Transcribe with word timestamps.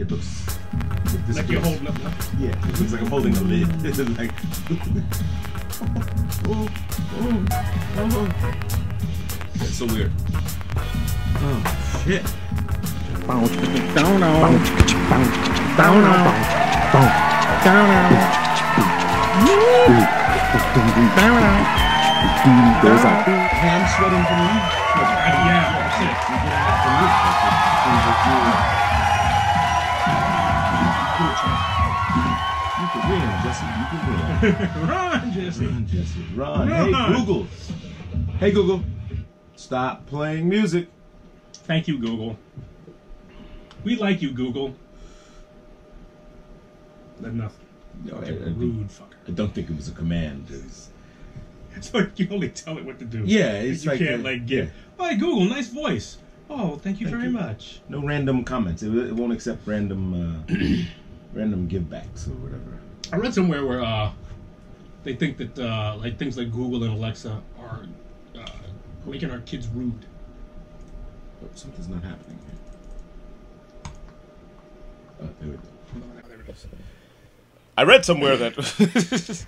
it 0.00 0.10
looks 0.10 0.46
it 1.28 1.36
Like 1.36 1.48
you're 1.50 1.60
holding 1.60 1.86
up. 1.88 1.94
Yeah, 2.38 2.56
it 2.68 2.80
looks 2.80 2.92
like 2.92 3.02
I'm 3.02 3.08
holding 3.08 3.36
a 3.36 3.40
lid. 3.42 3.68
It's 3.84 3.98
like. 4.18 4.32
Oh, 6.52 6.68
oh, 7.16 7.44
oh, 7.96 8.28
it's 9.54 9.78
so 9.78 9.86
weird. 9.86 10.12
Oh 11.36 11.62
shit. 12.04 12.22
Goes 22.82 23.04
out. 23.04 23.24
Hey, 23.24 23.68
I'm 23.70 23.84
sweating 23.96 24.24
from 24.24 24.40
you. 24.40 24.48
Yeah, 25.46 25.70
shit. 28.74 28.79
Can 32.92 33.10
win, 33.10 33.20
Jesse. 33.44 33.66
You 33.66 33.86
can 33.90 34.80
win. 34.80 34.88
Run, 34.88 35.32
Jesse. 35.32 35.66
Run, 35.66 35.86
Jesse. 35.86 36.24
Run. 36.34 36.68
Hey, 36.68 37.14
Google. 37.16 37.46
Hey, 38.38 38.50
Google. 38.52 38.82
Stop 39.56 40.06
playing 40.06 40.48
music. 40.48 40.88
Thank 41.52 41.86
you, 41.88 41.98
Google. 41.98 42.38
We 43.84 43.96
like 43.96 44.22
you, 44.22 44.32
Google. 44.32 44.74
Enough. 47.22 47.56
No, 48.04 48.16
I, 48.16 48.20
I, 48.20 48.24
think- 48.24 48.40
rude 48.58 48.88
fucker. 48.88 49.14
I 49.28 49.30
don't 49.32 49.54
think 49.54 49.68
it 49.70 49.76
was 49.76 49.88
a 49.88 49.92
command. 49.92 50.46
It 50.50 50.64
was- 50.64 50.88
So 51.82 52.06
you 52.16 52.28
only 52.30 52.48
tell 52.48 52.78
it 52.78 52.84
what 52.84 52.98
to 52.98 53.04
do. 53.04 53.22
Yeah, 53.24 53.52
it's 53.60 53.84
you 53.84 53.90
like 53.90 53.98
can't 54.00 54.20
a- 54.22 54.24
like 54.24 54.46
get. 54.46 54.64
yeah. 54.64 54.70
Oh, 54.98 55.10
Google, 55.16 55.44
nice 55.44 55.68
voice. 55.68 56.18
Oh, 56.48 56.76
thank 56.76 56.98
you 57.00 57.06
Thank 57.06 57.18
very 57.18 57.30
you. 57.30 57.38
much. 57.38 57.80
no 57.88 58.02
random 58.04 58.42
comments. 58.42 58.82
It, 58.82 58.92
it 58.94 59.12
won't 59.14 59.32
accept 59.32 59.66
random, 59.66 60.14
uh, 60.14 60.54
random 61.32 61.68
givebacks 61.68 62.26
or 62.26 62.32
whatever. 62.42 62.79
I 63.12 63.16
read 63.16 63.34
somewhere 63.34 63.66
where 63.66 63.82
uh, 63.82 64.12
they 65.04 65.14
think 65.16 65.36
that 65.38 65.58
uh, 65.58 65.96
like 65.98 66.18
things 66.18 66.36
like 66.38 66.50
Google 66.52 66.84
and 66.84 66.92
Alexa 66.94 67.42
are 67.58 67.86
uh, 68.38 68.46
making 69.06 69.30
our 69.30 69.40
kids 69.40 69.66
rude. 69.68 70.06
Oh, 71.42 71.48
something's 71.54 71.88
not 71.88 72.02
happening 72.02 72.38
here. 72.46 73.92
Oh, 75.22 75.28
there 75.40 75.50
we 75.50 75.56
go. 75.56 76.52
I 77.76 77.82
read 77.84 78.04
somewhere 78.04 78.36
that 78.36 78.56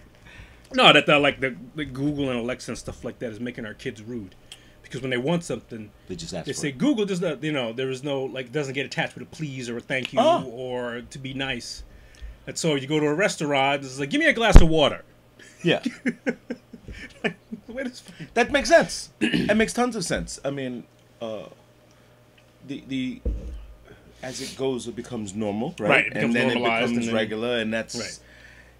No, 0.74 0.92
that 0.92 1.06
uh, 1.08 1.20
like 1.20 1.40
the, 1.40 1.54
the 1.74 1.84
Google 1.84 2.30
and 2.30 2.38
Alexa 2.40 2.70
and 2.70 2.78
stuff 2.78 3.04
like 3.04 3.18
that 3.18 3.30
is 3.30 3.40
making 3.40 3.66
our 3.66 3.74
kids 3.74 4.00
rude, 4.00 4.34
because 4.82 5.02
when 5.02 5.10
they 5.10 5.18
want 5.18 5.44
something, 5.44 5.90
They 6.08 6.16
just 6.16 6.32
ask. 6.32 6.46
they 6.46 6.52
for 6.54 6.58
say 6.60 6.68
it. 6.70 6.78
Google 6.78 7.04
does 7.04 7.20
not. 7.20 7.42
You 7.44 7.52
know, 7.52 7.72
there 7.74 7.90
is 7.90 8.02
no 8.02 8.24
like 8.24 8.52
doesn't 8.52 8.72
get 8.72 8.86
attached 8.86 9.14
with 9.14 9.22
a 9.24 9.26
please 9.26 9.68
or 9.68 9.76
a 9.76 9.80
thank 9.80 10.12
you 10.14 10.18
Oh. 10.20 10.44
or 10.44 11.02
to 11.10 11.18
be 11.18 11.34
nice. 11.34 11.82
And 12.46 12.58
so 12.58 12.74
you 12.74 12.86
go 12.86 12.98
to 13.00 13.06
a 13.06 13.14
restaurant, 13.14 13.84
it's 13.84 13.98
like 13.98 14.10
give 14.10 14.18
me 14.20 14.26
a 14.26 14.32
glass 14.32 14.60
of 14.60 14.68
water. 14.68 15.04
yeah, 15.62 15.82
it's 17.68 18.02
that 18.34 18.50
makes 18.50 18.68
sense. 18.68 19.10
it 19.20 19.56
makes 19.56 19.72
tons 19.72 19.96
of 19.96 20.04
sense. 20.04 20.40
I 20.44 20.50
mean, 20.50 20.84
uh, 21.20 21.44
the 22.66 22.82
the 22.88 23.20
as 24.22 24.40
it 24.40 24.56
goes, 24.56 24.86
it 24.88 24.96
becomes 24.96 25.34
normal, 25.34 25.74
right? 25.78 25.88
Right, 25.88 26.04
becomes 26.12 26.24
and 26.24 26.34
then 26.36 26.50
it 26.50 26.54
becomes 26.62 26.90
and 26.96 27.02
then- 27.08 27.14
regular, 27.14 27.58
and 27.58 27.72
that's 27.72 27.98
Right. 27.98 28.18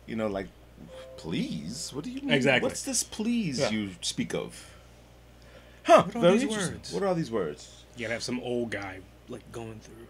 you 0.06 0.16
know 0.16 0.26
like, 0.28 0.48
please, 1.16 1.90
what 1.94 2.04
do 2.04 2.10
you 2.10 2.20
mean? 2.20 2.32
Exactly. 2.32 2.68
What's 2.68 2.82
this 2.82 3.02
please 3.02 3.58
Yeah. 3.60 3.70
you 3.70 3.90
speak 4.00 4.34
of? 4.34 4.68
Huh? 5.84 6.04
What 6.12 6.24
are 6.24 6.32
these 6.36 6.46
words? 6.46 6.92
What 6.92 7.02
are 7.02 7.14
these 7.14 7.30
words? 7.30 7.84
You 7.96 8.02
gotta 8.02 8.14
have 8.14 8.22
some 8.22 8.40
old 8.40 8.70
guy 8.70 9.00
like 9.28 9.50
going 9.52 9.80
through 9.80 10.06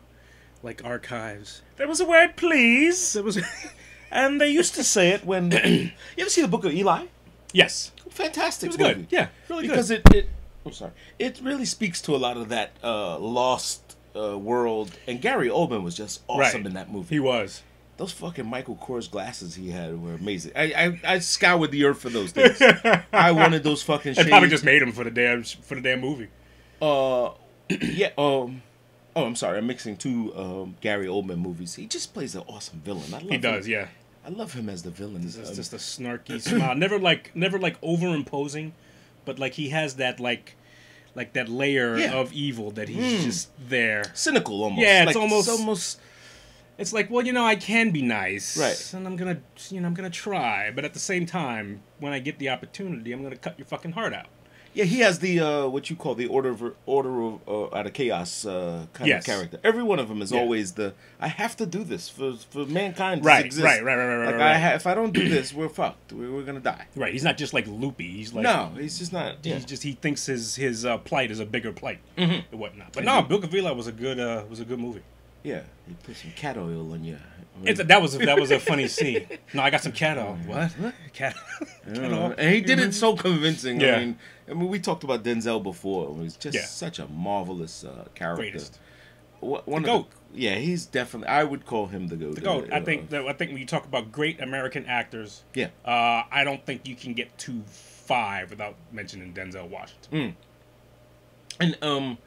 like 0.62 0.84
archives. 0.84 1.62
There 1.76 1.88
was 1.88 2.00
a 2.00 2.04
word 2.06 2.36
please, 2.36 3.12
There 3.14 3.22
was 3.22 3.38
and 4.10 4.40
they 4.40 4.48
used 4.50 4.74
to 4.76 4.84
say 4.84 5.10
it 5.10 5.24
when. 5.24 5.50
you 5.64 5.90
ever 6.18 6.30
see 6.30 6.42
the 6.42 6.48
Book 6.48 6.64
of 6.64 6.72
Eli? 6.72 7.06
yes, 7.52 7.92
Fantastic. 8.10 8.66
it 8.68 8.70
was 8.70 8.78
movie. 8.78 8.94
good. 8.94 9.06
Yeah, 9.10 9.28
really 9.48 9.66
because 9.68 9.88
good. 9.88 10.02
it, 10.10 10.14
it 10.14 10.28
I'm 10.64 10.72
sorry, 10.72 10.92
it 11.18 11.40
really 11.42 11.64
speaks 11.64 12.00
to 12.02 12.14
a 12.14 12.18
lot 12.18 12.36
of 12.36 12.48
that 12.50 12.70
uh, 12.84 13.18
lost 13.18 13.96
uh, 14.14 14.38
world. 14.38 14.92
And 15.08 15.20
Gary 15.20 15.48
Oldman 15.48 15.82
was 15.82 15.96
just 15.96 16.20
awesome 16.28 16.60
Right. 16.60 16.66
in 16.66 16.74
that 16.74 16.90
movie. 16.92 17.16
he 17.16 17.20
was. 17.20 17.62
Those 17.98 18.12
fucking 18.12 18.46
Michael 18.46 18.76
Kors 18.76 19.10
glasses 19.10 19.54
he 19.54 19.70
had 19.70 20.00
were 20.02 20.14
amazing. 20.14 20.52
I 20.56 20.72
I, 20.72 21.00
I 21.14 21.18
scoured 21.18 21.70
the 21.72 21.84
earth 21.84 22.00
for 22.00 22.08
those 22.10 22.32
things. 22.32 22.60
I 23.12 23.32
wanted 23.32 23.62
those 23.64 23.82
fucking 23.82 24.14
They 24.14 24.24
probably 24.28 24.48
just 24.48 24.64
made 24.64 24.80
them 24.82 24.92
for 24.92 25.04
the 25.04 25.10
damn 25.10 25.42
for 25.44 25.74
the 25.74 25.80
damn 25.82 26.00
movie. 26.00 26.28
uh, 26.80 27.30
yeah. 27.68 28.10
Um. 28.18 28.62
Oh, 29.14 29.24
I'm 29.24 29.36
sorry. 29.36 29.58
I'm 29.58 29.66
mixing 29.66 29.96
two 29.96 30.34
um, 30.36 30.76
Gary 30.80 31.06
Oldman 31.06 31.38
movies. 31.38 31.74
He 31.74 31.86
just 31.86 32.14
plays 32.14 32.34
an 32.34 32.42
awesome 32.48 32.80
villain. 32.80 33.12
I 33.12 33.18
love 33.18 33.30
He 33.30 33.38
does, 33.38 33.66
him. 33.66 33.72
yeah. 33.72 33.88
I 34.24 34.30
love 34.30 34.52
him 34.54 34.68
as 34.68 34.82
the 34.84 34.90
villain. 34.90 35.22
It's 35.24 35.36
Um, 35.36 35.54
just 35.54 35.72
a 35.72 35.76
snarky 35.76 36.40
smile. 36.48 36.74
Never 36.74 36.98
like 36.98 37.34
never 37.34 37.58
like 37.58 37.76
over 37.82 38.06
imposing, 38.08 38.72
but 39.24 39.38
like 39.38 39.54
he 39.54 39.68
has 39.70 39.96
that 39.96 40.20
like 40.20 40.54
like 41.14 41.34
that 41.34 41.48
layer 41.48 41.98
Yeah. 41.98 42.12
of 42.14 42.32
evil 42.32 42.70
that 42.72 42.88
he's 42.88 43.24
just 43.24 43.50
there. 43.68 44.04
cynical 44.14 44.62
almost. 44.62 44.80
Yeah, 44.82 45.02
it's 45.02 45.06
Like, 45.08 45.16
almost- 45.16 45.48
almost. 45.48 46.00
It's 46.78 46.92
like, 46.92 47.10
well, 47.10 47.24
you 47.24 47.34
know, 47.34 47.44
I 47.44 47.54
can 47.54 47.90
be 47.90 48.00
nice, 48.00 48.56
Right. 48.56 48.94
And 48.94 49.06
I'm 49.06 49.14
gonna, 49.16 49.40
you 49.68 49.80
know, 49.80 49.86
I'm 49.88 49.94
gonna 49.94 50.08
try, 50.08 50.70
but 50.70 50.86
at 50.86 50.94
the 50.94 50.98
same 50.98 51.26
time, 51.26 51.82
when 52.00 52.14
I 52.14 52.18
get 52.18 52.38
the 52.38 52.48
opportunity, 52.48 53.12
I'm 53.12 53.22
gonna 53.22 53.36
cut 53.36 53.58
your 53.58 53.66
fucking 53.66 53.92
heart 53.92 54.14
out. 54.14 54.26
Yeah, 54.74 54.84
he 54.84 55.00
has 55.00 55.18
the 55.18 55.38
uh, 55.40 55.66
what 55.68 55.90
you 55.90 55.96
call 55.96 56.14
the 56.14 56.26
order 56.26 56.48
of 56.48 56.62
order 56.86 57.20
of 57.22 57.40
uh, 57.46 57.74
out 57.76 57.86
of 57.86 57.92
chaos 57.92 58.46
uh, 58.46 58.86
kind 58.94 59.08
Yes. 59.08 59.22
of 59.22 59.26
character. 59.26 59.60
Every 59.62 59.82
one 59.82 59.98
of 59.98 60.08
them 60.08 60.22
is 60.22 60.32
Yeah. 60.32 60.40
always 60.40 60.72
the 60.72 60.94
I 61.20 61.28
have 61.28 61.56
to 61.58 61.66
do 61.66 61.84
this 61.84 62.08
for 62.08 62.34
for 62.50 62.64
mankind 62.64 63.22
to 63.22 63.26
Right, 63.28 63.44
exist. 63.44 63.64
right, 63.64 63.84
right, 63.84 63.96
right, 63.96 64.16
right, 64.16 64.26
Like 64.26 64.34
right, 64.36 64.56
ha- 64.58 64.74
if 64.74 64.86
I 64.86 64.94
don't 64.94 65.12
do 65.12 65.28
this, 65.28 65.52
we're 65.52 65.68
fucked. 65.68 66.12
We're, 66.12 66.32
we're 66.32 66.42
gonna 66.44 66.60
die. 66.60 66.86
Right? 66.96 67.12
He's 67.12 67.24
not 67.24 67.36
just 67.36 67.52
like 67.52 67.66
loopy. 67.66 68.08
He's 68.10 68.32
like 68.32 68.44
no, 68.44 68.70
he's 68.78 68.98
just 68.98 69.12
not. 69.12 69.36
Yeah. 69.44 69.56
He's 69.56 69.66
just 69.66 69.82
he 69.82 69.92
thinks 69.92 70.24
his 70.26 70.56
his 70.56 70.86
uh, 70.86 70.96
plight 70.98 71.30
is 71.30 71.38
a 71.40 71.44
bigger 71.46 71.72
plight 71.72 71.98
Mhm. 72.16 72.44
and 72.50 72.58
whatnot. 72.60 72.92
But 72.94 73.04
no, 73.04 73.20
Book 73.22 73.44
of 73.44 73.54
Eli 73.54 73.72
was 73.72 73.86
a 73.88 73.92
good 73.92 74.18
uh, 74.18 74.44
was 74.48 74.60
a 74.60 74.64
good 74.64 74.78
movie. 74.80 75.02
Yeah, 75.42 75.62
he 75.86 75.94
put 76.02 76.16
some 76.16 76.30
cat 76.32 76.56
oil 76.56 76.92
on 76.92 77.04
you. 77.04 77.18
It's 77.64 77.82
that 77.84 78.00
was 78.00 78.16
that 78.18 78.40
was 78.40 78.50
a 78.50 78.58
funny 78.58 78.88
scene. 78.88 79.26
No, 79.52 79.62
I 79.62 79.70
got 79.70 79.82
some 79.82 79.92
cat 79.92 80.16
oil. 80.18 80.38
What? 80.46 80.72
Cat, 81.12 81.36
cat 81.94 81.98
Uh, 81.98 82.00
oil? 82.16 82.34
and 82.38 82.54
he 82.54 82.60
did 82.60 82.78
it 82.78 82.94
so 82.94 83.14
convincing. 83.14 83.80
Yeah. 83.80 83.96
I 83.96 83.98
mean, 84.00 84.18
I 84.50 84.54
mean, 84.54 84.68
we 84.68 84.78
talked 84.80 85.04
about 85.04 85.22
Denzel 85.22 85.62
before. 85.62 86.08
It 86.08 86.14
was 86.16 86.36
just 86.36 86.56
Yeah. 86.56 86.64
such 86.64 86.98
a 86.98 87.06
marvelous 87.08 87.84
uh, 87.84 88.06
character. 88.14 88.42
Greatest. 88.42 88.78
One 89.40 89.62
The 89.66 89.76
of 89.76 89.84
goat. 89.84 90.08
yeah, 90.32 90.54
he's 90.54 90.86
definitely. 90.86 91.28
I 91.28 91.44
would 91.44 91.66
call 91.66 91.86
him 91.88 92.08
the 92.08 92.16
goat. 92.16 92.36
The 92.36 92.40
goat. 92.40 92.68
I 92.72 92.78
uh, 92.78 92.84
think 92.84 93.10
that 93.10 93.26
I 93.26 93.32
think 93.34 93.50
when 93.50 93.60
you 93.60 93.66
talk 93.66 93.84
about 93.84 94.10
great 94.12 94.40
American 94.40 94.86
actors, 94.86 95.42
Yeah. 95.54 95.68
uh, 95.84 96.22
I 96.30 96.44
don't 96.44 96.64
think 96.64 96.86
you 96.88 96.94
can 96.96 97.12
get 97.12 97.36
to 97.38 97.62
five 97.66 98.50
without 98.50 98.76
mentioning 98.92 99.34
Denzel 99.34 99.68
Washington. 99.68 100.36
And 101.60 101.76
um, 101.82 102.18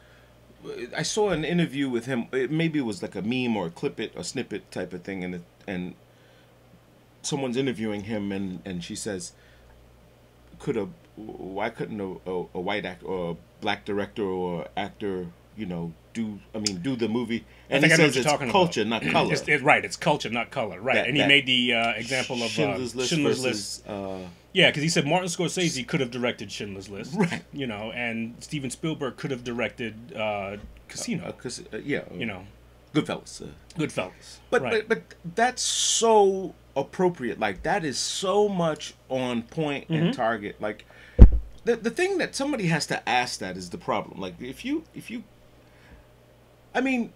I 0.96 1.04
saw 1.04 1.30
an 1.30 1.44
interview 1.44 1.90
with 1.90 2.06
him. 2.06 2.28
It, 2.32 2.52
maybe 2.52 2.80
it 2.80 2.84
was 2.84 3.02
like 3.02 3.16
a 3.16 3.22
meme 3.22 3.56
or 3.56 3.68
a 3.68 3.70
clip 3.70 4.00
it 4.00 4.14
or 4.16 4.24
snippet 4.24 4.72
type 4.72 4.94
of 4.94 5.04
thing, 5.04 5.24
and 5.24 5.36
it, 5.36 5.44
and 5.68 5.96
someone's 7.22 7.58
interviewing 7.58 8.04
him, 8.04 8.32
and 8.32 8.62
and 8.66 8.84
she 8.84 8.96
says, 8.96 9.34
"Could 10.60 10.78
a 10.78 10.90
why 11.16 11.70
couldn't 11.70 12.02
a, 12.02 12.30
a, 12.30 12.46
a 12.54 12.60
white 12.60 12.86
actor 12.86 13.06
or 13.06 13.32
a 13.32 13.36
black 13.62 13.86
director 13.86 14.24
or 14.24 14.68
actor, 14.76 15.28
you 15.56 15.66
know, 15.66 15.94
do 16.16 16.40
I 16.56 16.58
mean 16.60 16.78
do 16.82 16.96
the 16.96 17.08
movie?" 17.08 17.46
And 17.70 17.82
think 17.82 17.94
he 17.94 18.02
I 18.02 18.06
says 18.08 18.18
it's 18.18 18.26
talking 18.26 18.50
culture, 18.50 18.82
about. 18.82 19.04
not 19.04 19.12
color. 19.12 19.34
It's, 19.34 19.48
it's 19.48 19.62
right. 19.64 19.86
It's 19.86 19.96
culture, 19.98 20.32
not 20.32 20.50
color. 20.50 20.82
Right. 20.82 20.96
That- 20.96 21.08
and 21.08 21.16
he 21.16 21.22
that- 21.22 21.28
made 21.28 21.46
the 21.46 21.74
uh, 21.74 21.92
example 21.92 22.38
of 22.38 22.44
uh, 22.44 22.48
Schindler's 22.48 22.96
List 22.96 23.10
Schindler's 23.12 23.44
versus 23.44 23.84
List. 23.86 23.88
uh, 23.88 24.18
Yeah, 24.54 24.70
because 24.70 24.82
he 24.82 24.90
said 24.90 25.06
Martin 25.06 25.28
Scorsese 25.30 25.88
could 25.88 26.00
have 26.00 26.10
directed 26.12 26.52
Schindler's 26.52 26.90
List. 26.90 27.14
Right. 27.16 27.44
You 27.54 27.68
know, 27.68 27.92
and 27.92 28.36
Steven 28.40 28.70
Spielberg 28.72 29.18
could 29.18 29.30
have 29.32 29.44
directed 29.44 30.16
uh, 30.16 30.58
Casino. 30.88 31.26
uh, 31.26 31.32
'cause, 31.34 31.62
uh, 31.72 31.78
yeah, 31.78 32.02
you 32.14 32.26
know, 32.26 32.42
Goodfellas. 32.94 33.48
Goodfellas. 33.78 34.38
But, 34.50 34.62
right. 34.62 34.88
but 34.88 35.04
but 35.24 35.36
that's 35.36 35.62
so 35.62 36.56
appropriate. 36.78 37.40
Like 37.40 37.64
that 37.64 37.84
is 37.84 37.98
so 37.98 38.48
much 38.50 38.94
on 39.10 39.44
point 39.44 39.86
Mm-hmm. 39.90 39.94
and 40.06 40.14
target. 40.14 40.62
Like 40.62 40.86
the 41.66 41.76
the 41.76 41.90
thing 41.90 42.20
that 42.20 42.36
somebody 42.36 42.68
has 42.68 42.86
to 42.88 43.10
ask 43.10 43.40
that 43.40 43.58
is 43.58 43.70
the 43.72 43.78
problem. 43.78 44.22
Like 44.22 44.40
if 44.42 44.64
you 44.64 44.84
if 44.94 45.10
you 45.12 45.24
I 46.76 46.82
mean 46.82 47.14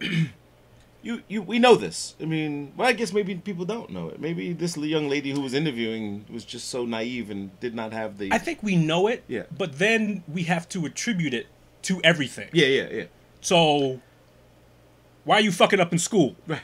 you 1.02 1.22
you 1.28 1.42
we 1.42 1.58
know 1.58 1.76
this. 1.76 2.14
I 2.20 2.24
mean, 2.24 2.72
well 2.76 2.88
I 2.88 2.92
guess 2.92 3.12
maybe 3.12 3.34
people 3.36 3.64
don't 3.64 3.90
know 3.90 4.08
it. 4.08 4.20
Maybe 4.20 4.52
this 4.52 4.76
young 4.76 5.08
lady 5.08 5.30
who 5.30 5.40
was 5.40 5.54
interviewing 5.54 6.24
was 6.30 6.44
just 6.44 6.68
so 6.68 6.84
naive 6.84 7.30
and 7.30 7.58
did 7.60 7.74
not 7.74 7.92
have 7.92 8.18
the 8.18 8.32
I 8.32 8.38
think 8.38 8.62
we 8.62 8.76
know 8.76 9.06
it. 9.06 9.22
Yeah. 9.28 9.44
But 9.56 9.78
then 9.78 10.24
we 10.26 10.44
have 10.44 10.68
to 10.70 10.86
attribute 10.86 11.34
it 11.34 11.46
to 11.82 12.00
everything. 12.02 12.48
Yeah, 12.52 12.66
yeah, 12.66 12.88
yeah. 12.90 13.04
So 13.40 14.00
why 15.24 15.36
are 15.36 15.40
you 15.40 15.52
fucking 15.52 15.80
up 15.80 15.92
in 15.92 15.98
school? 15.98 16.34
Right. 16.46 16.62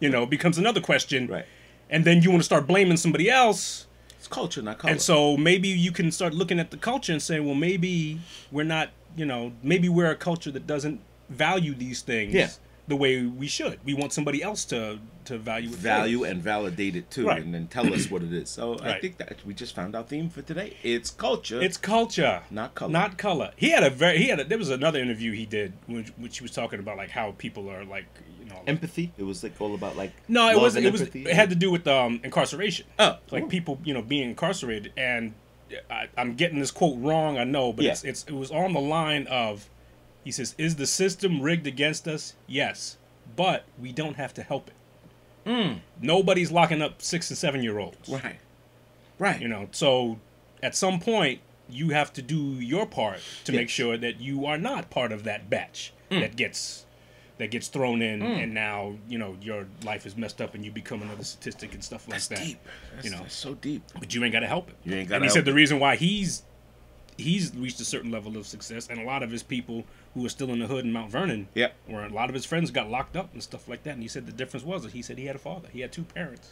You 0.00 0.08
know, 0.08 0.26
becomes 0.26 0.58
another 0.58 0.80
question. 0.80 1.26
Right. 1.26 1.46
And 1.90 2.04
then 2.04 2.22
you 2.22 2.30
want 2.30 2.40
to 2.40 2.44
start 2.44 2.66
blaming 2.66 2.96
somebody 2.96 3.28
else. 3.28 3.86
It's 4.18 4.26
culture, 4.26 4.62
not 4.62 4.78
color. 4.78 4.92
And 4.92 5.02
so 5.02 5.36
maybe 5.36 5.68
you 5.68 5.92
can 5.92 6.10
start 6.10 6.32
looking 6.32 6.58
at 6.58 6.70
the 6.70 6.76
culture 6.76 7.12
and 7.12 7.20
saying, 7.20 7.44
well, 7.44 7.54
maybe 7.54 8.20
we're 8.50 8.64
not, 8.64 8.90
you 9.16 9.26
know, 9.26 9.52
maybe 9.62 9.88
we're 9.88 10.10
a 10.10 10.16
culture 10.16 10.50
that 10.52 10.66
doesn't 10.66 11.00
value 11.28 11.74
these 11.74 12.02
things 12.02 12.34
Yeah. 12.34 12.48
the 12.88 12.96
way 12.96 13.22
we 13.24 13.46
should. 13.46 13.78
We 13.84 13.94
want 13.94 14.12
somebody 14.12 14.42
else 14.42 14.64
to 14.66 14.98
to 15.24 15.38
value 15.38 15.68
it 15.68 15.76
value 15.76 16.18
first. 16.20 16.30
and 16.32 16.42
validate 16.42 16.96
it 16.96 17.08
too, 17.08 17.28
Right. 17.28 17.40
and 17.40 17.54
then 17.54 17.68
tell 17.68 17.94
us 17.94 18.10
what 18.10 18.22
it 18.24 18.32
is. 18.32 18.50
So 18.50 18.76
I 18.82 18.98
think 18.98 19.18
that 19.18 19.36
we 19.46 19.54
just 19.54 19.72
found 19.72 19.94
our 19.94 20.02
theme 20.02 20.28
for 20.28 20.42
today. 20.42 20.76
It's 20.82 21.10
culture. 21.10 21.62
It's 21.62 21.76
culture, 21.76 22.42
Not 22.50 22.74
color. 22.74 22.90
Not 22.90 23.18
color. 23.18 23.52
He 23.56 23.70
had 23.70 23.84
a 23.84 23.90
very 23.90 24.18
he 24.18 24.26
had 24.28 24.40
a, 24.40 24.44
there 24.44 24.58
was 24.58 24.68
another 24.70 24.98
interview 24.98 25.30
he 25.32 25.46
did 25.46 25.74
which, 25.86 26.08
which 26.18 26.38
he 26.38 26.42
was 26.44 26.50
talking 26.50 26.80
about 26.80 26.96
like 26.96 27.10
how 27.10 27.34
people 27.38 27.70
are 27.70 27.84
like 27.84 28.06
you 28.40 28.46
know 28.50 28.60
empathy. 28.66 29.12
It 29.16 29.22
was 29.22 29.44
like 29.44 29.58
all 29.60 29.74
about 29.74 29.96
like 29.96 30.10
no 30.26 30.48
it 30.50 30.56
wasn't. 30.58 30.86
it 30.86 30.90
was 30.92 31.02
empathy. 31.02 31.24
it 31.26 31.36
had 31.36 31.50
to 31.50 31.56
do 31.56 31.70
with 31.70 31.86
um 31.86 32.20
incarceration. 32.24 32.86
Oh, 32.98 33.18
like 33.30 33.48
people 33.48 33.78
you 33.84 33.94
know 33.94 34.02
being 34.02 34.30
incarcerated 34.30 34.92
and 34.96 35.34
I, 35.88 36.08
I'm 36.18 36.34
getting 36.34 36.58
this 36.58 36.72
quote 36.72 36.98
wrong 36.98 37.38
I 37.38 37.44
know 37.44 37.72
but 37.72 37.84
Yeah. 37.84 37.92
it's 37.92 38.02
it's 38.02 38.24
it 38.24 38.32
was 38.34 38.50
on 38.50 38.72
the 38.72 38.80
line 38.80 39.28
of 39.28 39.68
he 40.24 40.30
says 40.30 40.54
is 40.58 40.76
the 40.76 40.86
system 40.86 41.40
rigged 41.40 41.66
against 41.66 42.06
us 42.06 42.34
yes 42.46 42.96
but 43.36 43.64
we 43.78 43.92
don't 43.92 44.16
have 44.16 44.34
to 44.34 44.42
help 44.42 44.68
it. 44.68 44.74
Hmm. 45.48 45.78
Nobody's 46.00 46.52
locking 46.52 46.82
up 46.82 47.02
six 47.02 47.30
and 47.30 47.38
seven 47.38 47.62
year 47.62 47.78
olds. 47.78 48.08
right, 48.08 48.38
right. 49.18 49.40
You 49.40 49.48
know, 49.48 49.68
so 49.72 50.18
at 50.62 50.76
some 50.76 51.00
point 51.00 51.40
you 51.68 51.90
have 51.90 52.12
to 52.12 52.22
do 52.22 52.36
your 52.36 52.86
part 52.86 53.20
to 53.44 53.52
make 53.52 53.68
sure 53.68 53.96
that 53.96 54.20
you 54.20 54.46
are 54.46 54.58
not 54.58 54.90
part 54.90 55.10
of 55.10 55.24
that 55.24 55.48
batch 55.48 55.92
hmm. 56.10 56.20
that 56.20 56.36
gets 56.36 56.86
that 57.38 57.50
gets 57.50 57.68
thrown 57.68 58.02
in 58.02 58.20
hmm. 58.20 58.26
and 58.26 58.54
now, 58.54 58.94
you 59.08 59.18
know, 59.18 59.36
your 59.40 59.66
life 59.84 60.06
is 60.06 60.16
messed 60.16 60.40
up 60.40 60.54
and 60.54 60.64
you 60.64 60.70
become 60.70 61.02
another 61.02 61.24
statistic 61.24 61.74
and 61.74 61.82
stuff 61.82 62.06
like 62.06 62.16
that's 62.16 62.28
that. 62.28 62.38
deep. 62.38 62.58
That's, 62.94 63.04
you 63.04 63.10
know. 63.10 63.18
that's 63.18 63.34
so 63.34 63.54
deep. 63.54 63.82
But 63.98 64.14
you 64.14 64.22
ain't 64.22 64.32
gotta 64.32 64.46
help 64.46 64.68
it. 64.68 64.76
You 64.84 64.92
ain't 64.92 65.00
and 65.00 65.08
gotta 65.08 65.24
he 65.24 65.26
help 65.26 65.34
said 65.34 65.44
the 65.44 65.54
reason 65.54 65.80
why 65.80 65.96
he's 65.96 66.42
he's 67.18 67.54
reached 67.54 67.80
a 67.80 67.84
certain 67.84 68.10
level 68.10 68.36
of 68.36 68.46
success 68.46 68.88
and 68.88 68.98
a 69.00 69.04
lot 69.04 69.22
of 69.22 69.30
his 69.30 69.42
people 69.42 69.84
who 70.14 70.24
are 70.24 70.28
still 70.28 70.50
in 70.50 70.58
the 70.60 70.66
hood 70.66 70.84
in 70.84 70.92
Mount 70.92 71.10
Vernon 71.10 71.48
Yep. 71.54 71.74
where 71.86 72.04
a 72.04 72.08
lot 72.08 72.28
of 72.28 72.34
his 72.34 72.44
friends 72.44 72.70
got 72.70 72.90
locked 72.90 73.16
up 73.16 73.32
and 73.32 73.42
stuff 73.42 73.68
like 73.68 73.82
that. 73.84 73.94
And 73.94 74.02
he 74.02 74.08
said 74.08 74.26
the 74.26 74.32
difference 74.32 74.64
was 74.64 74.82
that 74.82 74.92
he 74.92 75.02
said 75.02 75.18
he 75.18 75.26
had 75.26 75.36
a 75.36 75.38
father. 75.40 75.68
He 75.72 75.80
had 75.80 75.92
two 75.92 76.04
parents. 76.04 76.50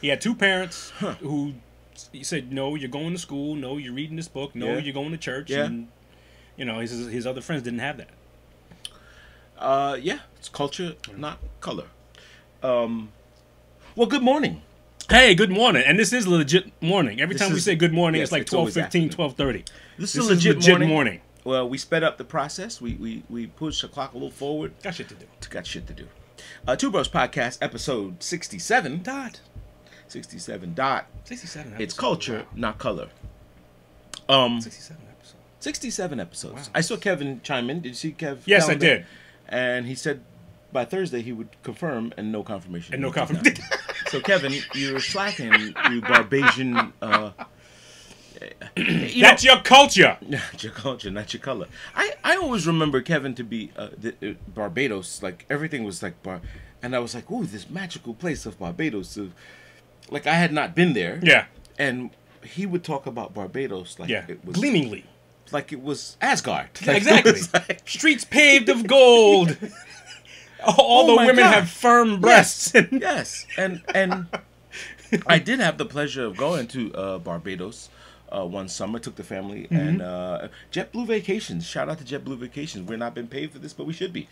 He 0.00 0.08
had 0.08 0.20
two 0.20 0.34
parents 0.34 0.90
who 1.20 1.54
he 2.12 2.22
said, 2.24 2.52
"No, 2.52 2.74
you're 2.74 2.88
going 2.90 3.12
to 3.12 3.18
school. 3.18 3.54
No, 3.54 3.76
you're 3.78 3.92
reading 3.94 4.16
this 4.16 4.28
book. 4.28 4.54
No, 4.54 4.74
Yeah. 4.74 4.78
you're 4.78 4.92
going 4.94 5.12
to 5.12 5.16
church." 5.16 5.50
Yeah. 5.50 5.64
And 5.64 5.88
you 6.56 6.64
know, 6.64 6.80
his 6.80 6.90
his 7.08 7.26
other 7.26 7.40
friends 7.40 7.62
didn't 7.62 7.78
have 7.80 7.96
that. 7.98 8.08
Uh, 9.58 9.96
yeah, 10.00 10.18
it's 10.36 10.48
culture, 10.48 10.94
not 11.16 11.38
color. 11.60 11.86
Um, 12.62 13.10
well, 13.96 14.06
good 14.06 14.22
morning. 14.22 14.62
Hey, 15.08 15.34
good 15.34 15.50
morning. 15.50 15.82
And 15.86 15.98
this 15.98 16.12
is 16.12 16.26
legit 16.26 16.70
morning. 16.82 17.20
Every 17.20 17.34
This 17.34 17.42
time 17.42 17.52
we 17.52 17.60
say 17.60 17.76
good 17.76 17.92
morning, 17.92 18.18
yes, 18.20 18.26
it's 18.26 18.32
like 18.32 18.42
it's 18.42 18.54
always 18.54 18.74
12:15, 18.74 19.10
12:30. 19.10 19.64
This, 19.98 20.12
This 20.14 20.24
is 20.24 20.30
a 20.30 20.34
legit, 20.34 20.68
morning. 20.70 20.88
morning. 20.88 21.20
Well, 21.44 21.68
we 21.68 21.78
sped 21.78 22.02
up 22.02 22.16
the 22.18 22.24
process. 22.24 22.80
We 22.80 22.94
we 22.94 23.22
we 23.28 23.46
pushed 23.46 23.82
the 23.82 23.88
clock 23.88 24.12
a 24.12 24.16
little 24.16 24.30
forward. 24.30 24.72
Got 24.82 24.94
shit 24.94 25.08
to 25.10 25.14
do. 25.14 25.26
Got 25.50 25.66
shit 25.66 25.86
to 25.86 25.92
do. 25.92 26.08
Uh, 26.66 26.74
Two 26.76 26.90
Bros 26.90 27.08
Podcast, 27.08 27.58
episode 27.60 28.22
sixty-seven. 28.22 29.02
Dot. 29.02 29.40
Sixty-seven. 30.08 30.74
Dot. 30.74 31.06
67 31.24 31.74
It's 31.78 31.94
culture, 31.94 32.40
Wow. 32.40 32.46
not 32.54 32.78
color. 32.78 33.08
Um, 34.28 34.60
67 34.60 35.02
episodes. 35.10 35.34
67 35.60 36.20
episodes. 36.20 36.54
Wow. 36.68 36.72
I 36.74 36.80
saw 36.82 36.96
Kevin 36.96 37.40
chime 37.42 37.70
in. 37.70 37.80
Did 37.80 37.88
you 37.90 37.94
see 37.94 38.12
Kev? 38.12 38.38
Yes, 38.46 38.68
I 38.68 38.74
did. 38.74 39.06
And 39.48 39.86
he 39.86 39.94
said 39.94 40.20
by 40.72 40.84
Thursday 40.84 41.22
he 41.22 41.32
would 41.32 41.48
confirm 41.62 42.12
and 42.16 42.30
no 42.32 42.42
confirmation. 42.42 42.94
And 42.94 43.02
no 43.02 43.08
He 43.10 43.14
did 43.14 43.20
not. 43.20 43.28
confirmation. 43.28 43.64
So 44.08 44.20
Kevin, 44.20 44.52
you're 44.74 45.00
slacking, 45.00 45.52
you 45.90 46.00
Barbadian. 46.02 46.92
Uh, 47.02 47.30
you 48.76 49.22
know- 49.22 49.28
That's 49.28 49.44
your 49.44 49.58
culture. 49.60 50.16
not 50.28 50.62
your 50.62 50.72
culture, 50.72 51.10
not 51.10 51.32
your 51.32 51.40
color. 51.40 51.66
I, 51.94 52.12
I 52.24 52.36
always 52.36 52.66
remember 52.66 53.00
Kevin 53.02 53.34
to 53.36 53.44
be 53.44 53.70
uh, 53.76 53.88
the, 53.96 54.14
uh, 54.22 54.34
Barbados. 54.48 55.22
Like 55.22 55.46
everything 55.50 55.84
was 55.84 56.02
like 56.02 56.22
bar, 56.22 56.40
and 56.82 56.94
I 56.94 56.98
was 56.98 57.14
like, 57.14 57.30
"Ooh, 57.30 57.44
this 57.44 57.68
magical 57.70 58.14
place 58.14 58.46
of 58.46 58.58
Barbados." 58.58 59.08
So, 59.10 59.30
like 60.10 60.26
I 60.26 60.34
had 60.34 60.52
not 60.52 60.74
been 60.74 60.92
there. 60.94 61.20
Yeah. 61.22 61.46
And 61.78 62.10
he 62.42 62.66
would 62.66 62.84
talk 62.84 63.06
about 63.06 63.34
Barbados 63.34 63.98
like 63.98 64.08
Yeah. 64.08 64.24
it 64.28 64.44
was 64.44 64.56
Gleamingly. 64.56 65.04
like 65.52 65.72
it 65.72 65.80
was 65.82 66.16
Asgard. 66.20 66.68
Like, 66.86 66.96
exactly. 67.02 67.40
like- 67.54 67.88
Streets 67.88 68.24
paved 68.24 68.68
of 68.68 68.86
gold. 68.86 69.56
All 70.66 70.74
Oh 70.76 71.06
the 71.08 71.16
women 71.26 71.36
God. 71.44 71.54
have 71.54 71.68
firm 71.70 72.20
breasts. 72.20 72.72
Yes, 72.74 72.88
yes, 72.92 73.46
and 73.58 73.82
and 73.94 74.26
I 75.26 75.38
did 75.38 75.60
have 75.60 75.76
the 75.78 75.84
pleasure 75.84 76.24
of 76.24 76.36
going 76.38 76.66
to 76.68 76.92
uh, 76.94 77.18
Barbados 77.18 77.90
uh, 78.36 78.44
one 78.44 78.68
summer. 78.68 78.98
Took 78.98 79.16
the 79.16 79.22
family 79.24 79.62
Mm-hmm. 79.64 79.76
and 79.76 80.02
uh, 80.02 80.48
JetBlue 80.72 81.06
Vacations. 81.06 81.66
Shout 81.66 81.88
out 81.88 81.98
to 81.98 82.04
JetBlue 82.04 82.38
Vacations. 82.38 82.88
We're 82.88 82.96
not 82.98 83.14
been 83.14 83.28
paid 83.28 83.52
for 83.52 83.58
this, 83.58 83.72
but 83.72 83.86
we 83.86 83.92
should 83.92 84.12
be. 84.12 84.28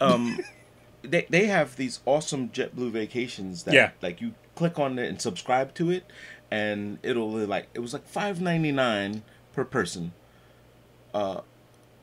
Um, 0.00 0.38
they 1.02 1.26
they 1.30 1.46
have 1.46 1.76
these 1.76 2.00
awesome 2.06 2.48
JetBlue 2.50 2.90
Vacations 2.90 3.64
that 3.64 3.74
Yeah. 3.74 3.90
like 4.02 4.20
you 4.20 4.34
click 4.54 4.78
on 4.78 4.98
it 4.98 5.08
and 5.08 5.20
subscribe 5.20 5.74
to 5.74 5.90
it, 5.90 6.04
and 6.50 6.98
it'll 7.02 7.30
like 7.30 7.68
it 7.74 7.80
was 7.80 7.92
like 7.92 8.06
five 8.06 8.40
ninety 8.40 8.72
nine 8.72 9.22
per 9.52 9.64
person. 9.64 10.12
Uh, 11.14 11.40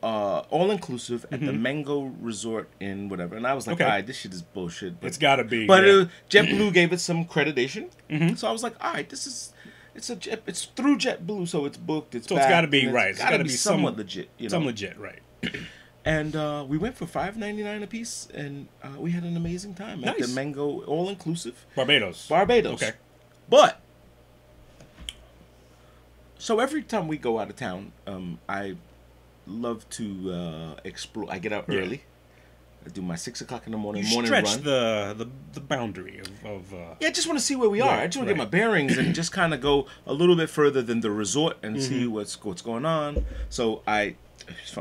uh, 0.02 0.40
all 0.50 0.70
inclusive 0.70 1.24
at 1.32 1.40
the 1.40 1.52
Mango 1.52 2.12
Resort 2.20 2.68
in 2.78 3.08
whatever, 3.08 3.36
and 3.36 3.46
I 3.46 3.54
was 3.54 3.66
like, 3.66 3.76
Mm-hmm. 3.76 3.82
Okay. 3.82 3.90
"All 3.90 3.96
right, 3.96 4.06
this 4.06 4.18
shit 4.18 4.34
is 4.34 4.42
bullshit." 4.42 5.00
But 5.00 5.06
It's 5.06 5.16
got 5.18 5.36
to 5.36 5.44
be. 5.44 5.66
but 5.66 5.82
yeah. 5.86 5.92
uh, 5.92 6.06
JetBlue 6.28 6.74
gave 6.74 6.92
it 6.92 7.00
some 7.00 7.24
accreditation, 7.24 7.88
so 8.36 8.46
I 8.46 8.52
was 8.52 8.62
like, 8.62 8.74
"All 8.84 8.92
right, 8.92 9.08
this 9.08 9.26
is 9.26 9.54
it's 9.94 10.10
a 10.10 10.16
Jet, 10.16 10.42
it's 10.46 10.64
through 10.64 10.98
JetBlue, 10.98 11.46
so 11.48 11.64
it's 11.66 11.76
booked. 11.76 12.14
It's 12.14 12.26
So 12.28 12.34
it's 12.36 12.44
back, 12.44 12.50
gotta 12.50 12.66
be, 12.68 12.86
right, 12.88 13.10
it's 13.10 13.18
Got 13.18 13.30
to 13.30 13.38
be, 13.38 13.44
be 13.44 13.48
some- 13.50 13.74
somewhat 13.76 13.96
legit, 13.96 14.28
you 14.38 14.44
know." 14.48 14.50
some 14.50 14.66
legit, 14.66 14.98
right? 14.98 15.20
and 16.04 16.34
uh, 16.36 16.64
we 16.68 16.76
went 16.78 16.96
for 16.96 17.06
five 17.06 17.36
ninety 17.36 17.62
nine 17.62 17.82
a 17.82 17.86
piece, 17.86 18.28
and 18.34 18.68
uh, 18.82 18.88
we 18.98 19.10
had 19.12 19.22
an 19.24 19.36
amazing 19.36 19.74
time 19.74 20.04
at 20.04 20.18
the 20.18 20.28
Mango 20.28 20.82
all 20.84 21.08
inclusive 21.08 21.64
Barbados. 21.76 22.26
Barbados. 22.28 22.82
Okay. 22.82 22.92
but 23.48 23.80
so 26.38 26.60
every 26.60 26.82
time 26.82 27.08
we 27.08 27.16
go 27.16 27.38
out 27.38 27.48
of 27.50 27.56
town, 27.56 27.92
um, 28.06 28.38
I 28.48 28.76
love 29.46 29.88
to 29.90 30.32
uh, 30.32 30.74
explore. 30.84 31.26
I 31.30 31.38
get 31.38 31.52
out 31.52 31.66
Yeah. 31.68 31.80
early. 31.80 32.02
I 32.86 32.90
do 32.90 33.00
my 33.02 33.16
six 33.16 33.40
o'clock 33.40 33.64
in 33.66 33.72
the 33.72 33.78
morning 33.78 34.04
You 34.04 34.10
morning 34.10 34.26
stretch 34.26 34.44
run. 34.56 34.62
the, 34.64 35.14
the 35.16 35.28
the 35.54 35.60
boundary 35.60 36.18
of, 36.18 36.44
of 36.44 36.74
uh, 36.74 36.94
Yeah, 37.00 37.08
I 37.08 37.10
just 37.12 37.26
want 37.26 37.38
to 37.38 37.44
see 37.44 37.56
where 37.56 37.70
we 37.70 37.80
are. 37.80 37.88
Right, 37.88 38.02
I 38.02 38.06
just 38.06 38.18
want 38.18 38.28
to 38.28 38.34
get 38.34 38.38
my 38.38 38.44
bearings 38.44 38.98
and 38.98 39.14
just 39.20 39.32
kind 39.32 39.54
of 39.54 39.60
go 39.60 39.86
a 40.06 40.12
little 40.12 40.36
bit 40.36 40.50
further 40.50 40.82
than 40.82 41.00
the 41.00 41.10
resort 41.10 41.56
and 41.62 41.82
see 41.82 42.02
Mm-hmm. 42.02 42.12
what's 42.12 42.42
what's 42.44 42.60
going 42.62 42.84
on. 42.84 43.24
So 43.48 43.82
I, 43.86 44.16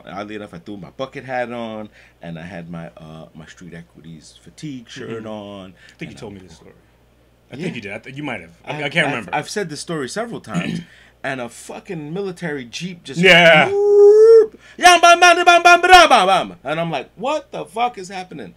oddly 0.05 0.35
enough, 0.35 0.53
I 0.53 0.59
threw 0.59 0.75
my 0.77 0.89
bucket 0.91 1.23
hat 1.23 1.51
on 1.51 1.89
and 2.21 2.38
I 2.38 2.44
had 2.44 2.69
my 2.69 2.88
uh 2.97 3.27
my 3.33 3.45
street 3.45 3.73
equities 3.73 4.38
fatigue 4.44 4.89
shirt 4.89 5.25
on. 5.25 5.69
Mm-hmm. 5.71 5.94
I 5.94 5.97
think 5.97 6.11
you 6.11 6.17
told 6.17 6.33
me 6.33 6.39
this 6.41 6.55
story. 6.57 6.73
I 7.51 7.55
Yeah. 7.55 7.63
think 7.63 7.75
you 7.75 7.81
did. 7.81 7.93
I 7.93 8.00
think 8.00 8.17
you 8.17 8.24
might 8.24 8.41
have. 8.41 8.51
I, 8.65 8.72
I 8.72 8.75
I've- 8.86 8.89
can't 8.89 9.07
I've- 9.07 9.15
remember. 9.15 9.33
I've 9.36 9.50
said 9.50 9.69
this 9.69 9.79
story 9.79 10.10
several 10.10 10.41
times, 10.41 10.81
and 11.24 11.39
a 11.39 11.48
fucking 11.48 12.12
military 12.13 12.65
jeep 12.65 13.03
just 13.03 13.22
Yeah. 13.22 13.69
Yam, 14.77 15.00
bam, 15.01 15.20
bam, 15.20 15.36
bam, 15.43 15.62
bam, 15.63 15.82
bam, 15.82 16.10
bam, 16.10 16.27
bam. 16.50 16.60
and 16.63 16.79
I'm 16.79 16.91
like, 16.91 17.10
what 17.15 17.51
the 17.51 17.65
fuck 17.65 17.98
is 17.98 18.10
happening? 18.10 18.55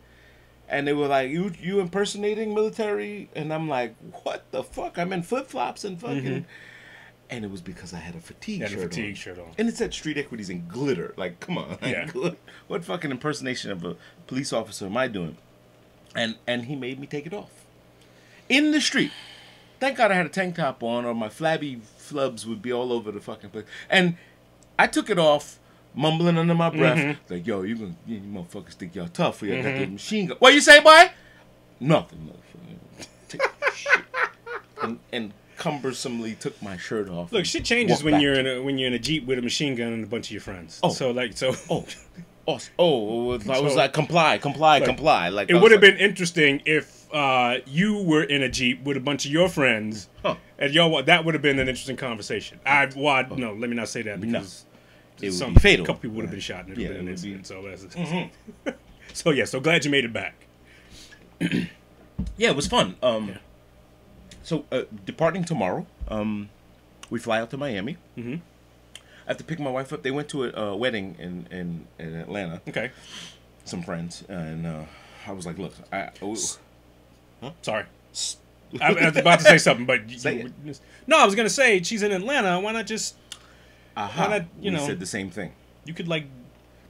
And 0.68 0.86
they 0.86 0.92
were 0.92 1.06
like, 1.06 1.30
you 1.30 1.52
you 1.60 1.80
impersonating 1.80 2.54
military, 2.54 3.30
and 3.36 3.52
I'm 3.52 3.68
like, 3.68 3.94
what 4.24 4.50
the 4.50 4.62
fuck? 4.64 4.98
I'm 4.98 5.12
in 5.12 5.22
flip 5.22 5.46
flops 5.46 5.84
and 5.84 6.00
fucking, 6.00 6.44
and 7.30 7.44
it 7.44 7.50
was 7.50 7.60
because 7.60 7.94
I 7.94 7.98
had 7.98 8.14
a 8.16 8.20
fatigue 8.20 8.62
Mm-hmm. 8.62 8.70
Had 8.70 8.78
a 8.78 8.82
shirt 8.82 8.90
fatigue 8.94 9.10
on. 9.10 9.14
shirt 9.14 9.38
on. 9.38 9.46
and 9.58 9.68
it 9.68 9.76
said 9.76 9.94
street 9.94 10.18
equities 10.18 10.50
in 10.50 10.66
glitter. 10.66 11.14
Like, 11.16 11.38
come 11.40 11.56
on, 11.58 11.78
Yeah. 11.82 12.08
what, 12.12 12.36
what 12.66 12.84
fucking 12.84 13.10
impersonation 13.12 13.70
of 13.70 13.84
a 13.84 13.96
police 14.26 14.52
officer 14.52 14.86
am 14.86 14.96
I 14.96 15.06
doing? 15.08 15.36
And 16.16 16.36
and 16.48 16.64
he 16.64 16.74
made 16.74 16.98
me 16.98 17.06
take 17.06 17.26
it 17.26 17.34
off 17.34 17.50
in 18.48 18.70
the 18.72 18.80
street. 18.80 19.12
Thank 19.78 19.98
God 19.98 20.10
I 20.10 20.14
had 20.14 20.24
a 20.26 20.30
tank 20.30 20.56
top 20.56 20.82
on, 20.82 21.04
or 21.04 21.14
my 21.14 21.28
flabby 21.28 21.80
flubs 22.00 22.46
would 22.46 22.62
be 22.62 22.72
all 22.72 22.92
over 22.92 23.12
the 23.12 23.20
fucking 23.20 23.50
place. 23.50 23.66
And 23.90 24.16
I 24.78 24.86
took 24.86 25.10
it 25.10 25.18
off, 25.18 25.58
mumbling 25.96 26.38
under 26.38 26.54
my 26.54 26.70
breath, 26.70 26.98
Mm-hmm. 26.98 27.32
like, 27.34 27.46
"Yo, 27.46 27.62
you 27.62 27.74
gonna 27.76 27.94
you 28.06 28.20
motherfuckers 28.20 28.74
think 28.74 28.94
y'all 28.94 29.08
tough 29.08 29.38
for 29.38 29.46
y'all 29.46 29.62
got 29.62 29.78
the 29.78 29.86
machine 29.86 30.26
gun? 30.26 30.36
What 30.38 30.54
you 30.54 30.60
say, 30.60 30.80
boy? 30.80 31.10
Nothing, 31.80 32.30
motherfucker. 32.30 33.06
Take 33.28 33.40
that 33.42 33.72
shit." 33.74 34.00
And, 34.82 34.98
and 35.12 35.32
cumbersomely 35.56 36.34
took 36.38 36.60
my 36.62 36.76
shirt 36.76 37.08
off. 37.08 37.32
Look, 37.32 37.46
shit 37.46 37.64
changes 37.64 38.04
when 38.04 38.12
back 38.14 38.22
you're 38.22 38.34
in 38.34 38.46
a 38.46 38.62
when 38.62 38.78
you're 38.78 38.88
in 38.88 38.94
a 38.94 38.98
jeep 38.98 39.26
with 39.26 39.38
a 39.38 39.42
machine 39.42 39.74
gun 39.74 39.92
and 39.92 40.04
a 40.04 40.06
bunch 40.06 40.26
of 40.28 40.32
your 40.32 40.40
friends. 40.42 40.78
Oh. 40.82 40.90
so 40.90 41.10
like 41.10 41.36
so. 41.36 41.54
Oh, 41.70 41.86
oh, 42.48 42.58
oh! 42.78 43.32
I 43.32 43.58
was 43.60 43.72
So- 43.72 43.78
like, 43.78 43.92
comply, 43.92 44.38
comply, 44.38 44.78
Look, 44.78 44.86
comply. 44.86 45.30
Like 45.30 45.50
It 45.50 45.54
would 45.54 45.72
have 45.72 45.82
like, 45.82 45.92
been 45.92 45.98
interesting 45.98 46.62
if 46.66 47.12
uh, 47.12 47.56
you 47.66 48.02
were 48.02 48.22
in 48.22 48.42
a 48.42 48.48
jeep 48.48 48.84
with 48.84 48.96
a 48.96 49.00
bunch 49.00 49.24
of 49.24 49.32
your 49.32 49.48
friends, 49.48 50.08
Huh. 50.22 50.36
and 50.58 50.72
y'all. 50.74 51.02
That 51.02 51.24
would 51.24 51.34
have 51.34 51.42
been 51.42 51.58
an 51.58 51.68
interesting 51.68 51.96
conversation. 51.96 52.60
I 52.66 52.88
well, 52.94 53.08
I- 53.08 53.22
no, 53.34 53.54
let 53.54 53.70
me 53.70 53.76
not 53.76 53.88
say 53.88 54.02
that 54.02 54.18
Oh. 54.18 54.20
Because 54.20 54.65
It 55.20 55.26
would 55.30 55.34
some 55.34 55.54
be 55.54 55.60
fatal. 55.60 55.84
A 55.84 55.86
couple 55.86 56.02
people 56.02 56.16
would 56.16 56.24
have 56.24 56.30
been 56.30 56.40
shot, 56.40 56.66
and 56.66 56.70
it 56.70 56.76
would 56.76 56.82
Yeah, 56.82 56.88
have 56.88 56.96
been 56.98 57.08
an 57.08 57.14
it 57.14 57.22
would 57.22 57.38
be-. 57.38 57.44
So 57.44 57.62
that's 57.62 58.74
so 59.20 59.30
yeah. 59.30 59.44
So 59.44 59.60
glad 59.60 59.84
you 59.84 59.90
made 59.90 60.04
it 60.04 60.12
back. 60.12 60.34
Yeah, 62.38 62.48
it 62.50 62.56
was 62.56 62.66
fun. 62.66 62.96
Um, 63.02 63.34
so 64.42 64.64
uh, 64.72 64.82
departing 65.04 65.44
tomorrow, 65.44 65.86
um, 66.08 66.48
we 67.10 67.18
fly 67.18 67.40
out 67.40 67.50
to 67.50 67.56
Miami. 67.58 67.98
Mhm. 68.16 68.40
I 68.96 69.00
have 69.28 69.36
to 69.38 69.44
pick 69.44 69.58
my 69.60 69.70
wife 69.70 69.92
up. 69.92 70.02
They 70.02 70.10
went 70.10 70.28
to 70.30 70.44
a, 70.44 70.72
uh 70.72 70.74
wedding 70.76 71.16
in, 71.18 71.46
in 71.50 71.86
in 71.98 72.14
Atlanta. 72.14 72.60
Okay. 72.68 72.90
Some 73.64 73.82
friends, 73.82 74.24
and 74.28 74.66
uh, 74.66 74.84
I 75.26 75.32
was 75.32 75.44
like, 75.46 75.58
look, 75.58 75.74
I, 75.92 76.10
Sorry. 77.62 77.84
I, 78.80 78.92
I 78.94 79.08
was 79.10 79.16
about 79.16 79.40
to 79.40 79.44
say 79.44 79.58
something, 79.58 79.84
but 79.86 80.00
Say 80.16 80.42
you- 80.64 80.74
no, 81.06 81.18
I 81.18 81.24
was 81.26 81.34
gonna 81.34 81.50
say 81.50 81.82
she's 81.82 82.02
in 82.02 82.12
Atlanta. 82.12 82.58
Why 82.60 82.72
not 82.72 82.86
just 82.86 83.14
aha, 83.96 84.28
not, 84.28 84.42
you 84.60 84.70
we 84.70 84.76
know- 84.76 84.86
said 84.86 85.00
the 85.00 85.06
same 85.06 85.30
thing. 85.30 85.52
you 85.84 85.94
could 85.94 86.08
like 86.08 86.26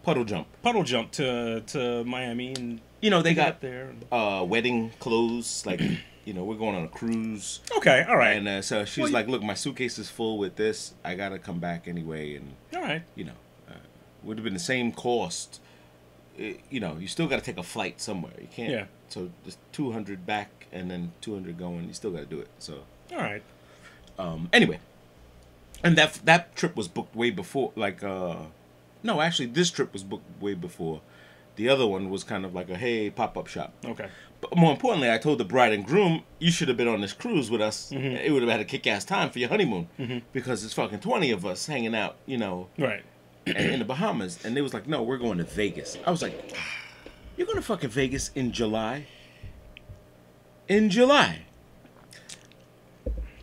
Puddle 0.02 0.24
jump. 0.24 0.46
puddle 0.62 0.84
jump 0.84 1.10
to 1.12 1.62
to 1.62 2.04
Miami 2.04 2.52
and 2.54 2.80
You 3.00 3.10
know 3.10 3.22
they 3.22 3.34
got 3.34 3.60
there. 3.60 3.92
uh, 4.12 4.44
wedding 4.48 4.92
clothes. 5.00 5.66
Like, 5.66 5.80
you 6.24 6.32
know, 6.32 6.44
we're 6.44 6.54
going 6.56 6.76
on 6.76 6.84
a 6.84 6.88
cruise. 6.88 7.60
Okay, 7.76 8.04
all 8.08 8.16
right, 8.16 8.36
And 8.36 8.46
uh, 8.48 8.62
so 8.62 8.84
she's 8.84 9.02
Well, 9.04 9.12
like, 9.12 9.26
"Look, 9.28 9.42
my 9.42 9.54
suitcase 9.54 9.98
is 9.98 10.08
full 10.08 10.38
with 10.38 10.54
this. 10.56 10.94
I 11.04 11.14
gotta 11.16 11.38
come 11.40 11.58
back 11.58 11.88
anyway." 11.88 12.36
And 12.36 12.54
all 12.76 12.82
right. 12.82 13.02
you 13.16 13.24
know, 13.24 13.38
uh, 13.68 13.74
would 14.22 14.36
have 14.38 14.44
been 14.44 14.54
the 14.54 14.60
same 14.74 14.92
cost. 14.92 15.60
It- 16.38 16.60
you 16.70 16.78
know, 16.80 16.96
you 17.00 17.08
still 17.08 17.26
got 17.26 17.38
to 17.40 17.44
take 17.44 17.58
a 17.58 17.62
flight 17.64 18.00
somewhere. 18.00 18.32
You 18.40 18.48
can't. 18.48 18.70
Yeah. 18.72 18.84
So 19.08 19.30
just 19.44 19.58
two 19.72 19.90
hundred 19.90 20.24
back 20.24 20.66
and 20.72 20.88
then 20.90 21.12
two 21.20 21.34
hundred 21.34 21.58
going. 21.58 21.88
You 21.88 21.94
still 21.94 22.12
got 22.12 22.20
to 22.20 22.26
do 22.26 22.38
it. 22.40 22.48
So 22.60 22.84
All 23.12 23.18
right. 23.18 23.42
um, 24.20 24.48
anyway, 24.52 24.78
and 25.84 25.96
that 25.96 26.20
that 26.24 26.54
trip 26.56 26.76
was 26.76 26.88
booked 26.88 27.14
way 27.16 27.30
before. 27.30 27.72
Like, 27.76 28.02
uh, 28.02 28.36
no, 29.02 29.20
actually, 29.20 29.46
this 29.46 29.70
trip 29.70 29.92
was 29.92 30.02
booked 30.02 30.40
way 30.42 30.54
before. 30.54 31.00
The 31.56 31.68
other 31.68 31.86
one 31.86 32.10
was 32.10 32.22
kind 32.24 32.44
of 32.44 32.54
like 32.54 32.68
a 32.68 32.76
hey 32.76 33.08
pop 33.10 33.36
up 33.38 33.46
shop. 33.46 33.72
Okay. 33.84 34.08
But 34.42 34.54
more 34.56 34.70
importantly, 34.72 35.10
I 35.10 35.16
told 35.16 35.38
the 35.38 35.44
bride 35.46 35.72
and 35.72 35.86
groom, 35.86 36.22
you 36.38 36.50
should 36.50 36.68
have 36.68 36.76
been 36.76 36.88
on 36.88 37.00
this 37.00 37.14
cruise 37.14 37.50
with 37.50 37.62
us. 37.62 37.90
Mm-hmm. 37.90 38.16
It 38.16 38.30
would 38.32 38.42
have 38.42 38.50
had 38.50 38.60
a 38.60 38.66
kick 38.66 38.86
ass 38.86 39.02
time 39.04 39.30
for 39.30 39.38
your 39.38 39.48
honeymoon 39.48 39.88
because 40.34 40.62
it's 40.62 40.74
fucking 40.74 40.98
20 41.00 41.30
of 41.30 41.46
us 41.46 41.66
hanging 41.66 41.94
out, 41.94 42.16
you 42.26 42.36
know, 42.36 42.68
Right. 42.78 43.02
in 43.46 43.78
the 43.78 43.86
Bahamas. 43.86 44.44
And 44.44 44.54
they 44.54 44.60
was 44.60 44.74
like, 44.74 44.86
no, 44.86 45.02
we're 45.02 45.16
going 45.16 45.38
to 45.38 45.44
Vegas. 45.44 45.96
I 46.06 46.10
was 46.10 46.20
like, 46.20 46.54
you're 47.38 47.46
going 47.46 47.56
to 47.56 47.62
fucking 47.62 47.88
Vegas 47.88 48.30
in 48.34 48.52
July? 48.52 49.06
In 50.68 50.90
July. 50.90 51.46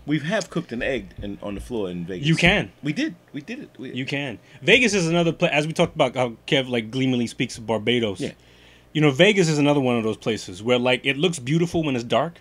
We 0.05 0.19
have 0.19 0.49
cooked 0.49 0.71
an 0.71 0.81
egg 0.81 1.09
in, 1.21 1.39
on 1.41 1.55
the 1.55 1.61
floor 1.61 1.89
in 1.89 2.05
Vegas. 2.05 2.27
You 2.27 2.35
can. 2.35 2.71
We 2.81 2.91
did. 2.91 3.15
We 3.31 3.41
did 3.41 3.59
it. 3.59 3.69
We, 3.77 3.93
You 3.93 4.05
can. 4.05 4.37
Vegas 4.61 4.93
is 4.93 5.07
another 5.07 5.31
place. 5.31 5.51
As 5.53 5.65
we 5.65 5.73
talked 5.73 5.95
about, 5.95 6.15
how 6.15 6.33
Kev 6.45 6.69
like 6.69 6.91
gleamingly 6.91 7.27
speaks 7.27 7.57
of 7.57 7.65
Barbados. 7.65 8.19
Yeah. 8.19 8.33
You 8.91 9.01
know, 9.01 9.11
Vegas 9.11 9.47
is 9.47 9.57
another 9.57 9.79
one 9.79 9.97
of 9.97 10.03
those 10.03 10.17
places 10.17 10.61
where 10.61 10.77
like 10.77 11.05
it 11.05 11.17
looks 11.17 11.39
beautiful 11.39 11.83
when 11.83 11.95
it's 11.95 12.03
dark, 12.03 12.39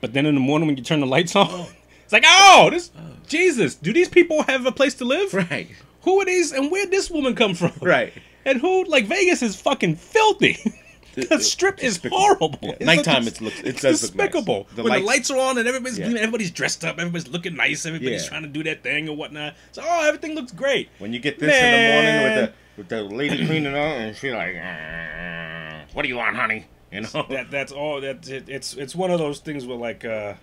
but 0.00 0.14
then 0.14 0.26
in 0.26 0.34
the 0.34 0.40
morning 0.40 0.68
when 0.68 0.76
you 0.76 0.82
turn 0.82 1.00
the 1.00 1.06
lights 1.06 1.36
on, 1.36 1.46
oh. 1.50 1.70
it's 2.04 2.12
like, 2.12 2.24
oh, 2.26 2.68
this 2.70 2.90
oh. 2.98 3.02
Jesus. 3.28 3.74
Do 3.74 3.92
these 3.92 4.08
people 4.08 4.42
have 4.44 4.64
a 4.64 4.72
place 4.72 4.94
to 4.94 5.04
live? 5.04 5.34
Right. 5.34 5.68
Who 6.02 6.20
are 6.20 6.24
these, 6.24 6.52
and 6.52 6.70
where'd 6.70 6.90
this 6.90 7.10
woman 7.10 7.34
come 7.34 7.54
from? 7.54 7.72
Right. 7.82 8.12
And 8.44 8.60
who? 8.60 8.84
Like 8.84 9.06
Vegas 9.06 9.42
is 9.42 9.60
fucking 9.60 9.96
filthy. 9.96 10.58
The 11.16 11.40
strip 11.40 11.82
is 11.82 11.98
horrible. 12.10 12.58
Yeah. 12.62 12.74
Nighttime, 12.80 13.26
it's 13.26 13.40
look- 13.40 13.58
it 13.60 13.66
it's 13.68 13.82
does 13.82 14.02
look 14.02 14.14
nice. 14.16 14.26
despicable. 14.26 14.66
The 14.74 14.82
when 14.82 14.90
lights- 14.92 15.00
the 15.02 15.06
lights 15.06 15.30
are 15.30 15.38
on 15.38 15.58
and 15.58 15.66
everybody's 15.66 15.98
Yeah. 15.98 16.06
everybody's 16.08 16.50
dressed 16.50 16.84
up, 16.84 16.98
everybody's 16.98 17.28
looking 17.28 17.56
nice, 17.56 17.86
everybody's 17.86 18.24
Yeah. 18.24 18.28
trying 18.28 18.42
to 18.42 18.48
do 18.48 18.62
their 18.62 18.74
thing 18.74 19.08
or 19.08 19.16
whatnot. 19.16 19.54
So 19.72 19.82
oh, 19.84 20.06
everything 20.06 20.34
looks 20.34 20.52
great. 20.52 20.90
When 20.98 21.12
you 21.12 21.18
get 21.18 21.38
this 21.38 21.54
in 21.54 21.72
the 21.72 21.92
morning 21.92 22.22
with 22.22 22.34
the 22.36 22.52
with 22.76 22.88
the 22.88 23.02
lady 23.16 23.46
cleaning 23.46 23.72
up 23.74 23.76
and 23.78 24.14
she 24.16 24.30
like, 24.30 24.54
"Uh, 24.56 25.86
what 25.94 26.02
do 26.02 26.08
you 26.08 26.16
want, 26.16 26.36
honey? 26.36 26.66
You 26.92 27.00
know. 27.02 27.26
that 27.30 27.50
that's 27.50 27.72
all 27.72 28.00
that 28.02 28.28
it, 28.28 28.48
it's 28.48 28.74
it's 28.74 28.94
one 28.94 29.10
of 29.10 29.18
those 29.18 29.40
things 29.40 29.66
where 29.66 29.76
like 29.76 30.04
uh 30.04 30.34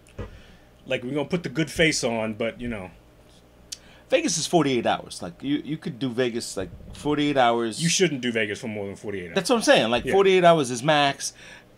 like 0.86 1.04
we're 1.04 1.14
gonna 1.14 1.26
put 1.26 1.44
the 1.44 1.50
good 1.50 1.72
face 1.72 2.04
on 2.04 2.34
but 2.34 2.60
you 2.60 2.68
know 2.68 2.92
Vegas 4.14 4.38
is 4.38 4.46
48 4.46 4.86
hours. 4.86 5.22
Like 5.24 5.42
you, 5.42 5.58
you 5.66 5.76
could 5.76 5.98
do 5.98 6.10
Vegas 6.10 6.56
like 6.56 6.70
48 6.96 7.36
hours. 7.36 7.82
you 7.82 7.90
shouldn't 7.90 8.22
do 8.22 8.32
vegas 8.32 8.60
for 8.60 8.68
more 8.68 8.86
than 8.86 8.96
48 8.96 9.26
hours 9.26 9.36
That's 9.36 9.50
what 9.50 9.56
I'm 9.56 9.62
saying. 9.64 9.90
Like 9.90 10.06
Yeah. 10.06 10.12
48 10.14 10.44
hours 10.44 10.70
is 10.70 10.84
max. 10.84 11.34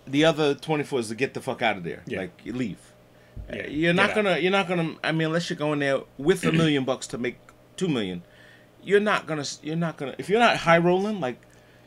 The 0.06 0.26
other 0.26 0.54
24 0.54 1.00
is 1.00 1.08
to 1.08 1.16
get 1.16 1.34
the 1.34 1.40
fuck 1.42 1.62
out 1.62 1.78
of 1.78 1.84
there. 1.86 2.04
Yeah. 2.06 2.20
Like 2.20 2.34
you 2.44 2.52
leave. 2.54 2.78
Yeah, 3.50 3.64
Uh, 3.64 3.68
you're 3.70 3.94
not 3.94 4.08
get 4.08 4.16
gonna. 4.16 4.38
You're 4.40 4.52
not 4.52 4.68
gonna. 4.68 4.96
I 5.02 5.12
mean, 5.14 5.28
unless 5.28 5.50
you're 5.50 5.58
going 5.58 5.80
there 5.80 6.02
with 6.18 6.44
a 6.44 6.52
million 6.52 6.84
bucks 6.92 7.08
to 7.08 7.18
make 7.18 7.38
two 7.78 7.88
million, 7.88 8.22
you're 8.84 9.00
not 9.00 9.28
gonna. 9.28 9.46
You're 9.64 9.76
not 9.78 9.96
gonna. 9.98 10.16
If 10.18 10.30
you're 10.30 10.40
not 10.40 10.58
high 10.58 10.78
rolling, 10.78 11.20
like 11.22 11.40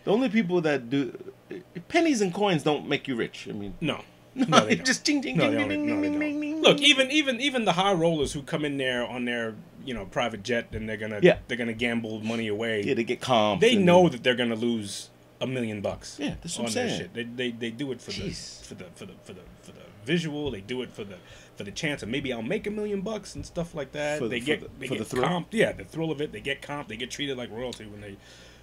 the 0.05 0.12
only 0.12 0.28
people 0.31 0.61
that 0.62 0.88
do 0.88 1.12
pennies 1.88 2.21
and 2.23 2.33
coins 2.33 2.62
don't 2.62 2.88
make 2.88 3.07
you 3.07 3.17
rich. 3.17 3.47
I 3.50 3.52
mean, 3.52 3.75
no 3.81 4.02
no 4.47 4.66
they 4.66 4.76
just 4.76 5.04
ding 5.04 5.21
ding 5.21 5.37
No, 5.37 5.50
ding 5.50 5.68
ding 5.68 5.87
ding 5.87 6.02
ding 6.02 6.18
ding 6.21 6.40
ding. 6.40 6.62
Look, 6.62 6.80
even 6.80 7.11
even 7.11 7.40
even 7.40 7.64
the 7.64 7.73
high 7.73 7.92
rollers 7.92 8.33
who 8.33 8.42
come 8.42 8.64
in 8.64 8.76
there 8.78 9.07
on 9.07 9.25
their 9.25 9.54
you 9.85 9.95
know 9.95 10.04
private 10.07 10.42
jet 10.42 10.68
and 10.73 10.88
they're 10.88 10.97
gonna 10.97 11.21
Yeah. 11.23 11.38
they're 11.49 11.57
gonna 11.57 11.73
gamble 11.73 12.21
money 12.21 12.49
away. 12.49 12.83
yeah, 12.83 12.95
they 12.95 13.04
get 13.04 13.21
calm. 13.21 13.59
they 13.59 13.75
know 13.76 14.09
that 14.09 14.23
they're 14.23 14.35
gonna 14.35 14.54
lose 14.57 15.11
a 15.40 15.47
million 15.47 15.80
bucks. 15.80 16.16
Yeah, 16.21 16.35
that's 16.42 16.57
what 16.59 16.62
on 16.62 16.66
I'm 16.66 16.73
saying. 16.73 16.99
shit. 16.99 17.14
They, 17.14 17.23
they 17.25 17.50
they 17.52 17.71
do 17.71 17.92
it 17.92 18.00
for 18.02 18.11
Jeez. 18.11 18.61
the 18.61 18.66
for 18.66 18.75
the 18.75 18.85
for 18.97 19.07
the 19.07 19.12
for 19.25 19.33
the 19.35 19.40
for 19.62 19.73
the 19.73 19.80
visual. 20.04 20.50
They 20.50 20.61
do 20.61 20.83
it 20.83 20.90
for 20.92 21.04
the 21.04 21.16
for 21.57 21.64
the 21.64 21.71
chance 21.73 22.02
of 22.02 22.09
maybe 22.09 22.33
I'll 22.33 22.42
make 22.42 22.66
a 22.66 22.71
million 22.71 23.00
bucks 23.02 23.35
and 23.35 23.47
stuff 23.47 23.75
like 23.75 23.92
that. 23.92 24.18
For 24.18 24.28
they 24.28 24.40
for 24.40 24.47
get 24.47 24.61
the- 24.62 24.71
they 24.80 24.87
for 24.88 24.95
get 24.95 24.99
the 24.99 25.04
thrill? 25.04 25.25
comped. 25.28 25.47
Yeah, 25.52 25.73
the 25.73 25.85
thrill 25.85 26.11
of 26.11 26.21
it. 26.21 26.33
They 26.33 26.40
get 26.40 26.61
comped. 26.61 26.88
They 26.88 26.97
get 26.97 27.11
treated 27.11 27.37
like 27.38 27.50
royalty 27.50 27.87
when 27.87 28.00
they 28.00 28.16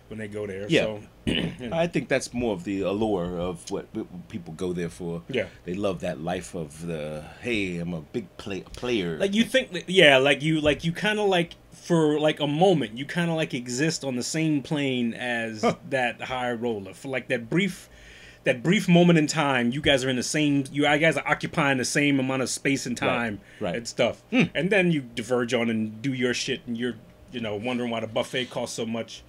when 0.07 0.19
they 0.19 0.27
go 0.27 0.45
there. 0.45 0.67
Yeah. 0.69 0.81
So, 0.81 1.01
you 1.25 1.53
know. 1.59 1.75
I 1.75 1.87
think 1.87 2.07
that's 2.09 2.33
more 2.33 2.53
of 2.53 2.63
the 2.63 2.81
allure 2.81 3.39
of 3.39 3.69
what 3.71 3.87
people 4.29 4.53
go 4.53 4.73
there 4.73 4.89
for. 4.89 5.23
Yeah. 5.27 5.47
they 5.63 5.73
love 5.73 6.01
that 6.01 6.21
life 6.21 6.55
of 6.55 6.85
the 6.85 7.23
hey, 7.41 7.77
I'm 7.77 7.93
a 7.93 8.01
big 8.01 8.35
play, 8.37 8.61
player. 8.61 9.17
like 9.17 9.33
you 9.33 9.43
think 9.43 9.71
that 9.73 9.89
yeah 9.89 10.17
like 10.17 10.41
you 10.41 10.61
like 10.61 10.83
you 10.83 10.91
kind 10.91 11.19
of 11.19 11.27
like 11.27 11.53
for 11.71 12.19
like 12.19 12.39
a 12.39 12.47
moment 12.47 12.97
you 12.97 13.05
kind 13.05 13.29
of 13.29 13.37
like 13.37 13.53
exist 13.53 14.03
on 14.03 14.15
the 14.15 14.23
same 14.23 14.61
plane 14.61 15.13
as 15.13 15.65
that 15.89 16.21
high 16.21 16.51
roller 16.51 16.93
for 16.93 17.09
like 17.09 17.27
that 17.27 17.49
brief 17.49 17.89
that 18.43 18.63
brief 18.63 18.87
moment 18.87 19.19
in 19.19 19.27
time 19.27 19.71
you 19.71 19.81
guys 19.81 20.03
are 20.03 20.09
in 20.09 20.15
the 20.15 20.23
same 20.23 20.63
you 20.71 20.83
guys 20.83 21.17
are 21.17 21.27
occupying 21.27 21.77
the 21.77 21.85
same 21.85 22.19
amount 22.19 22.41
of 22.41 22.49
space 22.49 22.85
and 22.85 22.97
time 22.97 23.39
right. 23.59 23.71
Hmm. 23.71 23.77
and 23.77 23.87
stuff 23.87 24.23
and 24.31 24.69
then 24.69 24.91
you 24.91 25.01
diverge 25.01 25.53
on 25.53 25.69
and 25.69 26.01
do 26.01 26.13
your 26.13 26.33
shit 26.33 26.61
and 26.65 26.77
you're 26.77 26.95
you 27.31 27.39
know 27.39 27.55
wondering 27.55 27.89
why 27.91 27.99
the 27.99 28.07
buffet 28.07 28.45
costs 28.49 28.75
so 28.75 28.85
much 28.85 29.23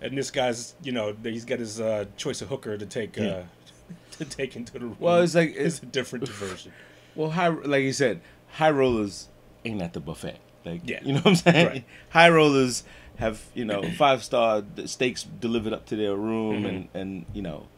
and 0.00 0.16
this 0.16 0.30
guy's 0.30 0.74
you 0.82 0.92
know 0.92 1.14
he's 1.22 1.44
got 1.44 1.58
his 1.58 1.80
uh, 1.80 2.04
choice 2.16 2.42
of 2.42 2.48
hooker 2.48 2.76
to 2.76 2.86
take 2.86 3.18
uh, 3.18 3.42
to 4.12 4.24
take 4.24 4.56
into 4.56 4.72
the 4.72 4.80
room 4.80 4.96
Well, 5.00 5.20
it's 5.22 5.34
like- 5.34 5.54
it's 5.56 5.82
a 5.82 5.86
different 5.86 6.24
diversion 6.26 6.72
Well, 7.14 7.30
high 7.30 7.48
like 7.48 7.82
you 7.82 7.92
said, 7.94 8.20
high 8.52 8.70
rollers 8.70 9.28
ain't 9.64 9.80
at 9.80 9.94
the 9.94 10.00
buffet. 10.00 10.38
Like, 10.66 10.82
Yeah. 10.84 11.00
you 11.02 11.14
know 11.14 11.20
what 11.20 11.26
I'm 11.28 11.34
saying? 11.36 11.66
Right. 11.66 11.84
High 12.10 12.28
rollers 12.28 12.84
have 13.18 13.42
you 13.54 13.64
know 13.64 13.82
five 13.96 14.22
star 14.22 14.62
steaks 14.84 15.22
delivered 15.22 15.72
up 15.72 15.86
to 15.86 15.96
their 15.96 16.14
room, 16.14 16.56
Mm-hmm. 16.64 16.66
and 16.66 16.88
and 16.92 17.26
you 17.32 17.40
know, 17.40 17.68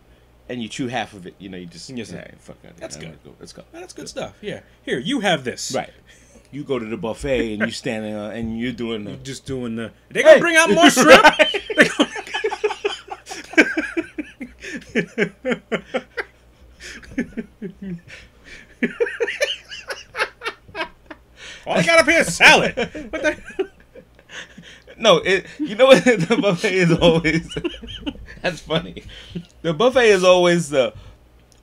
and 0.49 0.61
you 0.63 0.69
chew 0.69 0.89
half 0.89 1.13
of 1.15 1.25
it. 1.27 1.35
You 1.39 1.51
know, 1.51 1.57
you 1.59 1.67
just 1.67 1.89
Yes, 1.91 2.11
yeah, 2.11 2.27
fuck. 2.41 2.57
That's 2.79 2.97
good. 2.97 3.17
Go, 3.23 3.35
let's 3.39 3.53
go. 3.53 3.63
that's 3.71 3.93
good 3.93 4.09
stuff 4.09 4.35
yeah 4.41 4.61
here 4.83 4.99
you 4.99 5.21
have 5.21 5.45
this 5.45 5.73
Right. 5.73 5.91
You 6.51 6.65
go 6.65 6.79
to 6.79 6.85
the 6.87 6.97
buffet 6.97 7.53
and 7.53 7.63
you 7.67 7.71
standing 7.71 8.15
on, 8.15 8.33
and 8.33 8.59
you're 8.59 8.73
doing 8.73 9.05
the. 9.05 9.17
just 9.19 9.45
doing 9.45 9.77
the. 9.77 9.93
They 10.11 10.23
gonna 10.23 10.35
Hey! 10.37 10.41
bring 10.41 10.57
out 10.57 10.71
more 10.71 10.89
shrimp. 10.91 11.23
All 21.67 21.77
I 21.77 21.83
got 21.83 21.99
up 21.99 22.07
here 22.07 22.21
is 22.21 22.35
salad. 22.35 22.75
What 22.77 23.23
the? 23.23 23.71
No, 24.97 25.19
it. 25.19 25.47
You 25.59 25.77
know 25.77 25.87
what? 25.87 26.05
the 26.05 26.39
buffet 26.41 26.75
is 26.75 26.93
always. 26.93 27.57
that's 28.43 28.61
funny. 28.61 29.05
The 29.63 29.75
buffet 29.75 30.09
is 30.09 30.25
always 30.25 30.71
the. 30.71 30.95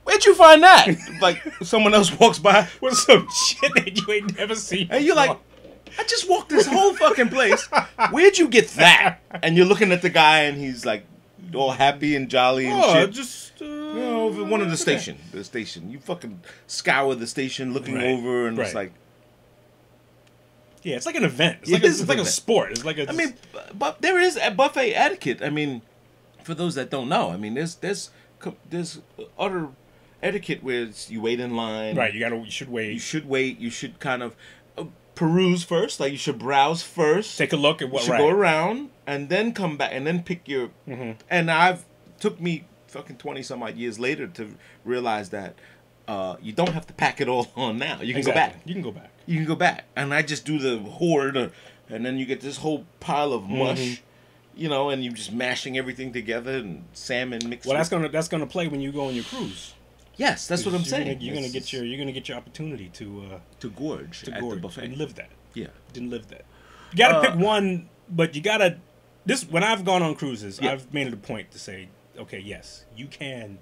Where'd 0.04 0.24
you 0.24 0.34
find 0.34 0.62
that? 0.62 0.88
Like 1.20 1.42
someone 1.62 1.92
else 1.94 2.16
walks 2.18 2.38
by. 2.38 2.68
What's 2.80 3.04
some 3.04 3.28
shit 3.30 3.72
that 3.74 3.96
you 3.96 4.12
ain't 4.12 4.38
never 4.38 4.54
seen? 4.54 4.88
And 4.90 5.04
you're 5.04 5.16
like. 5.16 5.36
I 5.98 6.02
just 6.04 6.28
walked 6.28 6.50
this 6.50 6.66
whole 6.66 6.94
fucking 6.94 7.30
place. 7.30 7.68
Where'd 8.10 8.36
you 8.36 8.48
get 8.48 8.68
that? 8.70 9.20
And 9.42 9.56
you're 9.56 9.64
looking 9.64 9.92
at 9.92 10.02
the 10.02 10.10
guy, 10.10 10.40
and 10.42 10.58
he's 10.58 10.84
like, 10.84 11.06
all 11.54 11.72
happy 11.72 12.16
and 12.16 12.28
jolly 12.28 12.66
and 12.66 12.80
oh, 12.82 12.92
shit. 12.94 13.10
just 13.12 13.60
uh, 13.62 13.64
You 13.64 13.94
know, 13.94 14.22
over 14.26 14.44
one 14.44 14.60
of 14.60 14.70
the 14.70 14.76
station, 14.76 15.18
the 15.32 15.44
station. 15.44 15.90
You 15.90 15.98
fucking 15.98 16.40
scour 16.66 17.14
the 17.14 17.26
station, 17.26 17.72
looking 17.72 17.94
Right. 17.94 18.06
over, 18.06 18.46
and 18.48 18.58
it's 18.58 18.74
like, 18.74 18.92
Yeah, 20.82 20.96
it's 20.96 21.06
like 21.06 21.16
an 21.16 21.24
event. 21.24 21.58
It's 21.62 21.70
It 21.70 21.74
like 21.74 21.82
a, 21.82 21.86
it's 21.86 22.08
like 22.08 22.18
a 22.18 22.24
sport. 22.24 22.70
It's 22.72 22.84
like 22.84 22.98
a. 22.98 23.08
I 23.08 23.12
mean, 23.12 23.34
but 23.74 24.02
there 24.02 24.20
is 24.20 24.36
a 24.36 24.50
buffet 24.50 24.92
etiquette. 24.94 25.42
I 25.42 25.50
mean, 25.50 25.82
for 26.44 26.54
those 26.54 26.74
that 26.76 26.90
don't 26.90 27.08
know, 27.08 27.30
I 27.30 27.36
mean, 27.36 27.54
there's 27.54 27.76
there's 27.76 28.10
there's 28.70 29.00
utter 29.38 29.68
etiquette 30.22 30.62
where 30.62 30.88
you 31.08 31.20
wait 31.20 31.40
in 31.40 31.56
line, 31.56 31.96
right. 31.96 32.12
You 32.14 32.20
gotta. 32.20 32.36
You 32.36 32.50
should 32.50 32.70
wait. 32.70 32.92
You 32.92 32.98
should 33.00 33.28
wait. 33.28 33.58
You 33.58 33.70
should 33.70 33.98
kind 33.98 34.22
of 34.22 34.36
peruse 35.16 35.64
first, 35.64 35.98
like 35.98 36.12
you 36.12 36.18
should 36.18 36.38
browse 36.38 36.82
first. 36.82 37.36
take 37.36 37.52
a 37.52 37.56
look 37.56 37.82
at 37.82 37.88
You 37.88 37.94
what. 37.94 38.02
should 38.04 38.12
Right. 38.12 38.18
go 38.20 38.28
around 38.28 38.90
and 39.06 39.28
then 39.28 39.52
come 39.52 39.76
back 39.76 39.90
and 39.92 40.06
then 40.06 40.22
pick 40.22 40.46
your. 40.46 40.70
Mm-hmm. 40.88 41.12
And 41.28 41.50
I've 41.50 41.84
took 42.20 42.40
me 42.40 42.64
fucking 42.86 43.16
twenty 43.16 43.42
some 43.42 43.62
odd 43.62 43.76
years 43.76 43.98
later 43.98 44.26
to 44.28 44.54
realize 44.84 45.30
that 45.30 45.54
uh, 46.06 46.36
you 46.40 46.52
don't 46.52 46.70
have 46.70 46.86
to 46.86 46.92
pack 46.94 47.20
it 47.20 47.28
all 47.28 47.48
on 47.56 47.78
now. 47.78 48.00
You 48.00 48.12
can 48.14 48.18
Exactly. 48.18 48.32
go 48.32 48.34
back. 48.34 48.60
You 48.64 48.74
can 48.74 48.82
go 48.82 48.92
back. 48.92 49.10
You 49.26 49.36
can 49.38 49.44
go 49.46 49.56
back, 49.56 49.84
and 49.96 50.14
I 50.14 50.22
just 50.22 50.44
do 50.44 50.58
the 50.58 50.78
hoard, 50.78 51.36
uh, 51.36 51.48
and 51.88 52.06
then 52.06 52.16
you 52.16 52.24
get 52.26 52.40
this 52.40 52.58
whole 52.58 52.86
pile 53.00 53.32
of 53.32 53.48
mush. 53.48 53.78
Mm-hmm. 53.80 54.02
you 54.62 54.68
know, 54.68 54.88
and 54.90 55.04
you're 55.04 55.12
just 55.12 55.32
mashing 55.32 55.76
everything 55.76 56.12
together 56.12 56.52
and 56.58 56.84
salmon 56.92 57.40
mixed. 57.48 57.66
Well, 57.68 57.76
that's 57.76 57.88
gonna 57.88 58.08
that's 58.08 58.28
gonna 58.28 58.46
play 58.46 58.68
when 58.68 58.80
you 58.80 58.92
go 58.92 59.06
on 59.08 59.14
your 59.14 59.24
cruise. 59.24 59.74
Yes, 60.16 60.46
that's 60.46 60.64
what 60.64 60.74
I'm 60.74 60.80
you're 60.80 60.86
saying. 60.88 61.06
Gonna, 61.06 61.18
you're 61.20 61.34
gonna 61.34 61.48
get 61.48 61.72
your 61.72 61.84
you're 61.84 61.98
gonna 61.98 62.12
get 62.12 62.28
your 62.28 62.36
opportunity 62.38 62.88
to 62.94 63.22
uh, 63.34 63.38
to 63.60 63.70
gorge 63.70 64.22
to 64.22 64.32
at 64.32 64.40
gorge 64.40 64.56
the 64.56 64.62
buffet. 64.62 64.84
and 64.84 64.96
live 64.96 65.14
that. 65.16 65.30
Yeah, 65.54 65.68
Didn't 65.92 66.10
live 66.10 66.28
that. 66.28 66.44
You 66.92 66.98
gotta 66.98 67.16
Uh, 67.18 67.22
pick 67.22 67.34
one, 67.40 67.88
but 68.08 68.34
you 68.34 68.40
gotta. 68.42 68.78
This 69.24 69.44
when 69.48 69.64
I've 69.64 69.84
gone 69.84 70.02
on 70.02 70.14
cruises, 70.14 70.60
Yeah. 70.62 70.72
I've 70.72 70.92
made 70.92 71.06
it 71.06 71.12
a 71.12 71.16
point 71.16 71.50
to 71.52 71.58
say, 71.58 71.88
okay, 72.18 72.38
yes, 72.38 72.84
you 72.96 73.06
can 73.06 73.58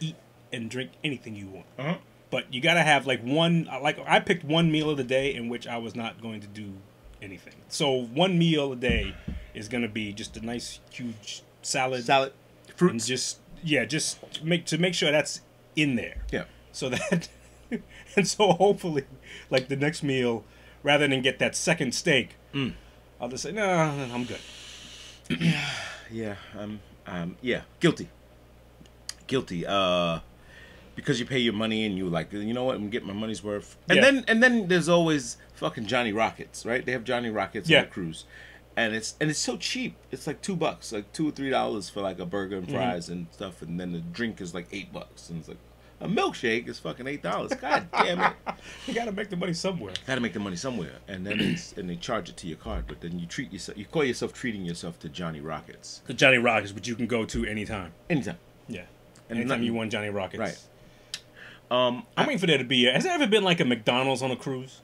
eat 0.00 0.16
and 0.52 0.70
drink 0.70 0.92
anything 1.04 1.34
you 1.36 1.46
want, 1.48 1.66
uh-huh. 1.78 1.96
but 2.30 2.52
you 2.54 2.60
gotta 2.60 2.82
have 2.82 3.06
like 3.06 3.22
one. 3.22 3.68
Like 3.82 3.98
I 4.06 4.20
picked 4.20 4.44
one 4.44 4.70
meal 4.72 4.88
of 4.90 4.96
the 4.96 5.04
day 5.04 5.34
in 5.34 5.48
which 5.48 5.66
I 5.66 5.76
was 5.78 5.94
not 5.94 6.22
going 6.22 6.40
to 6.40 6.46
do 6.46 6.72
anything. 7.20 7.54
So 7.68 7.90
one 7.92 8.38
meal 8.38 8.72
a 8.72 8.76
day 8.76 9.14
is 9.54 9.68
gonna 9.68 9.88
be 9.88 10.12
just 10.12 10.36
a 10.36 10.40
nice 10.44 10.80
huge 10.90 11.42
salad, 11.62 12.04
salad, 12.04 12.32
and 12.80 13.02
just 13.04 13.40
yeah, 13.62 13.84
just 13.84 14.42
make 14.44 14.64
to 14.66 14.78
make 14.78 14.94
sure 14.94 15.10
that's 15.10 15.40
in 15.80 15.96
there 15.96 16.18
yeah, 16.32 16.44
so 16.72 16.88
that 16.88 17.28
and 18.16 18.26
so 18.26 18.52
hopefully 18.52 19.04
like 19.50 19.68
the 19.68 19.76
next 19.76 20.02
meal 20.02 20.44
rather 20.82 21.06
than 21.08 21.22
get 21.22 21.38
that 21.38 21.54
second 21.56 21.94
steak 21.94 22.36
Mm. 22.54 22.72
i'll 23.20 23.28
just 23.28 23.42
say 23.42 23.52
no 23.52 23.68
i'm 23.68 24.24
good 24.24 24.40
yeah, 26.10 26.36
um, 26.58 26.80
um, 27.06 27.36
yeah, 27.42 27.62
guilty, 27.80 28.08
guilty. 29.26 29.66
Uh, 29.66 30.20
because 30.94 31.20
you 31.20 31.26
pay 31.26 31.38
your 31.38 31.52
money 31.52 31.84
and 31.84 31.96
you 31.98 32.08
like, 32.08 32.32
you 32.32 32.52
know 32.54 32.64
what, 32.64 32.76
I'm 32.76 32.88
getting 32.90 33.06
my 33.08 33.14
money's 33.14 33.44
worth. 33.44 33.76
And 33.90 33.96
Yeah. 33.96 34.02
then 34.02 34.24
and 34.26 34.42
then 34.42 34.68
there's 34.68 34.88
always 34.88 35.36
fucking 35.54 35.84
Johnny 35.86 36.12
Rockets, 36.12 36.64
right? 36.66 36.84
They 36.84 36.92
have 36.92 37.04
Johnny 37.04 37.28
Rockets 37.30 37.68
Yeah. 37.68 37.80
on 37.80 37.84
the 37.84 37.90
cruise, 37.90 38.24
and 38.76 38.94
it's 38.94 39.16
and 39.20 39.28
it's 39.30 39.38
so 39.38 39.56
cheap. 39.58 39.96
It's 40.10 40.26
like 40.26 40.40
two 40.40 40.56
bucks, 40.56 40.92
like 40.92 41.12
two 41.12 41.28
or 41.28 41.30
three 41.30 41.50
dollars 41.50 41.90
for 41.90 42.00
like 42.00 42.18
a 42.18 42.26
burger 42.26 42.56
Mm-hmm. 42.56 42.70
and 42.70 42.74
fries 42.74 43.08
and 43.10 43.26
stuff, 43.32 43.60
and 43.62 43.78
then 43.78 43.92
the 43.92 44.00
drink 44.00 44.40
is 44.40 44.54
like 44.54 44.66
eight 44.72 44.92
bucks, 44.92 45.28
and 45.28 45.40
it's 45.40 45.48
like 45.48 45.58
a 46.00 46.06
milkshake 46.08 46.68
is 46.68 46.78
fucking 46.78 47.06
eight 47.06 47.22
dollars. 47.22 47.52
God 47.54 47.88
damn 47.92 48.20
it. 48.20 48.32
you 48.86 48.94
gotta 48.94 49.10
make 49.12 49.28
the 49.30 49.36
money 49.36 49.52
somewhere 49.52 49.92
Got 50.06 50.14
to 50.14 50.20
make 50.20 50.32
the 50.32 50.38
money 50.40 50.56
somewhere, 50.56 50.92
and 51.08 51.26
then 51.26 51.40
it's 51.40 51.72
and 51.72 51.90
they 51.90 51.96
charge 51.96 52.28
it 52.28 52.36
to 52.38 52.46
your 52.46 52.56
card. 52.56 52.84
But 52.86 53.00
then 53.00 53.18
you 53.18 53.26
treat 53.26 53.52
yourself, 53.52 53.76
you 53.78 53.84
call 53.84 54.04
yourself 54.04 54.32
treating 54.32 54.64
yourself 54.64 54.98
to 55.00 55.08
Johnny 55.08 55.40
Rockets 55.40 56.02
the 56.06 56.14
johnny 56.14 56.38
rockets 56.38 56.72
which 56.72 56.86
you 56.86 56.94
can 56.94 57.06
go 57.06 57.24
to 57.24 57.44
anytime 57.46 57.92
anytime. 58.08 58.38
yeah 58.68 58.82
And 59.28 59.38
anytime 59.38 59.48
nothing- 59.48 59.64
you 59.64 59.74
want 59.74 59.90
johnny 59.92 60.08
rockets 60.10 60.38
Right. 60.40 60.58
Um, 61.70 62.04
i'm 62.16 62.26
waiting 62.26 62.38
for 62.38 62.46
there 62.46 62.58
to 62.58 62.64
be 62.64 62.86
a, 62.86 62.92
has 62.92 63.04
there 63.04 63.12
ever 63.12 63.26
been 63.26 63.42
like 63.44 63.60
a 63.60 63.64
mcdonald's 63.64 64.22
on 64.22 64.30
a 64.30 64.36
cruise 64.36 64.80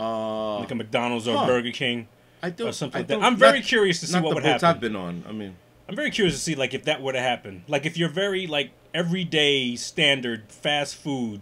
uh, 0.00 0.58
like 0.58 0.70
a 0.70 0.74
mcdonald's 0.74 1.26
or 1.28 1.36
huh. 1.36 1.44
a 1.44 1.46
burger 1.46 1.70
king 1.72 2.08
I 2.42 2.50
don't. 2.50 2.68
or 2.68 2.72
something 2.72 2.98
I 2.98 3.00
like 3.00 3.08
that. 3.08 3.22
I'm 3.22 3.36
very 3.36 3.60
not- 3.60 3.66
curious 3.68 4.00
to 4.00 4.06
see 4.06 4.20
what 4.20 4.34
would 4.34 4.44
happen 4.44 4.66
I've 4.68 4.80
been 4.80 4.96
on. 4.96 5.24
I 5.26 5.32
mean, 5.32 5.56
I'm 5.88 5.96
very 5.96 6.10
curious 6.10 6.34
to 6.34 6.40
see 6.40 6.54
like 6.54 6.74
if 6.74 6.84
that 6.84 7.00
were 7.00 7.12
to 7.12 7.20
happen. 7.20 7.64
Like 7.68 7.86
if 7.86 7.96
you're 7.96 8.10
very 8.10 8.46
like 8.46 8.70
everyday 8.94 9.76
standard 9.76 10.50
fast 10.50 10.94
food 10.94 11.40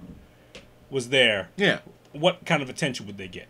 was 0.91 1.11
there, 1.11 1.51
yeah, 1.57 1.81
what 2.13 2.45
kind 2.45 2.63
of 2.63 2.69
attention 2.69 3.07
would 3.07 3.19
they 3.19 3.29
get? 3.29 3.49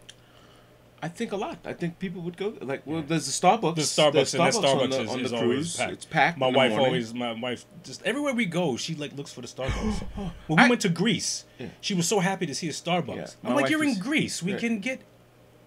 I 1.04 1.08
think 1.08 1.32
a 1.32 1.36
lot. 1.36 1.58
I 1.64 1.72
think 1.72 1.98
people 1.98 2.22
would 2.22 2.36
go. 2.36 2.54
Like, 2.60 2.86
well, 2.86 3.02
there's 3.02 3.26
the 3.26 3.32
Starbucks. 3.46 3.74
The 3.74 3.82
Starbucks, 3.82 4.34
and 4.34 4.42
that 4.44 4.54
on 4.54 4.62
Starbucks 4.62 4.90
the, 4.90 5.00
is, 5.02 5.10
on 5.10 5.20
is 5.20 5.30
the 5.32 5.36
always 5.36 5.56
cruise. 5.56 5.76
packed. 5.76 5.92
It's 5.92 6.04
packed. 6.04 6.38
My 6.38 6.46
wife 6.46 6.72
always, 6.78 7.12
my 7.12 7.32
wife 7.32 7.64
just 7.82 8.04
everywhere 8.04 8.34
we 8.34 8.46
go, 8.46 8.76
she 8.76 8.94
like 8.94 9.12
looks 9.16 9.32
for 9.32 9.40
the 9.40 9.48
Starbucks. 9.48 10.02
when 10.16 10.30
we 10.48 10.56
I- 10.58 10.68
went 10.68 10.80
to 10.82 10.88
Greece, 10.88 11.44
Yeah. 11.58 11.68
she 11.80 11.94
was 11.94 12.06
so 12.06 12.20
happy 12.20 12.46
to 12.46 12.54
see 12.54 12.68
a 12.68 12.72
Starbucks. 12.72 13.16
Yeah, 13.42 13.50
I'm 13.50 13.56
like, 13.56 13.68
you're 13.68 13.82
in 13.82 13.98
Greece. 13.98 14.44
We 14.44 14.52
right. 14.52 14.60
can 14.60 14.78
get 14.78 15.00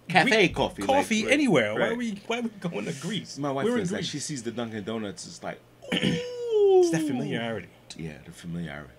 cafe 0.08 0.30
Greek 0.30 0.54
coffee. 0.54 0.82
like, 0.82 0.88
coffee 0.88 1.24
right, 1.24 1.32
anywhere. 1.34 1.74
Why 1.74 1.88
are 1.88 1.94
we 1.94 2.12
why 2.26 2.38
are 2.38 2.42
we 2.42 2.48
going 2.48 2.86
to 2.86 2.92
Greece? 2.94 3.36
My 3.36 3.50
wife 3.50 3.66
We're 3.66 3.76
in 3.76 3.82
is 3.82 3.92
like, 3.92 4.04
she 4.04 4.20
sees 4.20 4.42
the 4.42 4.52
Dunkin' 4.52 4.84
Donuts. 4.84 5.26
It's 5.26 5.42
like, 5.42 5.60
it's 5.92 6.90
that 6.92 7.02
familiarity. 7.02 7.68
Yeah, 7.98 8.18
the 8.24 8.32
familiarity, 8.32 8.92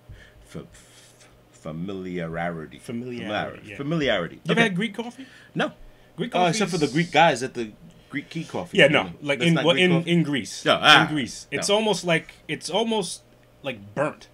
F- 0.43 0.57
f- 0.57 1.27
familiarity, 1.51 2.79
Familiarity, 2.79 3.69
yeah. 3.69 3.77
familiarity. 3.77 4.35
You 4.35 4.41
ever 4.45 4.51
Okay. 4.53 4.61
had 4.63 4.75
Greek 4.75 4.95
coffee? 4.95 5.25
No, 5.55 5.71
Greek 6.15 6.33
uh, 6.33 6.39
coffee, 6.39 6.49
except 6.49 6.71
for 6.71 6.77
the 6.77 6.87
Greek 6.87 7.11
guys 7.11 7.43
at 7.43 7.53
the 7.53 7.71
Greek 8.09 8.29
Key 8.29 8.45
Coffee. 8.45 8.77
Yeah, 8.77 8.87
no, 8.87 9.03
know. 9.03 9.09
like 9.21 9.39
That's 9.39 9.51
in 9.51 9.55
well, 9.55 9.75
in 9.75 9.91
coffee? 9.91 10.11
in 10.11 10.23
Greece. 10.23 10.63
No, 10.65 10.79
ah, 10.81 11.03
in 11.07 11.13
Greece, 11.13 11.47
it's 11.51 11.69
no. 11.69 11.75
almost 11.75 12.05
like 12.05 12.33
it's 12.47 12.69
almost 12.69 13.23
like 13.63 13.93
burnt. 13.95 14.29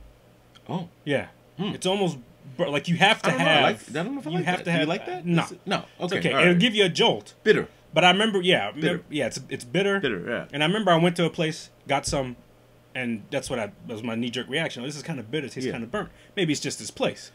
Oh, 0.69 0.89
Yeah, 1.03 1.27
Hmm. 1.57 1.73
it's 1.75 1.85
almost 1.85 2.17
bur- 2.55 2.69
like 2.69 2.87
you 2.87 2.95
have 2.97 3.21
to 3.23 3.29
I 3.29 3.33
have. 3.33 3.47
I, 3.47 3.61
like, 3.71 3.79
I 3.89 3.93
don't 4.03 4.13
know 4.15 4.21
if 4.21 4.27
I 4.27 4.29
you 4.29 4.35
like 4.37 4.45
have 4.45 4.57
that. 4.59 4.63
to 4.65 4.65
Do 4.65 4.71
have 4.71 4.81
you 4.81 4.85
like 4.87 5.05
that? 5.07 5.25
No, 5.25 5.43
it- 5.51 5.59
no. 5.65 5.85
it's 5.99 6.13
Okay, 6.13 6.19
okay. 6.19 6.33
all 6.33 6.41
It'll 6.41 6.55
give 6.55 6.73
you 6.75 6.85
a 6.85 6.89
jolt. 6.89 7.33
bitter, 7.43 7.67
But 7.93 8.03
I 8.05 8.11
remember, 8.11 8.41
yeah, 8.41 8.67
I 8.67 8.69
remember- 8.69 9.03
yeah, 9.09 9.25
it's 9.27 9.39
it's 9.49 9.63
bitter. 9.65 9.99
bitter. 9.99 10.23
Yeah. 10.27 10.45
And 10.53 10.63
I 10.63 10.67
remember 10.67 10.91
I 10.91 10.95
went 10.97 11.15
to 11.17 11.25
a 11.25 11.29
place, 11.29 11.69
got 11.87 12.05
some, 12.05 12.37
and 12.95 13.23
that's 13.31 13.49
what 13.49 13.59
I 13.59 13.67
that 13.87 13.93
was 13.93 14.03
my 14.03 14.15
knee 14.15 14.29
jerk 14.29 14.47
reaction. 14.49 14.83
Oh, 14.83 14.85
this 14.85 14.95
is 14.95 15.03
kind 15.03 15.19
of 15.19 15.29
bitter. 15.31 15.47
It 15.47 15.51
tastes 15.53 15.65
Yeah. 15.67 15.71
kind 15.73 15.83
of 15.83 15.91
burnt. 15.91 16.09
Maybe 16.35 16.51
it's 16.53 16.61
just 16.61 16.79
this 16.79 16.91
place. 16.91 17.31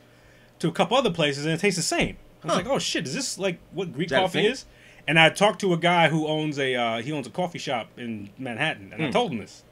To 0.60 0.68
a 0.68 0.72
couple 0.72 0.96
other 0.96 1.10
places, 1.10 1.44
and 1.44 1.54
it 1.54 1.60
tastes 1.60 1.76
the 1.76 1.82
same. 1.82 2.16
I 2.42 2.46
was 2.46 2.52
Huh. 2.54 2.58
like, 2.62 2.68
oh 2.68 2.78
shit, 2.78 3.06
is 3.06 3.14
this 3.14 3.38
like 3.38 3.58
what 3.72 3.92
Greek 3.92 4.10
Is 4.10 4.16
coffee 4.16 4.46
is? 4.46 4.64
And 5.06 5.18
I 5.18 5.30
talked 5.30 5.60
to 5.62 5.72
a 5.72 5.76
guy 5.78 6.08
who 6.08 6.26
owns 6.26 6.58
a 6.58 6.74
uh, 6.74 7.02
he 7.02 7.12
owns 7.12 7.26
a 7.26 7.30
coffee 7.30 7.58
shop 7.58 7.88
in 7.96 8.30
Manhattan, 8.38 8.92
and 8.92 9.02
I 9.02 9.06
Hmm. 9.06 9.12
told 9.12 9.32
him 9.32 9.38
this, 9.38 9.62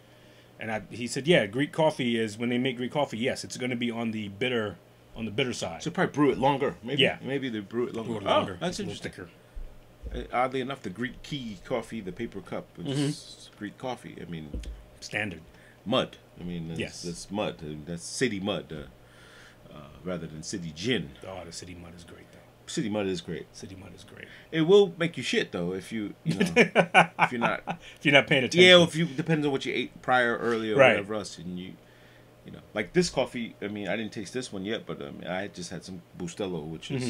and 0.58 0.70
I, 0.72 0.82
he 0.90 1.06
said, 1.06 1.26
yeah, 1.26 1.46
Greek 1.46 1.72
coffee 1.72 2.18
is 2.18 2.38
when 2.38 2.48
they 2.48 2.58
make 2.58 2.76
Greek 2.78 2.92
coffee, 2.92 3.18
yes, 3.18 3.44
it's 3.44 3.56
going 3.56 3.70
to 3.70 3.76
be 3.76 3.90
on 3.90 4.10
the 4.12 4.28
bitter 4.28 4.76
on 5.14 5.24
the 5.24 5.30
bitter 5.30 5.52
side. 5.52 5.82
So 5.82 5.90
probably 5.90 6.12
brew 6.12 6.30
it 6.30 6.38
longer. 6.38 6.76
Maybe. 6.82 7.02
Yeah. 7.02 7.16
Maybe 7.22 7.48
they 7.48 7.60
brew 7.60 7.86
it 7.86 7.94
longer. 7.94 8.16
It 8.16 8.22
longer. 8.24 8.52
Oh, 8.60 8.64
that's 8.64 8.78
It's 8.80 9.02
a 9.02 9.06
little 9.06 9.06
interesting. 9.06 9.28
Uh, 10.32 10.36
Oddly 10.44 10.60
enough, 10.60 10.82
the 10.82 10.90
Greek 10.90 11.22
Key 11.22 11.58
coffee, 11.64 12.00
the 12.00 12.12
paper 12.12 12.40
cup, 12.40 12.66
is 12.78 12.86
Mm-hmm. 12.86 13.58
Greek 13.58 13.78
coffee. 13.78 14.14
I 14.20 14.30
mean, 14.30 14.60
Standard. 15.00 15.40
Mud. 15.86 16.16
I 16.40 16.44
mean, 16.44 16.70
it's, 16.70 16.80
Yes. 16.80 17.04
it's 17.04 17.30
mud. 17.30 17.56
Uh, 17.62 17.74
That's 17.86 18.02
city 18.02 18.40
mud, 18.40 18.70
uh, 18.72 19.74
uh, 19.74 19.80
rather 20.04 20.26
than 20.26 20.42
city 20.42 20.72
gin. 20.74 21.10
Oh, 21.26 21.42
the 21.44 21.52
city 21.52 21.74
mud 21.74 21.94
is 21.96 22.04
great 22.04 22.30
though. 22.32 22.38
City 22.66 22.88
mud 22.88 23.06
is 23.06 23.20
great. 23.20 23.46
City 23.54 23.76
mud 23.76 23.94
is 23.94 24.02
great. 24.04 24.26
It 24.50 24.62
will 24.62 24.92
make 24.98 25.16
you 25.16 25.22
shit 25.22 25.52
though 25.52 25.72
if 25.72 25.92
you, 25.92 26.14
you 26.24 26.34
know, 26.34 26.46
if 26.56 27.32
you're 27.32 27.40
not. 27.40 27.62
If 27.98 28.04
you're 28.04 28.12
not 28.12 28.26
paying 28.26 28.44
attention. 28.44 28.60
Yeah, 28.68 28.82
if 28.82 28.96
you 28.96 29.06
depends 29.06 29.46
on 29.46 29.52
what 29.52 29.64
you 29.64 29.72
ate 29.72 30.02
prior, 30.02 30.36
earlier, 30.36 30.74
or 30.74 30.78
Right. 30.78 30.90
whatever 30.90 31.14
else, 31.14 31.38
and 31.38 31.58
you, 31.58 31.72
you 32.44 32.52
know, 32.52 32.58
like 32.74 32.92
this 32.92 33.08
coffee. 33.08 33.54
I 33.62 33.68
mean, 33.68 33.86
I 33.88 33.96
didn't 33.96 34.12
taste 34.12 34.32
this 34.34 34.52
one 34.52 34.64
yet, 34.64 34.84
but 34.84 35.00
um, 35.00 35.20
I 35.28 35.46
just 35.48 35.70
had 35.70 35.84
some 35.84 36.02
Bustelo, 36.18 36.64
which 36.66 36.90
is 36.90 37.02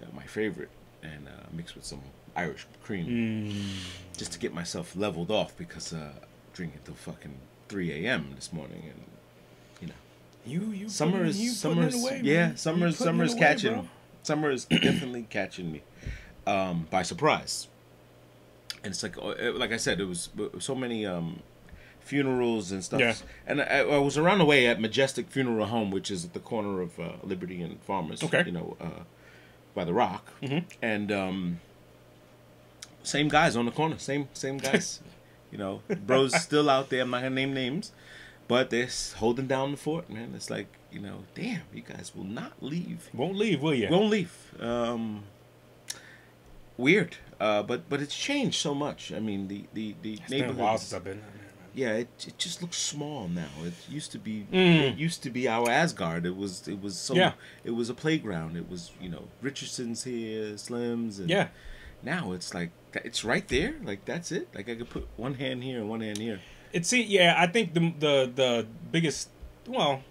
Mm-hmm. 0.00 0.04
uh, 0.04 0.16
my 0.16 0.26
favorite, 0.26 0.70
and 1.02 1.26
uh, 1.26 1.32
mixed 1.52 1.74
with 1.74 1.84
some 1.84 2.02
Irish 2.36 2.64
cream, 2.82 3.06
Mm. 3.06 4.16
just 4.16 4.30
to 4.32 4.38
get 4.38 4.54
myself 4.54 4.94
leveled 4.94 5.30
off 5.32 5.56
because 5.56 5.92
uh, 5.92 6.12
drinking 6.52 6.80
till 6.84 6.94
fucking 6.94 7.34
three 7.68 8.06
a.m. 8.06 8.32
this 8.34 8.52
morning, 8.52 8.82
and 8.84 9.02
you 9.80 9.88
know, 9.88 9.94
You 10.46 10.72
you 10.72 10.88
summer 10.88 11.24
is 11.24 11.40
you 11.40 11.50
summer 11.50 11.88
away, 11.88 12.20
yeah, 12.24 12.48
man. 12.48 12.56
summer 12.56 12.86
is 12.88 12.96
summer 12.98 13.24
it 13.24 13.26
is 13.26 13.32
away, 13.34 13.40
catching, 13.40 13.72
bro. 13.74 13.88
summer 14.22 14.50
is 14.50 14.64
definitely 14.70 15.26
catching 15.30 15.70
me 15.72 15.82
um, 16.46 16.86
by 16.90 17.02
surprise. 17.02 17.68
And 18.84 18.92
it's 18.92 19.02
like, 19.02 19.18
uh, 19.18 19.34
like 19.54 19.72
I 19.72 19.76
said, 19.76 20.00
it 20.00 20.04
was 20.04 20.28
so 20.60 20.74
many 20.74 21.04
um, 21.04 21.40
funerals 22.00 22.70
and 22.70 22.84
stuff. 22.84 23.00
Yeah. 23.00 23.14
And 23.44 23.60
I, 23.60 23.80
I 23.80 23.98
was 23.98 24.16
around 24.16 24.38
the 24.38 24.44
way 24.44 24.68
at 24.68 24.80
Majestic 24.80 25.28
Funeral 25.30 25.66
Home, 25.66 25.90
which 25.90 26.12
is 26.12 26.24
at 26.24 26.32
the 26.32 26.38
corner 26.38 26.80
of 26.80 26.98
uh, 27.00 27.12
Liberty 27.24 27.60
and 27.60 27.82
Farmers. 27.82 28.22
Okay. 28.22 28.44
You 28.46 28.52
know, 28.52 28.76
uh, 28.80 29.02
by 29.74 29.84
the 29.84 29.92
Rock. 29.92 30.32
Mhm. 30.42 30.62
And 30.80 31.10
um, 31.10 31.60
same 33.02 33.28
guys 33.28 33.56
on 33.56 33.64
the 33.66 33.72
corner, 33.72 33.98
same 33.98 34.28
same 34.32 34.58
guys. 34.58 35.00
you 35.50 35.58
know, 35.58 35.82
bros 36.06 36.34
still 36.42 36.68
out 36.70 36.90
there. 36.90 37.02
I'm 37.02 37.10
not 37.10 37.22
gonna 37.22 37.34
name 37.34 37.54
names, 37.54 37.92
but 38.48 38.70
they're 38.70 38.88
holding 39.16 39.46
down 39.46 39.70
the 39.72 39.76
fort, 39.76 40.08
man. 40.10 40.32
It's 40.34 40.50
like, 40.50 40.66
you 40.92 41.00
know, 41.00 41.24
damn, 41.34 41.62
you 41.74 41.82
guys 41.82 42.12
will 42.14 42.24
not 42.24 42.52
leave. 42.62 43.08
Won't 43.12 43.36
leave, 43.36 43.62
will 43.62 43.74
you? 43.74 43.88
Won't 43.90 44.10
leave. 44.10 44.32
Um, 44.60 45.24
weird, 46.76 47.16
uh, 47.40 47.62
but 47.62 47.88
but 47.88 48.00
it's 48.00 48.16
changed 48.16 48.60
so 48.60 48.74
much. 48.74 49.12
I 49.12 49.20
mean, 49.20 49.48
the 49.48 49.64
the 49.74 49.94
the 50.02 50.14
It's 50.14 50.30
been 50.30 50.44
a 50.44 50.46
while 50.48 50.54
neighborhood. 50.54 50.80
since 50.80 50.92
I've 50.94 51.04
been. 51.04 51.22
Yeah, 51.74 51.92
it, 51.92 52.08
it 52.26 52.38
just 52.38 52.60
looks 52.60 52.76
small 52.76 53.28
now. 53.28 53.46
It 53.62 53.72
used 53.88 54.10
to 54.12 54.18
be 54.18 54.46
Mm. 54.52 54.92
it 54.92 54.96
used 54.98 55.22
to 55.22 55.30
be 55.30 55.46
our 55.48 55.70
Asgard. 55.70 56.26
It 56.26 56.36
was 56.36 56.66
it 56.66 56.80
was 56.82 56.98
so 56.98 57.14
Yeah. 57.14 57.32
it 57.62 57.70
was 57.72 57.88
a 57.88 57.94
playground. 57.94 58.56
It 58.56 58.68
was 58.68 58.90
you 59.00 59.08
know 59.08 59.28
Richardson's 59.42 60.02
here, 60.04 60.54
Slims, 60.54 61.18
and 61.20 61.30
Yeah. 61.30 61.48
Now 62.02 62.32
it's 62.32 62.52
like 62.54 62.70
it's 62.94 63.24
right 63.24 63.46
there. 63.48 63.74
Like 63.84 64.04
that's 64.04 64.32
it. 64.32 64.48
Like 64.54 64.68
I 64.68 64.74
could 64.74 64.90
put 64.90 65.06
one 65.16 65.34
hand 65.34 65.62
here 65.62 65.78
and 65.78 65.88
one 65.88 66.00
hand 66.00 66.18
here. 66.18 66.40
It's 66.72 66.88
see, 66.88 67.02
yeah. 67.02 67.34
I 67.38 67.46
think 67.46 67.74
the 67.74 67.92
the 67.98 68.32
the 68.34 68.66
biggest 68.90 69.28
well, 69.66 70.02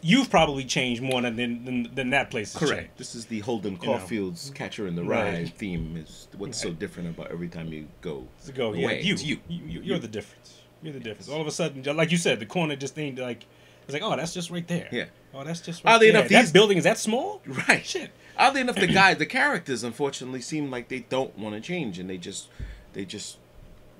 you've 0.00 0.30
probably 0.30 0.64
changed 0.64 1.02
more 1.02 1.20
than 1.22 1.36
than, 1.36 1.94
than 1.94 2.10
that 2.10 2.30
place. 2.30 2.56
Correct. 2.56 2.72
changed. 2.72 2.98
This 2.98 3.14
is 3.14 3.26
the 3.26 3.40
Holden 3.40 3.72
You 3.72 3.78
know. 3.78 3.84
Caulfield's 3.84 4.46
mm-hmm. 4.46 4.54
Catcher 4.54 4.86
in 4.86 4.96
the 4.96 5.04
Right. 5.04 5.34
Rye 5.34 5.44
theme. 5.44 5.96
Is 5.96 6.28
what's 6.36 6.60
so 6.60 6.70
different 6.70 7.10
about 7.10 7.30
every 7.30 7.48
time 7.48 7.72
you 7.72 7.88
go. 8.00 8.26
To 8.46 8.52
go, 8.52 8.72
yeah, 8.72 8.84
away. 8.84 9.02
you, 9.02 9.14
It's 9.14 9.24
you. 9.24 9.38
you, 9.48 9.60
you, 9.66 9.80
you're 9.80 9.98
the 9.98 10.08
difference. 10.08 10.62
You're 10.82 10.92
the 10.92 11.00
difference. 11.00 11.28
All 11.28 11.40
of 11.40 11.46
a 11.46 11.50
sudden, 11.50 11.82
like 11.96 12.12
you 12.12 12.18
said, 12.18 12.40
the 12.40 12.46
corner 12.46 12.76
just 12.76 12.98
ain't 12.98 13.18
like. 13.18 13.44
It's 13.84 13.94
like, 13.94 14.02
oh, 14.02 14.14
that's 14.16 14.34
just 14.34 14.50
right 14.50 14.66
there. 14.68 14.86
Yeah. 14.92 15.06
Oh, 15.32 15.44
that's 15.44 15.60
just 15.60 15.82
right 15.82 15.94
Oddly 15.94 16.10
there. 16.10 16.20
enough, 16.20 16.30
that 16.30 16.42
these- 16.42 16.52
building 16.52 16.76
is 16.78 16.84
that 16.84 16.98
small? 16.98 17.40
Right. 17.68 17.84
Shit. 17.84 18.10
Oddly 18.38 18.60
enough, 18.60 18.76
the 18.76 18.86
guy, 18.86 19.14
the 19.14 19.26
characters, 19.26 19.82
unfortunately, 19.82 20.40
seem 20.40 20.70
like 20.70 20.88
they 20.88 21.00
don't 21.00 21.36
want 21.38 21.54
to 21.54 21.60
change, 21.60 21.98
and 21.98 22.08
they 22.08 22.16
just, 22.18 22.48
they 22.92 23.04
just 23.04 23.38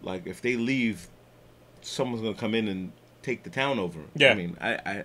like 0.02 0.26
if 0.26 0.40
they 0.40 0.56
leave, 0.56 1.08
someone's 1.82 2.22
gonna 2.22 2.34
come 2.34 2.54
in 2.54 2.68
and 2.68 2.92
take 3.22 3.42
the 3.42 3.50
town 3.50 3.78
over. 3.78 4.00
Yeah. 4.14 4.30
I 4.30 4.34
mean, 4.34 4.56
I 4.60 4.74
I, 4.74 5.04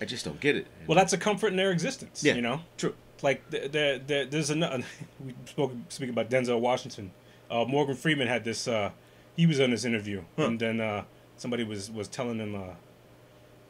I 0.00 0.04
just 0.04 0.24
don't 0.24 0.40
get 0.40 0.56
it. 0.56 0.66
Well, 0.86 0.96
that's 0.96 1.12
a 1.12 1.18
comfort 1.18 1.48
in 1.48 1.56
their 1.56 1.70
existence. 1.70 2.24
Yeah. 2.24 2.34
You 2.34 2.42
know, 2.42 2.60
true. 2.78 2.94
like 3.22 3.48
the, 3.50 3.60
the, 3.60 4.00
the, 4.06 4.26
there's 4.30 4.50
another. 4.50 4.82
We 5.24 5.34
spoke 5.44 5.72
speaking 5.88 6.14
about 6.14 6.30
Denzel 6.30 6.58
Washington. 6.60 7.12
Uh, 7.50 7.64
Morgan 7.66 7.94
Freeman 7.94 8.26
had 8.26 8.42
this. 8.44 8.66
Uh, 8.66 8.90
he 9.36 9.46
was 9.46 9.60
on 9.60 9.70
this 9.70 9.84
interview, 9.84 10.22
Huh. 10.38 10.46
and 10.46 10.58
then 10.58 10.80
uh, 10.80 11.04
somebody 11.36 11.62
was 11.64 11.90
was 11.90 12.08
telling 12.08 12.38
him. 12.38 12.54
Uh, 12.54 12.74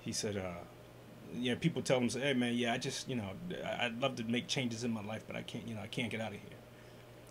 he 0.00 0.10
said, 0.12 0.36
uh, 1.32 1.38
"Yeah, 1.38 1.54
people 1.54 1.82
tell 1.82 1.98
them, 1.98 2.10
say, 2.10 2.20
hey 2.20 2.34
man, 2.34 2.54
yeah, 2.54 2.72
I 2.72 2.78
just 2.78 3.08
you 3.08 3.16
know, 3.16 3.30
I'd 3.80 4.00
love 4.00 4.16
to 4.16 4.24
make 4.24 4.46
changes 4.48 4.84
in 4.84 4.90
my 4.90 5.02
life, 5.02 5.24
but 5.26 5.36
I 5.36 5.42
can't. 5.42 5.66
You 5.66 5.74
know, 5.74 5.80
I 5.82 5.86
can't 5.86 6.10
get 6.10 6.20
out 6.20 6.28
of 6.32 6.38
here." 6.38 6.58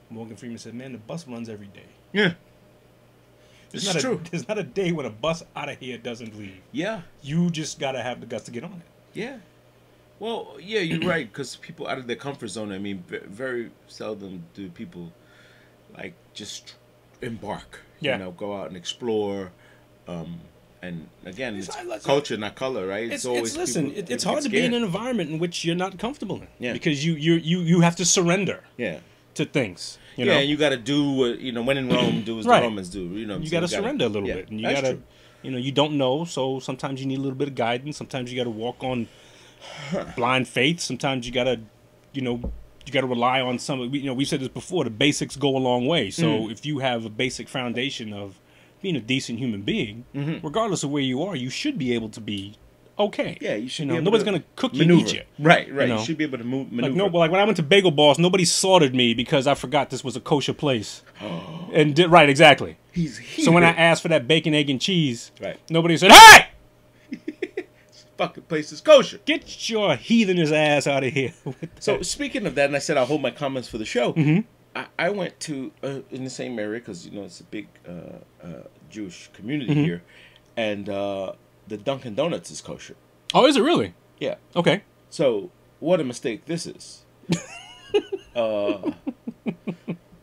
Morgan 0.10 0.36
Freeman 0.36 0.58
said, 0.58 0.74
"Man, 0.74 0.92
the 0.92 0.98
bus 0.98 1.28
runs 1.28 1.50
every 1.50 1.68
day. 1.68 1.86
Yeah. 2.12 2.34
There's 3.70 3.86
It's 3.86 3.94
not 3.94 4.02
true. 4.02 4.22
A, 4.26 4.30
there's 4.30 4.48
not 4.48 4.58
a 4.58 4.64
day 4.64 4.92
when 4.92 5.06
a 5.06 5.10
bus 5.10 5.44
out 5.56 5.70
of 5.70 5.78
here 5.80 5.98
doesn't 5.98 6.38
leave. 6.38 6.60
Yeah. 6.74 7.02
You 7.22 7.50
just 7.50 7.80
gotta 7.80 8.02
have 8.02 8.20
the 8.20 8.26
guts 8.26 8.46
to 8.46 8.52
get 8.52 8.64
on 8.64 8.74
it." 8.74 9.18
Yeah. 9.18 9.38
Well, 10.20 10.58
yeah, 10.62 10.82
you're 10.82 11.08
right. 11.08 11.32
Because 11.32 11.56
people 11.56 11.88
out 11.88 11.98
of 11.98 12.08
their 12.08 12.16
comfort 12.16 12.50
zone. 12.50 12.72
I 12.72 12.78
mean, 12.78 13.04
very 13.08 13.72
seldom 13.88 14.44
do 14.54 14.70
people 14.70 15.12
like 15.98 16.14
just 16.34 16.76
embark. 17.22 17.82
Yeah. 18.00 18.14
You 18.14 18.26
know, 18.26 18.32
go 18.32 18.56
out 18.56 18.68
and 18.68 18.78
explore. 18.78 19.52
Um, 20.08 20.42
and 20.82 21.08
again, 21.26 21.56
It's- 21.58 21.78
it's, 21.80 22.06
culture, 22.06 22.38
not 22.38 22.56
color, 22.56 22.88
right? 22.88 23.12
It's, 23.12 23.26
it's 23.26 23.56
listen. 23.56 23.86
people- 23.88 24.00
it, 24.00 24.10
it's 24.10 24.24
hard 24.24 24.44
to 24.44 24.50
be 24.50 24.60
in 24.66 24.74
an 24.74 24.84
environment 24.84 25.30
in 25.30 25.38
which 25.40 25.64
you're 25.66 25.76
not 25.76 25.98
comfortable 26.00 26.38
in. 26.38 26.48
Yeah. 26.60 26.74
Because 26.74 27.06
you 27.06 27.14
you 27.14 27.34
you 27.36 27.60
you 27.62 27.82
have 27.82 27.96
to 27.98 28.06
surrender 28.06 28.64
Yeah. 28.78 29.00
to 29.36 29.46
things. 29.46 29.98
You 30.18 30.26
yeah, 30.26 30.34
know. 30.34 30.40
and 30.40 30.50
you 30.50 30.58
got 30.58 30.70
to 30.70 30.78
do 30.78 31.00
what 31.12 31.40
you 31.40 31.52
know. 31.52 31.62
When 31.64 31.78
in 31.78 31.88
Rome, 31.90 32.24
do 32.24 32.38
as 32.40 32.46
Right. 32.46 32.60
the 32.60 32.66
Romans 32.68 32.90
do. 32.90 33.04
You 33.22 33.26
know, 33.28 33.38
you 33.38 33.46
so 33.48 33.52
got 33.52 33.60
to 33.62 33.68
gotta- 33.68 33.82
surrender 33.84 34.06
a 34.06 34.10
little 34.10 34.28
yeah, 34.28 34.36
bit, 34.36 34.50
and 34.50 34.60
you 34.60 34.68
got 34.70 34.82
to, 34.82 34.98
you 35.44 35.52
know, 35.52 35.58
you 35.58 35.72
don't 35.72 35.98
know, 35.98 36.26
so 36.26 36.60
sometimes 36.60 37.00
you 37.00 37.06
need 37.08 37.20
a 37.20 37.22
little 37.22 37.38
bit 37.38 37.48
of 37.48 37.56
guidance. 37.56 37.96
Sometimes 37.98 38.32
you 38.32 38.38
got 38.38 38.44
to 38.46 38.50
walk 38.66 38.84
on 38.84 39.08
blind 40.16 40.48
faith. 40.48 40.80
Sometimes 40.80 41.26
you 41.26 41.32
got 41.32 41.46
to, 41.46 41.60
you 42.14 42.22
know, 42.22 42.42
you 42.86 42.92
got 42.92 43.02
to 43.02 43.08
rely 43.08 43.40
on 43.42 43.60
some. 43.60 43.90
we- 43.92 44.00
You 44.00 44.08
know, 44.08 44.14
we 44.14 44.26
said 44.26 44.40
this 44.40 44.50
before. 44.50 44.84
The 44.84 44.90
basics 44.90 45.36
go 45.36 45.56
a 45.56 45.60
long 45.60 45.86
way. 45.86 46.10
So 46.10 46.26
Mm. 46.26 46.52
if 46.52 46.66
you 46.66 46.80
have 46.80 47.06
a 47.06 47.10
basic 47.10 47.48
foundation 47.48 48.12
of 48.14 48.40
being 48.82 48.96
a 48.96 49.00
decent 49.02 49.40
human 49.40 49.62
being, 49.62 50.06
Mm-hmm. 50.16 50.46
regardless 50.46 50.84
of 50.84 50.90
where 50.92 51.02
you 51.04 51.22
are, 51.24 51.36
you 51.36 51.50
should 51.50 51.78
be 51.78 51.94
able 51.94 52.10
to 52.10 52.22
be 52.22 52.56
okay. 53.00 53.38
Yeah, 53.42 53.56
you 53.56 53.68
should. 53.70 53.88
know, 53.88 53.94
be 53.94 53.98
able 53.98 54.06
nobody's 54.06 54.24
to 54.26 54.32
gonna 54.32 54.44
cook 54.56 54.74
you, 54.76 54.84
eat 54.94 55.14
you. 55.14 55.22
Right, 55.40 55.74
right. 55.74 55.90
know? 55.90 56.00
You 56.00 56.06
should 56.06 56.18
be 56.18 56.24
able 56.24 56.38
to 56.38 56.44
move, 56.44 56.72
maneuver. 56.72 56.90
Like 56.96 57.12
no, 57.12 57.18
like 57.18 57.32
when 57.32 57.40
I 57.42 57.46
went 57.46 57.58
to 57.58 57.64
Bagel 57.64 57.92
Boss, 57.92 58.18
nobody 58.20 58.46
slaughtered 58.46 58.94
me 58.94 59.14
because 59.14 59.48
I 59.48 59.54
forgot 59.56 59.90
this 59.90 60.04
was 60.04 60.16
a 60.16 60.20
kosher 60.22 60.54
place. 60.54 61.02
and 61.74 61.96
did, 61.96 62.12
right, 62.12 62.30
exactly. 62.30 62.78
He's 62.92 63.18
here. 63.18 63.46
So 63.46 63.52
when 63.52 63.64
I 63.64 63.70
asked 63.70 64.02
for 64.02 64.10
that 64.10 64.28
bacon, 64.28 64.54
egg, 64.54 64.70
and 64.70 64.80
cheese, 64.82 65.32
Right. 65.42 65.58
nobody 65.70 65.96
said, 65.98 66.12
"Hey, 66.12 66.48
fucking 68.18 68.44
place 68.44 68.72
is 68.72 68.82
kosher. 68.82 69.20
get 69.26 69.70
your 69.70 69.96
heathenish 69.96 70.52
ass 70.52 70.88
out 70.88 71.04
of 71.04 71.14
here." 71.14 71.34
So 71.80 72.02
speaking 72.02 72.46
of 72.46 72.56
that, 72.56 72.66
and 72.68 72.76
I 72.76 72.80
said 72.80 72.98
I'll 72.98 73.06
hold 73.06 73.22
my 73.22 73.32
comments 73.32 73.68
for 73.68 73.78
the 73.78 73.86
show. 73.86 74.14
Mm-hmm. 74.14 74.42
I, 74.76 74.86
I 74.98 75.10
went 75.10 75.40
to 75.42 75.72
uh, 75.84 76.00
in 76.12 76.24
the 76.24 76.30
same 76.30 76.58
area 76.60 76.80
because 76.80 77.06
you 77.06 77.12
know 77.12 77.24
it's 77.26 77.40
a 77.40 77.44
big 77.46 77.68
uh, 77.88 77.92
uh, 78.46 78.48
Jewish 78.90 79.30
community 79.34 79.72
Mm-hmm. 79.72 79.84
here, 79.84 80.02
and 80.56 80.88
uh, 80.90 81.34
the 81.68 81.78
Dunkin' 81.78 82.16
Donuts 82.16 82.52
is 82.52 82.62
kosher. 82.62 82.96
oh, 83.34 83.46
is 83.46 83.56
it 83.58 83.62
really? 83.64 83.94
Yeah. 84.20 84.36
Okay. 84.56 84.84
So 85.10 85.50
what 85.80 86.00
a 86.00 86.04
mistake 86.04 86.46
this 86.46 86.66
is. 86.66 87.04
uh, 88.36 88.92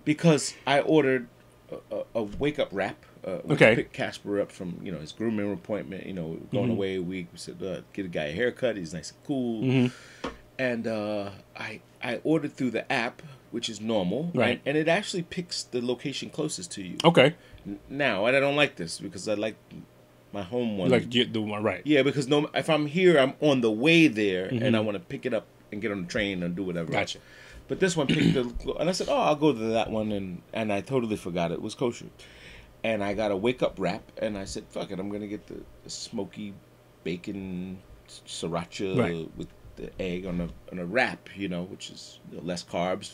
because 0.05 0.55
I 0.67 0.81
ordered 0.81 1.29
a, 1.71 1.97
a, 1.97 2.03
a 2.17 2.23
wake 2.23 2.59
up 2.59 2.69
wrap. 2.73 3.05
Uh, 3.27 3.41
Okay. 3.51 3.75
Picked 3.75 3.93
Casper 3.93 4.41
up 4.41 4.51
from 4.53 4.81
you 4.83 4.93
know 4.93 4.99
his 4.99 5.13
grooming 5.13 5.53
appointment. 5.53 6.07
You 6.07 6.15
know, 6.15 6.39
going 6.53 6.65
Mm-hmm. 6.65 6.71
away 6.73 6.97
a 6.97 7.03
week. 7.03 7.29
We 7.33 7.39
said 7.39 7.63
uh, 7.63 7.81
get 7.93 8.07
a 8.07 8.09
guy 8.09 8.27
a 8.27 8.33
haircut. 8.33 8.77
He's 8.77 8.95
nice 8.95 9.11
and 9.11 9.27
cool. 9.27 9.63
Mm-hmm. 9.63 10.29
And 10.59 10.87
uh, 10.87 11.31
I 11.57 11.81
I 12.03 12.21
ordered 12.25 12.55
through 12.57 12.71
the 12.71 12.91
app, 12.91 13.23
which 13.51 13.69
is 13.69 13.81
normal, 13.81 14.31
Right. 14.35 14.61
And, 14.67 14.77
and 14.77 14.77
it 14.77 14.89
actually 14.89 15.23
picks 15.23 15.63
the 15.63 15.81
location 15.85 16.31
closest 16.31 16.71
to 16.73 16.83
you. 16.83 16.97
Okay. 17.05 17.35
Now, 17.89 18.27
and 18.27 18.37
I 18.37 18.41
don't 18.41 18.57
like 18.57 18.77
this 18.77 19.01
because 19.01 19.29
I 19.29 19.35
like 19.35 19.57
my 20.33 20.43
home 20.43 20.77
one. 20.79 20.91
Like 20.91 21.11
the 21.11 21.39
one 21.41 21.63
right. 21.63 21.83
Yeah, 21.85 22.03
because 22.03 22.29
no, 22.29 22.49
if 22.55 22.69
I'm 22.69 22.87
here, 22.87 23.19
I'm 23.19 23.35
on 23.41 23.61
the 23.63 23.71
way 23.71 24.07
there, 24.09 24.47
and 24.47 24.61
Mm-hmm. 24.61 24.75
I 24.75 24.81
want 24.81 24.97
to 24.97 25.01
pick 25.01 25.25
it 25.27 25.33
up 25.35 25.47
and 25.73 25.81
get 25.83 25.91
on 25.91 26.03
the 26.03 26.09
train 26.09 26.43
and 26.43 26.55
do 26.57 26.63
whatever. 26.63 26.91
Gotcha. 26.93 27.19
But 27.69 27.81
this 27.81 27.97
one 27.97 28.07
picked 28.07 28.35
the, 28.35 28.75
and 28.81 28.89
I 28.89 28.93
said, 28.93 29.09
"Oh, 29.11 29.17
I'll 29.19 29.37
go 29.37 29.53
to 29.53 29.59
that 29.59 29.91
one," 29.91 30.13
and 30.13 30.41
and 30.55 30.73
I 30.73 30.81
totally 30.81 31.17
forgot 31.17 31.53
it 31.53 31.61
was 31.61 31.75
kosher, 31.75 32.07
and 32.83 33.03
I 33.05 33.13
got 33.15 33.31
a 33.31 33.37
wake 33.37 33.63
up 33.63 33.75
wrap, 33.79 34.03
and 34.19 34.39
I 34.39 34.45
said, 34.45 34.65
"Fuck 34.71 34.91
it, 34.91 34.99
I'm 34.99 35.11
gonna 35.11 35.27
get 35.27 35.47
the, 35.47 35.61
the 35.85 35.91
smoky 35.91 36.55
bacon 37.05 37.79
sriracha 38.27 38.99
Right. 38.99 39.31
with 39.37 39.49
the 39.77 39.91
egg 40.01 40.27
on 40.27 40.41
a 40.41 40.49
on 40.73 40.79
a 40.79 40.87
wrap, 40.87 41.29
you 41.37 41.49
know, 41.49 41.63
which 41.65 41.91
is 41.91 42.21
you 42.31 42.39
know, 42.39 42.43
less 42.43 42.65
carbs 42.65 43.13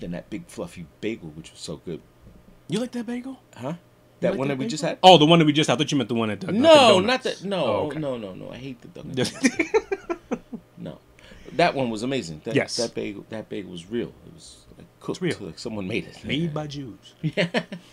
than 0.00 0.10
that 0.12 0.30
big 0.30 0.46
fluffy 0.48 0.86
bagel, 1.00 1.30
which 1.30 1.50
was 1.50 1.60
so 1.60 1.76
good, 1.76 2.00
You 2.68 2.78
like 2.80 2.92
that 2.92 3.06
bagel? 3.06 3.38
huh? 3.56 3.74
That 4.20 4.30
like 4.30 4.38
one 4.38 4.48
that 4.48 4.54
that 4.54 4.58
we 4.64 4.68
just 4.68 4.82
had. 4.84 4.98
Oh, 5.02 5.18
the 5.18 5.26
one 5.26 5.40
that 5.40 5.44
we 5.46 5.52
just. 5.52 5.68
I 5.68 5.74
thought 5.76 5.90
you 5.90 5.98
meant 5.98 6.08
the 6.08 6.14
one 6.14 6.30
at 6.30 6.38
Dunkin' 6.40 6.62
No, 6.62 7.00
Donuts. 7.00 7.06
not 7.06 7.22
that. 7.24 7.44
No, 7.44 7.64
Oh, 7.64 7.86
okay. 7.86 7.98
no, 7.98 8.16
no, 8.16 8.34
no. 8.34 8.50
I 8.52 8.56
hate 8.56 8.80
the 8.80 8.88
Dunkin' 8.88 9.14
Donuts. 9.16 9.48
no, 10.78 10.98
that 11.54 11.74
one 11.74 11.90
was 11.90 12.02
amazing. 12.04 12.40
That, 12.44 12.54
Yes. 12.54 12.76
that 12.76 12.94
bagel, 12.94 13.26
that 13.30 13.48
bagel 13.48 13.72
was 13.72 13.90
real. 13.90 14.12
It 14.26 14.32
was 14.34 14.64
like 14.78 14.86
cooked. 15.00 15.20
real. 15.20 15.36
Like 15.40 15.58
someone 15.58 15.88
made 15.88 16.06
it. 16.06 16.24
Made 16.24 16.54
by 16.54 16.68
Jews. 16.68 17.14
Yeah, 17.20 17.48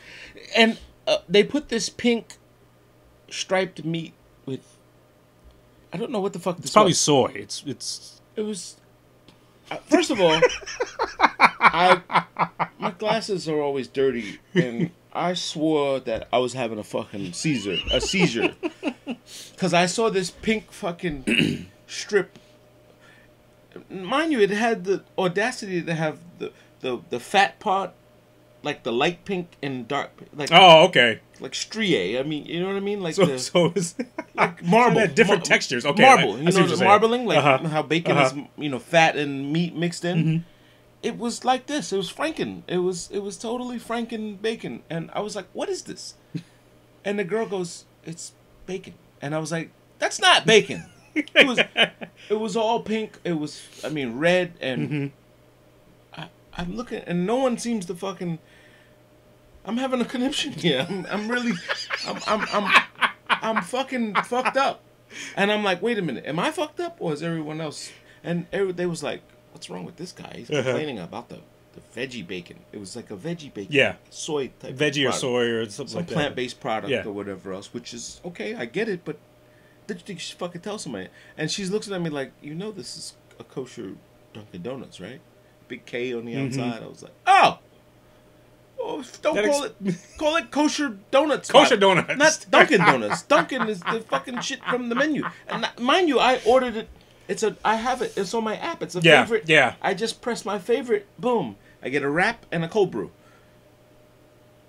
and 0.56 0.78
uh, 1.08 1.18
they 1.28 1.44
put 1.44 1.70
this 1.70 1.90
pink 1.90 2.38
striped 3.30 3.84
meat 3.84 4.14
with. 4.46 4.78
I 5.92 5.98
don't 5.98 6.12
know 6.12 6.20
what 6.20 6.34
the 6.34 6.40
fuck 6.40 6.58
this 6.58 6.66
It's 6.66 6.74
probably 6.74 6.92
was. 6.92 7.00
soy. 7.00 7.32
It's 7.34 7.64
it's. 7.66 8.22
It 8.36 8.42
was. 8.42 8.76
First 9.88 10.10
of 10.12 10.20
all, 10.20 10.40
I 11.60 12.02
my 12.80 12.92
glasses 12.92 13.48
are 13.48 13.60
always 13.60 13.88
dirty, 13.88 14.40
and 14.54 14.92
I 15.14 15.34
swore 15.34 16.00
that 16.02 16.28
I 16.32 16.38
was 16.40 16.54
having 16.54 16.80
a 16.80 16.84
fucking 16.84 17.34
seizure, 17.34 17.78
a 17.92 18.02
seizure, 18.02 18.54
because 19.54 19.74
I 19.74 19.86
saw 19.86 20.10
this 20.10 20.32
pink 20.32 20.72
fucking 20.72 21.68
strip. 21.88 22.40
Mind 23.90 24.32
you, 24.32 24.40
it 24.40 24.50
had 24.50 24.84
the 24.86 25.04
audacity 25.18 25.82
to 25.82 25.94
have 25.94 26.20
the 26.40 26.52
the 26.82 27.02
the 27.10 27.20
fat 27.20 27.60
part, 27.60 27.92
like 28.64 28.84
the 28.84 28.92
light 28.92 29.26
pink 29.26 29.50
and 29.62 29.88
dark, 29.88 30.12
like 30.34 30.50
Oh, 30.52 30.86
okay. 30.86 31.20
Like 31.42 31.54
striae. 31.56 32.20
I 32.20 32.24
mean, 32.24 32.46
you 32.46 32.60
know 32.60 32.68
what 32.68 32.76
I 32.76 32.80
mean, 32.82 33.02
like 33.02 33.16
So 33.16 33.26
the, 33.26 33.40
so 33.40 33.74
like 34.36 34.64
marble, 34.64 35.02
So 35.02 35.08
different 35.08 35.42
Mar- 35.42 35.46
textures. 35.46 35.86
Okay, 35.86 36.02
marble. 36.02 36.38
You 36.38 36.44
know, 36.44 36.44
what 36.46 36.54
you're 36.56 36.68
the 36.68 36.78
saying. 36.78 36.88
marbling, 36.90 37.26
like 37.26 37.38
Uh-huh. 37.38 37.68
how 37.68 37.82
bacon 37.82 38.18
Uh-huh. 38.18 38.30
Mm-hmm. 38.30 38.40
is, 38.40 38.46
you 38.58 38.70
know, 38.70 38.80
fat 38.80 39.16
and 39.16 39.52
meat 39.54 39.76
mixed 39.76 40.04
in. 40.06 40.46
It 41.02 41.18
was 41.18 41.46
like 41.46 41.68
this. 41.68 41.94
It 41.94 41.98
was 41.98 42.12
Franken. 42.12 42.64
It 42.68 42.80
was 42.80 43.10
it 43.12 43.20
was 43.20 43.38
totally 43.38 43.80
Franken 43.80 44.42
bacon, 44.42 44.84
and 44.90 45.10
I 45.14 45.22
was 45.22 45.34
like, 45.36 45.48
"What 45.54 45.70
is 45.70 45.84
this?" 45.84 46.16
And 47.06 47.18
the 47.18 47.24
girl 47.24 47.46
goes, 47.46 47.86
"It's 48.06 48.34
bacon," 48.66 48.96
and 49.22 49.34
I 49.34 49.40
was 49.40 49.50
like, 49.52 49.72
"That's 50.00 50.20
not 50.20 50.46
bacon." 50.46 50.84
it 51.16 51.48
was 51.48 51.58
it 52.30 52.36
was 52.36 52.58
all 52.58 52.82
pink. 52.84 53.18
It 53.24 53.40
was 53.40 53.62
I 53.84 53.88
mean 53.90 54.20
red 54.20 54.54
and 54.60 54.90
Mm-hmm. 54.90 56.22
I, 56.22 56.28
I'm 56.58 56.76
looking 56.76 57.00
and 57.08 57.26
no 57.26 57.38
one 57.38 57.58
seems 57.58 57.86
to 57.86 57.96
fucking. 57.96 58.40
I'm 59.70 59.78
having 59.78 60.02
a 60.02 60.06
conniption 60.06 60.52
here. 60.54 60.86
I'm, 60.90 61.06
I'm 61.10 61.28
really, 61.30 61.54
I'm, 62.08 62.18
I'm, 62.28 62.48
I'm, 62.52 62.84
I'm 63.30 63.64
fucking 63.64 64.16
fucked 64.26 64.58
up, 64.58 64.82
and 65.36 65.52
I'm 65.52 65.64
like, 65.64 65.80
wait 65.82 66.00
a 66.00 66.02
minute, 66.02 66.26
am 66.26 66.40
I 66.40 66.50
fucked 66.50 66.80
up 66.80 66.98
or 67.00 67.14
is 67.14 67.22
everyone 67.22 67.62
else? 67.62 67.92
And 68.24 68.48
every, 68.52 68.72
they 68.74 68.88
was 68.88 69.04
like, 69.04 69.22
what's 69.52 69.70
wrong 69.70 69.86
with 69.86 69.98
this 69.98 70.12
guy? 70.12 70.34
He's 70.38 70.50
Uh-huh. 70.50 70.64
complaining 70.64 70.98
about 70.98 71.30
the, 71.30 71.40
the 71.76 71.82
veggie 72.02 72.26
bacon. 72.26 72.58
It 72.72 72.80
was 72.80 72.96
like 72.96 73.12
a 73.12 73.16
veggie 73.16 73.54
bacon, 73.54 73.72
Yeah. 73.74 73.96
soy 74.10 74.48
type, 74.60 74.72
of 74.72 74.78
veggie 74.78 75.08
or 75.08 75.12
soy 75.12 75.44
or 75.46 75.70
something 75.70 75.88
some 75.92 76.00
like 76.00 76.08
that. 76.08 76.14
plant 76.16 76.36
based 76.36 76.60
product 76.60 76.90
Yeah. 76.92 77.06
or 77.06 77.12
whatever 77.12 77.54
else, 77.54 77.72
which 77.72 77.94
is 77.94 78.20
okay. 78.26 78.56
I 78.56 78.66
get 78.66 78.90
it, 78.90 79.06
but 79.06 79.18
did 79.86 79.98
you 79.98 80.04
think 80.04 80.18
you 80.20 80.22
should 80.24 80.40
fucking 80.40 80.62
tell 80.62 80.80
somebody? 80.80 81.10
And 81.38 81.50
she's 81.52 81.70
looking 81.70 81.94
at 81.94 82.02
me 82.02 82.10
like, 82.10 82.32
you 82.42 82.56
know, 82.56 82.72
this 82.72 82.98
is 82.98 83.14
a 83.40 83.44
kosher 83.44 83.94
Dunkin' 84.34 84.64
Donuts, 84.64 85.00
right? 85.00 85.22
Big 85.68 85.86
K 85.86 86.12
on 86.14 86.26
the 86.26 86.36
outside. 86.38 86.82
I 86.84 86.88
was 86.88 87.04
like, 87.04 87.14
oh. 87.28 87.60
Oh, 88.82 89.04
don't 89.22 89.36
That 89.36 89.46
call 89.46 89.64
ex- 89.66 89.74
it 89.86 90.18
call 90.18 90.36
it 90.38 90.52
kosher 90.52 90.98
donuts. 91.12 91.52
Kosher 91.52 91.68
spot. 91.76 91.80
donuts. 91.80 92.18
not 92.18 92.46
Dunkin' 92.50 92.80
Donuts. 92.80 93.24
Dunkin' 93.24 93.68
is 93.70 93.80
the 93.82 94.02
fucking 94.10 94.40
shit 94.42 94.64
from 94.70 94.90
the 94.90 94.96
menu. 94.96 95.24
And 95.48 95.68
mind 95.80 96.08
you, 96.08 96.20
I 96.20 96.40
ordered 96.46 96.76
it. 96.78 96.88
It's 97.28 97.44
a 97.44 97.56
I 97.64 97.76
have 97.76 98.02
it. 98.02 98.14
It's 98.18 98.34
on 98.34 98.44
my 98.44 98.56
app. 98.56 98.82
It's 98.82 98.96
a 98.96 99.02
Yeah, 99.02 99.24
favorite. 99.24 99.44
yeah. 99.48 99.76
I 99.82 99.94
just 99.94 100.22
press 100.22 100.46
my 100.46 100.58
favorite. 100.60 101.06
Boom. 101.20 101.58
I 101.84 101.90
get 101.90 102.04
a 102.04 102.10
wrap 102.10 102.46
and 102.52 102.64
a 102.64 102.68
cold 102.68 102.92
brew 102.92 103.12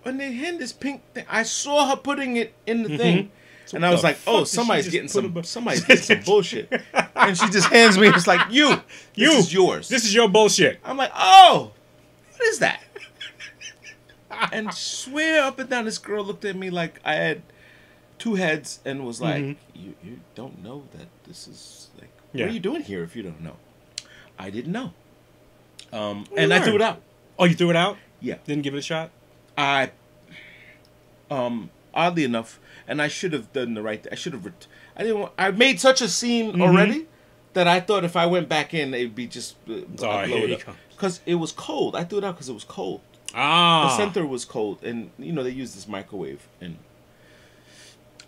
when 0.03 0.17
they 0.17 0.33
hand 0.33 0.59
this 0.59 0.73
pink 0.73 1.03
thing, 1.13 1.27
I 1.29 1.43
saw 1.43 1.89
her 1.91 1.97
putting 1.97 2.37
it 2.37 2.55
in 2.67 2.83
the 2.85 2.97
thing, 2.97 3.31
and 3.75 3.85
I 3.85 3.91
was 3.91 3.99
Mm-hmm. 4.01 4.07
like, 4.07 4.19
"Oh, 4.27 4.45
somebody's 4.45 4.89
getting 4.89 5.09
some, 5.09 5.33
the- 5.35 5.43
somebody's 5.45 5.85
getting 5.85 6.03
some 6.03 6.21
bullshit," 6.23 6.73
and 7.15 7.37
she 7.37 7.51
just 7.51 7.69
hands 7.69 7.99
me, 7.99 8.09
it's 8.09 8.27
like, 8.27 8.41
"You, 8.51 8.69
this 8.77 8.83
You. 9.15 9.33
is 9.33 9.53
yours." 9.53 9.89
This 9.91 10.05
is 10.07 10.15
your 10.15 10.29
bullshit. 10.29 10.81
I'm 10.85 10.97
like, 10.97 11.13
"Oh, 11.15 11.73
what 12.33 12.49
is 12.49 12.61
that?" 12.61 12.83
And 14.53 14.73
swear 14.75 15.43
up 15.45 15.59
and 15.59 15.69
down, 15.71 15.85
this 15.85 15.99
girl 15.99 16.25
looked 16.25 16.45
at 16.45 16.57
me 16.57 16.71
like 16.71 17.01
I 17.05 17.15
had 17.15 17.43
two 18.19 18.35
heads 18.35 18.81
and 18.85 19.05
was 19.07 19.21
like, 19.21 19.43
Mhm. 19.43 19.57
"You 19.75 19.95
you 20.05 20.21
don't 20.35 20.63
know 20.63 20.85
that 20.93 21.09
this 21.27 21.49
is 21.49 21.89
like 21.99 22.11
Yeah. 22.33 22.45
what 22.47 22.51
are 22.51 22.55
you 22.55 22.61
doing 22.61 22.83
here 22.83 23.03
if 23.03 23.17
you 23.17 23.23
don't 23.23 23.41
know?" 23.41 23.57
I 24.39 24.51
didn't 24.51 24.73
know. 24.73 24.93
Um, 25.93 26.27
and 26.37 26.53
I 26.55 26.61
threw 26.61 26.77
it 26.77 26.83
out. 26.83 27.01
Oh, 27.39 27.45
you 27.47 27.55
threw 27.55 27.71
it 27.71 27.77
out? 27.77 27.97
Yeah. 28.21 28.37
Didn't 28.45 28.63
give 28.63 28.75
it 28.75 28.79
a 28.79 28.83
shot? 28.83 29.11
I, 29.59 29.91
um, 31.31 31.71
oddly 31.95 32.25
enough, 32.25 32.59
and 32.87 33.01
I 33.03 33.09
should 33.09 33.33
have 33.33 33.53
done 33.53 33.75
the 33.75 33.83
right. 33.83 34.03
Thing. 34.03 34.13
I 34.13 34.17
should 34.17 34.33
have. 34.33 34.45
Ret- 34.45 34.67
I 34.97 35.03
didn't. 35.03 35.19
Want, 35.21 35.33
I 35.39 35.51
made 35.51 35.81
such 35.81 36.01
a 36.01 36.09
scene 36.09 36.53
Mm-hmm. 36.53 36.63
already 36.63 37.07
that 37.55 37.67
I 37.67 37.81
thought 37.81 38.05
if 38.05 38.17
I 38.17 38.27
went 38.27 38.49
back 38.49 38.75
in, 38.75 38.95
it'd 38.95 39.15
be 39.15 39.27
just 39.27 39.57
uh, 39.69 39.73
all 40.03 40.09
right, 40.09 40.29
here 40.29 40.47
you 40.47 40.57
go. 40.59 40.75
because 40.91 41.21
it 41.27 41.35
was 41.37 41.53
cold. 41.53 41.97
I 41.97 42.05
threw 42.05 42.19
it 42.19 42.25
out 42.25 42.37
because 42.37 42.49
it 42.49 42.55
was 42.55 42.65
cold. 42.65 43.01
Ah. 43.35 43.89
The 43.89 43.97
center 43.97 44.27
was 44.27 44.45
cold, 44.45 44.83
and 44.83 45.11
you 45.19 45.33
know 45.33 45.43
they 45.43 45.51
use 45.51 45.75
this 45.75 45.87
microwave, 45.89 46.49
and 46.61 46.79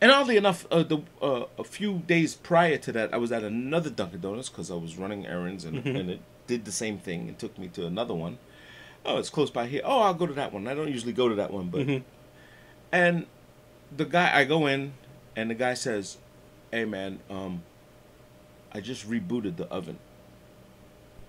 and 0.00 0.10
oddly 0.10 0.36
enough, 0.36 0.66
uh, 0.70 0.82
the 0.82 0.98
uh, 1.20 1.44
a 1.58 1.64
few 1.64 1.98
days 2.06 2.34
prior 2.34 2.76
to 2.78 2.92
that, 2.92 3.12
I 3.14 3.16
was 3.18 3.30
at 3.32 3.42
another 3.44 3.90
Dunkin' 3.90 4.20
Donuts 4.20 4.48
because 4.48 4.70
I 4.70 4.74
was 4.74 4.96
running 4.98 5.26
errands, 5.26 5.64
and, 5.64 5.78
Mm-hmm. 5.84 5.96
and 5.96 6.10
it 6.10 6.20
did 6.46 6.64
the 6.64 6.72
same 6.72 6.98
thing 6.98 7.28
and 7.28 7.38
took 7.38 7.56
me 7.58 7.68
to 7.68 7.86
another 7.86 8.14
one. 8.14 8.38
Oh, 9.04 9.18
it's 9.18 9.30
close 9.30 9.50
by 9.50 9.66
here. 9.66 9.82
Oh, 9.84 10.00
I'll 10.00 10.14
go 10.14 10.26
to 10.26 10.32
that 10.34 10.52
one. 10.52 10.66
I 10.68 10.74
don't 10.74 10.88
usually 10.88 11.12
go 11.12 11.28
to 11.28 11.34
that 11.36 11.52
one, 11.52 11.68
but 11.68 11.86
Mhm. 11.86 12.02
and 12.92 13.26
the 13.96 14.04
guy 14.04 14.36
I 14.36 14.44
go 14.44 14.66
in, 14.66 14.92
and 15.36 15.50
the 15.50 15.54
guy 15.54 15.74
says, 15.74 16.18
"Hey 16.70 16.84
man, 16.84 17.20
um, 17.30 17.62
I 18.72 18.80
just 18.80 19.08
rebooted 19.08 19.56
the 19.56 19.66
oven." 19.66 19.98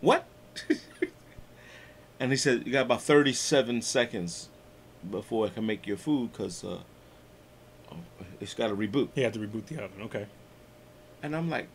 What? 0.01 0.25
and 2.23 2.31
he 2.31 2.37
said, 2.37 2.65
"You 2.65 2.71
got 2.71 2.83
about 2.85 3.01
thirty-seven 3.01 3.81
seconds 3.81 4.47
before 5.11 5.45
I 5.47 5.49
can 5.49 5.65
make 5.65 5.85
your 5.85 5.97
food 5.97 6.31
because 6.31 6.63
uh, 6.63 6.77
it's 8.39 8.53
got 8.53 8.67
to 8.69 8.75
reboot." 8.75 9.09
He 9.13 9.21
had 9.21 9.33
to 9.33 9.39
reboot 9.39 9.65
the 9.65 9.83
oven. 9.83 10.01
Okay. 10.03 10.25
And 11.21 11.35
I'm 11.35 11.49
like, 11.49 11.67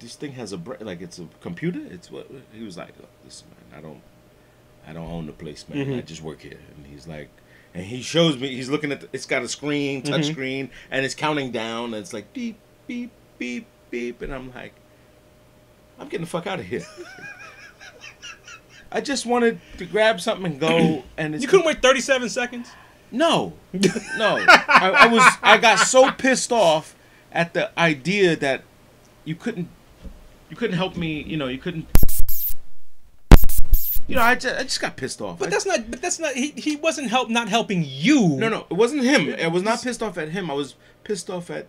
"This 0.00 0.14
thing 0.16 0.32
has 0.32 0.52
a 0.54 0.60
like 0.80 1.00
it's 1.02 1.18
a 1.18 1.26
computer. 1.40 1.80
It's 1.90 2.10
what?" 2.10 2.30
He 2.52 2.62
was 2.64 2.76
like, 2.78 2.94
"Listen, 3.24 3.48
man, 3.70 3.78
I 3.78 3.82
don't, 3.82 4.00
I 4.88 4.92
don't 4.94 5.10
own 5.10 5.26
the 5.26 5.32
place, 5.32 5.68
man. 5.68 5.86
Mhm. 5.86 5.98
I 5.98 6.00
just 6.00 6.22
work 6.22 6.40
here." 6.40 6.58
And 6.76 6.86
he's 6.86 7.06
like. 7.06 7.28
And 7.74 7.84
he 7.84 8.00
shows 8.00 8.38
me. 8.38 8.48
He's 8.56 8.70
looking 8.70 8.90
at. 8.92 9.02
The, 9.02 9.08
it's 9.12 9.26
got 9.26 9.42
a 9.42 9.48
screen, 9.48 10.00
touch 10.00 10.22
Mhm. 10.22 10.32
screen, 10.32 10.70
and 10.90 11.04
it's 11.04 11.14
counting 11.14 11.52
down. 11.52 11.92
And 11.92 11.96
it's 11.96 12.14
like 12.14 12.32
beep, 12.32 12.56
beep, 12.86 13.10
beep, 13.38 13.66
beep. 13.90 14.22
And 14.22 14.34
I'm 14.34 14.50
like, 14.54 14.72
I'm 15.98 16.08
getting 16.08 16.24
the 16.24 16.30
fuck 16.30 16.46
out 16.46 16.60
of 16.60 16.64
here. 16.64 16.86
I 18.90 19.00
just 19.00 19.26
wanted 19.26 19.60
to 19.78 19.84
grab 19.86 20.20
something 20.20 20.46
and 20.52 20.60
go. 20.60 21.04
And 21.16 21.34
it's 21.34 21.42
You 21.42 21.48
couldn't 21.48 21.66
wait 21.66 21.82
37 21.82 22.28
seconds? 22.28 22.68
no, 23.10 23.52
no. 23.72 24.44
I, 24.48 24.92
I 24.94 25.06
was. 25.06 25.22
I 25.42 25.58
got 25.58 25.76
so 25.78 26.10
pissed 26.10 26.52
off 26.52 26.94
at 27.32 27.54
the 27.54 27.70
idea 27.78 28.36
that 28.36 28.62
you 29.24 29.34
couldn't. 29.34 29.68
You 30.50 30.56
couldn't 30.56 30.76
help 30.76 30.96
me. 30.96 31.22
You 31.22 31.36
know. 31.36 31.48
You 31.48 31.58
couldn't. 31.58 31.86
You 34.06 34.14
know. 34.16 34.22
I 34.22 34.34
just, 34.34 34.56
I 34.58 34.62
just 34.62 34.80
got 34.80 34.96
pissed 34.96 35.20
off. 35.20 35.38
But 35.38 35.48
I- 35.48 35.50
that's 35.50 35.66
not. 35.66 35.90
But 35.90 36.00
that's 36.02 36.18
not. 36.18 36.34
He, 36.34 36.48
he 36.52 36.76
wasn't 36.76 37.08
help. 37.10 37.28
Not 37.28 37.48
helping 37.48 37.84
you. 37.86 38.28
no, 38.36 38.48
no. 38.48 38.66
It 38.70 38.74
wasn't 38.74 39.02
him. 39.04 39.34
I 39.42 39.48
was 39.48 39.62
not 39.62 39.82
pissed 39.82 40.02
off 40.02 40.16
at 40.18 40.30
him. 40.30 40.50
I 40.50 40.54
was 40.54 40.74
pissed 41.04 41.28
off 41.30 41.50
at. 41.50 41.66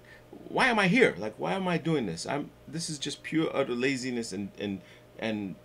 Why 0.48 0.68
am 0.68 0.80
I 0.80 0.88
here? 0.88 1.16
Like, 1.18 1.36
why 1.38 1.54
am 1.54 1.68
I 1.68 1.78
doing 1.78 2.06
this? 2.06 2.26
I'm. 2.26 2.52
This 2.68 2.90
is 2.90 2.98
just 3.00 3.24
pure 3.24 3.50
utter 3.56 3.74
laziness 3.76 4.32
and 4.34 4.50
and 4.60 4.82
and 5.18 5.56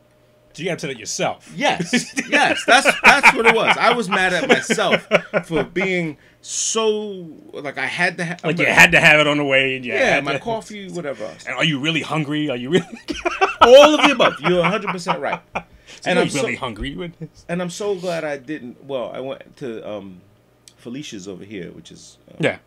So 0.55 0.62
you 0.62 0.69
got 0.69 0.79
tell 0.79 0.90
it 0.90 0.99
yourself. 0.99 1.53
Yes, 1.55 2.14
yes, 2.31 2.64
that's 2.64 2.88
that's 3.03 3.35
what 3.37 3.47
it 3.47 3.55
was. 3.55 3.77
I 3.77 3.93
was 3.93 4.09
mad 4.09 4.33
at 4.33 4.49
myself 4.49 5.07
for 5.47 5.64
being 5.64 6.17
so 6.40 7.27
like 7.53 7.77
I 7.77 7.87
had 7.87 8.19
to 8.19 8.25
have 8.25 8.45
Like 8.45 8.59
you 8.59 8.67
had 8.67 8.93
to 8.93 9.01
have 9.01 9.19
it 9.19 9.27
on 9.27 9.38
the 9.38 9.45
way. 9.45 9.75
And 9.77 9.85
you 9.85 9.93
yeah, 9.95 10.21
my 10.21 10.35
to- 10.35 10.38
coffee, 10.53 10.88
whatever. 10.90 11.25
else. 11.25 11.45
And 11.47 11.57
are 11.57 11.64
you 11.64 11.81
really 11.81 12.03
hungry? 12.03 12.51
Are 12.51 12.57
you 12.57 12.71
really? 12.71 12.87
All 13.61 13.95
of 13.99 14.07
the 14.07 14.12
above. 14.12 14.35
You're 14.40 14.61
100 14.61 14.90
percent 14.90 15.21
right. 15.21 15.40
And 16.07 16.19
I'm 16.19 16.29
really 16.29 16.55
so, 16.55 16.61
hungry. 16.61 16.95
with 16.95 17.19
this? 17.19 17.45
and 17.49 17.61
I'm 17.62 17.71
so 17.71 17.95
glad 17.95 18.25
I 18.25 18.37
didn't. 18.37 18.85
Well, 18.85 19.11
I 19.12 19.21
went 19.21 19.57
to 19.57 19.88
um, 19.90 20.21
Felicia's 20.77 21.27
over 21.27 21.45
here, 21.45 21.71
which 21.73 21.90
is 21.90 22.19
uh, 22.31 22.35
Yeah, 22.38 22.59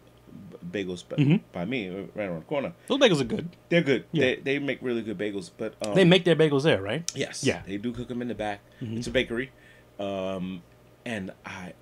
bagels 0.72 1.08
by, 1.08 1.16
Mhm. 1.18 1.42
by 1.52 1.66
me, 1.66 1.90
uh, 1.90 2.04
right 2.16 2.26
around 2.26 2.40
the 2.40 2.46
corner. 2.46 2.74
those 2.88 3.00
bagels 3.00 3.22
are 3.22 3.26
good. 3.26 3.50
They're 3.70 3.82
good. 3.82 4.06
Yeah. 4.12 4.22
They 4.22 4.36
they 4.36 4.60
make 4.60 4.80
really 4.82 5.02
good 5.02 5.18
bagels, 5.18 5.52
but 5.58 5.76
um, 5.86 5.96
They 5.96 6.06
make 6.06 6.24
their 6.26 6.36
bagels 6.36 6.64
there, 6.64 6.82
right? 6.82 7.10
Yes. 7.16 7.44
Yeah. 7.44 7.62
They 7.66 7.78
do 7.78 7.92
cook 7.94 8.08
them 8.08 8.22
in 8.22 8.28
the 8.28 8.36
back. 8.36 8.62
Mhm. 8.82 8.98
It's 8.98 9.08
a 9.08 9.12
bakery. 9.12 9.52
Um, 10.00 10.62
and 11.06 11.32
I, 11.46 11.74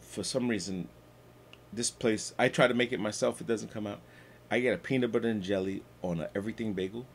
for 0.00 0.22
some 0.22 0.48
reason, 0.48 0.88
this 1.72 1.90
place, 1.90 2.34
I 2.38 2.48
try 2.48 2.66
to 2.68 2.74
make 2.74 2.92
it 2.92 3.00
myself. 3.00 3.40
It 3.40 3.46
doesn't 3.46 3.70
come 3.72 3.86
out. 3.86 4.00
I 4.50 4.60
get 4.60 4.74
a 4.74 4.78
peanut 4.78 5.12
butter 5.12 5.28
and 5.28 5.42
jelly 5.42 5.82
on 6.02 6.20
a 6.20 6.30
everything 6.34 6.72
bagel, 6.72 7.06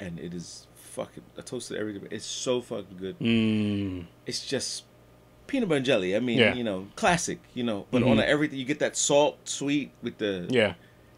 and 0.00 0.18
it 0.18 0.34
is 0.34 0.66
fucking 0.74 1.22
a 1.36 1.42
toasted 1.42 1.76
everything. 1.78 2.06
It's 2.10 2.24
so 2.26 2.60
fucking 2.60 2.96
good. 2.98 3.18
Mm. 3.20 4.06
It's 4.26 4.44
just 4.46 4.84
peanut 5.48 5.68
butter 5.68 5.78
and 5.78 5.84
jelly. 5.86 6.14
I 6.14 6.20
mean, 6.20 6.38
Yeah. 6.38 6.54
you 6.54 6.62
know, 6.62 6.86
classic. 6.94 7.40
You 7.54 7.64
know, 7.64 7.86
but 7.90 8.02
Mhm. 8.02 8.10
on 8.12 8.20
everything, 8.20 8.58
you 8.60 8.64
get 8.64 8.78
that 8.78 8.96
salt, 8.96 9.38
sweet 9.48 9.90
with 10.02 10.18
the 10.18 10.46
Yeah. 10.48 10.74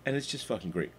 and 0.06 0.16
it's 0.16 0.26
just 0.26 0.46
fucking 0.46 0.70
great. 0.70 0.92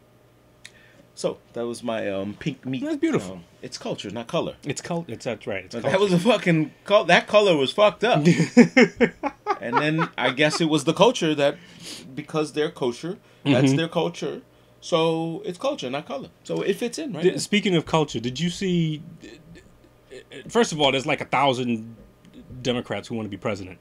So 1.15 1.37
that 1.53 1.65
was 1.65 1.83
my 1.83 2.09
um, 2.09 2.35
pink 2.39 2.65
meat. 2.65 2.83
That's 2.83 2.97
beautiful. 2.97 3.33
Um, 3.33 3.43
it's 3.61 3.77
culture, 3.77 4.09
not 4.11 4.27
color. 4.27 4.55
It's 4.63 4.81
cult. 4.81 5.09
It's 5.09 5.25
that's 5.25 5.45
right. 5.45 5.65
It's 5.65 5.75
that 5.75 5.99
was 5.99 6.13
a 6.13 6.19
fucking 6.19 6.71
that 7.07 7.27
color 7.27 7.55
was 7.57 7.71
fucked 7.71 8.03
up. 8.03 8.25
and 9.61 9.77
then 9.77 10.09
I 10.17 10.31
guess 10.31 10.61
it 10.61 10.69
was 10.69 10.83
the 10.85 10.93
culture 10.93 11.35
that 11.35 11.57
because 12.15 12.53
they're 12.53 12.71
kosher, 12.71 13.17
that's 13.43 13.73
Mhm. 13.73 13.77
their 13.77 13.87
culture. 13.89 14.41
So 14.79 15.43
it's 15.45 15.59
culture, 15.59 15.89
not 15.89 16.07
color. 16.07 16.29
So 16.43 16.61
it 16.61 16.75
fits 16.77 16.97
in, 16.97 17.13
right? 17.13 17.39
Speaking 17.39 17.75
of 17.75 17.85
culture, 17.85 18.19
did 18.19 18.39
you 18.39 18.49
see? 18.49 19.03
First 20.47 20.71
of 20.71 20.79
all, 20.81 20.91
there's 20.91 21.05
like 21.05 21.21
a 21.21 21.25
thousand 21.25 21.95
Democrats 22.61 23.07
who 23.07 23.15
want 23.15 23.25
to 23.25 23.29
be 23.29 23.37
president. 23.37 23.77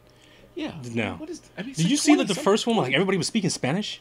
yeah. 0.55 0.75
now. 0.95 1.15
What 1.17 1.31
is? 1.31 1.41
I 1.59 1.63
mean, 1.63 1.75
Did 1.75 1.91
you 1.91 1.97
see 1.97 2.15
that 2.17 2.29
the 2.29 2.35
first 2.35 2.67
one, 2.67 2.77
like 2.77 2.93
everybody 2.95 3.19
was 3.19 3.27
speaking 3.27 3.51
Spanish? 3.51 4.01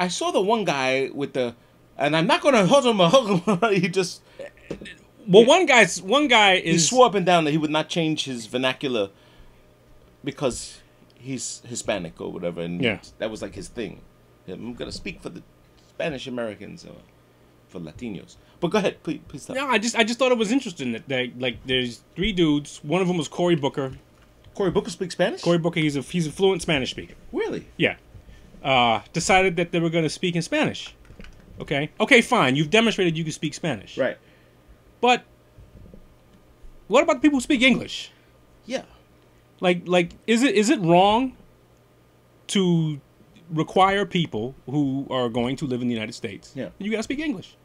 I 0.00 0.08
saw 0.08 0.30
the 0.30 0.40
one 0.40 0.64
guy 0.64 1.10
with 1.14 1.32
the, 1.34 1.54
and 1.96 2.16
I'm 2.16 2.26
not 2.26 2.40
gonna 2.42 2.66
hold 2.72 2.84
him. 2.86 3.00
a- 3.00 3.08
hug. 3.08 3.72
He 3.72 3.88
just 3.88 4.22
Well, 5.28 5.44
one 5.44 5.66
guy's 5.66 6.02
one 6.02 6.26
guy 6.28 6.56
he 6.60 6.70
is 6.70 6.88
swore 6.88 7.06
up 7.06 7.14
and 7.14 7.24
down 7.24 7.44
that 7.44 7.50
he 7.52 7.58
would 7.58 7.70
not 7.70 7.88
change 7.88 8.24
his 8.24 8.46
vernacular 8.46 9.10
because 10.24 10.80
he's 11.14 11.62
Hispanic 11.66 12.20
or 12.20 12.32
whatever, 12.32 12.60
and 12.62 12.80
Yeah. 12.82 12.98
that 13.18 13.30
was 13.30 13.42
like 13.42 13.54
his 13.54 13.68
thing. 13.68 14.00
I'm 14.48 14.74
gonna 14.74 14.92
speak 14.92 15.22
for 15.22 15.28
the 15.28 15.42
Spanish 15.88 16.26
Americans 16.26 16.84
or 16.84 16.96
for 17.72 17.80
Latinos. 17.80 18.36
But 18.60 18.68
go 18.68 18.78
ahead, 18.78 19.02
please, 19.02 19.20
please 19.26 19.42
stop. 19.42 19.56
No, 19.56 19.66
I 19.66 19.78
just 19.78 19.96
I 19.96 20.04
just 20.04 20.18
thought 20.18 20.30
it 20.30 20.38
was 20.38 20.52
interesting 20.52 20.92
that, 20.92 21.08
that 21.08 21.38
like 21.38 21.58
there's 21.66 22.02
three 22.14 22.32
dudes. 22.32 22.78
One 22.84 23.02
of 23.02 23.08
them 23.08 23.16
was 23.16 23.26
Cory 23.26 23.56
Booker. 23.56 23.92
Cory 24.54 24.70
Booker 24.70 24.90
speaks 24.90 25.14
Spanish. 25.14 25.42
Cory 25.42 25.58
Booker, 25.58 25.80
he's 25.80 25.96
a 25.96 26.02
he's 26.02 26.26
a 26.26 26.32
fluent 26.32 26.62
Spanish 26.62 26.90
speaker. 26.90 27.14
really? 27.32 27.66
Yeah. 27.76 27.96
Uh, 28.62 29.00
decided 29.12 29.56
that 29.56 29.72
they 29.72 29.80
were 29.80 29.90
going 29.90 30.04
to 30.04 30.10
speak 30.10 30.36
in 30.36 30.42
Spanish. 30.42 30.94
Okay. 31.60 31.90
Okay, 31.98 32.20
fine. 32.20 32.54
You've 32.54 32.70
demonstrated 32.70 33.18
you 33.18 33.24
can 33.24 33.32
speak 33.32 33.54
Spanish. 33.54 33.98
Right. 33.98 34.16
But 35.00 35.24
what 36.86 37.02
about 37.02 37.14
the 37.14 37.20
people 37.20 37.38
who 37.38 37.40
speak 37.40 37.62
English? 37.62 38.12
Yeah. 38.66 38.84
Like 39.60 39.82
like 39.86 40.12
is 40.26 40.42
it 40.42 40.54
is 40.54 40.70
it 40.70 40.80
wrong 40.80 41.36
to 42.48 43.00
require 43.50 44.06
people 44.06 44.54
who 44.66 45.06
are 45.10 45.28
going 45.28 45.56
to 45.56 45.66
live 45.66 45.82
in 45.82 45.88
the 45.88 45.94
United 45.94 46.14
States? 46.14 46.52
Yeah. 46.54 46.68
You 46.78 46.90
got 46.90 46.98
to 46.98 47.02
speak 47.02 47.18
English. 47.18 47.56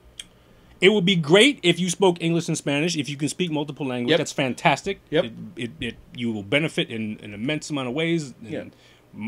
It 0.80 0.90
would 0.90 1.06
be 1.06 1.16
great 1.16 1.60
if 1.64 1.80
you 1.80 1.90
spoke 1.90 2.18
English 2.22 2.48
and 2.48 2.58
Spanish. 2.58 2.96
If 2.96 3.10
you 3.10 3.18
can 3.18 3.30
speak 3.30 3.50
multiple 3.52 3.86
languages, 3.86 4.12
Yep. 4.12 4.18
that's 4.20 4.32
fantastic. 4.32 5.00
Yep. 5.10 5.26
It, 5.26 5.32
it, 5.56 5.72
it 5.82 5.96
you 6.16 6.32
will 6.32 6.44
benefit 6.44 6.90
in 6.90 7.20
an 7.24 7.34
immense 7.34 7.70
amount 7.70 7.88
of 7.90 7.94
ways. 7.96 8.34
and 8.44 8.72
Yeah. 9.16 9.28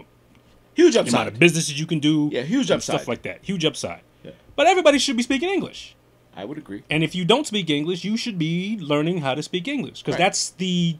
Huge 0.75 0.93
The 0.93 0.99
amount 1.01 1.13
upside. 1.15 1.27
of 1.27 1.39
businesses 1.39 1.79
you 1.79 1.85
can 1.85 1.99
do. 1.99 2.29
Yeah, 2.31 2.43
huge 2.43 2.71
upside. 2.71 2.95
Stuff 2.95 3.07
like 3.07 3.23
that. 3.23 3.39
Huge 3.43 3.65
upside. 3.65 4.01
Yeah. 4.23 4.31
But 4.55 4.67
everybody 4.67 4.99
should 4.99 5.17
be 5.17 5.23
speaking 5.23 5.49
English. 5.49 5.95
I 6.35 6.45
would 6.45 6.57
agree. 6.57 6.83
And 6.89 7.03
if 7.03 7.15
you 7.15 7.25
don't 7.25 7.45
speak 7.47 7.69
English, 7.69 8.03
you 8.03 8.15
should 8.15 8.37
be 8.37 8.77
learning 8.79 9.17
how 9.21 9.33
to 9.35 9.43
speak 9.43 9.67
English 9.67 10.01
because 10.01 10.13
Right. 10.13 10.19
that's 10.25 10.51
the 10.51 10.97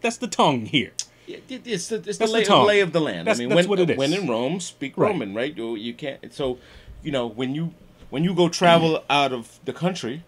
that's 0.00 0.16
the 0.16 0.26
tongue 0.26 0.66
here. 0.66 0.92
Yeah, 1.26 1.38
It's 1.48 1.64
the, 1.64 1.72
it's 1.72 1.88
the 1.88 1.98
That's 1.98 2.18
the 2.18 2.26
lay, 2.26 2.44
lay 2.66 2.80
of 2.80 2.92
the 2.92 3.00
land. 3.00 3.26
That's- 3.26 3.38
I 3.38 3.40
mean, 3.40 3.48
that's 3.50 3.66
when, 3.68 3.78
what 3.78 3.88
it 3.88 3.90
is. 3.92 3.96
when 3.96 4.12
in 4.12 4.28
Rome, 4.28 4.60
speak 4.60 4.98
Right. 4.98 5.08
Roman, 5.08 5.32
right? 5.34 5.56
You, 5.56 5.74
you 5.76 5.94
can't. 5.94 6.32
So, 6.34 6.58
you 7.02 7.12
know, 7.12 7.26
when 7.26 7.54
you 7.54 7.72
when 8.14 8.22
you 8.22 8.32
go 8.32 8.48
travel 8.48 9.02
out 9.10 9.32
of 9.32 9.58
the 9.64 9.72
country, 9.72 10.22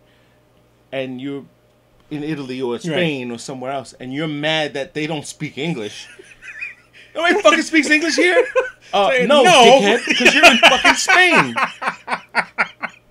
and 0.90 1.20
you're 1.20 1.44
in 2.10 2.24
Italy 2.24 2.60
or 2.60 2.76
Spain 2.80 3.30
or 3.30 3.38
somewhere 3.38 3.70
else, 3.70 3.92
and 4.00 4.12
you're 4.12 4.26
mad 4.26 4.74
that 4.74 4.92
they 4.92 5.06
don't 5.06 5.24
speak 5.24 5.56
English. 5.56 6.08
Nobody 7.14 7.40
fucking 7.40 7.62
speaks 7.62 7.88
English 7.88 8.16
here. 8.16 8.44
Uh, 8.92 9.10
Say, 9.10 9.26
no, 9.26 9.44
no. 9.44 9.98
because 10.04 10.34
you're 10.34 10.44
in 10.50 10.58
fucking 10.58 10.94
Spain. 10.94 11.54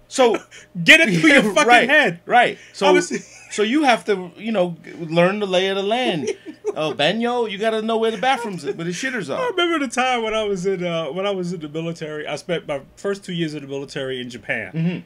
So 0.10 0.38
Get 0.84 1.00
it 1.02 1.20
through 1.20 1.30
your 1.32 1.44
fucking 1.56 1.68
right, 1.68 1.90
head. 1.90 2.20
right? 2.26 2.58
So, 2.74 2.94
was- 2.94 3.12
So 3.56 3.64
you 3.64 3.84
have 3.84 4.04
to, 4.06 4.32
you 4.36 4.52
know, 4.52 4.76
learn 5.00 5.40
the 5.40 5.46
lay 5.48 5.68
of 5.68 5.78
the 5.78 5.84
land. 5.84 6.30
Oh, 6.78 6.94
Benyo, 6.94 7.50
you 7.50 7.58
got 7.58 7.70
to 7.70 7.82
know 7.82 7.96
where 7.96 8.12
the 8.12 8.18
bathrooms, 8.18 8.66
where 8.66 8.74
the 8.74 8.90
shitters 8.90 9.34
are. 9.34 9.42
I 9.42 9.48
remember 9.48 9.80
the 9.80 9.88
time 9.88 10.24
when 10.24 10.34
I 10.34 10.44
was 10.44 10.66
in 10.66 10.84
uh, 10.84 11.06
when 11.06 11.26
I 11.26 11.32
was 11.32 11.54
in 11.54 11.62
the 11.62 11.70
military. 11.70 12.28
I 12.28 12.36
spent 12.36 12.68
my 12.68 12.82
first 12.98 13.24
two 13.24 13.32
years 13.32 13.54
of 13.54 13.62
the 13.62 13.68
military 13.70 14.20
in 14.20 14.30
Japan. 14.30 14.72
Mm-hmm. 14.74 15.00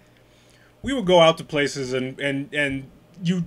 We 0.82 0.94
would 0.94 1.06
go 1.06 1.20
out 1.20 1.38
to 1.38 1.44
places 1.44 1.94
and 1.94 2.20
and 2.20 2.52
and 2.56 2.90
you. 3.22 3.44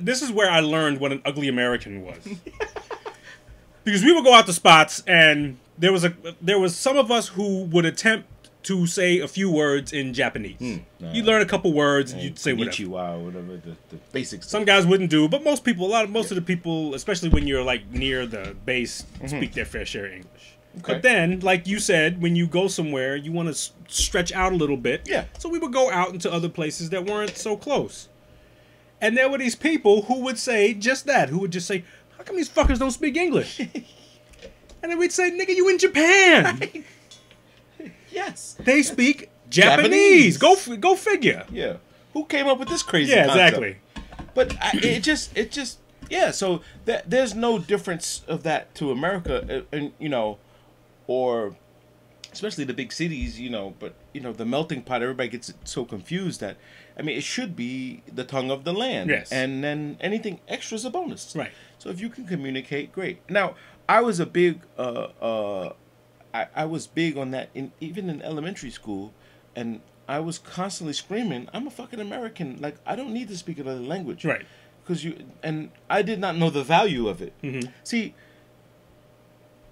This 0.00 0.20
is 0.20 0.32
where 0.32 0.50
I 0.50 0.58
learned 0.60 0.98
what 0.98 1.12
an 1.12 1.22
ugly 1.24 1.46
American 1.46 2.02
was. 2.02 2.26
because 3.84 4.02
we 4.02 4.12
would 4.12 4.24
go 4.24 4.34
out 4.34 4.46
to 4.46 4.52
spots 4.52 5.04
and 5.06 5.56
there 5.78 5.92
was 5.92 6.04
a 6.04 6.12
there 6.40 6.58
was 6.58 6.74
some 6.74 6.96
of 6.96 7.12
us 7.12 7.28
who 7.28 7.66
would 7.66 7.84
attempt 7.84 8.26
to 8.64 8.86
say 8.86 9.18
a 9.20 9.28
few 9.28 9.50
words 9.50 9.92
in 9.92 10.12
Japanese. 10.14 10.56
nah. 10.60 11.12
You 11.12 11.22
learn 11.22 11.42
a 11.42 11.46
couple 11.46 11.72
words 11.72 12.12
and 12.12 12.20
you'd 12.22 12.38
say 12.38 12.52
whatever. 12.52 12.70
Konnichiwa 12.76 13.14
or 13.14 13.24
whatever, 13.24 13.56
the, 13.56 13.76
the 13.90 13.96
basics. 14.12 14.48
Some 14.48 14.64
guys 14.64 14.86
wouldn't 14.86 15.10
do, 15.10 15.28
but 15.28 15.44
most 15.44 15.64
people, 15.64 15.86
a 15.86 15.90
lot 15.90 16.04
of 16.04 16.10
most 16.10 16.30
of 16.30 16.34
the 16.36 16.42
people, 16.42 16.94
especially 16.94 17.28
when 17.28 17.46
you're 17.46 17.62
like 17.62 17.90
near 17.90 18.26
the 18.26 18.56
base, 18.66 19.04
speak 19.26 19.52
their 19.54 19.64
fair 19.64 19.84
share 19.86 20.06
of 20.06 20.12
English. 20.12 20.30
Mm-hmm. 20.30 20.78
Okay. 20.80 20.92
But 20.94 21.02
then, 21.02 21.38
like 21.40 21.68
you 21.68 21.78
said, 21.78 22.20
when 22.20 22.34
you 22.34 22.48
go 22.48 22.66
somewhere, 22.66 23.14
you 23.14 23.30
want 23.30 23.46
to 23.46 23.52
s- 23.52 23.70
stretch 23.86 24.32
out 24.32 24.52
a 24.52 24.56
little 24.56 24.76
bit. 24.76 25.02
Yeah. 25.06 25.26
So 25.38 25.48
we 25.48 25.60
would 25.60 25.72
go 25.72 25.88
out 25.90 26.10
into 26.12 26.32
other 26.32 26.48
places 26.48 26.90
that 26.90 27.04
weren't 27.06 27.36
so 27.36 27.56
close. 27.56 28.08
And 29.00 29.16
there 29.16 29.28
were 29.28 29.38
these 29.38 29.54
people 29.54 30.02
who 30.02 30.20
would 30.22 30.38
say 30.38 30.74
just 30.74 31.06
that, 31.06 31.28
who 31.28 31.38
would 31.40 31.52
just 31.52 31.66
say, 31.68 31.84
"How 32.16 32.24
come 32.24 32.34
these 32.36 32.48
fuckers 32.48 32.78
don't 32.80 32.90
speak 32.90 33.16
English?" 33.16 33.60
and 34.82 34.90
then 34.90 34.98
we'd 34.98 35.12
say, 35.12 35.30
"Nigga, 35.30 35.54
you 35.54 35.68
in 35.68 35.78
Japan? 35.78 36.60
Yes. 38.14 38.56
They 38.58 38.82
speak 38.82 39.30
Japanese. 39.50 40.36
Japanese. 40.38 40.38
Go 40.38 40.52
f- 40.54 40.80
go 40.80 40.94
figure." 40.94 41.44
Yeah. 41.50 41.76
Who 42.12 42.24
came 42.26 42.46
up 42.46 42.58
with 42.60 42.68
this 42.68 42.82
crazy 42.82 43.12
Yeah, 43.12 43.26
concept? 43.26 43.48
exactly. 43.56 43.76
But 44.34 44.56
I, 44.62 44.70
it 44.82 45.02
just, 45.02 45.36
it 45.36 45.50
just, 45.52 45.78
yeah. 46.10 46.30
So 46.30 46.60
that 46.86 47.10
there's 47.10 47.34
no 47.34 47.58
difference 47.58 48.22
of 48.28 48.42
that 48.44 48.74
to 48.76 48.90
America, 48.90 49.34
uh, 49.58 49.76
and 49.76 49.92
you 49.98 50.08
know, 50.08 50.38
or 51.06 51.56
especially 52.32 52.64
the 52.64 52.74
big 52.74 52.92
cities, 52.92 53.38
you 53.40 53.50
know. 53.50 53.74
But 53.78 53.94
you 54.12 54.20
know, 54.20 54.32
the 54.32 54.44
melting 54.44 54.82
pot, 54.82 55.02
everybody 55.02 55.28
gets 55.28 55.52
so 55.64 55.84
confused 55.84 56.40
that, 56.40 56.56
I 56.98 57.02
mean, 57.02 57.16
it 57.16 57.22
should 57.24 57.54
be 57.56 58.02
the 58.12 58.24
tongue 58.24 58.50
of 58.50 58.64
the 58.64 58.72
land. 58.72 59.10
Yes. 59.10 59.30
And 59.32 59.62
then 59.62 59.96
anything 60.00 60.40
extra 60.48 60.76
is 60.76 60.84
a 60.84 60.90
bonus. 60.90 61.34
Right. 61.36 61.50
So 61.78 61.90
if 61.90 62.00
you 62.00 62.08
can 62.08 62.26
communicate, 62.26 62.92
great. 62.92 63.18
Now, 63.28 63.54
I 63.88 64.00
was 64.00 64.18
a 64.20 64.26
big, 64.26 64.60
uh, 64.78 65.08
uh, 65.20 65.72
I, 66.34 66.48
I 66.54 66.64
was 66.66 66.86
big 66.86 67.16
on 67.16 67.30
that 67.30 67.48
in 67.54 67.72
even 67.80 68.10
in 68.10 68.20
elementary 68.20 68.70
school, 68.70 69.12
and 69.56 69.80
I 70.08 70.18
was 70.20 70.38
constantly 70.38 70.92
screaming, 70.92 71.48
"I'm 71.54 71.66
a 71.66 71.70
fucking 71.70 72.00
American! 72.00 72.58
Like 72.60 72.76
I 72.84 72.96
don't 72.96 73.14
need 73.14 73.28
to 73.28 73.36
speak 73.38 73.58
another 73.58 73.80
language." 73.80 74.24
Right. 74.24 74.44
Because 74.82 75.02
you 75.04 75.16
and 75.42 75.70
I 75.88 76.02
did 76.02 76.18
not 76.18 76.36
know 76.36 76.50
the 76.50 76.64
value 76.64 77.08
of 77.08 77.22
it. 77.22 77.32
Mm-hmm. 77.42 77.70
See, 77.84 78.14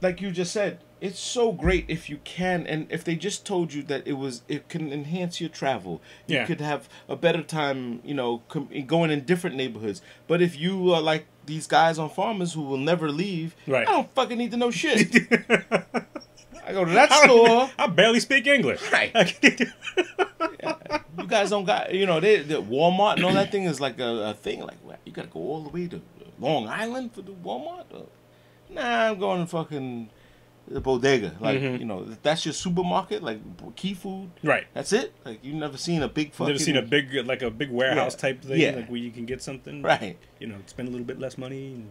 like 0.01 0.21
you 0.23 0.31
just 0.31 0.53
said, 0.53 0.79
it's 1.01 1.19
so 1.19 1.53
great 1.53 1.85
if 1.89 2.09
you 2.09 2.19
can, 2.25 2.67
and 2.67 2.87
if 2.91 3.05
they 3.05 3.17
just 3.17 3.45
told 3.45 3.75
you 3.75 3.83
that 3.85 4.07
it 4.07 4.15
was, 4.15 4.43
it 4.49 4.69
can 4.69 4.93
enhance 4.93 5.41
your 5.41 5.51
travel. 5.51 6.01
You 6.27 6.37
Yeah. 6.37 6.47
could 6.47 6.61
have 6.61 6.89
a 7.09 7.17
better 7.17 7.43
time, 7.43 8.01
you 8.05 8.15
know, 8.15 8.43
com- 8.49 8.71
going 8.87 9.11
in 9.11 9.21
different 9.25 9.57
neighborhoods. 9.57 10.01
But 10.29 10.41
if 10.41 10.59
you 10.59 10.93
are 10.95 11.01
like 11.03 11.27
these 11.45 11.67
guys 11.67 11.99
on 11.99 12.09
farmers 12.09 12.53
who 12.55 12.63
will 12.63 12.79
never 12.79 13.11
leave, 13.11 13.55
Right. 13.67 13.87
I 13.87 13.91
don't 13.93 14.15
fucking 14.15 14.39
need 14.39 14.53
to 14.53 14.57
know 14.57 14.71
shit. 14.71 15.13
I 16.67 16.73
go 16.73 16.85
to 16.85 16.91
that 16.93 17.13
store. 17.13 17.71
I 17.79 17.87
barely 17.89 18.21
speak 18.21 18.47
English. 18.47 18.81
Right. 18.93 19.13
You 21.19 21.27
guys 21.27 21.51
don't 21.51 21.65
got, 21.65 21.93
you 21.95 22.07
know, 22.07 22.21
they, 22.21 22.41
the 22.43 22.63
Walmart 22.63 23.17
and 23.17 23.25
all 23.25 23.33
that 23.35 23.53
thing 23.53 23.65
is 23.65 23.81
like 23.81 23.99
a, 24.01 24.31
a 24.31 24.35
thing. 24.35 24.61
Like, 24.61 24.79
you 25.05 25.13
gotta 25.13 25.29
go 25.29 25.41
all 25.41 25.63
the 25.63 25.69
way 25.69 25.87
to 25.89 26.01
Long 26.39 26.67
Island 26.69 27.13
for 27.15 27.23
the 27.23 27.33
Walmart? 27.33 27.85
Uh, 27.95 28.01
Nah, 28.71 29.11
I'm 29.11 29.19
going 29.19 29.41
to 29.43 29.47
fucking 29.47 30.09
the 30.67 30.81
bodega. 30.81 31.33
Like, 31.41 31.61
Mhm. 31.61 31.79
you 31.81 31.85
know, 31.85 32.07
that's 32.23 32.47
your 32.47 32.55
supermarket, 32.55 33.23
like 33.23 33.39
key 33.77 33.93
food. 33.93 34.31
right. 34.43 34.67
That's 34.73 34.95
it. 34.95 35.13
Like, 35.27 35.45
you 35.45 35.53
never 35.53 35.77
seen 35.77 36.03
a 36.03 36.09
big 36.09 36.33
fucking. 36.33 36.47
Never 36.55 36.59
seen 36.59 36.77
a 36.79 36.83
big 36.83 37.13
like 37.27 37.43
a 37.43 37.51
big 37.51 37.71
warehouse 37.71 38.15
Yeah. 38.15 38.21
type 38.21 38.43
thing, 38.43 38.59
Yeah. 38.61 38.71
like 38.77 38.89
where 38.89 38.99
you 39.01 39.11
can 39.11 39.27
get 39.27 39.43
something, 39.43 39.83
Right. 39.83 40.17
You 40.41 40.47
know, 40.47 40.57
spend 40.67 40.89
a 40.89 40.91
little 40.91 41.05
bit 41.07 41.19
less 41.21 41.37
money 41.37 41.75
and 41.75 41.89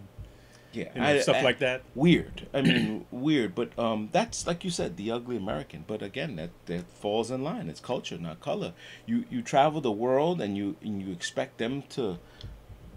Yeah. 0.73 0.89
you 0.95 1.01
know, 1.01 1.07
I- 1.07 1.19
stuff 1.19 1.37
I- 1.37 1.41
like 1.41 1.59
that. 1.59 1.81
Weird. 1.95 2.47
I 2.53 2.61
mean, 2.61 3.05
weird. 3.11 3.55
But 3.55 3.77
um, 3.77 4.09
that's 4.11 4.47
like 4.47 4.63
you 4.63 4.69
said, 4.69 4.97
the 4.97 5.11
ugly 5.11 5.37
American. 5.37 5.83
But 5.87 6.01
again, 6.01 6.35
that 6.37 6.51
that 6.67 6.89
falls 6.89 7.31
in 7.31 7.43
line. 7.43 7.69
It's 7.69 7.79
culture, 7.79 8.17
not 8.17 8.39
color. 8.39 8.73
You 9.05 9.25
you 9.29 9.41
travel 9.41 9.81
the 9.81 9.91
world 9.91 10.41
and 10.41 10.55
you 10.57 10.75
and 10.81 11.01
you 11.01 11.11
expect 11.11 11.57
them 11.57 11.83
to 11.89 12.17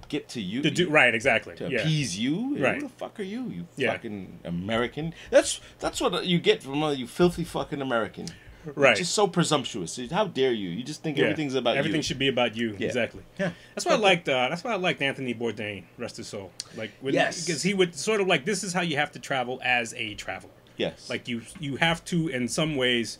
get 0.08 0.28
to 0.28 0.40
you. 0.40 0.62
To 0.62 0.70
do 0.70 0.88
right, 0.90 1.14
exactly. 1.14 1.56
to 1.56 1.68
yeah. 1.70 1.80
appease 1.80 2.18
you. 2.18 2.58
Right. 2.58 2.74
Who 2.76 2.82
the 2.82 2.88
fuck 2.90 3.18
are 3.18 3.24
you? 3.24 3.48
You 3.48 3.66
Yeah. 3.76 3.92
fucking 3.92 4.40
American. 4.44 5.14
That's 5.30 5.60
that's 5.80 6.00
what 6.00 6.26
you 6.26 6.38
get 6.38 6.62
from 6.62 6.82
uh, 6.82 6.92
you 6.92 7.06
filthy 7.06 7.44
fucking 7.44 7.80
American. 7.80 8.26
Right. 8.74 8.96
Just 8.96 9.12
so 9.14 9.26
presumptuous. 9.26 9.98
How 10.10 10.26
dare 10.26 10.52
you? 10.52 10.70
You 10.70 10.82
just 10.82 11.02
think 11.02 11.16
Yeah. 11.18 11.24
everything's 11.24 11.54
about 11.54 11.76
everything 11.76 11.98
you. 11.98 12.02
should 12.02 12.18
be 12.18 12.28
about 12.28 12.56
you. 12.56 12.76
Yeah. 12.78 12.86
Exactly. 12.86 13.22
Yeah. 13.38 13.52
That's 13.74 13.84
why 13.86 13.92
I 13.92 13.96
liked. 13.96 14.28
Uh, 14.28 14.48
that's 14.48 14.64
why 14.64 14.72
I 14.72 14.76
liked 14.76 15.02
Anthony 15.02 15.34
Bourdain. 15.34 15.84
Rest 15.98 16.16
his 16.16 16.26
soul. 16.28 16.50
Like 16.76 16.90
when, 17.00 17.14
Yes. 17.14 17.44
because 17.44 17.62
he 17.62 17.74
would 17.74 17.94
sort 17.94 18.20
of 18.20 18.26
like 18.26 18.44
this 18.44 18.64
is 18.64 18.72
how 18.72 18.80
you 18.82 18.96
have 18.96 19.12
to 19.12 19.18
travel 19.18 19.60
as 19.64 19.92
a 19.94 20.14
traveler. 20.14 20.52
yes. 20.76 21.08
Like 21.10 21.28
you 21.28 21.42
you 21.60 21.76
have 21.76 22.04
to 22.06 22.28
in 22.28 22.48
some 22.48 22.76
ways 22.76 23.18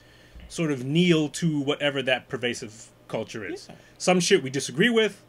sort 0.48 0.70
of 0.70 0.84
kneel 0.84 1.28
to 1.30 1.60
whatever 1.60 2.02
that 2.02 2.28
pervasive 2.28 2.88
culture 3.08 3.44
is. 3.46 3.66
Yeah. 3.68 3.76
Some 3.98 4.20
shit 4.20 4.42
we 4.42 4.50
disagree 4.50 4.90
with, 4.90 5.22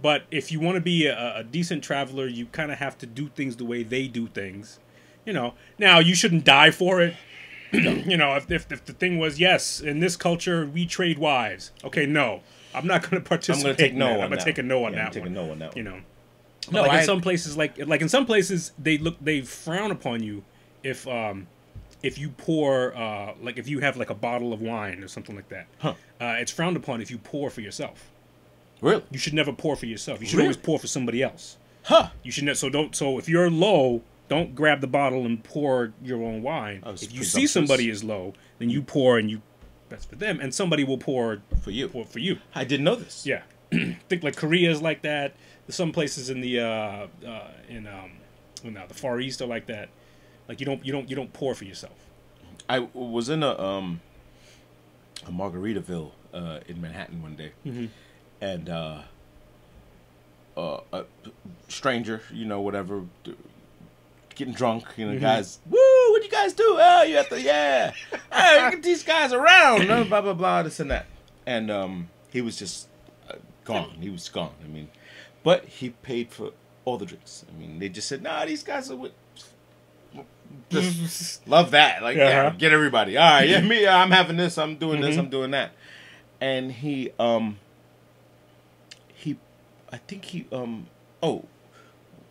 but 0.00 0.24
if 0.30 0.50
you 0.52 0.60
want 0.60 0.76
to 0.76 0.80
be 0.80 1.06
a, 1.06 1.36
a 1.38 1.44
decent 1.44 1.82
traveler, 1.84 2.26
you 2.26 2.46
kind 2.46 2.70
of 2.72 2.78
have 2.78 2.98
to 2.98 3.06
do 3.06 3.28
things 3.28 3.56
the 3.56 3.64
way 3.64 3.82
they 3.82 4.08
do 4.08 4.26
things. 4.28 4.78
You 5.24 5.32
know. 5.32 5.54
Now 5.78 5.98
you 6.00 6.14
shouldn't 6.14 6.44
die 6.44 6.70
for 6.70 7.00
it. 7.00 7.14
you 8.08 8.16
know, 8.16 8.34
if, 8.36 8.50
if 8.50 8.70
if 8.72 8.84
the 8.84 8.92
thing 8.92 9.18
was 9.18 9.40
yes, 9.40 9.80
in 9.80 10.00
this 10.00 10.16
culture 10.16 10.66
we 10.66 10.86
trade 10.86 11.18
wives. 11.18 11.72
Okay, 11.84 12.06
no. 12.06 12.42
I'm 12.74 12.86
not 12.86 13.02
going 13.02 13.22
to 13.22 13.28
participate. 13.28 13.76
take 13.78 13.92
in 13.92 13.98
no 13.98 14.06
that. 14.06 14.16
on 14.18 14.24
I'm 14.24 14.30
gonna 14.30 14.44
take 14.44 14.58
a 14.58 14.62
no 14.62 14.84
on 14.84 14.92
Yeah, 14.94 14.98
I'm 15.00 15.04
that 15.06 15.12
taking 15.12 15.34
one. 15.34 15.46
no 15.46 15.52
on 15.52 15.58
that 15.60 15.76
You 15.76 15.82
know. 15.82 16.00
No, 16.70 16.82
like 16.82 16.90
I- 16.92 17.00
in 17.00 17.04
some 17.06 17.20
places, 17.20 17.56
like 17.56 17.78
like 17.86 18.00
in 18.02 18.08
some 18.08 18.24
places, 18.26 18.72
they 18.78 18.98
look 18.98 19.16
they 19.20 19.40
frown 19.40 19.90
upon 19.90 20.22
you 20.22 20.44
if 20.82 21.06
um 21.08 21.46
if 22.02 22.18
you 22.18 22.30
pour 22.30 22.94
uh 22.96 23.34
like 23.42 23.58
if 23.58 23.68
you 23.68 23.80
have 23.80 23.96
like 23.96 24.10
a 24.10 24.14
bottle 24.14 24.52
of 24.52 24.60
wine 24.60 25.02
or 25.02 25.08
something 25.08 25.34
like 25.36 25.48
that. 25.48 25.66
Huh. 25.78 25.94
Uh, 26.20 26.36
it's 26.38 26.52
frowned 26.52 26.76
upon 26.76 27.00
if 27.00 27.10
you 27.10 27.18
pour 27.18 27.50
for 27.50 27.60
yourself. 27.62 28.10
really? 28.80 29.02
You 29.10 29.18
should 29.18 29.34
never 29.34 29.52
pour 29.52 29.76
for 29.76 29.86
yourself. 29.86 30.20
You 30.20 30.26
should 30.26 30.36
Really? 30.36 30.46
always 30.48 30.56
pour 30.56 30.78
for 30.78 30.86
somebody 30.86 31.22
else. 31.22 31.56
Huh? 31.84 32.10
You 32.22 32.30
should 32.30 32.44
ne- 32.44 32.54
so 32.54 32.68
don't 32.70 32.94
so 32.94 33.18
if 33.18 33.28
you're 33.28 33.50
low, 33.50 34.02
don't 34.34 34.54
grab 34.54 34.80
the 34.80 34.86
bottle 35.00 35.26
and 35.26 35.42
pour 35.44 35.92
your 36.02 36.22
own 36.22 36.42
wine. 36.42 36.80
Oh, 36.84 36.92
if 36.92 37.12
you 37.12 37.22
see 37.24 37.46
somebody 37.46 37.88
is 37.94 38.02
low, 38.02 38.32
then 38.58 38.70
you 38.70 38.82
pour 38.82 39.18
and 39.18 39.30
you 39.30 39.42
that's 39.90 40.06
for 40.06 40.16
them, 40.16 40.40
and 40.40 40.54
somebody 40.54 40.84
will 40.84 40.98
pour 40.98 41.42
For 41.62 41.70
you. 41.70 41.88
pour 41.88 42.04
for 42.06 42.18
you. 42.18 42.38
I 42.54 42.64
didn't 42.64 42.84
know 42.84 42.96
this. 42.96 43.26
Yeah, 43.26 43.42
I 43.72 43.98
think 44.08 44.22
like 44.22 44.36
Korea 44.36 44.70
is 44.70 44.80
like 44.80 45.02
that. 45.02 45.34
Some 45.68 45.92
places 45.92 46.30
in 46.30 46.40
the 46.40 46.60
uh, 46.60 47.06
uh, 47.26 47.50
in 47.68 47.86
um, 47.86 48.12
well, 48.64 48.72
now 48.72 48.86
the 48.86 48.94
Far 48.94 49.20
East 49.20 49.42
are 49.42 49.46
like 49.56 49.66
that. 49.66 49.88
Like 50.48 50.60
you 50.60 50.66
don't 50.66 50.84
you 50.86 50.92
don't 50.92 51.08
you 51.10 51.16
don't 51.16 51.32
pour 51.32 51.54
for 51.54 51.64
yourself. 51.64 51.98
I 52.68 52.78
was 52.94 53.28
in 53.28 53.42
a 53.42 53.52
um 53.60 54.00
a 55.26 55.30
Margaritaville 55.30 56.10
uh, 56.32 56.60
in 56.66 56.80
Manhattan 56.80 57.20
one 57.22 57.36
day, 57.36 57.52
Mhm. 57.66 57.88
and 58.40 58.68
uh, 58.68 58.98
uh, 60.56 60.80
a 60.92 61.04
stranger, 61.68 62.22
you 62.32 62.44
know, 62.44 62.60
whatever, 62.60 63.02
getting 64.34 64.54
drunk, 64.54 64.84
you 64.96 65.10
know, 65.10 65.18
guys, 65.18 65.58
woo, 65.68 65.78
what 66.10 66.20
do 66.20 66.24
you 66.26 66.30
guys 66.30 66.52
do? 66.52 66.64
Oh, 66.78 67.02
you 67.02 67.16
have 67.16 67.28
to, 67.30 67.40
yeah, 67.40 67.92
hey, 68.32 68.68
get 68.70 68.82
these 68.82 69.02
guys 69.04 69.32
around, 69.32 69.86
blah 70.08 70.20
blah 70.20 70.32
blah, 70.34 70.62
this 70.62 70.80
and 70.80 70.90
that, 70.90 71.06
and 71.46 71.70
um, 71.70 72.08
he 72.30 72.40
was 72.40 72.56
just 72.58 72.88
uh, 73.30 73.34
gone. 73.64 73.90
He 74.00 74.10
was 74.10 74.28
gone. 74.28 74.52
I 74.64 74.68
mean, 74.68 74.88
but 75.42 75.64
he 75.66 75.90
paid 75.90 76.30
for 76.30 76.50
all 76.84 76.98
the 76.98 77.06
drinks. 77.06 77.44
I 77.48 77.58
mean, 77.60 77.78
they 77.78 77.88
just 77.88 78.08
said, 78.08 78.22
nah, 78.22 78.44
these 78.44 78.62
guys 78.62 78.90
are 78.90 78.96
with. 78.96 79.12
Just 80.68 81.46
love 81.48 81.70
that. 81.72 82.02
Like, 82.02 82.16
yeah, 82.16 82.46
Uh-huh. 82.46 82.56
get 82.58 82.72
everybody. 82.72 83.16
All 83.16 83.24
right, 83.30 83.48
yeah, 83.48 83.60
me, 83.62 83.86
I'm 83.86 84.10
having 84.10 84.36
this. 84.36 84.58
I'm 84.58 84.76
doing 84.76 85.00
this. 85.00 85.16
I'm 85.16 85.28
doing 85.30 85.50
that. 85.52 85.72
And 86.40 86.72
he, 86.72 87.10
um, 87.18 87.58
he, 89.14 89.38
I 89.90 89.96
think 89.98 90.24
he, 90.26 90.46
um, 90.52 90.88
oh, 91.22 91.44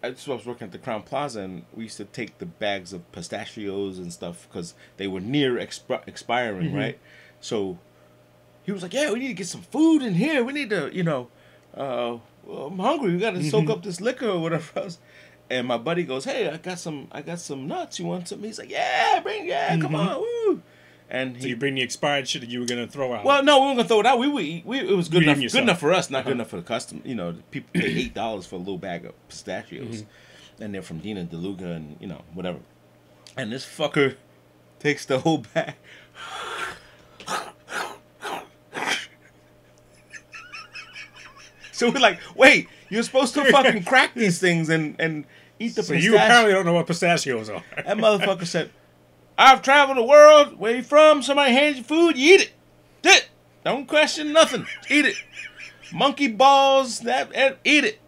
I 0.03 0.09
just 0.09 0.27
was 0.27 0.45
working 0.45 0.65
at 0.65 0.71
the 0.71 0.79
Crowne 0.79 1.05
Plaza, 1.05 1.41
and 1.41 1.63
we 1.73 1.83
used 1.83 1.97
to 1.97 2.05
take 2.05 2.39
the 2.39 2.45
bags 2.45 2.91
of 2.91 3.09
pistachios 3.11 3.99
and 3.99 4.11
stuff 4.11 4.47
because 4.49 4.73
they 4.97 5.07
were 5.07 5.19
near 5.19 5.55
expi- 5.55 6.07
expiring, 6.07 6.69
mm-hmm. 6.69 6.77
right? 6.77 6.99
So 7.39 7.77
he 8.63 8.71
was 8.71 8.81
like, 8.81 8.93
"Yeah, 8.93 9.11
we 9.11 9.19
need 9.19 9.27
to 9.27 9.33
get 9.33 9.47
some 9.47 9.61
food 9.61 10.01
in 10.01 10.15
here. 10.15 10.43
We 10.43 10.53
need 10.53 10.71
to, 10.71 10.89
you 10.93 11.03
know, 11.03 11.27
uh, 11.75 12.17
well, 12.43 12.67
I'm 12.67 12.79
hungry. 12.79 13.13
We 13.13 13.19
got 13.19 13.31
to 13.31 13.43
soak 13.43 13.63
mm-hmm. 13.63 13.71
up 13.71 13.83
this 13.83 14.01
liquor 14.01 14.27
or 14.27 14.39
whatever 14.39 14.79
else." 14.79 14.97
And 15.49 15.67
my 15.67 15.77
buddy 15.77 16.03
goes, 16.03 16.25
"Hey, 16.25 16.49
I 16.49 16.57
got 16.57 16.79
some, 16.79 17.07
I 17.11 17.21
got 17.21 17.39
some 17.39 17.67
nuts. 17.67 17.99
You 17.99 18.05
want 18.05 18.27
some?" 18.27 18.41
He's 18.41 18.57
like, 18.57 18.71
"Yeah, 18.71 19.19
bring, 19.21 19.45
yeah, 19.45 19.77
come 19.77 19.91
mm-hmm. 19.91 19.95
on, 19.95 20.19
woo!" 20.21 20.61
And 21.13 21.41
So 21.41 21.47
you 21.49 21.57
bring 21.57 21.75
the 21.75 21.81
expired 21.81 22.25
shit 22.27 22.39
that 22.41 22.49
you 22.49 22.61
were 22.61 22.65
gonna 22.65 22.87
throw 22.87 23.13
out. 23.13 23.25
well, 23.25 23.43
no, 23.43 23.59
we 23.59 23.65
weren't 23.65 23.77
gonna 23.79 23.87
throw 23.89 23.99
it 23.99 24.05
out. 24.05 24.17
We 24.17 24.29
would 24.29 24.43
eat. 24.45 24.65
We, 24.65 24.79
it 24.79 24.95
was 24.95 25.09
good 25.09 25.23
enough. 25.23 25.39
Good 25.39 25.55
enough 25.55 25.79
for 25.79 25.91
us, 25.93 26.09
not 26.09 26.19
Uh-huh. 26.19 26.29
good 26.29 26.35
enough 26.35 26.47
for 26.49 26.55
the 26.55 26.63
customer. 26.63 27.01
You 27.03 27.15
know, 27.15 27.33
the 27.33 27.41
people 27.43 27.69
pay 27.73 27.87
eight 27.87 28.13
dollars 28.13 28.45
for 28.45 28.55
a 28.55 28.59
little 28.59 28.77
bag 28.77 29.05
of 29.05 29.27
pistachios, 29.27 30.03
Mm-hmm. 30.03 30.63
and 30.63 30.73
they're 30.73 30.81
from 30.81 30.99
Dean 30.99 31.17
& 31.27 31.31
DeLuca 31.31 31.75
and 31.75 31.97
you 31.99 32.07
know 32.07 32.21
whatever. 32.33 32.59
And 33.35 33.51
this 33.51 33.65
fucker 33.65 34.15
takes 34.79 35.05
the 35.05 35.19
whole 35.19 35.39
bag. 35.53 35.75
so 41.71 41.89
we're 41.89 41.99
like, 41.99 42.19
wait, 42.35 42.67
you're 42.89 43.03
supposed 43.03 43.33
to 43.35 43.45
fucking 43.51 43.83
crack 43.83 44.13
these 44.13 44.39
things 44.39 44.69
and 44.69 44.95
and 44.99 45.25
eat 45.59 45.75
the 45.75 45.83
so 45.83 45.93
pistachio. 45.93 46.11
you 46.11 46.15
apparently 46.17 46.53
don't 46.53 46.65
know 46.65 46.73
what 46.73 46.87
pistachios 46.87 47.49
are. 47.49 47.63
That 47.75 47.97
motherfucker 47.97 48.45
said, 48.45 48.71
I've 49.37 49.61
traveled 49.61 49.97
the 49.97 50.03
world. 50.03 50.59
Where 50.59 50.75
you 50.75 50.83
from? 50.83 51.21
Somebody 51.21 51.53
hands 51.53 51.77
you 51.77 51.83
food, 51.83 52.17
you 52.17 52.35
eat 52.35 52.41
it. 52.41 52.51
That's 53.01 53.17
it. 53.21 53.29
Don't 53.63 53.87
question 53.87 54.33
nothing. 54.33 54.65
Eat 54.89 55.05
it. 55.05 55.15
Monkey 55.93 56.27
balls, 56.27 56.99
that, 57.01 57.31
and 57.35 57.55
eat 57.63 57.83
it. 57.83 57.99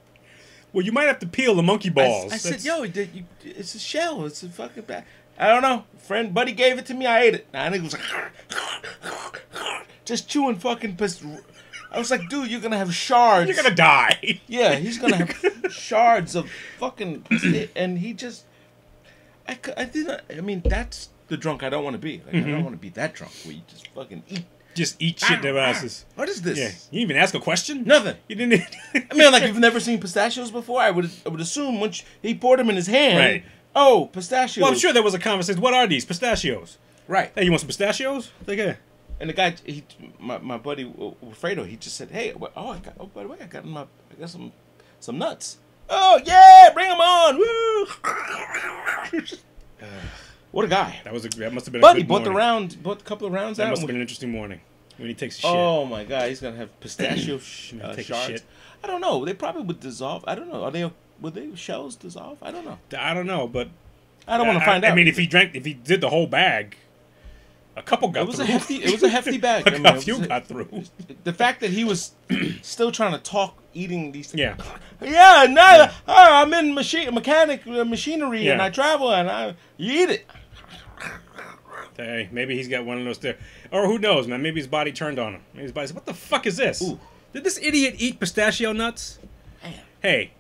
well, 0.72 0.86
you 0.86 0.92
might 0.92 1.04
have 1.06 1.20
to 1.20 1.28
peel 1.28 1.54
the 1.56 1.64
monkey 1.64 1.90
balls. 1.90 2.32
I, 2.32 2.38
said, 2.38 2.64
yo, 2.64 2.84
it's 2.84 3.76
a 3.76 3.80
shell. 3.80 4.26
It's 4.26 4.42
a 4.44 4.50
fucking 4.50 4.84
bag. 4.84 5.04
I 5.38 5.48
don't 5.48 5.62
know. 5.62 5.84
Friend, 5.98 6.34
buddy 6.34 6.52
gave 6.52 6.78
it 6.78 6.86
to 6.88 6.94
me. 6.94 7.06
I 7.06 7.22
ate 7.24 7.36
it. 7.36 7.48
Nah, 7.54 7.70
nigga 7.70 7.84
was 7.84 7.94
like, 7.94 9.42
just 10.06 10.30
chewing 10.30 10.58
fucking. 10.58 10.96
Pist- 10.96 11.24
I 11.92 12.00
was 12.00 12.10
like, 12.10 12.28
dude, 12.30 12.50
you're 12.50 12.62
gonna 12.62 12.78
have 12.78 12.94
shards. 12.94 13.48
you're 13.48 13.62
gonna 13.62 13.76
die. 13.76 14.40
Yeah, 14.48 14.76
he's 14.76 14.98
gonna 14.98 15.18
have 15.18 15.72
shards 15.72 16.36
of 16.36 16.50
fucking, 16.80 17.26
and 17.76 18.00
he 18.00 18.14
just, 18.14 18.46
I, 19.48 19.58
I 19.78 19.86
didn't. 19.86 20.22
I 20.30 20.42
mean, 20.42 20.62
that's 20.66 21.10
the 21.34 21.38
drunk 21.38 21.64
I 21.64 21.70
don't 21.70 21.84
want 21.84 21.96
to 21.96 22.00
be. 22.00 22.22
Like, 22.26 22.36
I 22.36 22.38
Mm-hmm. 22.38 22.52
don't 22.52 22.64
want 22.64 22.76
to 22.76 22.80
be 22.82 22.90
that 22.90 23.14
drunk 23.16 23.34
where 23.44 23.56
you 23.56 23.62
just 23.68 23.88
fucking 23.90 24.24
eat. 24.30 24.46
Just 24.76 25.00
eat 25.00 25.20
shit 25.20 25.42
their 25.42 25.58
asses. 25.58 26.06
What 26.16 26.30
is 26.30 26.42
this? 26.42 26.58
Yeah. 26.58 26.72
You 26.92 27.02
even 27.02 27.16
ask 27.18 27.34
a 27.36 27.40
question? 27.40 27.84
Nothing. 27.84 28.16
You 28.28 28.36
didn't. 28.36 28.64
I 29.12 29.14
mean, 29.14 29.32
like 29.32 29.44
you've 29.44 29.60
never 29.60 29.80
seen 29.80 30.00
pistachios 30.00 30.50
before. 30.52 30.80
I 30.82 30.90
would, 30.92 31.10
I 31.26 31.30
would 31.30 31.42
assume 31.42 31.80
once 31.80 32.04
he 32.22 32.34
poured 32.36 32.60
them 32.60 32.70
in 32.70 32.76
his 32.76 32.88
hand. 32.88 33.18
Right. 33.20 33.44
Oh, 33.76 34.10
pistachios. 34.12 34.62
well, 34.64 34.72
I'm 34.72 34.78
sure 34.80 34.92
there 34.94 35.04
was 35.04 35.14
a 35.14 35.20
conversation. 35.20 35.62
What 35.62 35.74
are 35.74 35.86
these 35.88 36.06
pistachios? 36.06 36.78
Right. 37.08 37.32
Hey, 37.36 37.44
you 37.46 37.52
want 37.52 37.62
some 37.62 37.68
pistachios? 37.68 38.32
Like, 38.48 38.58
yeah. 38.60 38.76
And 39.20 39.30
the 39.30 39.34
guy, 39.34 39.56
he, 39.66 39.84
my, 40.20 40.38
my 40.40 40.58
buddy 40.58 40.86
uh, 40.86 41.12
Fredo, 41.40 41.68
he 41.68 41.76
just 41.78 41.96
said, 41.96 42.10
"Hey, 42.12 42.34
oh, 42.34 42.70
I 42.70 42.80
got, 42.80 42.96
oh, 43.00 43.06
by 43.08 43.24
the 43.24 43.30
way, 43.30 43.38
I 43.42 43.46
got 43.46 43.66
my, 43.66 43.82
I 43.82 44.20
got 44.20 44.30
some, 44.30 44.52
some 45.00 45.18
nuts. 45.18 45.58
Oh 45.90 46.20
yeah, 46.26 46.70
bring 46.74 46.90
them 46.90 47.00
on. 47.00 47.38
Woo! 47.42 47.86
what 50.54 50.64
a 50.64 50.70
guy. 50.70 51.02
That 51.04 51.12
was 51.12 51.26
a. 51.26 51.30
That 51.30 51.54
must 51.54 51.66
have 51.66 51.74
been. 51.74 51.82
But 51.82 51.96
a 51.96 52.00
he 52.00 52.04
bought 52.04 52.24
the 52.24 52.32
round, 52.32 52.82
bought 52.82 53.02
a 53.02 53.04
couple 53.04 53.28
of 53.28 53.34
rounds 53.34 53.58
That 53.58 53.66
out. 53.68 53.70
must 53.72 53.82
have 53.82 53.88
been 53.88 53.98
an 53.98 54.02
interesting 54.02 54.32
morning 54.32 54.62
when 54.98 55.10
he 55.10 55.14
takes 55.14 55.38
a 55.40 55.42
shit. 55.42 55.50
Oh 55.52 55.84
my 55.86 56.06
god, 56.06 56.30
he's 56.30 56.40
gonna 56.40 56.56
have 56.56 56.80
pistachio 56.80 57.38
sh- 57.40 57.74
uh, 57.84 57.88
a 57.98 58.02
shards. 58.02 58.28
shit. 58.28 58.44
I 58.84 58.88
don't 58.88 59.02
know. 59.02 59.26
They 59.26 59.34
probably 59.34 59.64
would 59.64 59.80
dissolve. 59.82 60.24
I 60.28 60.36
don't 60.36 60.50
know. 60.50 60.64
Are 60.64 60.72
they? 60.72 60.90
Would 61.22 61.34
they 61.36 61.54
shells 61.56 61.96
dissolve? 61.96 62.38
I 62.42 62.52
don't 62.52 62.66
know. 62.66 62.78
I 62.98 63.14
don't 63.14 63.28
know, 63.28 63.48
but 63.48 63.68
I 64.28 64.38
don't 64.38 64.48
want 64.48 64.60
to 64.60 64.66
find 64.66 64.86
I, 64.86 64.90
out. 64.90 64.94
I 64.94 64.96
mean, 64.96 65.08
if 65.08 65.18
he 65.18 65.26
drank, 65.26 65.56
if 65.56 65.66
he 65.66 65.74
did 65.74 66.02
the 66.02 66.10
whole 66.10 66.28
bag, 66.28 66.76
a 67.76 67.82
couple 67.82 68.10
got 68.10 68.22
it 68.22 68.28
was 68.28 68.36
through. 68.36 68.46
a 68.46 68.48
hefty, 68.48 68.76
it 68.84 68.92
was 68.92 69.04
a 69.04 69.10
hefty 69.10 69.38
bag. 69.50 69.68
I 69.68 69.72
a 69.76 69.80
mean, 69.80 69.86
it 69.96 70.04
few 70.04 70.22
a- 70.22 70.28
got 70.28 70.46
through. 70.48 70.84
the 71.24 71.34
fact 71.34 71.62
that 71.62 71.72
he 71.72 71.84
was 71.84 72.12
still 72.62 72.92
trying 72.92 73.14
to 73.14 73.20
talk 73.20 73.58
eating 73.74 74.12
these 74.12 74.28
things. 74.32 74.40
Yeah. 74.40 74.56
Yeah, 75.02 75.48
no, 75.50 75.88
oh, 76.08 76.14
I'm 76.34 76.54
in 76.54 76.74
machine 76.74 77.14
mechanic 77.14 77.68
uh, 77.68 77.84
machinery 77.84 78.48
and 78.48 78.62
I 78.62 78.70
travel 78.70 79.12
and 79.14 79.30
I 79.30 79.54
you 79.76 80.04
eat 80.04 80.10
it. 80.12 80.26
Hey, 81.98 82.30
maybe 82.32 82.56
he's 82.56 82.68
got 82.68 82.86
one 82.86 82.98
of 82.98 83.06
those 83.06 83.20
there. 83.20 83.38
Or 83.72 83.86
who 83.86 84.00
knows, 84.00 84.28
man? 84.28 84.42
Maybe 84.42 84.60
his 84.60 84.68
body 84.68 84.92
turned 84.92 85.20
on 85.20 85.34
him. 85.36 85.42
Maybe 85.54 85.64
his 85.64 85.72
body 85.72 85.88
said, 85.88 85.96
"What 85.96 86.06
the 86.06 86.14
fuck 86.14 86.46
is 86.46 86.58
this? 86.58 86.82
Ooh. 86.82 87.00
Did 87.34 87.44
this 87.44 87.60
idiot 87.62 87.96
eat 87.98 88.20
pistachio 88.20 88.74
nuts? 88.74 89.20
Man. 89.64 89.74
Hey, 90.02 90.32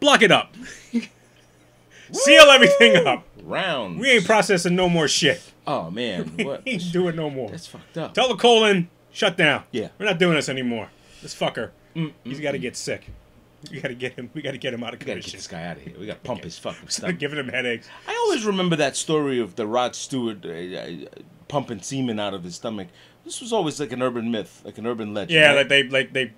block 0.00 0.22
it 0.22 0.30
up. 0.32 0.54
Seal 2.12 2.42
everything 2.42 3.06
up. 3.06 3.24
Round. 3.42 3.98
We 3.98 4.10
ain't 4.10 4.24
processing 4.24 4.74
no 4.74 4.88
more 4.88 5.08
shit. 5.08 5.42
Oh 5.66 5.90
man, 5.90 6.24
what? 6.38 6.64
We 6.64 6.72
ain't 6.72 6.92
doing 6.92 7.16
no 7.16 7.30
more. 7.30 7.50
That's 7.50 7.66
fucked 7.66 7.98
up. 7.98 8.14
Tell 8.14 8.28
the 8.28 8.36
colon, 8.36 8.88
shut 9.12 9.36
down. 9.36 9.64
Yeah. 9.70 9.88
We're 9.98 10.06
not 10.06 10.18
doing 10.18 10.34
this 10.34 10.48
anymore. 10.48 10.88
This 11.22 11.34
fucker, 11.34 11.70
he's 12.24 12.40
got 12.40 12.52
to 12.52 12.58
get 12.58 12.76
sick. 12.76 13.10
We 13.72 13.80
got 13.80 13.88
to 13.88 13.94
get 13.94 14.12
him. 14.14 14.30
We 14.34 14.42
got 14.42 14.52
to 14.52 14.58
get 14.58 14.72
him 14.72 14.84
out 14.84 14.94
of 14.94 15.00
We 15.00 15.06
gotta 15.06 15.20
get 15.20 15.32
this 15.32 15.48
guy 15.48 15.64
out 15.64 15.76
of 15.78 15.82
here. 15.82 15.94
We 15.98 16.06
gotta 16.06 16.20
pump 16.24 16.44
his 16.44 16.56
fucking 16.58 16.88
stomach. 16.88 17.18
giving 17.18 17.38
him 17.38 17.48
headaches. 17.48 17.88
I 18.06 18.14
always 18.14 18.44
remember 18.44 18.76
that 18.76 18.96
story 18.96 19.40
of 19.40 19.56
the 19.56 19.66
Rod 19.66 19.96
Stewart 19.96 20.44
uh, 20.44 20.48
uh, 20.50 20.90
pumping 21.48 21.80
semen 21.82 22.20
out 22.20 22.34
of 22.34 22.44
his 22.44 22.54
stomach. 22.54 22.86
This 23.24 23.40
was 23.40 23.52
always 23.52 23.80
like 23.80 23.90
an 23.92 24.00
urban 24.00 24.30
myth, 24.30 24.62
like 24.64 24.78
an 24.78 24.86
urban 24.86 25.12
legend. 25.12 25.32
Yeah, 25.32 25.48
right? 25.48 25.56
like 25.56 25.68
they 25.68 25.82
like 25.84 26.12
they 26.12 26.32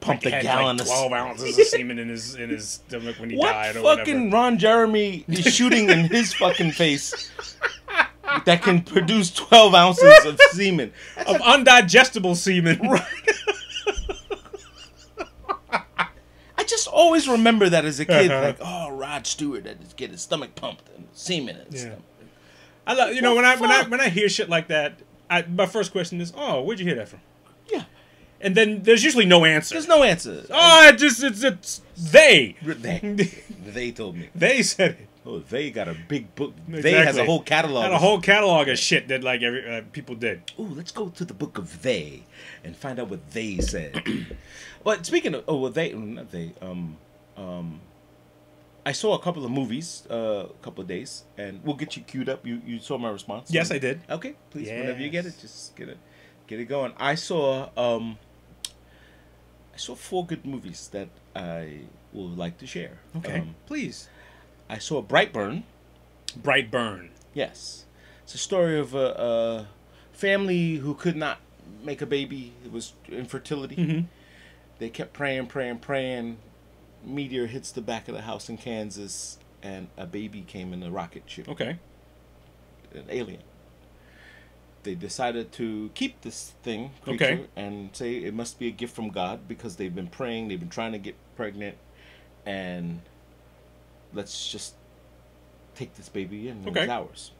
Pumped 0.00 0.24
like, 0.24 0.34
a 0.34 0.42
gallon 0.42 0.76
like 0.78 0.86
of- 0.86 0.92
twelve 0.92 1.12
ounces 1.22 1.58
of 1.58 1.64
semen 1.66 1.98
in 1.98 2.08
his 2.08 2.34
in 2.36 2.50
his 2.50 2.68
stomach 2.68 3.18
when 3.20 3.30
he 3.30 3.36
what 3.36 3.52
died 3.52 3.76
or 3.76 3.82
fucking 3.82 4.16
whatever. 4.30 4.36
Ron 4.36 4.58
Jeremy 4.58 5.24
is 5.28 5.52
shooting 5.54 5.90
in 5.90 6.06
his 6.06 6.32
fucking 6.34 6.72
face 6.72 7.30
that 8.46 8.62
can 8.62 8.82
produce 8.82 9.30
twelve 9.32 9.74
ounces 9.74 10.24
of 10.24 10.40
semen? 10.50 10.92
That's 11.16 11.30
Of 11.30 11.36
undigestible 11.40 12.34
semen. 12.36 12.80
I 15.70 16.64
just 16.64 16.88
always 17.12 17.28
remember 17.28 17.68
that 17.68 17.84
as 17.84 18.00
a 18.00 18.04
kid, 18.06 18.30
Uh-huh. 18.30 18.42
like, 18.48 18.56
oh, 18.60 18.90
Rod 18.90 19.26
Stewart 19.26 19.66
had 19.66 19.88
to 19.88 19.94
get 19.96 20.10
his 20.10 20.22
stomach 20.22 20.54
pumped 20.54 20.88
and 20.96 21.06
semen 21.12 21.56
in 21.56 21.66
his 21.66 21.74
Yeah. 21.74 21.80
stomach. 21.90 22.04
I 22.86 22.94
love, 22.94 23.14
you 23.14 23.20
know 23.22 23.34
when 23.36 23.44
I 23.44 23.56
when 23.56 23.70
I 23.70 23.82
when 23.84 24.00
I 24.00 24.08
hear 24.08 24.28
shit 24.28 24.48
like 24.48 24.68
that, 24.68 24.94
I, 25.30 25.42
my 25.42 25.66
first 25.66 25.92
question 25.92 26.20
is, 26.20 26.32
oh, 26.36 26.62
where'd 26.62 26.80
you 26.80 26.86
hear 26.86 26.96
that 26.96 27.08
from? 27.08 27.20
Yeah, 27.70 27.84
And 28.40 28.54
then 28.56 28.82
there's 28.82 29.04
usually 29.04 29.24
no 29.26 29.44
answer. 29.44 29.74
there's 29.74 29.86
no 29.86 30.02
answer. 30.02 30.44
oh, 30.50 30.88
it 30.88 30.96
just 30.98 31.22
it's 31.22 31.44
it's 31.44 31.82
they. 31.96 32.56
They, 32.62 32.98
they 33.66 33.92
told 33.92 34.16
me. 34.16 34.30
they 34.34 34.62
said 34.62 34.92
it. 34.92 35.08
Oh, 35.24 35.38
they 35.38 35.70
got 35.70 35.86
a 35.86 35.94
big 36.08 36.34
book. 36.34 36.54
They 36.66 36.92
has 36.94 37.16
a 37.18 37.24
whole 37.24 37.42
catalog. 37.42 37.84
Had 37.84 37.92
a 37.92 37.98
whole 37.98 38.20
catalog 38.20 38.66
of 38.68 38.76
shit 38.78 39.06
that 39.08 39.22
like 39.22 39.42
every 39.42 39.64
uh, 39.76 39.82
people 39.92 40.16
did. 40.16 40.50
Ooh, 40.58 40.64
let's 40.64 40.90
go 40.90 41.08
to 41.10 41.24
the 41.24 41.34
book 41.34 41.58
of 41.58 41.82
they 41.82 42.24
and 42.64 42.76
find 42.76 42.98
out 42.98 43.08
what 43.08 43.30
they 43.30 43.58
said. 43.58 44.02
but 44.84 45.04
speaking 45.06 45.34
of, 45.34 45.44
oh, 45.48 45.56
well, 45.56 45.70
they, 45.70 45.92
not 45.92 46.30
they, 46.30 46.52
um, 46.60 46.96
um, 47.36 47.80
I 48.84 48.92
saw 48.92 49.14
a 49.14 49.18
couple 49.18 49.44
of 49.44 49.50
movies, 49.50 50.06
uh, 50.10 50.46
a 50.50 50.62
couple 50.62 50.82
of 50.82 50.88
days, 50.88 51.24
and 51.38 51.62
we'll 51.64 51.76
get 51.76 51.96
you 51.96 52.02
queued 52.02 52.28
up. 52.28 52.44
You 52.46 52.60
you 52.66 52.80
saw 52.80 52.98
my 52.98 53.10
response? 53.10 53.50
Yes, 53.50 53.70
I 53.70 53.78
did. 53.78 54.00
Okay, 54.10 54.34
please, 54.50 54.68
whenever 54.68 55.00
you 55.00 55.10
get 55.10 55.24
it, 55.26 55.34
just 55.40 55.76
get 55.76 55.88
it, 55.88 55.98
get 56.46 56.58
it 56.58 56.64
going. 56.64 56.92
I 56.98 57.14
saw, 57.14 57.70
um, 57.76 58.18
I 59.72 59.76
saw 59.76 59.94
four 59.94 60.26
good 60.26 60.44
movies 60.44 60.88
that 60.92 61.08
I 61.36 61.82
would 62.12 62.36
like 62.36 62.58
to 62.58 62.66
share. 62.66 62.98
Um, 63.14 63.54
please. 63.66 64.08
I 64.68 64.78
saw 64.78 65.02
Brightburn. 65.02 65.64
Bright 66.34 66.70
burn. 66.70 67.10
Yes, 67.34 67.84
it's 68.22 68.34
a 68.34 68.38
story 68.38 68.78
of 68.78 68.94
a, 68.94 69.06
a 69.06 69.68
family 70.12 70.76
who 70.76 70.94
could 70.94 71.16
not 71.16 71.38
make 71.82 72.02
a 72.02 72.06
baby. 72.06 72.52
It 72.64 72.72
was 72.72 72.92
infertility. 73.08 73.76
Mhm. 73.76 74.06
They 74.78 74.90
kept 74.90 75.12
praying, 75.12 75.46
praying, 75.46 75.78
praying. 75.78 76.38
Meteor 77.04 77.46
hits 77.46 77.70
the 77.72 77.80
back 77.80 78.08
of 78.08 78.14
the 78.14 78.22
house 78.22 78.48
in 78.48 78.56
Kansas, 78.56 79.38
and 79.62 79.88
a 79.96 80.06
baby 80.06 80.42
came 80.42 80.72
in 80.72 80.82
a 80.82 80.90
rocket 80.90 81.24
ship, 81.26 81.48
Okay. 81.48 81.78
an 82.94 83.04
alien. 83.08 83.42
They 84.84 84.94
decided 84.96 85.52
to 85.52 85.90
keep 85.94 86.20
this 86.22 86.54
thing, 86.64 86.90
creature, 87.02 87.24
Okay. 87.24 87.46
and 87.54 87.94
say 87.94 88.16
it 88.16 88.34
must 88.34 88.58
be 88.58 88.66
a 88.66 88.72
gift 88.72 88.94
from 88.94 89.10
God 89.10 89.46
because 89.46 89.76
they've 89.76 89.94
been 89.94 90.08
praying, 90.08 90.48
they've 90.48 90.58
been 90.58 90.68
trying 90.68 90.92
to 90.92 90.98
get 90.98 91.14
pregnant, 91.36 91.76
and 92.44 93.00
let's 94.12 94.50
just 94.50 94.74
take 95.76 95.94
this 95.94 96.08
baby 96.08 96.48
in. 96.48 96.66
Okay. 96.68 96.82
It's 96.82 96.90
ours. 96.90 97.30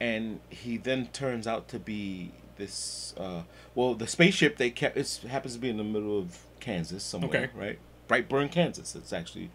And 0.00 0.40
he 0.50 0.78
then 0.78 1.08
turns 1.08 1.46
out 1.46 1.68
to 1.68 1.78
be 1.78 2.32
this. 2.66 3.14
Uh, 3.16 3.42
well, 3.74 3.94
the 3.94 4.06
spaceship 4.06 4.56
they 4.56 4.70
kept 4.70 4.96
it 4.96 5.20
happens 5.28 5.54
to 5.54 5.60
be 5.60 5.68
in 5.70 5.76
the 5.76 5.84
middle 5.84 6.18
of 6.18 6.38
Kansas 6.60 7.02
somewhere, 7.04 7.50
Okay. 7.54 7.58
right? 7.58 7.78
Brightburn, 8.08 8.50
Kansas. 8.50 8.94
It's 8.94 9.12
actually, 9.12 9.50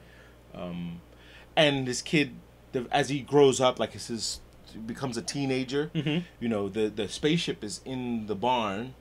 um, 0.54 1.02
and 1.56 1.88
this 1.88 2.02
kid, 2.02 2.32
the, 2.72 2.88
as 2.92 3.10
he 3.10 3.20
grows 3.22 3.60
up, 3.62 3.80
like 3.80 3.96
it's 3.96 4.08
his 4.08 4.40
becomes 4.86 5.18
a 5.18 5.22
teenager. 5.22 5.90
Mhm. 5.96 6.24
You 6.40 6.50
know, 6.50 6.68
the 6.70 6.90
the 6.90 7.08
spaceship 7.08 7.64
is 7.64 7.82
in 7.86 8.28
the 8.28 8.36
barn. 8.36 8.94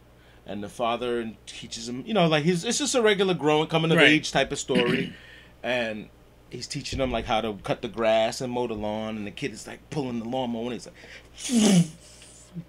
And 0.49 0.63
the 0.63 0.69
father 0.69 1.33
teaches 1.45 1.89
him, 1.89 2.05
you 2.07 2.15
know, 2.15 2.29
like 2.29 2.45
he's 2.45 2.65
it's 2.65 2.79
just 2.79 2.95
a 2.95 3.03
regular 3.03 3.35
growing, 3.35 3.67
coming 3.67 3.91
of 3.91 3.97
Right. 3.97 4.07
age 4.11 4.31
type 4.31 4.53
of 4.53 4.61
story, 4.61 5.13
and 5.65 6.09
he's 6.51 6.69
teaching 6.69 7.01
them 7.01 7.11
like 7.11 7.25
how 7.25 7.41
to 7.41 7.55
cut 7.65 7.83
the 7.83 7.89
grass 7.89 8.41
and 8.41 8.53
mow 8.53 8.69
the 8.69 8.75
lawn, 8.75 9.17
and 9.17 9.27
the 9.27 9.33
kid 9.33 9.53
is 9.53 9.67
like 9.67 9.81
pulling 9.91 10.21
the 10.21 10.29
lawnmower, 10.29 10.71
and 10.71 10.73
he's 10.75 10.87
like 10.87 11.87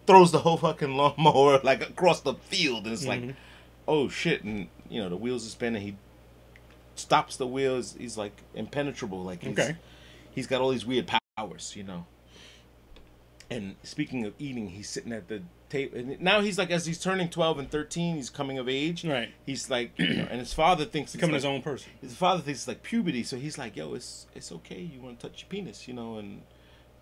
throws 0.05 0.31
the 0.31 0.39
whole 0.39 0.57
fucking 0.57 0.95
lawnmower 0.95 1.59
like 1.63 1.81
across 1.81 2.21
the 2.21 2.33
field, 2.35 2.85
and 2.85 2.93
it's 2.93 3.05
Mhm. 3.05 3.07
like, 3.27 3.35
oh 3.87 4.09
shit, 4.09 4.43
and 4.43 4.67
you 4.89 5.01
know 5.01 5.09
the 5.09 5.15
wheels 5.17 5.45
are 5.45 5.49
spinning. 5.49 5.81
He 5.81 5.95
stops 6.95 7.35
the 7.37 7.47
wheels. 7.47 7.95
He's 7.97 8.17
like 8.17 8.41
impenetrable, 8.55 9.23
like 9.23 9.43
he's, 9.43 9.57
Okay. 9.57 9.75
he's 10.31 10.47
got 10.47 10.61
all 10.61 10.69
these 10.69 10.85
weird 10.85 11.07
powers, 11.37 11.75
you 11.75 11.83
know. 11.83 12.05
and 13.49 13.75
speaking 13.83 14.25
of 14.25 14.33
eating, 14.39 14.67
he's 14.69 14.89
sitting 14.89 15.13
at 15.13 15.29
the 15.29 15.41
table. 15.69 15.97
And 15.97 16.19
now 16.19 16.41
he's 16.41 16.57
like, 16.57 16.69
as 16.69 16.85
he's 16.85 16.99
turning 16.99 17.29
twelve 17.29 17.57
and 17.59 17.71
thirteen, 17.71 18.17
he's 18.17 18.29
coming 18.29 18.57
of 18.57 18.67
age. 18.67 19.05
Right. 19.05 19.29
He's 19.45 19.69
like, 19.69 19.97
you 19.97 20.15
know, 20.15 20.27
and 20.29 20.39
his 20.39 20.53
father 20.53 20.83
thinks 20.83 21.13
Becoming 21.13 21.31
like- 21.33 21.37
his 21.39 21.45
own 21.45 21.61
person. 21.61 21.89
his 22.01 22.13
father 22.15 22.41
thinks 22.41 22.59
it's 22.61 22.67
like 22.67 22.83
puberty, 22.83 23.23
so 23.23 23.37
he's 23.37 23.57
like, 23.57 23.77
"Yo, 23.77 23.93
it's 23.93 24.27
it's 24.35 24.51
okay. 24.51 24.81
You 24.81 24.99
want 24.99 25.19
to 25.21 25.29
touch 25.29 25.43
your 25.43 25.49
penis, 25.49 25.87
you 25.87 25.93
know, 25.93 26.17
and 26.17 26.41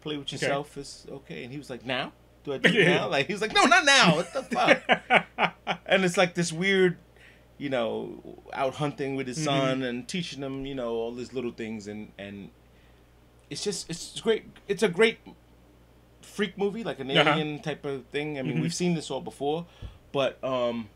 play 0.02 0.18
with 0.18 0.28
Okay. 0.28 0.36
yourself. 0.36 0.78
It's 0.78 1.08
okay." 1.10 1.44
And 1.44 1.52
he 1.52 1.58
was 1.58 1.70
like, 1.72 1.84
"Now? 1.84 2.12
Do 2.46 2.54
I 2.54 2.58
do 2.60 2.70
it 2.70 2.86
now?" 2.88 3.10
Like 3.10 3.28
he's 3.28 3.42
like, 3.42 3.54
"No, 3.54 3.66
not 3.66 3.84
now. 3.86 4.16
What 4.16 4.32
the 4.34 4.44
fuck?" 4.44 5.56
and 5.86 6.06
it's 6.06 6.16
like 6.18 6.34
this 6.36 6.54
weird, 6.54 6.98
you 7.58 7.70
know, 7.70 8.40
out 8.54 8.76
hunting 8.76 9.16
with 9.16 9.28
his 9.28 9.38
Mm-hmm. 9.40 9.46
son 9.46 9.84
and 9.84 10.08
teaching 10.08 10.42
him, 10.42 10.66
you 10.66 10.76
know, 10.76 10.92
all 10.94 11.12
these 11.14 11.34
little 11.34 11.52
things, 11.52 11.88
and 11.88 12.12
and 12.18 12.50
it's 13.50 13.64
just 13.64 13.90
it's 13.90 14.20
great. 14.22 14.46
It's 14.68 14.84
a 14.84 14.88
great 14.90 15.20
freak 16.22 16.58
movie, 16.58 16.84
like 16.84 17.00
an 17.00 17.10
Uh-huh. 17.12 17.30
alien 17.32 17.62
type 17.62 17.86
of 17.86 18.06
thing. 18.08 18.38
I 18.40 18.42
mean, 18.42 18.58
Mhm. 18.58 18.62
we've 18.62 18.74
seen 18.74 18.94
this 18.96 19.10
all 19.12 19.22
before, 19.22 19.66
but 20.12 20.42
um, 20.44 20.90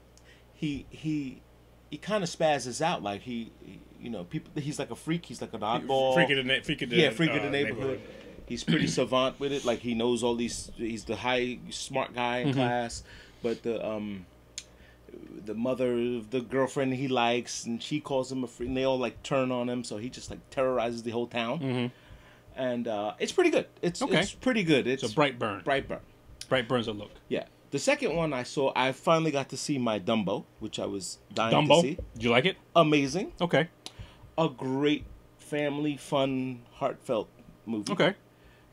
he 0.54 0.86
he 0.90 1.42
he 1.90 1.98
kind 1.98 2.24
of 2.24 2.30
spazzes 2.30 2.82
out, 2.82 3.02
like 3.04 3.22
he, 3.22 3.52
he- 3.66 3.80
you 4.02 4.10
know, 4.10 4.24
people. 4.24 4.50
He's 4.62 4.80
like 4.80 4.92
a 4.92 4.96
freak. 4.96 5.26
He's 5.26 5.42
like 5.42 5.54
an 5.54 5.60
oddball. 5.62 6.14
Freak 6.14 6.30
of 6.30 6.38
the, 6.38 6.44
na- 6.44 6.62
freak 6.64 6.82
of 6.84 6.90
the 6.90 6.96
yeah, 6.96 7.10
freak 7.10 7.32
of 7.32 7.38
uh, 7.42 7.44
the 7.44 7.50
neighborhood. 7.50 8.00
He's 8.50 8.64
pretty 8.66 8.88
savant 9.00 9.40
with 9.40 9.54
it. 9.54 9.64
Like 9.64 9.80
he 9.80 9.94
knows 9.94 10.24
all 10.24 10.36
these. 10.36 10.72
He's 10.76 11.06
the 11.06 11.16
high 11.16 11.60
smart 11.70 12.14
guy 12.14 12.40
in 12.40 12.50
Mhm. 12.50 12.54
class, 12.56 13.04
but 13.42 13.64
the 13.64 13.86
um. 13.88 14.26
The 15.46 15.56
mother 15.56 15.94
of 16.18 16.30
the 16.30 16.42
girlfriend 16.42 16.94
he 16.94 17.08
likes, 17.08 17.66
and 17.66 17.82
she 17.82 18.00
calls 18.00 18.32
him 18.32 18.44
a 18.44 18.48
freak, 18.48 18.68
and 18.68 18.78
they 18.78 18.84
all 18.84 19.00
like 19.00 19.24
turn 19.24 19.52
on 19.52 19.68
him, 19.68 19.84
so 19.84 19.98
he 19.98 20.08
just 20.10 20.30
like 20.30 20.40
terrorizes 20.52 21.02
the 21.02 21.10
whole 21.12 21.26
town, 21.28 21.58
hmm 21.60 21.86
and 22.56 22.88
uh, 22.88 23.14
it's 23.20 23.32
pretty 23.32 23.50
good. 23.50 23.66
It's 23.82 24.02
Okay. 24.02 24.20
it's 24.20 24.34
pretty 24.34 24.64
good. 24.64 24.86
It's 24.86 25.02
a 25.02 25.10
bright 25.10 25.40
burn. 25.40 25.62
bright 25.64 25.88
burn. 25.88 26.02
Bright 26.50 26.68
burns 26.68 26.88
a 26.88 26.92
look. 26.92 27.12
Yeah. 27.30 27.46
The 27.72 27.80
second 27.80 28.16
one 28.16 28.34
I 28.34 28.44
saw, 28.44 28.72
I 28.76 28.92
finally 28.92 29.32
got 29.32 29.50
to 29.50 29.58
see 29.58 29.78
my 29.78 29.98
Dumbo, 30.00 30.44
which 30.60 30.78
I 30.78 30.86
was 30.86 31.20
dying 31.34 31.52
to 31.52 31.74
Dumbo. 31.74 31.82
see. 31.82 31.98
Did 32.16 32.24
you 32.24 32.30
like 32.32 32.46
it? 32.46 32.58
Amazing. 32.76 33.32
Okay. 33.42 33.70
A 34.38 34.50
great 34.50 35.06
family, 35.38 35.96
fun, 35.98 36.62
heartfelt 36.74 37.30
movie. 37.66 37.94
Okay. 37.94 38.14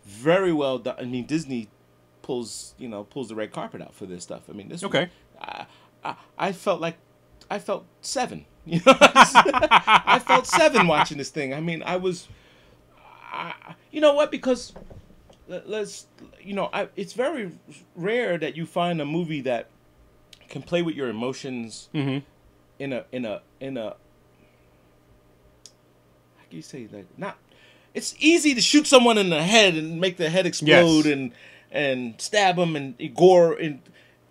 Very 0.06 0.52
well 0.52 0.78
done. 0.78 0.94
I 0.98 1.04
mean, 1.04 1.26
Disney 1.26 1.68
pulls, 2.22 2.74
you 2.78 2.88
know, 2.88 3.04
pulls 3.04 3.28
the 3.28 3.34
red 3.34 3.52
carpet 3.52 3.82
out 3.82 3.92
for 3.94 4.06
this 4.06 4.22
stuff. 4.22 4.42
I 4.48 4.52
mean, 4.52 4.68
this. 4.68 4.84
Okay. 4.84 5.08
I, 5.40 5.66
I, 6.04 6.14
I 6.38 6.52
felt 6.52 6.80
like, 6.80 6.96
I 7.50 7.58
felt 7.58 7.84
seven. 8.00 8.44
You 8.66 8.80
know, 8.84 8.94
I 9.00 10.20
felt 10.26 10.44
seven 10.44 10.88
watching 10.88 11.18
this 11.18 11.30
thing. 11.30 11.54
I 11.54 11.60
mean, 11.60 11.84
I 11.84 11.98
was, 11.98 12.26
I, 13.32 13.54
you 13.92 14.00
know 14.00 14.12
what? 14.14 14.32
Because 14.32 14.72
let- 15.46 15.68
let's, 15.68 16.06
you 16.42 16.52
know, 16.54 16.68
I, 16.72 16.88
it's 16.96 17.12
very 17.12 17.52
rare 17.94 18.38
that 18.38 18.56
you 18.56 18.66
find 18.66 19.00
a 19.00 19.04
movie 19.04 19.40
that 19.42 19.68
can 20.48 20.62
play 20.62 20.82
with 20.82 20.96
your 20.96 21.08
emotions 21.08 21.88
hmm 21.92 22.18
in 22.80 22.92
a 22.92 23.04
in 23.12 23.24
a 23.24 23.40
in 23.60 23.76
a 23.76 23.90
how 23.90 23.96
can 26.48 26.56
you 26.56 26.62
say 26.62 26.88
like 26.92 27.06
not 27.16 27.36
it's 27.96 28.14
easy 28.18 28.54
to 28.54 28.60
shoot 28.60 28.86
someone 28.86 29.16
in 29.18 29.30
the 29.30 29.42
head 29.42 29.74
and 29.74 30.00
make 30.00 30.16
their 30.18 30.30
head 30.30 30.46
explode 30.46 31.04
Yes. 31.04 31.14
and 31.14 31.32
and 31.72 31.98
stab 32.20 32.56
them 32.56 32.76
and 32.76 32.94
gore 33.14 33.54
and 33.64 33.80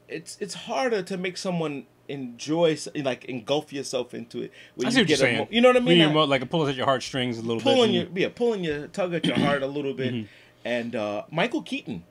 it's 0.08 0.38
it's 0.40 0.54
harder 0.54 1.02
to 1.04 1.18
make 1.18 1.36
someone 1.38 1.86
enjoy 2.08 2.78
like 3.12 3.26
engulf 3.26 3.74
yourself 3.74 4.14
into 4.14 4.42
it 4.44 4.52
when 4.76 4.88
I 4.88 4.92
see 4.92 5.02
what 5.02 5.10
you're 5.10 5.16
a 5.16 5.20
saying. 5.20 5.38
mo- 5.40 5.48
you 5.50 5.60
know 5.62 5.70
what 5.70 5.78
I 5.78 5.80
mean 5.80 6.02
I- 6.02 6.14
like 6.36 6.44
it 6.44 6.50
pulls 6.52 6.70
at 6.70 6.76
your 6.76 6.86
heartstrings 6.86 7.38
a 7.40 7.42
little 7.42 7.60
pulling 7.62 7.92
bit. 7.92 8.10
your 8.12 8.20
yeah 8.30 8.30
pulling 8.34 8.64
your 8.64 8.88
tug 8.88 9.14
at 9.16 9.26
your 9.26 9.38
heart 9.40 9.64
a 9.64 9.68
little 9.68 9.94
bit 9.96 10.14
Mhm. 10.14 10.28
and 10.64 10.96
uh 10.96 11.24
michael 11.32 11.64
keaton 11.64 12.04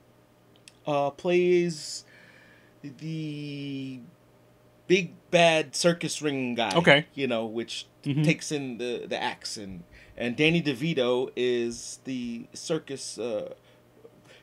uh 0.85 1.09
plays 1.11 2.03
the 2.83 3.99
big 4.87 5.13
bad 5.31 5.75
circus 5.75 6.21
ring 6.21 6.55
guy 6.55 6.71
Okay. 6.75 7.05
you 7.15 7.27
know 7.27 7.45
which 7.45 7.85
Mhm. 8.03 8.23
takes 8.23 8.51
in 8.51 8.77
the 8.77 9.05
the 9.07 9.21
axe 9.21 9.57
and 9.57 9.83
and 10.17 10.35
danny 10.35 10.61
devito 10.61 11.29
is 11.35 11.99
the 12.05 12.45
circus 12.53 13.17
uh 13.17 13.53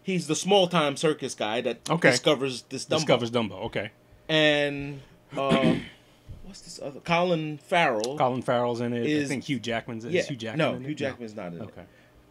he's 0.02 0.26
the 0.26 0.34
small 0.36 0.66
time 0.66 0.96
circus 0.96 1.34
guy 1.34 1.60
that 1.60 1.88
Okay. 1.88 2.10
discovers 2.10 2.62
this 2.68 2.84
Dumbo. 2.86 2.90
Discovers 2.98 3.30
Dumbo. 3.30 3.64
Okay. 3.66 3.90
and 4.28 5.00
um 5.36 5.84
what's 6.44 6.60
this 6.62 6.80
other 6.82 7.00
colin 7.00 7.58
farrell 7.58 8.18
Colin 8.18 8.42
Farrell's 8.42 8.80
in 8.80 8.92
it. 8.92 9.22
I 9.24 9.26
think 9.26 9.44
Hugh 9.44 9.60
Jackman's 9.60 10.04
in 10.04 10.10
it. 10.10 10.14
yeah 10.14 10.22
Hugh 10.22 10.36
Jackman. 10.36 10.58
no 10.82 10.88
hugh 10.88 10.94
jackman's 10.94 11.34
not 11.34 11.52
in 11.52 11.60
it 11.60 11.62
Okay. 11.62 11.82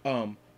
um, 0.05 0.37
uh, 0.37 0.50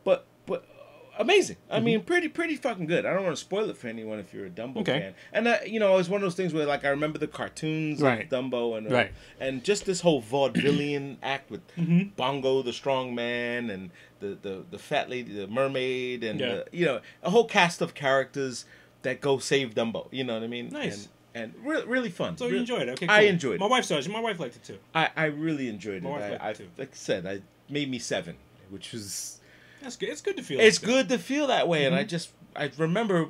amazing. 1.20 1.58
I 1.70 1.76
Mm-hmm. 1.78 1.86
mean, 1.86 2.02
pretty 2.02 2.28
pretty 2.28 2.56
fucking 2.56 2.86
good. 2.88 3.06
I 3.06 3.14
don't 3.14 3.24
want 3.24 3.36
to 3.36 3.40
spoil 3.42 3.70
it 3.70 3.78
for 3.78 3.88
anyone 3.88 4.20
if 4.20 4.34
you're 4.34 4.46
a 4.46 4.50
Dumbo 4.50 4.78
Okay. 4.78 5.00
fan. 5.00 5.14
And 5.32 5.48
uh, 5.48 5.58
you 5.66 5.80
know, 5.80 5.98
it's 5.98 6.10
one 6.10 6.18
of 6.22 6.24
those 6.24 6.36
things 6.36 6.54
where 6.54 6.66
like 6.66 6.86
I 6.86 6.90
remember 6.90 7.20
the 7.20 7.28
cartoons 7.28 8.02
Right. 8.02 8.24
of 8.24 8.30
Dumbo 8.30 8.78
and 8.78 8.88
uh, 8.88 8.94
Right. 8.94 9.12
and 9.40 9.64
just 9.64 9.86
this 9.86 10.02
whole 10.02 10.22
vaudevillian 10.22 11.18
act 11.24 11.50
with 11.52 11.62
Mhm. 11.78 12.16
Bongo 12.16 12.62
the 12.62 12.74
strong 12.74 13.14
man 13.16 13.70
and 13.70 13.90
the 14.20 14.38
the 14.42 14.64
the 14.72 14.80
fat 14.80 15.10
lady, 15.10 15.34
the 15.34 15.48
mermaid, 15.48 16.24
and 16.24 16.40
Yeah. 16.40 16.48
uh, 16.48 16.64
you 16.72 16.86
know 16.86 17.02
a 17.24 17.30
whole 17.30 17.46
cast 17.46 17.82
of 17.82 17.94
characters 17.94 18.66
that 19.04 19.22
go 19.22 19.38
save 19.38 19.74
Dumbo. 19.76 20.08
You 20.12 20.24
know 20.24 20.34
what 20.36 20.44
I 20.44 20.48
mean? 20.48 20.70
Nice. 20.70 21.10
And, 21.36 21.54
and 21.56 21.66
re- 21.66 21.84
really 21.86 22.10
fun. 22.10 22.38
So 22.38 22.46
you 22.46 22.54
Re- 22.54 22.60
enjoyed 22.60 22.84
it. 22.88 22.92
Okay. 22.92 23.08
I 23.08 23.22
enjoyed 23.22 23.56
it. 23.56 23.60
My 23.60 23.66
wife 23.68 23.86
saw 23.86 23.98
it. 23.98 24.08
My 24.08 24.20
wife 24.22 24.40
liked 24.40 24.56
it 24.56 24.64
too. 24.64 24.78
I, 24.94 25.10
I 25.16 25.26
really 25.26 25.68
enjoyed 25.68 25.96
it. 25.96 26.04
My 26.04 26.10
wife 26.12 26.24
I, 26.24 26.30
liked 26.30 26.44
I 26.44 26.54
too. 26.54 26.68
like 26.78 26.90
I 26.92 26.96
said, 26.96 27.26
I 27.26 27.42
made 27.70 27.90
me 27.90 27.98
seven, 28.00 28.36
which 28.70 28.94
was 28.94 29.40
That's 29.84 29.96
good. 29.98 30.10
It's 30.10 30.22
good 30.22 30.38
to 30.38 30.44
feel. 30.44 30.60
it's 30.60 30.82
like 30.82 30.90
good 30.90 31.10
to 31.10 31.18
feel 31.20 31.48
that 31.48 31.68
way, 31.68 31.86
and 31.86 31.94
I 31.94 32.04
Mhm. 32.04 32.08
just 32.10 32.32
I 32.56 32.72
remember 32.78 33.30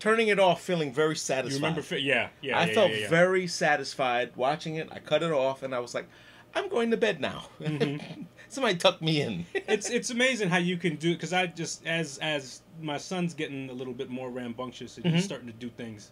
turning 0.00 0.28
it 0.28 0.38
off, 0.38 0.62
feeling 0.62 0.92
very 0.92 1.16
satisfied. 1.16 1.58
You 1.60 1.64
remember? 1.66 1.96
Yeah. 1.98 2.28
Yeah. 2.42 2.58
I 2.58 2.66
yeah, 2.66 2.74
felt 2.74 2.92
yeah, 2.92 3.08
very 3.08 3.46
satisfied 3.46 4.32
watching 4.36 4.76
it. 4.76 4.88
I 4.90 4.98
cut 4.98 5.22
it 5.22 5.30
off, 5.32 5.62
and 5.62 5.74
I 5.74 5.78
was 5.78 5.94
like, 5.94 6.06
I'm 6.54 6.68
going 6.68 6.90
to 6.90 6.96
bed 6.96 7.20
now. 7.20 7.46
Mhm. 7.60 8.26
Somebody 8.48 8.76
tuck 8.76 9.00
me 9.02 9.20
in. 9.22 9.46
it's 9.54 9.88
it's 9.90 10.10
amazing 10.10 10.48
how 10.50 10.58
you 10.58 10.76
can 10.76 10.96
do 10.96 11.14
because 11.14 11.32
I 11.32 11.46
just 11.46 11.86
as 11.86 12.18
as 12.18 12.60
my 12.80 12.98
son's 12.98 13.32
getting 13.34 13.70
a 13.70 13.72
little 13.72 13.94
bit 13.94 14.10
more 14.10 14.30
rambunctious 14.30 14.96
and 14.96 15.06
Mhm. 15.06 15.14
he's 15.14 15.24
starting 15.24 15.46
to 15.46 15.52
do 15.54 15.70
things. 15.70 16.10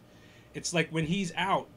It's 0.55 0.73
like 0.73 0.89
when 0.91 1.07
he's 1.07 1.33
out, 1.37 1.69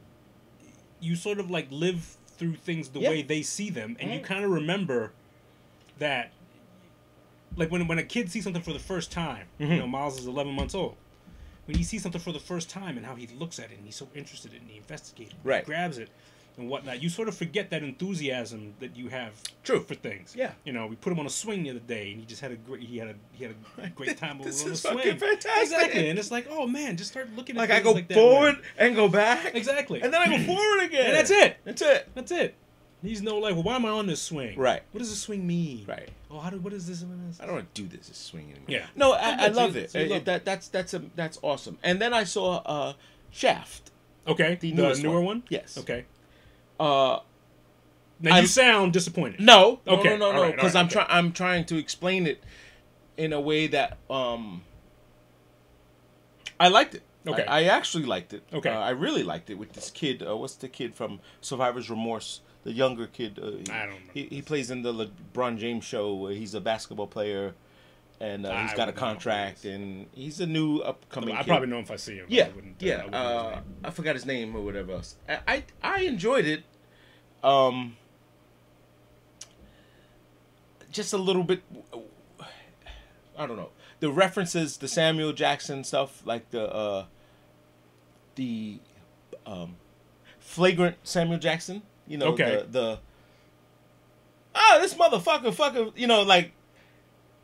you 1.00 1.16
sort 1.16 1.38
of 1.40 1.50
like 1.50 1.66
live 1.70 2.16
through 2.38 2.56
things 2.56 2.88
the 2.90 3.00
Yeah. 3.00 3.08
way 3.10 3.22
they 3.22 3.42
see 3.42 3.70
them, 3.70 3.96
and 4.00 4.12
you 4.12 4.20
kind 4.20 4.44
of 4.44 4.50
remember 4.50 5.12
that. 5.98 6.32
Like 7.54 7.70
when 7.70 7.86
when 7.86 7.98
a 7.98 8.02
kid 8.02 8.30
sees 8.30 8.44
something 8.44 8.62
for 8.62 8.72
the 8.72 8.78
first 8.78 9.10
time, 9.12 9.46
you 9.58 9.66
Mhm. 9.66 9.78
know, 9.78 9.86
Miles 9.86 10.18
is 10.18 10.26
eleven 10.26 10.52
months 10.54 10.74
old. 10.74 10.96
When 11.66 11.76
he 11.76 11.84
sees 11.84 12.02
something 12.02 12.20
for 12.20 12.32
the 12.32 12.38
first 12.40 12.70
time 12.70 12.96
and 12.96 13.04
how 13.06 13.14
he 13.16 13.26
looks 13.26 13.58
at 13.58 13.70
it 13.72 13.76
and 13.78 13.84
he's 13.86 13.96
so 13.96 14.08
interested 14.14 14.52
in 14.52 14.58
it 14.58 14.62
and 14.62 14.70
he 14.70 14.76
investigates, 14.76 15.32
it, 15.32 15.36
Right. 15.42 15.62
he 15.64 15.66
grabs 15.66 15.98
it 15.98 16.10
and 16.58 16.68
whatnot, 16.70 17.02
you 17.02 17.08
sort 17.08 17.28
of 17.28 17.36
forget 17.36 17.70
that 17.70 17.82
enthusiasm 17.82 18.74
that 18.80 18.96
you 18.96 19.08
have 19.08 19.32
True. 19.64 19.82
for 19.82 19.94
things. 19.94 20.34
Yeah. 20.36 20.52
You 20.64 20.72
know, 20.72 20.86
we 20.86 20.96
put 20.96 21.12
him 21.12 21.18
on 21.18 21.26
a 21.26 21.30
swing 21.30 21.64
the 21.64 21.70
other 21.70 21.80
day, 21.80 22.12
and 22.12 22.20
he 22.20 22.24
just 22.26 22.40
had 22.40 22.52
a 22.52 22.56
great 22.56 22.82
he 22.82 22.98
had 22.98 23.08
a 23.08 23.14
he 23.32 23.44
had 23.44 23.54
a 23.78 23.88
great 23.96 24.16
time 24.16 24.38
This 24.42 24.62
on 24.62 24.68
the 24.68 24.72
is 24.74 24.82
swing. 24.82 24.96
fucking 24.98 25.18
fantastic. 25.18 25.62
Exactly, 25.62 26.08
and 26.08 26.18
it's 26.18 26.30
like, 26.30 26.46
oh 26.48 26.66
man, 26.66 26.96
just 26.96 27.10
start 27.10 27.30
looking 27.34 27.56
at 27.56 27.60
Like 27.60 27.70
I 27.70 27.80
go 27.80 27.92
like 27.92 28.12
forward 28.12 28.56
way. 28.58 28.62
and 28.78 28.94
go 28.94 29.08
back, 29.08 29.54
Exactly, 29.54 30.02
and 30.02 30.12
then 30.14 30.20
I 30.22 30.28
go 30.28 30.38
forward 30.54 30.84
again. 30.84 31.06
and 31.06 31.14
that's 31.16 31.30
it. 31.30 31.56
That's 31.64 31.82
it. 31.82 32.08
That's 32.14 32.30
it. 32.32 32.54
He's 33.02 33.22
no 33.22 33.38
like, 33.38 33.54
well, 33.54 33.62
why 33.62 33.76
am 33.76 33.84
I 33.84 33.90
on 33.90 34.06
this 34.06 34.20
swing? 34.22 34.58
Right. 34.58 34.82
What 34.92 34.98
does 34.98 35.10
this 35.10 35.20
swing 35.20 35.46
mean? 35.46 35.84
Right. 35.86 36.08
Oh, 36.30 36.38
how 36.40 36.50
do 36.50 36.58
what 36.58 36.72
is 36.72 36.86
this? 36.88 37.02
What 37.02 37.18
is 37.28 37.36
this? 37.36 37.40
I 37.40 37.46
don't 37.46 37.54
want 37.56 37.74
to 37.74 37.82
do 37.82 37.88
this. 37.88 38.08
This 38.08 38.16
swing 38.18 38.44
anymore. 38.50 38.64
Yeah. 38.68 38.86
No, 38.96 39.12
Oh, 39.12 39.16
I, 39.16 39.44
I 39.44 39.48
love 39.48 39.76
it. 39.76 39.94
Uh, 39.94 40.06
love 40.06 40.24
that 40.24 40.44
that's 40.44 40.68
that's 40.68 40.94
a 40.94 41.02
that's 41.14 41.38
awesome. 41.42 41.78
And 41.82 42.00
then 42.00 42.12
I 42.14 42.24
saw 42.24 42.56
uh, 42.64 42.92
Shaft. 43.30 43.90
Okay, 44.26 44.56
The 44.60 44.72
the, 44.72 44.94
newer 45.02 45.16
one. 45.16 45.24
one. 45.24 45.42
Yes. 45.50 45.78
Okay. 45.78 46.04
Uh, 46.80 47.20
Now 48.20 48.34
I'm- 48.34 48.42
you 48.42 48.48
sound 48.48 48.92
disappointed. 48.92 49.40
No, 49.40 49.78
no, 49.86 49.92
Okay, 49.98 50.10
no, 50.10 50.16
no, 50.16 50.26
all 50.26 50.32
no, 50.32 50.42
right, 50.42 50.54
because 50.56 50.74
right, 50.74 50.80
I'm 50.80 50.86
okay. 50.86 50.92
trying. 50.94 51.06
I'm 51.10 51.32
trying 51.32 51.64
to 51.66 51.76
explain 51.78 52.26
it 52.26 52.42
in 53.16 53.32
a 53.32 53.40
way 53.40 53.66
that 53.68 53.98
um, 54.10 54.62
I 56.58 56.68
liked 56.68 56.94
it. 56.94 57.02
Okay. 57.26 57.44
I, 57.44 57.60
I 57.60 57.64
actually 57.64 58.04
liked 58.04 58.32
it. 58.32 58.42
Okay. 58.52 58.70
uh, 58.70 58.78
I 58.80 58.90
really 58.90 59.22
liked 59.22 59.50
it 59.50 59.54
with 59.58 59.72
this 59.72 59.90
kid. 59.90 60.22
Uh, 60.26 60.36
what's 60.36 60.54
the 60.54 60.68
kid 60.68 60.94
from 60.94 61.20
Survivor's 61.40 61.90
Remorse? 61.90 62.40
The 62.66 62.72
younger 62.72 63.06
kid. 63.06 63.38
Uh, 63.40 63.50
he, 63.50 63.70
I 63.70 63.86
don't 63.86 64.00
He, 64.12 64.24
he 64.24 64.42
plays 64.42 64.72
in 64.72 64.82
the 64.82 64.92
LeBron 64.92 65.56
James 65.56 65.84
show. 65.84 66.12
Where 66.14 66.32
he's 66.32 66.52
a 66.52 66.60
basketball 66.60 67.06
player, 67.06 67.54
and 68.20 68.44
uh, 68.44 68.62
he's 68.62 68.72
got 68.72 68.88
a 68.88 68.92
wouldn't 68.92 68.96
know 68.96 69.02
who 69.02 69.14
contract, 69.14 69.62
he 69.62 69.70
and 69.70 70.06
he's 70.12 70.40
a 70.40 70.46
new 70.46 70.78
upcoming. 70.80 71.36
I 71.36 71.38
kid. 71.38 71.46
probably 71.46 71.68
know 71.68 71.76
him 71.76 71.84
if 71.84 71.92
I 71.92 71.96
see 71.96 72.16
him. 72.16 72.26
Yeah, 72.28 72.46
I 72.46 72.48
wouldn't, 72.48 72.82
yeah. 72.82 73.04
I 73.12 73.16
Uh. 73.16 73.60
I 73.84 73.90
forgot 73.90 74.16
his 74.16 74.26
name 74.26 74.56
or 74.56 74.62
whatever 74.62 74.94
else. 74.94 75.14
I 75.28 75.38
I, 75.46 75.64
I 75.80 76.00
enjoyed 76.00 76.44
it. 76.44 76.64
Um, 77.44 77.96
just 80.90 81.12
a 81.12 81.18
little 81.18 81.44
bit. 81.44 81.62
I 83.38 83.46
don't 83.46 83.56
know 83.56 83.70
the 84.00 84.10
references, 84.10 84.76
the 84.78 84.88
Samuel 84.88 85.32
Jackson 85.32 85.84
stuff, 85.84 86.26
like 86.26 86.50
the 86.50 86.72
uh, 86.72 87.04
the 88.34 88.80
um, 89.46 89.76
flagrant 90.38 90.96
Samuel 91.04 91.38
Jackson. 91.38 91.82
You 92.06 92.18
know, 92.18 92.26
Okay. 92.28 92.56
the 92.56 92.66
the 92.70 92.98
ah, 94.54 94.78
this 94.80 94.94
motherfucker, 94.94 95.54
fucker. 95.54 95.92
You 95.96 96.06
know, 96.06 96.22
like 96.22 96.52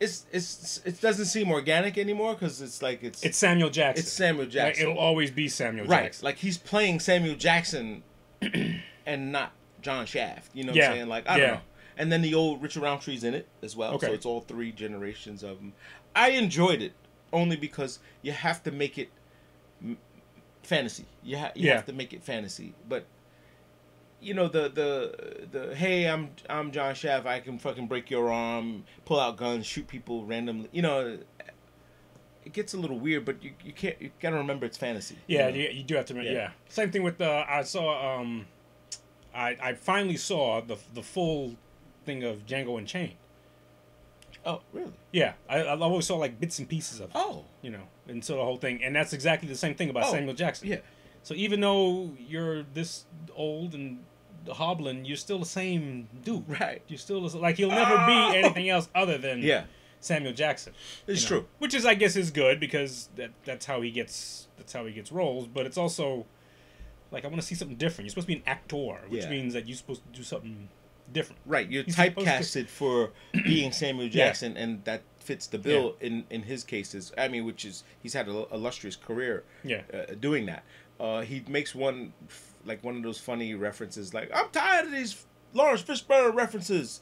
it's 0.01 0.27
it's 0.33 0.81
it 0.85 1.01
doesn't 1.01 1.27
seem 1.27 1.51
organic 1.51 1.97
anymore 1.99 2.35
because 2.35 2.61
it's 2.61 2.83
like 2.83 3.03
it's 3.03 3.23
It's 3.23 3.39
Samuel 3.39 3.71
Jackson. 3.71 4.03
it's 4.03 4.13
Samuel 4.13 4.45
Like, 4.45 4.53
Jackson. 4.53 4.83
it'll 4.91 4.99
always 4.99 5.31
be 5.31 5.49
Samuel 5.49 5.87
right. 5.87 6.05
Jackson. 6.05 6.25
Like 6.25 6.39
he's 6.39 6.59
playing 6.59 7.01
Samuel 7.01 7.37
Jackson 7.37 8.03
and 9.07 9.33
not 9.33 9.53
John 9.81 10.07
Shaft. 10.07 10.51
You 10.55 10.65
know 10.65 10.73
what 10.73 10.77
Yeah. 10.77 10.89
I'm 10.91 10.97
saying? 10.97 11.09
Like 11.09 11.29
I 11.29 11.37
Yeah. 11.39 11.47
don't 11.47 11.55
know. 11.57 11.61
And 11.99 12.11
then 12.11 12.23
the 12.23 12.35
old 12.35 12.63
Richard 12.63 12.83
Roundtree's 12.83 13.23
in 13.23 13.35
it 13.35 13.47
as 13.63 13.77
well. 13.77 13.95
Okay. 13.95 14.07
So 14.09 14.13
it's 14.15 14.27
all 14.27 14.41
three 14.41 14.73
generations 14.73 15.43
of 15.43 15.59
them. 15.59 15.73
I 16.17 16.31
enjoyed 16.31 16.81
it 16.83 16.95
only 17.33 17.55
because 17.57 17.99
you 18.23 18.33
have 18.33 18.63
to 18.65 18.71
make 18.73 18.99
it 18.99 19.11
fantasy. 20.63 21.05
You, 21.23 21.39
ha- 21.39 21.53
you 21.55 21.69
Yeah. 21.69 21.77
have 21.77 21.87
to 21.87 21.93
make 21.93 22.13
it 22.13 22.23
fantasy. 22.25 22.75
But 22.89 23.05
you 24.23 24.35
know 24.35 24.49
the 24.49 24.69
the 24.69 25.47
the 25.51 25.75
hey 25.75 26.09
I'm 26.09 26.31
I'm 26.49 26.71
John 26.71 26.95
Shaft 26.95 27.27
I 27.27 27.41
can 27.41 27.59
fucking 27.59 27.89
break 27.89 28.11
your 28.11 28.33
arm 28.33 28.85
pull 29.05 29.19
out 29.21 29.37
guns 29.37 29.67
shoot 29.67 29.87
people 29.89 30.25
randomly 30.25 30.69
you 30.73 30.81
know 30.83 31.19
it 32.45 32.53
gets 32.53 32.75
a 32.75 32.79
little 32.79 32.99
weird 32.99 33.25
but 33.25 33.43
you, 33.43 33.53
you 33.65 33.73
can't 33.73 34.01
you 34.01 34.11
gotta 34.21 34.37
remember 34.37 34.67
it's 34.67 34.79
fantasy 34.79 35.17
you 35.27 35.39
Yeah, 35.39 35.49
know? 35.51 35.57
you, 35.57 35.69
you 35.71 35.83
do 35.83 35.95
have 35.97 36.07
to. 36.07 36.15
Yeah. 36.15 36.23
Yeah. 36.23 36.33
yeah. 36.33 36.51
Same 36.69 36.91
thing 36.91 37.03
with 37.03 37.21
uh, 37.21 37.45
I 37.49 37.63
saw. 37.63 38.19
Um, 38.21 38.47
I 39.35 39.57
I 39.63 39.75
finally 39.75 40.17
saw 40.17 40.61
the 40.61 40.77
the 40.95 41.03
full 41.03 41.57
thing 42.05 42.23
of 42.25 42.45
Django 42.47 42.79
Unchained. 42.79 43.15
oh 44.45 44.61
really 44.73 44.93
Yeah, 45.13 45.35
I, 45.49 45.61
I 45.63 45.79
always 45.79 46.07
saw 46.07 46.17
like 46.17 46.41
bits 46.41 46.59
and 46.59 46.69
pieces 46.69 46.99
of 47.01 47.07
it. 47.11 47.13
oh 47.15 47.45
You 47.63 47.71
know, 47.71 47.85
and 48.09 48.25
so 48.25 48.37
the 48.37 48.45
whole 48.45 48.57
thing, 48.57 48.83
and 48.83 48.95
that's 48.95 49.13
exactly 49.13 49.49
the 49.49 49.55
same 49.57 49.75
thing 49.75 49.89
about 49.91 50.05
Oh, 50.07 50.13
Samuel 50.13 50.35
Jackson. 50.35 50.69
yeah 50.69 50.79
So 51.23 51.35
even 51.35 51.61
though 51.61 52.13
you're 52.19 52.65
this 52.75 53.05
old 53.37 53.75
and 53.75 54.01
hobbling, 54.51 55.05
you're 55.05 55.17
still 55.17 55.39
the 55.39 55.47
same 55.47 56.09
dude. 56.25 56.45
Right. 56.49 56.83
You're 56.89 56.99
still 56.99 57.27
the- 57.29 57.39
like 57.39 57.57
he'll 57.57 57.69
never 57.69 57.95
Oh. 57.99 58.07
be 58.33 58.39
anything 58.39 58.69
else 58.69 58.89
other 58.95 59.19
than 59.19 59.43
yeah 59.43 59.65
Samuel 60.01 60.33
Jackson. 60.33 60.73
it's 61.07 61.23
you 61.23 61.37
know, 61.37 61.41
true 61.43 61.49
Which 61.59 61.75
is, 61.75 61.87
I 61.87 61.95
guess, 61.95 62.17
is 62.17 62.31
good 62.31 62.59
because 62.61 63.09
that 63.17 63.31
that's 63.45 63.67
how 63.67 63.81
he 63.83 63.91
gets 63.91 64.49
that's 64.57 64.73
how 64.73 64.85
he 64.87 64.93
gets 64.93 65.13
roles. 65.13 65.47
But 65.47 65.67
it's 65.67 65.79
also 65.79 66.27
like 67.11 67.25
I 67.25 67.29
want 67.29 67.41
to 67.41 67.47
see 67.47 67.55
something 67.55 67.77
different. 67.77 68.07
You're 68.07 68.11
supposed 68.11 68.27
to 68.29 68.35
be 68.35 68.39
an 68.39 68.45
actor, 68.47 68.99
which 69.09 69.25
Yeah. 69.25 69.31
means 69.31 69.53
that 69.55 69.67
you're 69.69 69.77
supposed 69.77 70.03
to 70.11 70.19
do 70.19 70.23
something 70.25 70.69
different. 71.13 71.41
right 71.45 71.69
you're 71.71 71.83
He's 71.83 71.95
supposed 71.97 72.27
to- 72.27 72.33
typecasted 72.33 72.69
for 72.69 73.11
being 73.45 73.71
Samuel 73.71 74.07
Yeah. 74.07 74.27
Jackson 74.29 74.57
and 74.57 74.83
that 74.85 75.03
fits 75.19 75.47
the 75.47 75.59
bill 75.59 75.95
in 76.01 76.25
in 76.31 76.43
his 76.45 76.65
cases 76.65 77.13
I 77.19 77.29
mean 77.29 77.45
which 77.45 77.65
is 77.67 77.85
he's 78.03 78.15
had 78.15 78.29
an 78.29 78.47
illustrious 78.51 78.97
career 78.97 79.45
Yeah. 79.63 79.83
uh, 79.93 80.15
doing 80.19 80.47
that. 80.47 80.65
Uh, 80.99 81.21
he 81.21 81.45
makes 81.49 81.75
one 81.75 82.15
f- 82.29 82.52
like 82.65 82.83
one 82.85 82.97
of 82.97 83.03
those 83.03 83.19
funny 83.19 83.55
references, 83.55 84.13
like 84.15 84.31
I'm 84.35 84.49
tired 84.51 84.87
of 84.87 84.93
these 84.93 85.25
Laurence 85.55 85.83
Fishburne 85.83 86.35
references. 86.35 87.01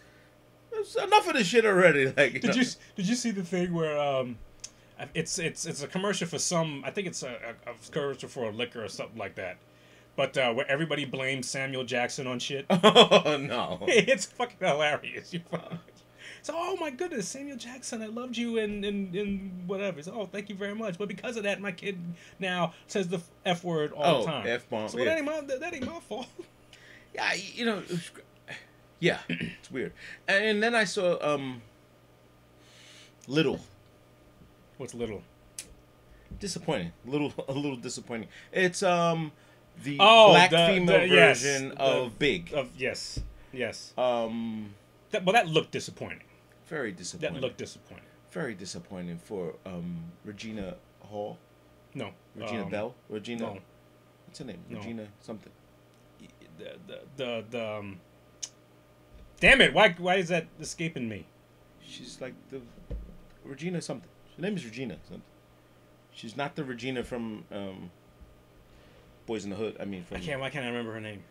There's 0.70 0.94
enough 0.96 1.26
of 1.28 1.34
this 1.34 1.46
shit 1.46 1.64
already. 1.66 2.06
Like, 2.16 2.40
Did 2.40 2.54
you 2.56 2.64
did 2.96 3.08
you 3.08 3.14
see 3.14 3.30
the 3.32 3.42
thing 3.42 3.72
where 3.74 3.98
um, 4.00 4.38
it's 5.14 5.38
it's 5.38 5.66
it's 5.66 5.82
a 5.82 5.88
commercial 5.88 6.26
for 6.28 6.38
some 6.38 6.82
I 6.84 6.90
think 6.90 7.06
it's 7.06 7.22
a, 7.22 7.54
a, 7.66 7.70
a 7.70 7.74
commercial 7.90 8.28
for 8.28 8.44
a 8.48 8.52
liquor 8.52 8.84
or 8.84 8.88
something 8.88 9.18
like 9.18 9.34
that, 9.36 9.56
but 10.16 10.36
uh, 10.38 10.52
where 10.52 10.70
everybody 10.70 11.04
blames 11.04 11.48
Samuel 11.48 11.84
Jackson 11.84 12.26
on 12.26 12.38
shit. 12.38 12.66
oh 12.70 13.36
no! 13.40 13.78
it's 13.88 14.26
fucking 14.26 14.58
hilarious. 14.60 15.32
You 15.32 15.40
fucking- 15.50 15.78
so, 16.42 16.54
oh 16.56 16.76
my 16.80 16.90
goodness, 16.90 17.28
Samuel 17.28 17.56
Jackson, 17.56 18.02
I 18.02 18.06
loved 18.06 18.36
you 18.36 18.58
and 18.58 18.84
and, 18.84 19.14
and 19.14 19.68
whatever. 19.68 20.02
So, 20.02 20.12
oh, 20.14 20.26
thank 20.26 20.48
you 20.48 20.54
very 20.54 20.74
much. 20.74 20.98
But 20.98 21.08
because 21.08 21.36
of 21.36 21.42
that, 21.44 21.60
my 21.60 21.72
kid 21.72 21.98
now 22.38 22.74
says 22.86 23.08
the 23.08 23.20
f 23.44 23.62
word 23.64 23.92
all 23.92 24.16
Oh, 24.16 24.20
the 24.20 24.26
time. 24.26 24.46
F-bomb, 24.46 24.88
So 24.88 24.98
yeah. 24.98 25.04
that 25.06 25.16
ain't 25.18 25.26
my 25.26 25.40
that, 25.40 25.60
that 25.60 25.74
ain't 25.74 25.86
my 25.86 26.00
fault. 26.00 26.26
Yeah, 27.12 27.32
you 27.34 27.64
know, 27.64 27.82
yeah, 29.00 29.18
it's 29.28 29.68
weird. 29.68 29.92
And 30.28 30.62
then 30.62 30.76
I 30.76 30.84
saw 30.84 31.18
um, 31.20 31.60
Little. 33.26 33.58
What's 34.78 34.94
little? 34.94 35.22
Disappointing. 36.38 36.92
Little, 37.04 37.32
a 37.48 37.52
little 37.52 37.76
disappointing. 37.76 38.28
It's 38.52 38.82
um, 38.84 39.32
the 39.82 39.96
Oh, 39.98 40.30
black 40.30 40.50
the- 40.50 40.66
female 40.68 41.00
the- 41.00 41.08
yes, 41.08 41.42
version 41.42 41.68
the- 41.70 41.80
of 41.80 42.18
Big. 42.20 42.52
Of 42.54 42.70
yes, 42.78 43.18
yes. 43.52 43.92
Um, 43.98 44.74
That, 45.10 45.24
well, 45.24 45.32
that 45.32 45.48
looked 45.48 45.72
disappointing. 45.72 46.20
Very 46.70 46.92
That 46.92 46.98
disappointing. 46.98 47.40
looked 47.42 47.58
disappointing. 47.58 48.04
very 48.30 48.54
disappointing 48.54 49.18
for 49.18 49.54
um 49.66 50.04
Regina 50.24 50.76
Hall, 51.00 51.36
No, 51.94 52.12
Regina 52.36 52.62
um, 52.64 52.70
Bell, 52.70 52.94
Regina. 53.10 53.40
No, 53.42 53.58
What's 54.26 54.38
her 54.38 54.44
name? 54.46 54.60
No. 54.70 54.78
Regina 54.78 55.08
something. 55.20 55.52
the 56.58 56.70
the 56.86 56.98
the, 57.16 57.44
the 57.50 57.70
um. 57.78 58.00
Damn 59.40 59.60
it! 59.60 59.72
Why 59.74 59.90
why 59.98 60.16
is 60.16 60.28
that 60.28 60.46
escaping 60.60 61.08
me? 61.08 61.26
She's 61.82 62.20
like 62.20 62.34
the 62.50 62.60
Regina 63.44 63.80
something. 63.82 64.08
Her 64.36 64.42
name 64.42 64.56
is 64.56 64.64
Regina 64.64 64.96
something. 65.02 65.22
She's 66.12 66.36
not 66.36 66.54
the 66.56 66.62
Regina 66.64 67.02
from 67.02 67.44
um 67.50 67.90
Boys 69.26 69.44
in 69.44 69.50
the 69.50 69.56
Hood. 69.56 69.76
I 69.80 69.84
mean 69.86 70.04
from 70.04 70.18
I 70.18 70.20
can't. 70.20 70.40
Why 70.40 70.50
can't 70.50 70.64
I 70.64 70.68
remember 70.68 70.92
her 70.92 71.00
name? 71.00 71.22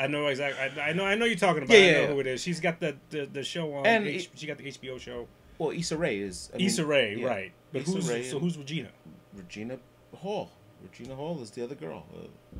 I 0.00 0.06
know 0.06 0.28
exactly. 0.28 0.80
I, 0.80 0.88
I 0.88 0.92
know. 0.94 1.04
I 1.04 1.14
know 1.14 1.26
you're 1.26 1.36
talking 1.36 1.62
about. 1.62 1.76
Yeah, 1.76 1.80
I 1.80 1.92
know 1.92 2.00
yeah. 2.00 2.06
who 2.06 2.20
it 2.20 2.26
is. 2.26 2.42
She's 2.42 2.58
got 2.58 2.80
the 2.80 2.96
the, 3.10 3.26
the 3.26 3.42
show 3.42 3.74
on. 3.74 3.86
And 3.86 4.06
H, 4.06 4.30
she 4.34 4.46
got 4.46 4.56
the 4.56 4.64
HBO 4.64 4.98
show. 4.98 5.28
Well, 5.58 5.72
Issa 5.72 5.98
Rae 5.98 6.18
is. 6.18 6.50
I 6.54 6.56
mean, 6.56 6.66
Issa 6.68 6.86
Rae, 6.86 7.16
yeah. 7.16 7.26
right? 7.26 7.52
But 7.70 7.82
Issa 7.82 7.92
who's 7.92 8.08
Rae 8.08 8.22
so 8.24 8.38
who's 8.38 8.56
Regina? 8.56 8.88
Regina 9.34 9.78
Hall. 10.16 10.50
Regina 10.82 11.14
Hall 11.14 11.42
is 11.42 11.50
the 11.50 11.62
other 11.62 11.74
girl 11.74 12.06
uh, 12.16 12.56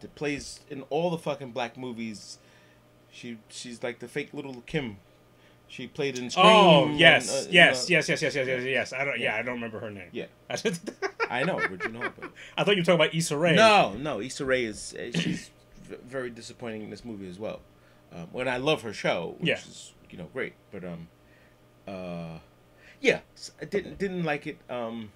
that 0.00 0.14
plays 0.14 0.60
in 0.70 0.82
all 0.82 1.10
the 1.10 1.18
fucking 1.18 1.50
black 1.50 1.76
movies. 1.76 2.38
She 3.10 3.38
she's 3.48 3.82
like 3.82 3.98
the 3.98 4.06
fake 4.06 4.32
little 4.32 4.62
Kim. 4.66 4.98
She 5.68 5.88
played 5.88 6.16
in 6.16 6.30
Scream. 6.30 6.46
Oh 6.46 6.84
and, 6.84 6.96
yes, 6.96 7.28
uh, 7.28 7.48
yes, 7.50 7.90
yes, 7.90 8.08
yes, 8.08 8.22
yes, 8.22 8.36
yes, 8.36 8.46
yes, 8.46 8.62
yes. 8.62 8.92
I 8.92 9.04
don't. 9.04 9.18
Yeah, 9.18 9.34
Yeah. 9.34 9.40
I 9.40 9.42
don't 9.42 9.56
remember 9.56 9.80
her 9.80 9.90
name. 9.90 10.10
Yeah, 10.12 10.26
I, 11.28 11.42
know 11.42 11.58
Regina 11.58 11.98
Hall. 11.98 12.10
But 12.20 12.30
I 12.56 12.62
thought 12.62 12.76
you 12.76 12.82
were 12.82 12.84
talking 12.84 13.00
about 13.00 13.14
Issa 13.14 13.36
Rae. 13.36 13.56
No, 13.56 13.94
no. 13.94 14.20
Issa 14.20 14.44
Rae 14.44 14.64
is 14.64 14.94
uh, 14.94 15.18
she's 15.18 15.50
very 15.86 16.30
disappointing 16.30 16.82
in 16.82 16.90
this 16.90 17.04
movie 17.04 17.28
as 17.28 17.38
well. 17.38 17.60
Um, 18.12 18.28
when 18.32 18.48
I 18.48 18.56
love 18.58 18.82
her 18.82 18.92
show, 18.92 19.36
which 19.38 19.48
Yeah. 19.48 19.58
is 19.58 19.92
you 20.10 20.18
know 20.18 20.28
great, 20.32 20.54
but 20.70 20.84
um, 20.84 21.08
uh, 21.86 22.38
yeah, 23.00 23.20
I 23.60 23.64
didn't 23.64 23.98
didn't 23.98 24.24
like 24.24 24.46
it. 24.46 24.58
Um, 24.70 25.10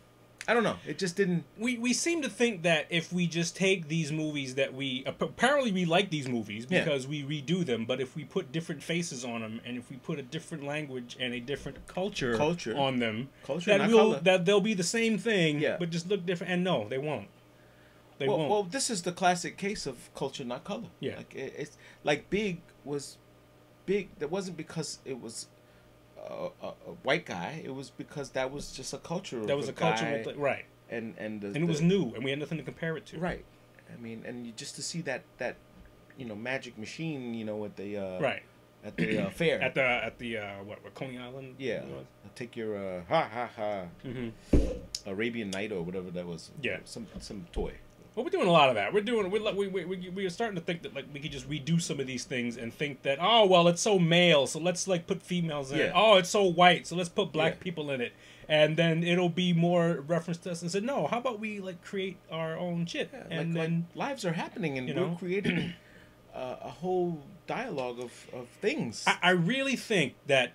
I 0.48 0.54
don't 0.54 0.64
know. 0.64 0.76
It 0.86 0.98
just 0.98 1.16
didn't. 1.16 1.44
we 1.58 1.76
we 1.78 1.92
seem 1.92 2.22
to 2.22 2.28
think 2.28 2.62
that 2.62 2.86
if 2.90 3.12
we 3.12 3.26
just 3.26 3.54
take 3.54 3.88
these 3.88 4.10
movies 4.10 4.54
that 4.56 4.74
we 4.74 5.04
apparently 5.06 5.70
we 5.70 5.84
like 5.84 6.10
these 6.10 6.28
movies 6.28 6.66
Yeah. 6.68 6.82
because 6.82 7.06
we 7.06 7.22
redo 7.22 7.64
them, 7.64 7.84
but 7.84 8.00
if 8.00 8.16
we 8.16 8.24
put 8.24 8.50
different 8.50 8.82
faces 8.82 9.24
on 9.24 9.42
them 9.42 9.60
and 9.64 9.76
if 9.76 9.88
we 9.90 9.96
put 9.96 10.18
a 10.18 10.22
different 10.22 10.64
language 10.64 11.16
and 11.20 11.34
a 11.34 11.40
different 11.40 11.86
culture, 11.86 12.36
Culture. 12.36 12.76
on 12.76 12.98
them, 12.98 13.28
Culture, 13.44 13.76
that 13.78 13.88
will 13.88 13.98
color. 14.12 14.20
that 14.22 14.44
they'll 14.46 14.60
be 14.60 14.74
the 14.74 14.82
same 14.82 15.18
thing, 15.18 15.60
Yeah. 15.60 15.76
but 15.78 15.90
just 15.90 16.08
look 16.08 16.26
different. 16.26 16.52
And 16.52 16.64
no, 16.64 16.88
they 16.88 16.98
won't. 16.98 17.28
They 18.20 18.28
well, 18.28 18.38
won't. 18.38 18.50
well, 18.50 18.62
this 18.64 18.90
is 18.90 19.00
the 19.02 19.12
classic 19.12 19.56
case 19.56 19.86
of 19.86 19.96
culture, 20.14 20.44
not 20.44 20.62
color. 20.62 20.88
Yeah. 21.00 21.16
like 21.16 21.34
it, 21.34 21.54
it's 21.56 21.76
like 22.04 22.28
Big 22.30 22.60
was 22.84 23.16
big. 23.86 24.10
That 24.20 24.30
wasn't 24.30 24.56
because 24.58 24.98
it 25.06 25.20
was 25.20 25.48
a, 26.28 26.48
a, 26.62 26.68
a 26.68 26.92
white 27.02 27.24
guy. 27.24 27.62
It 27.64 27.74
was 27.74 27.88
because 27.90 28.30
that 28.30 28.52
was 28.52 28.72
just 28.72 28.92
a 28.92 28.98
culture. 28.98 29.44
that 29.46 29.56
was 29.56 29.68
a 29.70 29.72
cultural 29.72 30.22
thing, 30.22 30.38
right? 30.38 30.66
and 30.90 31.14
and 31.18 31.40
the, 31.40 31.46
And 31.48 31.56
it 31.56 31.66
was 31.66 31.80
new, 31.80 32.12
and 32.14 32.22
we 32.22 32.30
had 32.30 32.38
nothing 32.38 32.58
to 32.58 32.64
compare 32.64 32.96
it 32.98 33.06
to. 33.06 33.18
Right. 33.18 33.44
I 33.92 34.00
mean, 34.00 34.22
and 34.26 34.46
you 34.46 34.52
just 34.52 34.74
to 34.76 34.82
see 34.82 35.00
that 35.02 35.22
that 35.38 35.56
you 36.18 36.26
know 36.26 36.36
magic 36.36 36.76
machine, 36.76 37.32
you 37.34 37.44
know, 37.46 37.64
at 37.64 37.74
the 37.76 37.96
uh, 37.96 38.20
Right. 38.20 38.42
at 38.84 38.96
the 38.98 39.18
uh, 39.26 39.30
fair. 39.30 39.62
At 39.62 39.74
the 39.74 39.82
at 39.82 40.18
the 40.18 40.36
uh, 40.38 40.62
what, 40.64 40.84
what 40.84 40.94
Coney 40.94 41.16
Island? 41.18 41.54
yeah, 41.58 41.82
take 42.34 42.54
your 42.54 42.76
uh, 42.76 43.02
ha 43.08 43.22
ha 43.32 43.48
ha 43.56 43.84
Mm-hmm. 44.04 45.08
Arabian 45.08 45.50
Night 45.50 45.72
or 45.72 45.80
whatever 45.82 46.10
that 46.10 46.26
was. 46.26 46.50
Yeah. 46.60 46.80
some 46.84 47.06
some 47.18 47.46
toy. 47.52 47.74
Well, 48.14 48.24
we're 48.24 48.30
doing 48.30 48.48
a 48.48 48.52
lot 48.52 48.68
of 48.68 48.74
that. 48.74 48.92
We're 48.92 49.00
doing 49.02 49.30
we're, 49.30 49.52
we 49.54 49.68
we 49.68 49.84
we 49.84 50.08
we 50.10 50.26
are 50.26 50.30
starting 50.30 50.56
to 50.56 50.60
think 50.60 50.82
that 50.82 50.94
like 50.94 51.06
we 51.12 51.20
could 51.20 51.30
just 51.32 51.48
redo 51.48 51.80
some 51.80 52.00
of 52.00 52.06
these 52.06 52.24
things 52.24 52.56
and 52.56 52.74
think 52.74 53.02
that 53.02 53.18
oh 53.20 53.46
well 53.46 53.68
it's 53.68 53.80
so 53.80 53.98
male 53.98 54.46
so 54.46 54.58
let's 54.58 54.88
like 54.88 55.06
put 55.06 55.22
females 55.22 55.70
in 55.72 55.80
it. 55.80 55.92
Oh 55.94 56.16
it's 56.16 56.28
so 56.28 56.44
white 56.44 56.86
so 56.86 56.96
let's 56.96 57.08
put 57.08 57.32
black 57.32 57.54
Yeah. 57.54 57.62
people 57.62 57.90
in 57.92 58.00
it 58.00 58.12
and 58.48 58.76
then 58.76 59.04
it'll 59.04 59.28
be 59.28 59.52
more 59.52 60.00
reference 60.06 60.38
to 60.38 60.50
us 60.50 60.60
and 60.62 60.70
said 60.70 60.82
no 60.82 61.06
how 61.06 61.18
about 61.18 61.38
we 61.38 61.60
like 61.60 61.82
create 61.84 62.16
our 62.32 62.56
own 62.58 62.84
shit 62.84 63.10
Yeah, 63.12 63.22
and 63.30 63.54
like, 63.54 63.62
then 63.62 63.86
like 63.94 64.08
lives 64.08 64.24
are 64.24 64.32
happening, 64.32 64.76
and 64.76 64.88
you 64.88 64.94
we're 64.94 65.16
creating 65.16 65.74
uh, 66.34 66.56
a 66.62 66.70
whole 66.70 67.22
dialogue 67.46 68.00
of 68.00 68.26
of 68.32 68.48
things. 68.60 69.04
I, 69.06 69.18
I 69.22 69.30
really 69.30 69.76
think 69.76 70.14
that 70.26 70.52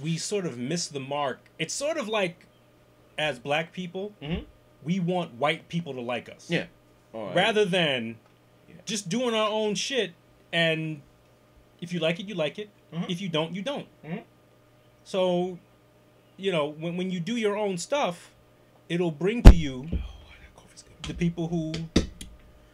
we 0.00 0.16
sort 0.18 0.44
of 0.46 0.58
miss 0.58 0.86
the 0.86 1.00
mark. 1.00 1.38
It's 1.58 1.74
sort 1.74 1.96
of 1.96 2.08
like 2.08 2.46
as 3.18 3.38
black 3.38 3.72
people 3.72 4.12
Mhm. 4.22 4.44
we 4.84 5.00
want 5.00 5.34
white 5.34 5.68
people 5.68 5.94
to 5.94 6.00
like 6.00 6.28
us. 6.28 6.50
yeah. 6.50 6.66
I- 7.14 7.32
rather 7.34 7.64
than 7.64 8.16
Yeah. 8.68 8.76
just 8.84 9.08
doing 9.08 9.34
our 9.34 9.48
own 9.50 9.74
shit 9.74 10.12
and 10.52 11.02
if 11.80 11.92
you 11.92 12.00
like 12.00 12.20
it 12.20 12.26
you 12.26 12.34
like 12.34 12.58
it 12.58 12.68
Mhm. 12.92 13.10
if 13.10 13.20
you 13.20 13.28
don't 13.28 13.54
you 13.54 13.62
don't 13.62 13.86
Mhm. 14.04 14.22
so 15.04 15.58
you 16.36 16.50
know 16.52 16.66
when, 16.68 16.96
when 16.96 17.10
you 17.10 17.20
do 17.20 17.36
your 17.36 17.56
own 17.56 17.78
stuff 17.78 18.30
it'll 18.88 19.10
bring 19.10 19.42
to 19.44 19.54
you 19.54 19.88
Oh, 19.92 19.96
that 20.40 20.54
coffee's 20.56 20.82
good. 20.82 21.02
the 21.04 21.14
people 21.14 21.48
who 21.48 21.72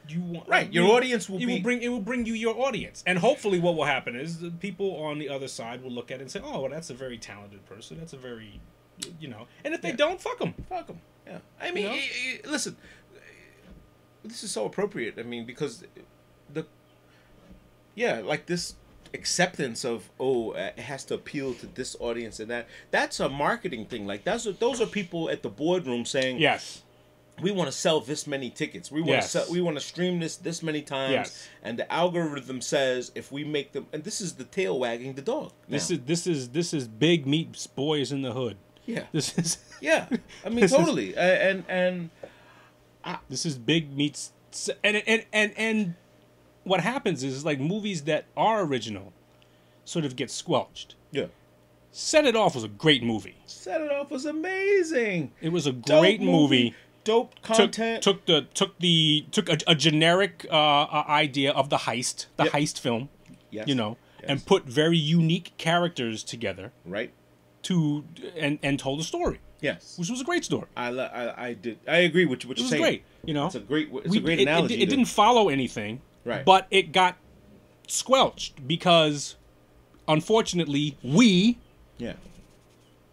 you 0.09 0.21
want. 0.21 0.49
Right, 0.49 0.73
your 0.73 0.85
you- 0.87 0.93
audience 0.93 1.29
will 1.29 1.39
it 1.39 1.47
be- 1.47 1.55
will 1.55 1.63
bring 1.63 1.83
it 1.83 1.89
will 1.89 2.01
bring 2.01 2.27
you 2.27 2.35
your 2.35 2.57
audience, 2.65 3.03
and 3.09 3.19
hopefully, 3.19 3.59
what 3.59 3.75
will 3.75 3.87
happen 3.87 4.15
is 4.15 4.39
the 4.39 4.53
people 4.53 4.95
on 5.03 5.19
the 5.19 5.29
other 5.29 5.49
side 5.49 5.83
will 5.83 5.91
look 5.91 6.13
at 6.13 6.19
it 6.21 6.23
and 6.23 6.31
say, 6.31 6.39
"Oh, 6.45 6.61
well, 6.61 6.71
that's 6.71 6.91
a 6.91 6.95
very 6.95 7.19
talented 7.19 7.67
person. 7.67 7.99
That's 7.99 8.13
a 8.13 8.17
very, 8.17 8.61
you 9.19 9.27
know." 9.27 9.49
And 9.65 9.75
if 9.75 9.83
they 9.83 9.89
Yeah. 9.89 9.97
don't, 9.97 10.21
fuck 10.21 10.39
them. 10.39 10.55
Fuck 10.69 10.87
them. 10.87 11.01
Yeah. 11.27 11.39
I 11.61 11.73
mean, 11.73 11.87
know? 11.87 11.91
i- 11.91 12.41
i- 12.45 12.49
listen, 12.49 12.77
this 14.27 14.43
is 14.45 14.51
so 14.51 14.65
appropriate. 14.67 15.15
I 15.19 15.23
mean, 15.23 15.45
because 15.47 15.85
the 16.53 16.67
yeah, 17.95 18.21
like 18.21 18.47
this 18.47 18.75
acceptance 19.15 19.85
of 19.85 20.11
oh, 20.21 20.51
uh, 20.51 20.71
it 20.77 20.81
has 20.81 21.05
to 21.07 21.15
appeal 21.15 21.55
to 21.55 21.67
this 21.67 21.97
audience 22.01 22.41
and 22.41 22.51
that. 22.51 22.69
That's 22.91 23.21
a 23.21 23.29
marketing 23.29 23.87
thing. 23.87 24.07
Like 24.07 24.25
that's 24.25 24.45
what, 24.47 24.61
those 24.61 24.81
are 24.81 24.87
people 24.87 25.31
at 25.31 25.43
the 25.43 25.49
boardroom 25.49 26.05
saying, 26.05 26.39
Yes. 26.39 26.83
we 27.41 27.51
want 27.51 27.69
to 27.69 27.73
sell 27.77 28.01
this 28.01 28.27
many 28.27 28.51
tickets. 28.51 28.91
We 28.91 29.01
want 29.01 29.13
Yes. 29.13 29.33
to 29.33 29.39
sell, 29.41 29.53
we 29.53 29.61
want 29.61 29.77
to 29.79 29.81
stream 29.85 30.21
this 30.21 30.37
this 30.37 30.63
many 30.63 30.83
times. 30.83 31.13
Yes. 31.13 31.49
And 31.63 31.79
the 31.79 31.91
algorithm 31.91 32.61
says 32.61 33.13
if 33.15 33.33
we 33.33 33.45
make 33.45 33.73
them, 33.73 33.87
and 33.93 34.05
this 34.05 34.21
is 34.21 34.35
the 34.35 34.45
tail 34.45 34.79
wagging 34.79 35.15
the 35.15 35.23
dog. 35.23 35.53
This 35.69 35.91
is 35.91 36.01
this 36.01 36.27
is 36.27 36.51
this 36.51 36.75
is 36.75 36.87
big 36.89 37.27
meat 37.27 37.67
boys 37.75 38.13
in 38.13 38.23
the 38.23 38.33
hood. 38.33 38.57
yeah, 38.85 39.05
This 39.13 39.37
is 39.39 39.59
yeah. 39.81 40.07
I 40.45 40.49
mean, 40.51 40.61
This 40.61 40.73
is- 40.73 40.77
totally. 40.79 41.17
Uh, 41.17 41.21
and 41.21 41.65
and 43.07 43.19
this 43.29 43.47
is 43.47 43.57
big 43.57 43.97
meets 43.97 44.33
and 44.85 44.97
and 45.07 45.25
and 45.33 45.53
and 45.57 45.95
what 46.65 46.81
happens 46.81 47.23
is 47.23 47.45
like 47.45 47.61
movies 47.61 48.03
that 48.05 48.27
are 48.37 48.63
original 48.63 49.13
sort 49.85 50.05
of 50.05 50.17
get 50.17 50.31
squelched. 50.31 50.97
yeah. 51.13 51.27
Set 51.93 52.27
It 52.27 52.37
Off 52.37 52.55
was 52.55 52.65
a 52.65 52.69
great 52.69 53.03
movie. 53.03 53.37
Set 53.47 53.81
it 53.81 53.91
off 53.91 54.11
was 54.11 54.27
amazing. 54.27 55.33
It 55.41 55.51
was 55.51 55.67
a 55.67 55.73
Dope 55.73 56.01
great 56.03 56.21
movie. 56.21 56.75
Dope 57.05 57.35
Took, 57.37 57.57
content. 57.57 58.03
took 58.03 58.27
the 58.27 58.43
took 58.53 58.79
the 58.81 59.25
took 59.31 59.49
a, 59.49 59.57
a 59.69 59.75
generic 59.75 60.45
uh, 60.51 60.55
uh, 60.83 61.05
idea 61.09 61.53
of 61.53 61.71
the 61.71 61.77
heist, 61.79 62.27
the 62.37 62.45
Yep. 62.45 62.53
heist 62.53 62.81
film, 62.81 63.09
yes. 63.51 63.67
you 63.69 63.75
know, 63.75 63.97
Yes. 64.21 64.31
and 64.31 64.45
put 64.45 64.65
very 64.65 64.99
unique 64.99 65.53
characters 65.57 66.23
together 66.25 66.73
right. 66.85 67.13
to 67.63 68.05
and 68.37 68.59
and 68.63 68.79
told 68.79 69.01
a 69.01 69.05
story, 69.05 69.39
Yes. 69.61 69.99
which 69.99 70.11
was 70.11 70.21
a 70.21 70.25
great 70.25 70.45
story. 70.45 70.67
I, 70.77 70.89
I 70.89 71.47
I 71.49 71.53
did. 71.55 71.79
I 71.89 71.99
agree 71.99 72.27
with 72.27 72.43
you. 72.45 72.49
What 72.49 72.59
you're 72.59 72.65
was 72.65 72.71
saying. 72.71 72.83
great, 72.83 73.05
you 73.25 73.35
know. 73.35 73.47
It's 73.47 73.55
a 73.55 73.61
great. 73.61 73.89
It's 73.93 74.09
We- 74.09 74.19
a 74.19 74.21
great 74.21 74.39
it- 74.39 74.43
it- 74.43 74.49
analogy. 74.49 74.83
It, 74.83 74.89
didn't 74.91 75.07
follow 75.07 75.49
anything, 75.49 76.01
Right. 76.25 76.45
But 76.45 76.67
it 76.71 76.93
got 76.93 77.17
squelched 77.89 78.67
because, 78.67 79.37
unfortunately, 80.09 80.97
we 81.03 81.59
Yeah. 81.99 82.15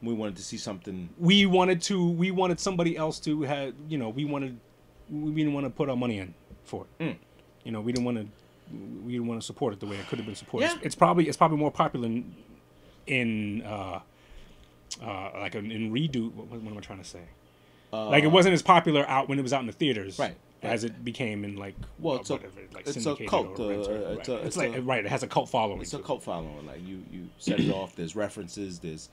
We 0.02 0.14
wanted 0.14 0.36
to 0.36 0.44
see 0.44 0.58
something. 0.58 1.10
we 1.18 1.46
wanted 1.46 1.82
to 1.84 2.10
we 2.10 2.30
wanted 2.32 2.60
somebody 2.60 2.98
else 2.98 3.20
to 3.22 3.44
have 3.44 3.74
you 3.88 3.98
know 3.98 4.10
we 4.10 4.26
wanted 4.26 4.60
we 5.10 5.32
didn't 5.32 5.54
want 5.54 5.66
to 5.66 5.70
put 5.70 5.90
our 5.90 5.96
money 5.96 6.18
in 6.20 6.34
for 6.66 6.86
it. 7.00 7.04
Mm. 7.04 7.16
You 7.64 7.72
know, 7.72 7.80
we 7.82 7.92
didn't 7.94 8.06
want 8.06 8.18
to 8.18 8.28
we 9.06 9.14
didn't 9.14 9.28
want 9.28 9.40
to 9.40 9.46
support 9.46 9.74
it 9.74 9.80
the 9.80 9.86
way 9.86 9.96
it 9.98 10.08
could 10.08 10.20
have 10.20 10.26
been 10.26 10.36
supported. 10.36 10.66
Yeah. 10.66 10.76
It's, 10.78 10.86
it's 10.88 10.96
probably 10.96 11.28
it's 11.30 11.38
probably 11.38 11.58
more 11.58 11.72
popular 11.72 12.08
in, 12.08 12.36
in 13.08 13.62
uh, 13.62 14.00
uh, 15.02 15.32
like 15.36 15.56
in, 15.56 15.72
in 15.72 15.92
redo. 15.94 16.32
What, 16.34 16.48
what 16.48 16.72
am 16.72 16.78
I 16.78 16.82
trying 16.82 17.00
to 17.00 17.06
say? 17.06 17.22
like 17.92 18.24
it 18.24 18.28
wasn't 18.28 18.54
as 18.54 18.64
popular 18.64 19.08
out 19.08 19.30
when 19.30 19.38
it 19.38 19.44
was 19.44 19.54
out 19.54 19.62
in 19.62 19.68
the 19.68 19.72
theaters, 19.74 20.18
Right, 20.18 20.36
As 20.64 20.84
it 20.84 21.06
became 21.06 21.44
in 21.46 21.58
like 21.58 21.76
Well, 22.00 22.16
uh, 22.16 22.20
it's 22.22 22.30
a- 22.32 22.34
whatever, 22.34 22.54
like 22.74 22.88
it's 22.88 23.06
a 23.06 23.16
cult, 23.28 23.60
or 23.60 23.66
uh, 23.66 23.76
rented, 23.76 23.88
it's 23.88 23.88
right. 23.88 24.28
a- 24.30 24.36
it's, 24.38 24.46
it's 24.48 24.58
like 24.58 24.76
a- 24.76 24.82
right. 24.82 25.06
It 25.06 25.10
has 25.10 25.22
a 25.22 25.28
cult 25.28 25.50
following. 25.50 25.82
It's 25.82 25.94
a 25.94 26.00
cult 26.00 26.24
following. 26.24 26.66
Like 26.66 26.82
you, 26.88 27.04
you 27.12 27.30
set 27.38 27.60
it 27.60 27.70
off. 27.72 27.96
There's 27.96 28.16
references. 28.16 28.80
There's, 28.80 29.10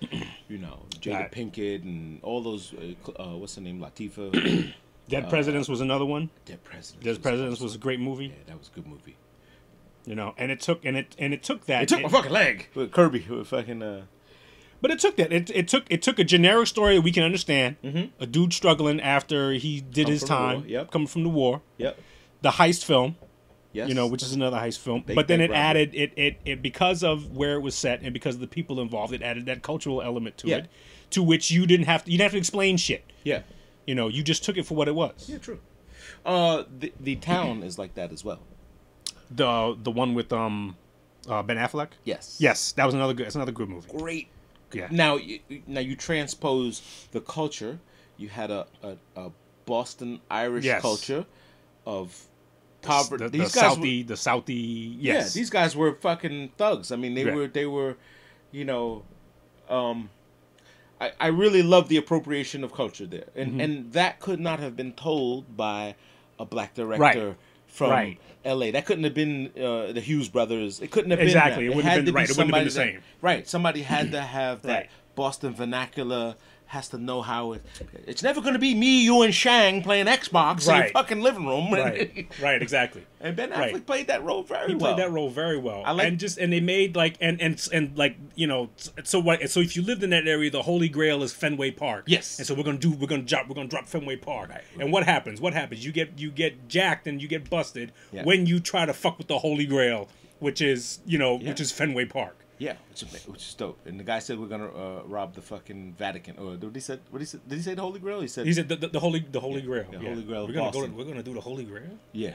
you 0.49 0.57
know, 0.59 0.79
Jada 1.01 1.15
Right. 1.15 1.31
Pinkett 1.33 1.83
and 1.83 2.23
all 2.23 2.41
those. 2.43 2.73
Uh, 2.73 3.23
uh, 3.23 3.37
what's 3.37 3.55
the 3.57 3.61
name? 3.61 3.81
Latifah. 3.81 4.73
Dead 5.11 5.29
Presidents 5.29 5.69
was 5.69 5.81
another 5.83 6.07
one. 6.07 6.31
Dead 6.47 6.63
Presidents. 6.65 7.05
Dead 7.05 7.11
was 7.11 7.19
Presidents 7.19 7.57
awesome. 7.57 7.65
was 7.65 7.75
a 7.75 7.79
great 7.79 8.01
movie. 8.01 8.27
Yeah, 8.29 8.33
that 8.47 8.59
was 8.59 8.69
a 8.69 8.75
good 8.77 8.87
movie. 8.87 9.17
You 10.07 10.15
know, 10.15 10.35
and 10.39 10.51
it 10.51 10.61
took 10.61 10.85
and 10.87 10.97
it 10.97 11.15
and 11.19 11.35
it 11.35 11.43
took 11.43 11.67
that. 11.67 11.83
It 11.83 11.89
took 11.91 12.01
my 12.01 12.09
fucking 12.09 12.33
leg. 12.33 12.69
With 12.75 12.93
Kirby, 12.93 13.27
with 13.29 13.49
fucking. 13.49 13.83
Uh, 13.83 14.03
But 14.83 14.91
it 14.91 14.99
took 14.99 15.17
that. 15.17 15.33
It, 15.33 15.51
it 15.51 15.69
took 15.69 15.85
it 15.91 16.01
took 16.03 16.19
a 16.19 16.25
generic 16.25 16.67
story 16.67 16.95
that 16.97 17.03
we 17.03 17.13
can 17.13 17.23
understand. 17.23 17.77
A 18.19 18.27
dude 18.27 18.53
struggling 18.55 19.01
after 19.01 19.53
he 19.53 19.81
did 19.81 20.07
Come 20.07 20.13
his 20.13 20.21
from 20.23 20.29
the 20.29 20.35
war, 20.35 20.53
time, 20.55 20.65
yep. 20.69 20.91
coming 20.91 21.09
from 21.09 21.23
the 21.25 21.29
war. 21.29 21.63
yep. 21.77 21.99
The 22.43 22.51
heist 22.53 22.85
film, 22.85 23.17
Yes. 23.73 23.89
you 23.89 23.95
know, 23.95 24.07
which 24.07 24.23
is 24.23 24.33
another 24.33 24.57
heist 24.57 24.79
film. 24.79 25.03
Big, 25.07 25.15
but 25.15 25.29
then 25.29 25.41
it 25.41 25.51
robbery. 25.51 25.57
added 25.57 25.95
it, 25.95 26.13
it 26.17 26.41
it 26.47 26.63
because 26.63 27.05
of 27.05 27.37
where 27.37 27.55
it 27.57 27.61
was 27.61 27.75
set 27.75 28.01
and 28.03 28.13
because 28.15 28.35
of 28.37 28.41
the 28.41 28.47
people 28.47 28.81
involved, 28.81 29.13
it 29.13 29.21
added 29.23 29.45
that 29.47 29.63
cultural 29.63 30.01
element 30.03 30.39
to 30.39 30.49
Yeah. 30.49 30.57
it, 30.59 30.71
to 31.11 31.23
which 31.23 31.51
you 31.51 31.67
didn't 31.67 31.87
have 31.87 32.05
to 32.05 32.11
you 32.11 32.17
didn't 32.17 32.27
have 32.27 32.33
to 32.33 32.39
explain 32.39 32.77
shit. 32.79 33.05
Yeah. 33.23 33.43
You 33.87 33.95
know, 33.95 34.09
you 34.09 34.23
just 34.23 34.43
took 34.45 34.57
it 34.57 34.65
for 34.65 34.75
what 34.75 34.89
it 34.89 34.95
was. 34.95 35.29
Yeah. 35.29 35.39
True. 35.39 35.61
Uh, 36.25 36.65
the 36.79 36.93
the 36.99 37.17
town 37.17 37.63
is 37.63 37.79
like 37.79 37.95
that 37.97 38.13
as 38.13 38.25
well. 38.25 38.41
The 39.31 39.77
the 39.81 39.91
one 39.91 40.15
with 40.15 40.33
um, 40.33 40.77
uh, 41.29 41.43
Ben 41.43 41.57
Affleck. 41.57 41.91
Yes. 42.05 42.37
Yes, 42.41 42.73
that 42.73 42.85
was 42.87 42.95
another 42.95 43.13
good. 43.15 43.27
That's 43.27 43.37
another 43.37 43.53
good 43.53 43.69
movie. 43.69 43.89
Great 43.97 44.29
Yeah. 44.73 44.89
Now, 44.91 45.17
you, 45.17 45.41
now 45.67 45.81
you 45.81 45.97
transpose 45.97 46.83
the 47.13 47.21
culture. 47.21 47.79
You 48.17 48.29
had 48.29 48.51
a, 48.51 48.67
a, 48.83 48.97
a 49.17 49.31
Boston 49.67 50.21
Irish 50.31 50.65
Yes. 50.65 50.81
culture 50.83 51.27
of 51.87 52.27
The, 52.83 52.87
poverty. 52.89 53.25
the, 53.25 53.31
these 53.31 53.53
the 53.53 53.61
guys, 53.61 53.77
Southie, 53.77 54.03
were, 54.05 54.09
the 54.09 54.15
Southie. 54.15 54.97
yeah, 54.99 55.15
Yes. 55.15 55.35
these 55.35 55.51
guys 55.51 55.75
were 55.77 55.95
fucking 55.95 56.53
thugs. 56.57 56.93
I 56.93 56.97
mean, 56.97 57.15
they 57.15 57.25
Yeah. 57.25 57.35
were 57.35 57.47
they 57.49 57.67
were, 57.67 57.97
you 58.53 58.65
know, 58.65 59.05
um, 59.69 60.11
I 61.01 61.13
I 61.21 61.27
really 61.29 61.63
love 61.63 61.89
the 61.89 61.97
appropriation 61.97 62.63
of 62.65 62.73
culture 62.73 63.07
there, 63.07 63.29
and 63.35 63.53
Mm-hmm. 63.53 63.61
and 63.61 63.93
that 63.93 64.21
could 64.21 64.41
not 64.41 64.61
have 64.61 64.77
been 64.77 64.93
told 64.93 65.57
by 65.57 65.95
a 66.39 66.45
black 66.45 66.75
director. 66.75 67.37
From 67.71 67.91
Right. 67.91 68.19
L.A., 68.45 68.71
that 68.73 68.87
couldn't 68.87 69.05
have 69.05 69.15
been 69.15 69.51
uh, 69.57 69.93
the 69.93 70.01
Hughes 70.01 70.29
brothers. 70.29 70.81
It 70.81 70.91
couldn't 70.91 71.11
have 71.11 71.21
Exactly. 71.21 71.65
been. 71.65 71.65
It 71.65 71.69
That. 71.71 71.77
wouldn't 71.77 71.93
have 71.95 72.05
been- 72.05 72.07
to 72.07 72.13
be 72.13 72.23
it 72.23 72.29
wouldn't 72.31 72.39
have 72.39 72.55
been 72.55 72.65
the 72.65 72.71
that- 72.71 72.93
same. 72.95 73.03
Right. 73.21 73.49
Somebody 73.49 73.83
had 73.83 74.13
to 74.13 74.21
have 74.21 74.63
that 74.63 74.73
Right. 74.73 74.91
Boston 75.15 75.55
vernacular. 75.55 76.37
Has 76.71 76.87
to 76.91 76.99
know 76.99 77.21
how 77.21 77.55
it. 77.55 77.63
It's 78.07 78.23
never 78.23 78.41
going 78.41 78.53
to 78.53 78.61
be 78.61 78.77
me, 78.77 79.03
you, 79.03 79.23
and 79.23 79.35
Shang 79.35 79.83
playing 79.83 80.07
Xbox 80.07 80.69
in 80.69 80.77
your 80.77 80.89
fucking 80.91 81.21
living 81.21 81.45
room. 81.45 81.73
right. 81.73 82.29
Right. 82.41 82.63
Exactly. 82.63 83.05
and 83.21 83.35
Ben 83.35 83.51
Affleck 83.51 83.73
Right. 83.73 83.87
played 83.87 84.07
that 84.07 84.23
role 84.23 84.45
very 84.45 84.69
He 84.69 84.75
well. 84.77 84.95
played 84.95 85.05
that 85.05 85.11
role 85.11 85.31
very 85.31 85.59
well. 85.59 85.83
I 85.85 85.91
like- 85.91 86.07
and 86.07 86.17
just 86.21 86.39
and 86.39 86.53
they 86.53 86.61
made 86.61 86.95
like 86.95 87.17
and 87.21 87.41
and 87.41 87.61
and 87.73 87.99
like 87.99 88.15
you 88.37 88.47
know 88.47 88.71
so 89.03 89.19
what 89.19 89.51
so 89.51 89.59
if 89.59 89.75
you 89.75 89.83
lived 89.83 90.05
in 90.05 90.11
that 90.11 90.29
area, 90.29 90.49
the 90.49 90.63
Holy 90.63 90.89
Grail 90.89 91.25
is 91.25 91.33
Fenway 91.33 91.73
Park. 91.73 92.05
Yes. 92.07 92.39
And 92.39 92.47
so 92.47 92.55
we're 92.55 92.63
gonna 92.63 92.79
do 92.79 92.93
we're 92.93 93.09
gonna 93.09 93.23
drop 93.23 93.49
we're 93.49 93.57
gonna 93.57 93.67
drop 93.69 93.89
Fenway 93.89 94.15
Park. 94.15 94.53
And 94.79 94.93
what 94.93 95.03
happens? 95.03 95.41
What 95.41 95.55
happens? 95.55 95.85
You 95.85 95.91
get 95.91 96.21
you 96.21 96.31
get 96.31 96.69
jacked 96.69 97.09
and 97.09 97.21
you 97.21 97.27
get 97.27 97.51
busted 97.51 97.91
Yeah. 98.13 98.23
when 98.23 98.47
you 98.47 98.61
try 98.61 98.87
to 98.87 98.95
fuck 98.95 99.19
with 99.19 99.27
the 99.27 99.39
Holy 99.41 99.67
Grail, 99.67 100.09
which 100.39 100.61
is 100.63 101.01
you 101.05 101.19
know 101.19 101.41
Yeah. 101.41 101.49
which 101.49 101.61
is 101.61 101.73
Fenway 101.73 102.05
Park. 102.05 102.40
Yeah, 102.61 102.75
which 102.91 103.03
is, 103.03 103.27
which 103.27 103.41
is 103.49 103.55
dope. 103.55 103.79
And 103.87 103.99
the 103.99 104.05
guy 104.05 104.19
said 104.19 104.39
we're 104.39 104.47
gonna 104.47 104.69
uh, 104.69 105.03
rob 105.07 105.35
the 105.35 105.41
fucking 105.41 105.95
Vatican. 105.99 106.37
Or 106.39 106.57
did 106.57 106.75
he 106.75 106.81
said? 106.81 107.01
What 107.09 107.21
he 107.21 107.25
said? 107.27 107.41
Did 107.49 107.57
he 107.57 107.63
say 107.63 107.73
the 107.73 107.81
Holy 107.81 107.99
Grail? 107.99 108.21
He 108.21 108.29
said. 108.29 108.47
He 108.47 108.53
said 108.53 108.69
the, 108.69 108.77
the, 108.77 108.89
the 108.89 109.01
Holy 109.01 109.21
the 109.21 109.41
Holy 109.41 109.63
Grail. 109.63 109.87
the 109.91 109.99
yeah. 109.99 110.11
Holy 110.11 110.23
Grail 110.23 110.47
We're 110.47 110.53
gonna 110.53 110.71
go. 110.71 110.87
To, 110.87 110.93
we're 110.93 111.05
gonna 111.05 111.23
do 111.23 111.33
the 111.33 111.41
Holy 111.41 111.65
Grail. 111.65 111.99
Yeah. 112.13 112.35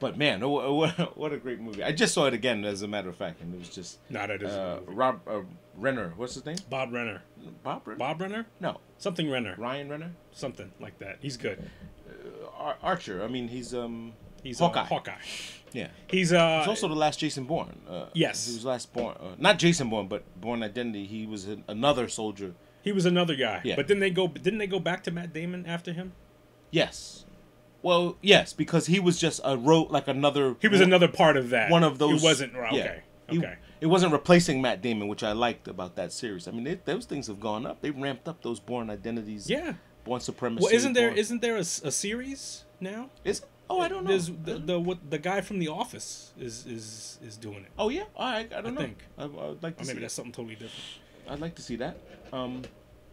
But 0.00 0.16
man, 0.16 0.48
what, 0.48 0.72
what, 0.98 1.18
what 1.18 1.32
a 1.34 1.36
great 1.36 1.60
movie! 1.60 1.82
I 1.82 1.92
just 1.92 2.14
saw 2.14 2.24
it 2.24 2.32
again, 2.32 2.64
as 2.64 2.80
a 2.80 2.88
matter 2.88 3.10
of 3.10 3.16
fact, 3.16 3.42
and 3.42 3.54
it 3.54 3.58
was 3.58 3.68
just 3.68 3.98
not 4.08 4.28
that 4.28 4.42
is 4.42 4.50
uh, 4.50 4.80
Rob 4.86 5.20
uh, 5.28 5.40
Renner. 5.76 6.14
What's 6.16 6.34
his 6.34 6.46
name? 6.46 6.56
Bob 6.70 6.92
Renner. 6.92 7.22
Bob 7.62 7.86
Renner. 7.86 7.98
Bob 7.98 8.20
Renner. 8.20 8.46
No, 8.60 8.78
Something 8.96 9.30
Renner. 9.30 9.56
Ryan 9.58 9.90
Renner. 9.90 10.12
Something 10.32 10.72
like 10.80 10.98
that. 11.00 11.18
He's 11.20 11.36
good. 11.36 11.68
Ar- 12.56 12.78
Archer. 12.82 13.22
I 13.22 13.28
mean, 13.28 13.48
he's 13.48 13.74
um. 13.74 14.14
He's 14.42 14.58
Hawkeye. 14.58 14.80
Uh, 14.80 14.84
Hawkeye. 14.84 15.12
Yeah. 15.72 15.88
He's 16.08 16.32
uh. 16.32 16.60
He's 16.60 16.68
also 16.68 16.88
the 16.88 16.94
last 16.94 17.18
Jason 17.20 17.44
Bourne. 17.44 17.78
Uh, 17.88 18.06
Yes. 18.14 18.46
He 18.46 18.54
was 18.54 18.64
last 18.64 18.92
born. 18.92 19.16
Uh, 19.20 19.34
not 19.38 19.58
Jason 19.58 19.88
Bourne, 19.90 20.08
but 20.08 20.22
Bourne 20.40 20.62
Identity. 20.62 21.06
He 21.06 21.26
was 21.26 21.46
an, 21.46 21.64
another 21.68 22.08
soldier. 22.08 22.54
He 22.82 22.92
was 22.92 23.06
another 23.06 23.34
guy. 23.34 23.60
Yeah. 23.64 23.76
But 23.76 23.88
then 23.88 23.98
they 24.00 24.10
go 24.10 24.28
didn't 24.28 24.58
they 24.58 24.66
go 24.66 24.78
back 24.80 25.02
to 25.04 25.10
Matt 25.10 25.32
Damon 25.32 25.66
after 25.66 25.92
him? 25.92 26.12
Yes. 26.70 27.24
Well, 27.82 28.16
yes, 28.20 28.52
because 28.52 28.86
he 28.86 28.98
was 28.98 29.20
just 29.20 29.40
a 29.44 29.56
wrote 29.56 29.90
like 29.90 30.08
another. 30.08 30.56
He 30.60 30.68
was 30.68 30.80
another 30.80 31.08
part 31.08 31.36
of 31.36 31.50
that. 31.50 31.70
one 31.70 31.84
of 31.84 31.98
those. 31.98 32.22
It 32.22 32.24
wasn't 32.26 32.54
right, 32.54 32.72
yeah. 32.72 32.82
okay. 32.82 33.02
He- 33.30 33.38
Okay. 33.38 33.56
it 33.82 33.86
wasn't 33.86 34.12
replacing 34.14 34.62
Matt 34.62 34.80
Damon, 34.80 35.06
which 35.06 35.22
I 35.22 35.32
liked 35.32 35.68
about 35.68 35.96
that 35.96 36.12
series. 36.14 36.48
I 36.48 36.50
mean, 36.50 36.64
they, 36.64 36.76
those 36.86 37.04
things 37.04 37.26
have 37.26 37.38
gone 37.38 37.66
up. 37.66 37.82
They 37.82 37.90
ramped 37.90 38.26
up 38.26 38.42
those 38.42 38.58
Bourne 38.58 38.88
Identities. 38.88 39.50
yeah. 39.50 39.74
Bourne 40.04 40.20
Supremacy. 40.20 40.64
Well, 40.64 40.72
isn't 40.74 40.94
there 40.94 41.08
Bourne- 41.10 41.18
isn't 41.18 41.42
there 41.42 41.56
a 41.58 41.64
series 41.64 42.64
now? 42.80 43.10
Is 43.24 43.42
oh 43.70 43.80
I 43.80 43.88
don't 43.88 44.04
know. 44.04 44.10
There's 44.10 44.26
the, 44.28 44.54
the 44.58 44.80
what 44.80 45.10
the 45.10 45.18
guy 45.18 45.40
from 45.40 45.58
The 45.58 45.68
Office 45.68 46.32
is 46.38 46.66
is 46.66 47.18
is 47.22 47.36
doing 47.36 47.64
it. 47.64 47.70
oh 47.78 47.88
yeah, 47.88 48.04
all 48.16 48.30
right. 48.30 48.52
I 48.52 48.60
don't 48.60 48.74
know. 48.74 48.80
think. 48.80 48.98
I, 49.18 49.24
I'd 49.24 49.62
like 49.62 49.76
to 49.76 49.82
Or 49.82 49.84
see. 49.84 49.88
maybe 49.92 50.00
that's 50.02 50.14
something 50.14 50.32
totally 50.32 50.54
different. 50.54 50.84
I'd 51.28 51.40
like 51.40 51.54
to 51.56 51.62
see 51.62 51.76
that. 51.76 51.98
Um, 52.32 52.62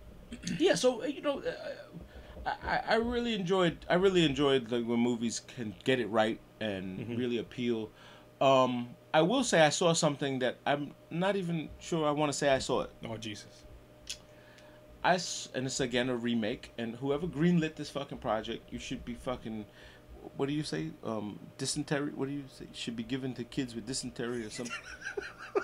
yeah, 0.60 0.76
so 0.76 1.04
uh, 1.04 1.06
you 1.08 1.22
know, 1.22 1.42
uh, 2.46 2.52
I, 2.64 2.82
I 2.90 2.96
really 2.96 3.34
enjoyed. 3.36 3.78
I 3.90 3.96
really 3.96 4.26
enjoyed 4.26 4.72
like 4.72 4.86
when 4.86 5.00
movies 5.00 5.42
can 5.56 5.76
get 5.84 6.00
it 6.00 6.08
right 6.08 6.40
and 6.62 7.00
Mm-hmm. 7.00 7.16
really 7.18 7.38
appeal. 7.40 7.90
Um, 8.40 8.90
I 9.14 9.22
will 9.22 9.44
say 9.44 9.62
I 9.62 9.70
saw 9.70 9.94
something 9.94 10.40
that 10.40 10.58
I'm 10.66 10.94
not 11.10 11.36
even 11.36 11.70
sure 11.80 12.08
I 12.08 12.12
want 12.12 12.32
to 12.32 12.38
say 12.38 12.50
I 12.50 12.60
saw 12.60 12.82
it. 12.82 12.92
Oh 13.08 13.18
Jesus. 13.18 13.64
I 15.04 15.14
and 15.54 15.66
it's 15.68 15.80
again 15.80 16.10
a 16.10 16.16
remake, 16.16 16.72
and 16.78 16.96
whoever 16.96 17.28
greenlit 17.28 17.76
this 17.76 17.90
fucking 17.92 18.18
project, 18.18 18.72
you 18.74 18.80
should 18.80 19.06
be 19.06 19.14
fucking. 19.14 19.66
What 20.38 20.48
do 20.48 20.54
you 20.54 20.64
say? 20.64 20.90
Um, 21.04 21.40
dysentery. 21.58 22.12
What 22.12 22.28
do 22.28 22.34
you 22.34 22.44
say? 22.58 22.66
Should 22.74 22.96
be 22.96 23.04
given 23.04 23.34
to 23.36 23.44
kids 23.44 23.76
with 23.76 23.86
dysentery 23.86 24.46
or 24.46 24.50
something. 24.50 24.76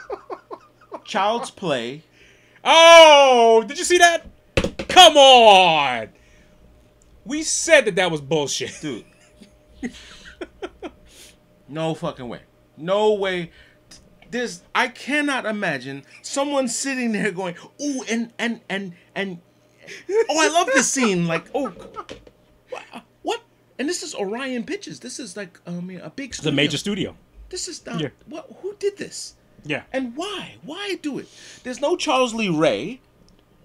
Child's 1.04 1.52
play. 1.52 2.04
Oh, 2.64 3.64
did 3.68 3.78
you 3.78 3.84
see 3.84 3.98
that? 3.98 4.26
Come 4.88 5.18
on. 5.18 6.10
We 7.26 7.44
said 7.44 7.86
that 7.86 7.96
that 7.96 8.12
was 8.12 8.22
bullshit. 8.22 8.78
dude. 8.82 9.06
no 11.68 11.94
fucking 11.94 12.28
way. 12.28 12.42
No 12.78 13.14
way. 13.14 13.52
There's 14.30 14.64
I 14.74 14.88
cannot 14.88 15.46
imagine 15.46 16.04
someone 16.22 16.68
sitting 16.68 17.12
there 17.12 17.32
going, 17.32 17.56
"Ooh, 17.82 18.04
and 18.10 18.32
and 18.40 18.62
and 18.70 18.94
and 19.14 19.40
oh, 20.10 20.40
I 20.40 20.48
love 20.48 20.68
this 20.68 20.90
scene." 20.90 21.28
Like, 21.28 21.46
"Oh, 21.54 21.70
what?" 22.70 23.04
And 23.82 23.90
this 23.90 24.04
is 24.04 24.14
Orion 24.14 24.64
Pictures. 24.64 25.00
This 25.00 25.20
is 25.20 25.36
like 25.36 25.60
I 25.66 25.72
mean, 25.72 26.02
a 26.02 26.12
big 26.12 26.30
It's 26.30 26.38
a 26.38 26.42
studio. 26.44 26.56
major 26.56 26.78
studio. 26.78 27.16
This 27.50 27.68
is 27.68 27.84
not 27.84 28.00
Yeah. 28.00 28.10
what 28.28 28.46
who 28.62 28.76
did 28.78 28.98
this? 28.98 29.34
Yeah. 29.66 29.84
And 29.92 30.16
why? 30.16 30.58
Why 30.64 31.00
do 31.02 31.18
it? 31.18 31.28
There's 31.64 31.82
no 31.82 31.96
Charles 31.96 32.36
Lee 32.36 32.48
Ray. 32.50 33.02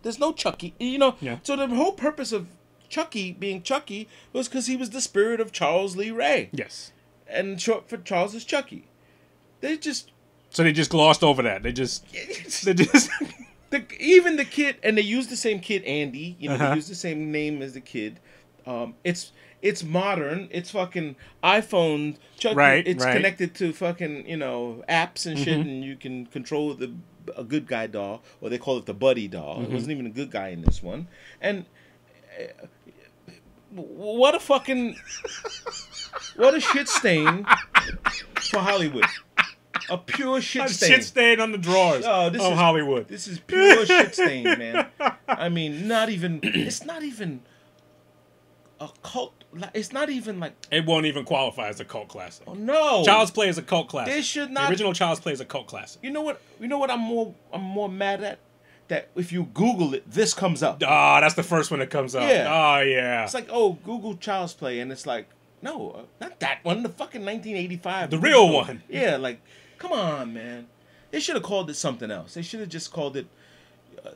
There's 0.02 0.18
no 0.18 0.32
Chucky. 0.32 0.72
You 0.80 0.96
know. 0.96 1.16
Yeah. 1.20 1.36
So 1.42 1.54
the 1.54 1.66
whole 1.68 1.92
purpose 1.92 2.32
of 2.32 2.46
Chucky 2.88 3.32
being 3.32 3.60
Chucky 3.62 4.08
was 4.32 4.48
because 4.48 4.66
he 4.68 4.76
was 4.76 4.88
the 4.90 5.02
spirit 5.02 5.38
of 5.38 5.52
Charles 5.52 5.96
Lee 5.96 6.10
Ray, 6.10 6.48
Yes. 6.52 6.92
and 7.28 7.60
short 7.60 7.88
for 7.90 7.98
Charles 7.98 8.34
is 8.34 8.44
Chucky. 8.44 8.88
They 9.60 9.76
just, 9.76 10.12
So 10.50 10.62
they 10.62 10.72
just 10.72 10.90
glossed 10.90 11.22
over 11.24 11.42
that. 11.42 11.62
They 11.62 11.72
just 11.72 12.06
they 12.64 12.72
just 12.74 13.10
the, 13.70 13.84
even 14.00 14.36
the 14.36 14.44
kid, 14.46 14.76
and 14.82 14.96
they 14.96 15.02
use 15.02 15.26
the 15.26 15.36
same 15.36 15.60
kid, 15.60 15.82
Andy. 15.84 16.36
You 16.38 16.48
know, 16.50 16.54
Uh-huh. 16.54 16.70
they 16.70 16.76
use 16.76 16.88
the 16.88 16.94
same 16.94 17.30
name 17.30 17.60
as 17.60 17.74
the 17.74 17.80
kid. 17.82 18.18
Um, 18.66 18.94
it's 19.04 19.32
it's 19.68 19.82
modern. 19.84 20.48
It's 20.50 20.70
fucking 20.70 21.16
iPhone. 21.42 22.16
Chucky. 22.38 22.54
Right, 22.56 22.86
It's 22.86 23.04
right. 23.04 23.14
connected 23.16 23.54
to 23.56 23.72
fucking 23.72 24.28
you 24.28 24.36
know 24.36 24.82
apps 24.88 25.26
and 25.26 25.36
Mm-hmm. 25.36 25.44
shit, 25.44 25.58
and 25.58 25.84
you 25.84 25.96
can 25.96 26.26
control 26.26 26.74
the 26.74 26.92
a 27.36 27.42
good 27.44 27.66
guy 27.66 27.86
doll, 27.88 28.22
or 28.40 28.48
they 28.50 28.58
call 28.58 28.78
it 28.78 28.86
the 28.86 28.94
buddy 28.94 29.26
doll. 29.28 29.56
Mm-hmm. 29.56 29.64
It 29.64 29.74
wasn't 29.74 29.90
even 29.92 30.06
a 30.06 30.10
good 30.10 30.30
guy 30.30 30.48
in 30.48 30.62
this 30.62 30.82
one, 30.82 31.08
and. 31.40 31.64
uh, 32.40 32.66
What 33.74 34.34
a 34.34 34.40
fucking 34.40 34.96
what 36.36 36.54
a 36.54 36.60
shit 36.60 36.88
stain 36.88 37.44
for 38.50 38.60
Hollywood. 38.60 39.04
A 39.90 39.98
pure 39.98 40.40
shit 40.40 40.70
stain. 40.70 40.88
shit 40.90 41.04
stain 41.04 41.40
on 41.40 41.52
the 41.52 41.58
drawers 41.58 42.04
Oh, 42.06 42.30
this 42.30 42.40
of 42.42 42.52
is- 42.52 42.58
Hollywood. 42.58 43.08
This 43.08 43.28
is 43.28 43.38
pure 43.40 43.84
shit 43.92 44.14
stain, 44.14 44.44
man. 44.44 44.86
I 45.28 45.48
mean, 45.50 45.86
not 45.88 46.08
even. 46.08 46.40
It's 46.42 46.84
not 46.84 47.02
even 47.02 47.42
a 48.80 48.88
cult. 49.02 49.35
Like, 49.52 49.70
It's 49.74 49.92
not 49.92 50.10
even 50.10 50.40
like. 50.40 50.54
It 50.70 50.84
won't 50.86 51.06
even 51.06 51.24
qualify 51.24 51.68
as 51.68 51.80
a 51.80 51.84
cult 51.84 52.08
classic. 52.08 52.44
Oh 52.46 52.54
no. 52.54 53.04
Child's 53.04 53.30
Play 53.30 53.48
is 53.48 53.58
a 53.58 53.62
cult 53.62 53.88
classic. 53.88 54.14
They 54.14 54.22
should 54.22 54.50
not. 54.50 54.64
The 54.64 54.70
original 54.70 54.92
Child's 54.92 55.20
Play 55.20 55.32
is 55.32 55.40
a 55.40 55.44
cult 55.44 55.66
classic. 55.66 56.02
You 56.02 56.10
know 56.10 56.22
what? 56.22 56.40
You 56.60 56.68
know 56.68 56.78
what? 56.78 56.90
I'm 56.90 57.00
more. 57.00 57.34
I'm 57.52 57.62
more 57.62 57.88
mad 57.88 58.22
at. 58.22 58.38
That 58.88 59.08
if 59.16 59.32
you 59.32 59.44
Google 59.52 59.94
it, 59.94 60.08
this 60.08 60.32
comes 60.32 60.62
up. 60.62 60.80
Ah, 60.86 61.20
that's 61.20 61.34
the 61.34 61.42
first 61.42 61.70
one 61.72 61.80
that 61.80 61.90
comes 61.90 62.14
up. 62.14 62.22
Yeah. 62.22 62.46
Oh 62.48 62.80
yeah. 62.82 63.24
It's 63.24 63.34
like, 63.34 63.48
oh, 63.50 63.72
Google 63.84 64.16
Child's 64.16 64.54
Play, 64.54 64.78
and 64.78 64.92
it's 64.92 65.06
like, 65.06 65.26
no, 65.60 65.90
uh, 65.90 66.02
not 66.20 66.38
that 66.40 66.60
one. 66.62 66.84
The 66.84 66.88
fucking 66.88 67.24
1985. 67.24 68.10
The 68.10 68.18
real 68.18 68.52
one. 68.52 68.84
Yeah, 68.88 69.16
like, 69.16 69.40
come 69.78 69.92
on, 69.92 70.32
man. 70.34 70.68
They 71.10 71.18
should 71.18 71.34
have 71.34 71.42
called 71.42 71.68
it 71.68 71.74
something 71.74 72.10
else. 72.12 72.34
They 72.34 72.42
should 72.42 72.60
have 72.60 72.68
just 72.68 72.92
called 72.92 73.16
it 73.16 73.26
uh, 74.04 74.10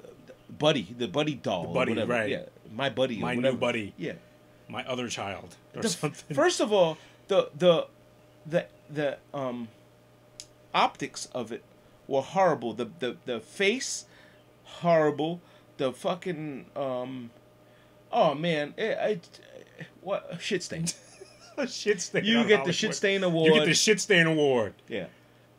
Buddy, 0.56 0.94
the 0.96 1.08
Buddy 1.08 1.34
doll, 1.34 1.66
or 1.68 1.74
Buddy, 1.74 1.92
whatever. 1.92 2.12
right. 2.12 2.28
Yeah, 2.28 2.42
my 2.72 2.90
buddy, 2.90 3.18
or 3.18 3.22
My 3.22 3.34
new 3.34 3.56
buddy. 3.56 3.92
Yeah. 3.96 4.12
My 4.70 4.84
other 4.86 5.08
child 5.08 5.56
or 5.74 5.82
The- 5.82 5.88
something. 5.88 6.34
First 6.36 6.60
of 6.60 6.72
all, 6.72 6.96
the 7.28 7.50
the 7.56 7.86
the 8.46 8.66
the 8.88 9.18
um 9.34 9.68
optics 10.74 11.26
of 11.34 11.52
it 11.52 11.64
were 12.06 12.22
horrible. 12.22 12.72
The 12.74 12.88
the 12.98 13.16
the 13.24 13.40
face 13.40 14.04
horrible. 14.64 15.40
The 15.76 15.92
fucking 15.92 16.66
um 16.76 17.30
oh 18.12 18.34
man, 18.34 18.74
it, 18.76 18.98
it, 19.78 19.86
what 20.02 20.38
shit 20.40 20.62
stain. 20.62 20.86
shit 21.68 22.00
stain. 22.00 22.24
You 22.24 22.44
get 22.44 22.64
the 22.64 22.72
shit 22.72 22.94
stain 22.94 23.24
award. 23.24 23.48
You 23.48 23.54
get 23.60 23.66
the 23.66 23.74
shit 23.74 24.00
stain 24.00 24.26
award. 24.26 24.74
yeah, 24.88 25.06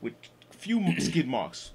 with 0.02 0.14
few 0.52 1.00
skid 1.00 1.28
marks. 1.28 1.72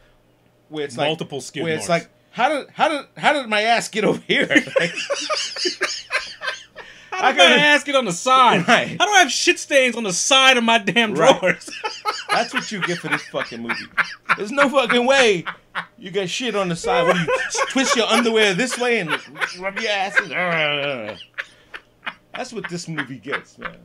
Where 0.68 0.84
it's 0.84 0.96
like 0.96 1.08
Multiple 1.08 1.40
skid 1.40 1.60
marks. 1.62 1.66
where 1.66 1.74
marks. 1.76 1.84
it's 1.84 1.88
like 1.88 2.08
how 2.30 2.48
did 2.48 2.68
how 2.70 2.88
did 2.88 3.06
how 3.16 3.32
did 3.32 3.46
my 3.48 3.62
ass 3.62 3.88
get 3.88 4.04
over 4.04 4.20
here? 4.26 4.46
Like, 4.80 4.92
How 7.18 7.28
I 7.28 7.32
do 7.32 7.40
I 7.40 7.48
gotta- 7.48 7.60
ask 7.62 7.88
it 7.88 7.94
on 7.94 8.04
the 8.04 8.12
side? 8.12 8.64
Right. 8.68 8.96
How 8.98 9.06
do 9.06 9.12
I 9.12 9.18
have 9.20 9.30
shit 9.32 9.58
stains 9.58 9.96
on 9.96 10.02
the 10.04 10.12
side 10.12 10.56
of 10.56 10.64
my 10.64 10.78
damn 10.78 11.14
Right. 11.14 11.38
drawers? 11.40 11.70
That's 12.30 12.52
what 12.52 12.70
you 12.70 12.80
get 12.82 12.98
for 12.98 13.08
this 13.08 13.22
fucking 13.28 13.62
movie. 13.62 13.84
There's 14.36 14.50
no 14.52 14.68
fucking 14.68 15.06
way 15.06 15.44
you 15.98 16.10
get 16.10 16.28
shit 16.28 16.54
on 16.54 16.68
the 16.68 16.76
side. 16.76 17.06
What 17.06 17.14
do 17.16 17.22
you 17.22 17.66
twist 17.70 17.96
your 17.96 18.06
underwear 18.06 18.54
this 18.54 18.78
way 18.78 18.98
and 18.98 19.10
rub 19.58 19.78
your 19.78 19.90
ass? 19.90 21.20
That's 22.34 22.52
what 22.52 22.68
this 22.68 22.88
movie 22.88 23.18
gets, 23.18 23.58
man. 23.58 23.76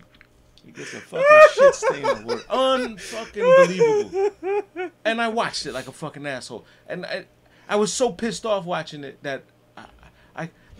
It 0.67 0.75
gets 0.75 0.93
a 0.93 0.99
fucking 0.99 1.25
shit 1.55 1.75
stain 1.75 2.05
award. 2.05 2.39
Unfucking 2.49 3.67
believable. 3.67 4.91
And 5.05 5.21
I 5.21 5.27
watched 5.29 5.65
it 5.65 5.73
like 5.73 5.87
a 5.87 5.91
fucking 5.91 6.25
asshole. 6.27 6.65
And 6.87 7.05
I, 7.05 7.25
I 7.69 7.77
was 7.77 7.91
so 7.93 8.11
pissed 8.11 8.45
off 8.45 8.65
watching 8.65 9.03
it 9.03 9.23
that 9.23 9.43
I, 9.43 9.43
I 9.43 9.50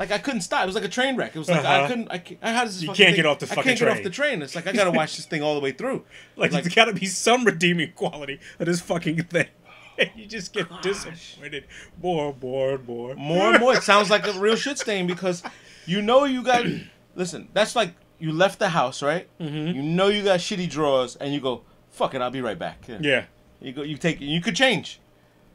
like 0.02 0.12
I 0.12 0.18
couldn't 0.18 0.41
stop. 0.41 0.64
It 0.64 0.66
was 0.66 0.76
like 0.76 0.84
a 0.84 0.89
train 0.89 1.16
wreck. 1.16 1.36
It 1.36 1.39
was 1.39 1.49
like 1.49 1.64
I 1.64 1.80
Uh-huh. 1.80 1.88
couldn't. 1.88 2.08
I 2.12 2.18
can't, 2.18 2.43
how 2.43 2.64
does 2.66 2.76
this 2.76 2.84
You 2.84 2.88
can't 2.89 2.97
thing- 2.97 3.16
get 3.16 3.26
off 3.26 3.39
the 3.39 3.45
fucking. 3.47 3.60
I 3.60 3.64
fucking 3.64 3.78
can't 3.78 3.89
get 3.91 3.97
off 3.99 4.04
the 4.04 4.10
train. 4.10 4.41
It's 4.41 4.56
like 4.56 4.68
I 4.68 4.72
gotta 4.74 4.91
watch 4.91 5.16
this 5.16 5.26
thing 5.26 5.41
all 5.43 5.54
the 5.56 5.62
way 5.62 5.72
through. 5.72 6.04
like, 6.36 6.52
Like- 6.54 6.64
there's 6.64 6.76
got 6.76 6.86
to 6.86 6.93
be 6.93 7.06
some 7.06 7.45
redeeming 7.45 7.91
quality 7.93 8.39
of 8.60 8.66
this 8.66 8.82
fucking 8.82 9.24
thing. 9.26 9.47
And 9.99 10.10
you 10.16 10.26
just 10.26 10.54
get 10.54 10.68
disappointed 10.82 11.66
more 12.02 12.32
and 12.32 12.41
more 12.41 12.72
and 12.76 12.86
more. 12.88 13.16
more 13.16 13.52
and 13.52 13.60
more 13.60 13.74
it 13.76 13.84
sounds 13.84 14.10
like 14.10 14.26
a 14.26 14.32
real 14.39 14.56
shit 14.64 14.80
stain 14.80 15.06
because 15.06 15.43
you 15.86 16.02
know 16.02 16.24
you 16.24 16.41
got 16.43 16.66
listen 17.16 17.49
that's 17.54 17.76
like 17.76 17.93
you 18.18 18.32
left 18.32 18.58
the 18.58 18.70
house 18.70 19.04
right 19.04 19.28
Mm-hmm. 19.39 19.76
you 19.76 19.82
know 19.84 20.08
you 20.08 20.24
got 20.24 20.39
shitty 20.39 20.70
drawers 20.70 21.18
and 21.18 21.34
you 21.34 21.41
go 21.41 21.64
fuck 21.91 22.16
it 22.16 22.22
i'll 22.22 22.32
be 22.32 22.41
right 22.41 22.58
back 22.58 22.86
Yeah. 23.02 23.26
you 23.60 23.74
go 23.74 23.82
you 23.84 23.97
take 23.97 24.22
you 24.22 24.41
could 24.41 24.56
change 24.56 24.99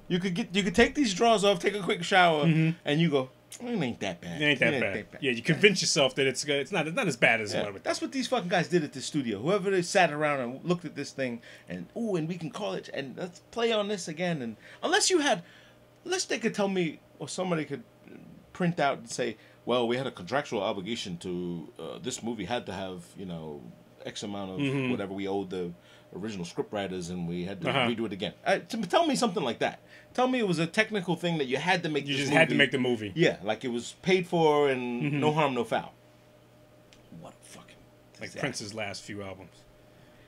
you 0.07 0.19
could 0.21 0.35
get 0.35 0.55
you 0.55 0.63
could 0.63 0.75
take 0.75 0.95
these 0.95 1.15
drawers 1.15 1.43
off 1.43 1.59
take 1.59 1.75
a 1.75 1.81
quick 1.83 2.05
shower 2.05 2.43
and 2.45 3.01
you 3.01 3.11
go 3.11 3.31
it 3.61 3.83
ain't 3.83 4.01
that 4.01 4.21
bad 4.21 4.41
Mm-hmm. 4.41 4.43
It 4.43 4.47
ain't 4.47 4.61
that 4.61 5.13
bad. 5.13 5.21
Yeah, 5.21 5.33
you 5.33 5.43
convince 5.43 5.81
yourself 5.81 6.15
that 6.17 6.27
it's 6.27 6.45
good. 6.45 6.61
It's 6.61 6.73
not. 6.73 6.87
It's 6.87 6.97
not 6.97 7.07
as 7.07 7.17
bad 7.17 7.41
as 7.41 7.55
Yeah, 7.55 7.71
what 7.71 7.85
that's 7.85 8.01
what 8.01 8.13
these 8.13 8.27
fucking 8.29 8.49
guys 8.49 8.69
did 8.69 8.85
at 8.85 8.93
the 8.93 9.01
studio. 9.01 9.41
Whoever 9.41 9.71
they 9.71 9.83
sat 9.83 10.13
around 10.13 10.41
and 10.41 10.65
looked 10.65 10.85
at 10.85 10.95
this 10.95 11.11
thing 11.11 11.41
and 11.69 11.87
oh, 11.95 12.17
and 12.17 12.29
we 12.29 12.37
can 12.37 12.51
call 12.51 12.75
it 12.75 12.89
and 12.93 13.17
let's 13.17 13.41
play 13.51 13.73
on 13.73 13.89
this 13.89 14.09
again. 14.09 14.43
And 14.43 14.57
unless 14.83 15.11
you 15.11 15.21
had, 15.21 15.43
unless 16.05 16.25
they 16.25 16.39
could 16.39 16.55
tell 16.55 16.69
me 16.69 17.01
or 17.19 17.29
somebody 17.29 17.65
could 17.65 17.83
print 18.53 18.81
out 18.81 18.99
and 18.99 19.11
say, 19.11 19.37
well, 19.65 19.87
we 19.89 19.97
had 19.97 20.07
a 20.07 20.11
contractual 20.11 20.63
obligation 20.63 21.19
to 21.19 21.69
uh, 21.79 21.99
this 22.03 22.23
movie 22.23 22.45
had 22.45 22.67
to 22.67 22.73
have 22.73 23.05
you 23.17 23.27
know 23.27 23.63
X 24.05 24.23
amount 24.23 24.51
of 24.53 24.91
whatever 24.91 25.13
we 25.13 25.27
owed 25.29 25.51
the 25.51 25.73
original 26.15 26.45
script 26.45 26.73
writers 26.73 27.11
and 27.11 27.27
we 27.29 27.45
had 27.45 27.61
to 27.61 27.69
Uh-huh. 27.69 27.81
redo 27.89 28.07
it 28.07 28.13
again. 28.13 28.33
Uh, 28.45 28.59
tell 28.59 29.07
me 29.07 29.17
something 29.17 29.43
like 29.43 29.59
that. 29.59 29.81
Tell 30.15 30.29
me 30.29 30.39
it 30.39 30.49
was 30.49 30.59
a 30.59 30.67
technical 30.67 31.17
thing 31.17 31.39
that 31.39 31.47
you 31.47 31.57
had 31.59 31.83
to 31.83 31.89
make. 31.89 32.07
You 32.07 32.17
just 32.17 32.33
had 32.33 32.49
to 32.49 32.55
make 32.55 32.71
the 32.71 32.79
movie. 32.79 33.13
Yeah, 33.15 33.37
like 33.43 33.65
it 33.65 33.69
was 33.69 33.95
paid 34.03 34.27
for 34.27 34.69
and 34.71 35.03
Mm-hmm. 35.03 35.21
no 35.21 35.33
harm, 35.33 35.55
no 35.55 35.65
foul. 35.65 35.93
What 37.21 37.35
a 37.35 37.47
fucking 37.49 37.77
like 38.21 38.21
disaster. 38.31 38.39
Prince's 38.41 38.75
last 38.75 39.03
few 39.03 39.23
albums 39.23 39.51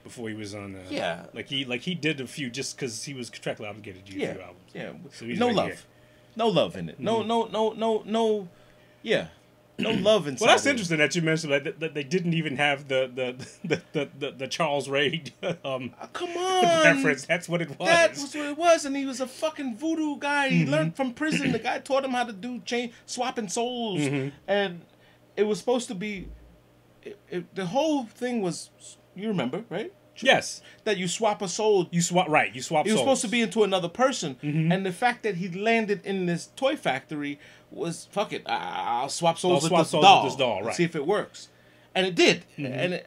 before 0.05 0.29
he 0.29 0.35
was 0.35 0.55
on. 0.55 0.75
Uh, 0.75 0.81
Yeah. 0.91 1.27
like 1.33 1.49
he 1.49 1.65
like 1.65 1.83
he 1.83 1.95
did 1.95 2.21
a 2.21 2.27
few 2.27 2.51
just 2.51 2.77
because 2.77 3.05
he 3.05 3.15
was 3.15 3.31
contractually 3.31 3.69
obligated 3.69 4.05
to 4.07 4.13
do 4.13 4.19
a 4.25 4.33
few 4.35 4.41
albums. 4.43 4.71
yeah. 4.75 4.93
So 5.13 5.25
no 5.27 5.49
love. 5.49 5.71
Mm-hmm. 5.71 6.39
no 6.41 6.49
love 6.49 6.77
in 6.77 6.89
it. 6.89 7.01
No, 7.01 7.23
no, 7.23 7.45
no, 7.47 7.73
no, 7.73 8.03
no. 8.05 8.49
Yeah, 9.03 9.29
no 9.79 9.91
love 9.91 10.27
inside. 10.27 10.45
Well, 10.47 10.55
that's 10.55 10.67
it. 10.67 10.71
interesting 10.71 10.99
that 10.99 11.15
you 11.15 11.23
mentioned 11.23 11.53
that, 11.53 11.65
that, 11.65 11.81
that 11.81 11.95
they 11.95 12.03
didn't 12.03 12.35
even 12.35 12.57
have 12.57 12.89
the 12.89 13.11
the 13.15 13.47
the, 13.69 13.83
the, 13.93 14.09
the, 14.19 14.31
the 14.33 14.49
Charles 14.49 14.89
Ray 14.89 15.23
um, 15.65 15.95
Uh, 16.01 16.07
come 16.09 16.31
on, 16.37 16.65
reference. 16.85 17.27
That's 17.27 17.49
what 17.49 17.63
it 17.63 17.69
was. 17.79 17.89
That 17.89 18.11
was 18.11 18.35
what 18.35 18.47
it 18.47 18.57
was, 18.59 18.85
and 18.85 18.97
he 18.97 19.07
was 19.07 19.21
a 19.21 19.27
fucking 19.27 19.77
voodoo 19.77 20.17
guy. 20.19 20.49
Mm-hmm. 20.49 20.57
He 20.57 20.67
learned 20.67 20.97
from 20.97 21.13
prison. 21.15 21.53
The 21.53 21.59
guy 21.59 21.79
taught 21.79 22.05
him 22.05 22.11
how 22.13 22.25
to 22.25 22.33
do 22.33 22.61
chain 22.61 22.93
swapping 23.07 23.49
souls, 23.49 24.01
Mm-hmm. 24.01 24.29
and 24.47 24.83
it 25.37 25.45
was 25.45 25.59
supposed 25.59 25.89
to 25.89 25.95
be. 25.95 26.29
It, 27.03 27.19
it, 27.31 27.55
the 27.55 27.67
whole 27.67 28.05
thing 28.05 28.43
was, 28.43 28.71
you 29.15 29.29
remember, 29.29 29.65
right? 29.71 29.93
yes, 30.21 30.61
That 30.83 30.97
you 30.99 31.07
swap 31.07 31.43
a 31.43 31.49
soul 31.49 31.87
you 31.93 32.03
swap 32.03 32.29
right. 32.29 32.53
You 32.53 32.61
swap. 32.61 32.87
He 32.87 32.91
was 32.93 33.01
supposed 33.01 33.21
to 33.23 33.29
be 33.29 33.41
into 33.41 33.63
another 33.63 33.89
person, 33.89 34.37
Mm-hmm. 34.43 34.73
and 34.73 34.85
the 34.85 34.91
fact 34.93 35.23
that 35.23 35.37
he 35.37 35.49
landed 35.49 36.05
in 36.05 36.27
this 36.27 36.49
toy 36.57 36.75
factory 36.75 37.39
was 37.71 38.09
fuck 38.11 38.33
it. 38.33 38.43
I- 38.47 39.01
I'll 39.03 39.09
swap 39.09 39.39
souls, 39.39 39.65
I'll 39.65 39.71
with, 39.71 39.71
swap 39.71 39.81
this 39.83 39.91
souls 39.91 40.05
doll, 40.05 40.23
with 40.25 40.33
this 40.33 40.39
doll, 40.39 40.63
right. 40.63 40.75
See 40.75 40.85
if 40.85 40.97
it 40.97 41.07
works, 41.07 41.49
and 41.95 42.07
it 42.07 42.15
did. 42.15 42.45
Mm-hmm. 42.59 42.67
And 42.67 42.95
it, 42.95 43.07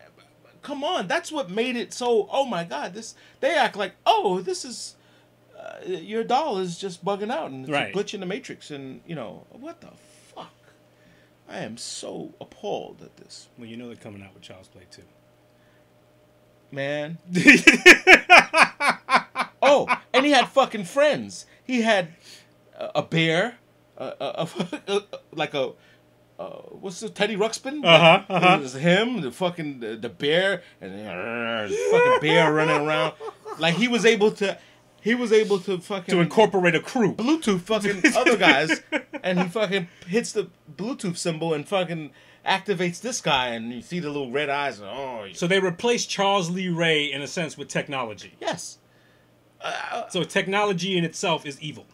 come 0.62 0.84
on, 0.84 1.08
that's 1.08 1.32
what 1.32 1.50
made 1.50 1.76
it 1.76 1.94
so. 1.94 2.28
Oh 2.32 2.46
my 2.46 2.64
god, 2.64 2.94
this 2.94 3.16
they 3.40 3.56
act 3.56 3.76
like 3.76 3.94
oh 4.06 4.42
this 4.42 4.66
is. 4.66 4.96
Uh, 5.60 5.76
your 5.86 6.24
doll 6.24 6.58
is 6.58 6.80
just 6.80 7.06
bugging 7.06 7.30
out 7.32 7.52
and 7.52 7.66
it's 7.66 7.72
Right. 7.72 7.94
a 7.94 7.98
glitch 7.98 8.16
in 8.16 8.20
the 8.20 8.26
matrix 8.26 8.72
and 8.72 9.00
you 9.06 9.14
know 9.14 9.46
what 9.52 9.80
the 9.80 9.90
fuck 10.34 10.52
i 11.48 11.60
am 11.60 11.78
so 11.78 12.34
appalled 12.42 12.98
at 13.04 13.16
this 13.18 13.48
Well, 13.60 13.68
you 13.68 13.78
know 13.78 13.86
they're 13.86 13.96
coming 13.96 14.24
out 14.24 14.34
with 14.34 14.42
Child's 14.42 14.70
Play 14.70 14.88
too. 14.90 15.04
man. 16.72 17.20
oh, 19.62 19.88
and 20.14 20.26
he 20.26 20.32
had 20.32 20.48
fucking 20.48 20.86
friends. 20.86 21.46
He 21.64 21.82
had 21.82 22.10
a 22.80 23.04
bear, 23.04 23.58
a, 24.88 25.04
like 25.34 25.54
a. 25.54 25.72
Uh, 26.40 26.50
what's 26.72 27.00
the 27.00 27.10
Teddy 27.10 27.36
Ruxpin? 27.36 27.86
Uh-huh, 27.86 28.24
uh-huh. 28.28 28.56
It 28.58 28.62
was 28.62 28.74
him, 28.74 29.22
the 29.22 29.32
fucking 29.32 29.80
the, 29.80 29.96
the 29.96 30.10
bear, 30.10 30.64
and 30.82 30.92
the 30.94 31.78
fucking 31.92 32.20
bear 32.22 32.52
running 32.52 32.88
around. 32.88 33.14
Like 33.60 33.76
he 33.76 33.88
was 33.88 34.06
able 34.06 34.32
to, 34.32 34.58
he 35.02 35.14
was 35.14 35.32
able 35.32 35.60
to 35.60 35.78
fucking 35.78 36.12
to 36.16 36.20
incorporate 36.20 36.74
a 36.74 36.80
crew. 36.80 37.14
Bluetooth 37.14 37.62
fucking 37.62 38.02
other 38.16 38.38
guys, 38.38 38.82
and 39.22 39.40
he 39.40 39.48
fucking 39.50 39.88
hits 40.08 40.32
the 40.32 40.50
Bluetooth 40.76 41.18
symbol 41.18 41.54
and 41.54 41.68
fucking 41.68 42.10
activates 42.44 43.02
this 43.02 43.22
guy, 43.22 43.50
and 43.50 43.72
you 43.72 43.82
see 43.84 44.00
the 44.00 44.08
little 44.10 44.32
red 44.32 44.50
eyes. 44.50 44.80
And, 44.80 44.90
oh, 44.90 45.28
So 45.34 45.46
they 45.46 45.60
replaced 45.60 46.10
Charles 46.10 46.50
Lee 46.50 46.70
Ray 46.70 47.12
in 47.12 47.22
a 47.22 47.28
sense 47.28 47.56
with 47.56 47.68
technology. 47.68 48.34
yes, 48.42 48.80
So 50.10 50.24
technology 50.24 50.98
in 50.98 51.04
itself 51.04 51.46
is 51.46 51.62
evil, 51.62 51.86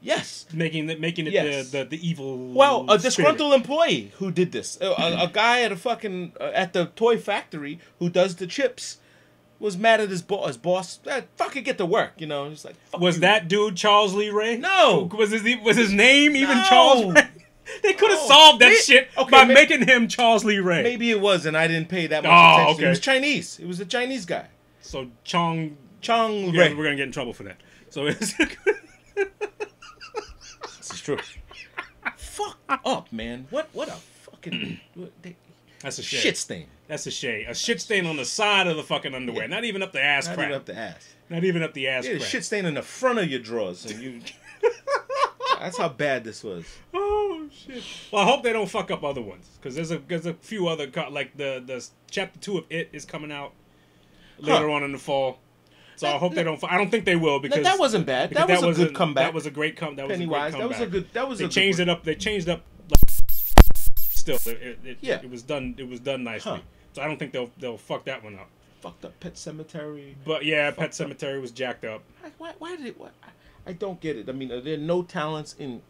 yes. 0.00 0.46
making 0.52 0.88
it 0.90 1.00
making 1.00 1.26
it 1.26 1.32
Yes. 1.32 1.70
the, 1.70 1.78
the 1.78 1.96
the 1.96 2.08
evil. 2.08 2.36
Well, 2.52 2.82
a 2.84 2.98
spirit. 2.98 3.02
disgruntled 3.02 3.52
employee 3.54 4.12
who 4.18 4.30
did 4.30 4.52
this, 4.52 4.78
a, 4.80 4.86
a, 4.86 5.24
a 5.24 5.30
guy 5.32 5.62
at 5.62 5.72
a 5.72 5.76
fucking 5.76 6.32
uh, 6.40 6.44
at 6.54 6.72
the 6.72 6.86
toy 6.96 7.18
factory 7.18 7.78
who 7.98 8.08
does 8.10 8.36
the 8.36 8.46
chips, 8.46 8.98
was 9.58 9.76
mad 9.76 10.00
at 10.00 10.08
his 10.10 10.22
boss. 10.22 10.46
His 10.48 10.56
boss, 10.56 11.00
eh, 11.06 11.22
fucking 11.36 11.64
get 11.64 11.78
to 11.78 11.86
work, 11.86 12.12
you 12.18 12.26
know. 12.26 12.48
He's 12.48 12.64
like, 12.64 12.76
Was 12.98 13.16
you. 13.16 13.20
that 13.22 13.46
dude 13.48 13.76
Charles 13.76 14.14
Lee 14.14 14.30
Ray? 14.30 14.56
No. 14.56 15.08
Was 15.16 15.30
his 15.30 15.42
was 15.62 15.76
his 15.76 15.92
name 15.92 16.34
even 16.36 16.56
No. 16.56 16.64
Charles 16.64 17.14
Ray? 17.14 17.22
They 17.84 17.92
could 17.92 18.10
have 18.10 18.18
No. 18.22 18.26
solved 18.26 18.60
that 18.62 18.70
May- 18.70 18.74
shit 18.76 19.08
okay, 19.16 19.30
by 19.30 19.44
may- 19.44 19.54
making 19.54 19.86
him 19.86 20.08
Charles 20.08 20.44
Lee 20.44 20.58
Ray. 20.58 20.82
Maybe 20.82 21.08
it 21.12 21.20
was, 21.20 21.46
and 21.46 21.56
I 21.56 21.68
didn't 21.68 21.88
pay 21.88 22.08
that 22.08 22.24
much 22.24 22.32
Oh, 22.32 22.54
attention. 22.62 22.74
okay. 22.74 22.86
It 22.86 22.88
was 22.88 23.00
Chinese. 23.00 23.58
It 23.60 23.68
was 23.68 23.78
a 23.78 23.84
Chinese 23.84 24.26
guy, 24.26 24.46
So 24.80 25.08
Chong, 25.22 25.76
Chong 26.00 26.50
Ray. 26.50 26.74
we're 26.74 26.82
gonna 26.82 26.96
get 26.96 27.04
in 27.06 27.12
trouble 27.12 27.32
for 27.32 27.44
that. 27.44 27.58
So 27.90 28.06
it's 28.06 28.34
true. 31.00 31.18
Fuck 32.16 32.58
up, 32.68 33.12
man. 33.12 33.46
What? 33.50 33.68
What 33.72 33.88
a 33.88 33.92
fucking 33.92 34.80
what, 34.94 35.10
they, 35.22 35.36
that's 35.82 35.98
a 35.98 36.02
shit 36.02 36.36
stain. 36.36 36.66
That's 36.88 37.06
a 37.06 37.10
shame. 37.10 37.46
A 37.48 37.54
shit 37.54 37.80
stain 37.80 38.06
on 38.06 38.16
the 38.16 38.24
side 38.24 38.66
of 38.66 38.76
the 38.76 38.82
fucking 38.82 39.14
underwear. 39.14 39.48
Not 39.48 39.64
even 39.64 39.82
up 39.82 39.92
the 39.92 40.02
ass 40.02 40.26
Not 40.26 40.36
crack. 40.36 40.48
even 40.48 40.56
up 40.58 40.66
the 40.66 40.76
ass. 40.76 41.14
Not 41.28 41.44
even 41.44 41.62
up 41.62 41.72
the 41.74 41.88
ass 41.88 42.06
Yeah, 42.06 42.16
crack. 42.16 42.28
shit 42.28 42.44
stain 42.44 42.66
in 42.66 42.74
the 42.74 42.82
front 42.82 43.18
of 43.18 43.28
your 43.30 43.40
drawers, 43.40 43.86
and 43.86 44.00
you. 44.02 44.20
That's 45.58 45.76
how 45.78 45.88
bad 45.90 46.24
this 46.24 46.42
was. 46.42 46.64
Oh 46.94 47.48
shit! 47.52 47.82
Well, 48.10 48.22
I 48.22 48.24
hope 48.24 48.42
they 48.42 48.52
don't 48.52 48.68
fuck 48.68 48.90
up 48.90 49.04
other 49.04 49.20
ones 49.20 49.46
because 49.60 49.74
there's 49.74 49.90
a 49.90 49.98
there's 49.98 50.24
a 50.26 50.34
few 50.34 50.68
other 50.68 50.86
co- 50.86 51.10
like 51.10 51.36
the 51.36 51.62
the 51.64 51.86
chapter 52.10 52.38
two 52.40 52.58
of 52.58 52.64
it 52.70 52.88
is 52.92 53.04
coming 53.04 53.30
out 53.30 53.52
later 54.38 54.68
Huh. 54.68 54.74
on 54.74 54.82
in 54.84 54.92
the 54.92 54.98
fall. 54.98 55.38
So 56.00 56.08
I 56.08 56.12
That- 56.12 56.18
hope 56.20 56.34
they 56.34 56.42
don't. 56.42 56.58
I 56.64 56.78
don't 56.78 56.90
think 56.90 57.04
they 57.04 57.14
will 57.14 57.40
because 57.40 57.62
that 57.62 57.78
wasn't 57.78 58.06
bad. 58.06 58.30
because 58.30 58.48
That 58.48 58.62
was 58.66 58.78
a 58.78 58.84
good 58.84 58.92
a, 58.92 58.94
comeback. 58.94 59.24
That 59.26 59.34
was 59.34 59.44
a 59.44 59.50
great 59.50 59.76
come. 59.76 59.96
That 59.96 60.08
was 60.08 60.16
Pennywise. 60.16 60.54
a 60.54 60.56
That 60.56 60.68
was 60.70 60.80
a 60.80 60.86
good. 60.86 61.12
That 61.12 61.28
was 61.28 61.40
They 61.40 61.44
a 61.44 61.48
changed 61.48 61.76
good 61.76 61.88
it 61.88 61.90
up. 61.90 62.04
They 62.04 62.14
changed 62.14 62.48
up. 62.48 62.62
Like, 62.90 63.10
still, 63.98 64.38
it, 64.46 64.78
it, 64.82 64.98
Yeah. 65.02 65.20
it 65.22 65.28
was 65.28 65.42
done. 65.42 65.74
It 65.76 65.86
was 65.86 66.00
done 66.00 66.24
nicely. 66.24 66.52
Huh. 66.52 66.58
So 66.94 67.02
I 67.02 67.06
don't 67.06 67.18
think 67.18 67.32
they'll 67.32 67.50
they'll 67.58 67.76
fuck 67.76 68.06
that 68.06 68.24
one 68.24 68.36
up. 68.36 68.48
Fucked 68.80 69.04
up 69.04 69.20
Pet 69.20 69.34
Sematary. 69.34 70.14
But 70.24 70.46
yeah, 70.46 70.70
Pet 70.70 70.92
Sematary 70.92 71.38
was 71.38 71.50
jacked 71.50 71.84
up. 71.84 72.02
Why, 72.38 72.52
why, 72.58 72.76
did 72.76 72.86
it? 72.86 72.98
Why, 72.98 73.08
I, 73.22 73.70
I 73.70 73.72
don't 73.74 74.00
get 74.00 74.16
it. 74.16 74.26
I 74.30 74.32
mean, 74.32 74.50
are 74.52 74.62
there 74.62 74.78
no 74.78 75.02
talents 75.02 75.54
in 75.58 75.82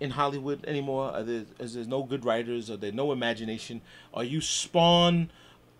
in 0.00 0.10
Hollywood 0.10 0.64
anymore? 0.64 1.12
Are 1.12 1.22
there 1.22 1.44
is 1.60 1.74
there 1.74 1.84
no 1.84 2.02
good 2.02 2.24
writers? 2.24 2.68
Are 2.68 2.76
there 2.76 2.90
no 2.90 3.12
imagination? 3.12 3.80
Are 4.12 4.24
you 4.24 4.40
spawn 4.40 5.30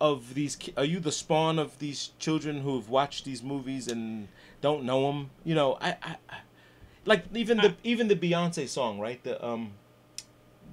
of 0.03 0.35
these? 0.35 0.57
ki- 0.57 0.75
Are 0.77 0.85
you 0.85 0.99
the 1.01 1.13
spawn 1.13 1.59
of 1.59 1.79
these 1.79 2.11
children 2.19 2.61
who 2.63 2.75
have 2.79 2.89
watched 2.89 3.25
these 3.25 3.43
movies 3.43 3.87
and 3.89 4.29
don't 4.61 4.83
know 4.85 5.07
them? 5.07 5.31
You 5.45 5.55
know, 5.55 5.79
I, 5.81 5.91
I, 6.03 6.17
I 6.29 6.37
like 7.07 7.25
even 7.35 7.59
the 7.59 7.75
even 7.85 8.09
the 8.09 8.17
Beyonce 8.17 8.69
song, 8.69 8.99
right? 8.99 9.23
The 9.23 9.35
um, 9.45 9.73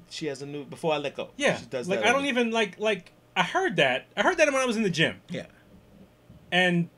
she 0.10 0.26
has 0.26 0.42
a 0.42 0.46
new 0.46 0.66
before 0.66 0.94
I 0.94 0.98
let 0.98 1.16
go. 1.16 1.30
Yeah, 1.38 1.58
she 1.58 1.66
does 1.68 1.88
like 1.88 2.00
that 2.00 2.10
I 2.10 2.12
don't 2.12 2.26
even 2.26 2.50
like 2.52 2.80
like 2.80 3.14
I 3.36 3.44
heard 3.44 3.76
that. 3.78 4.08
I 4.18 4.24
heard 4.24 4.38
that 4.38 4.48
when 4.52 4.62
I 4.62 4.66
was 4.66 4.76
in 4.78 4.84
the 4.84 4.90
gym. 4.90 5.22
Yeah, 5.30 5.46
and 6.52 6.90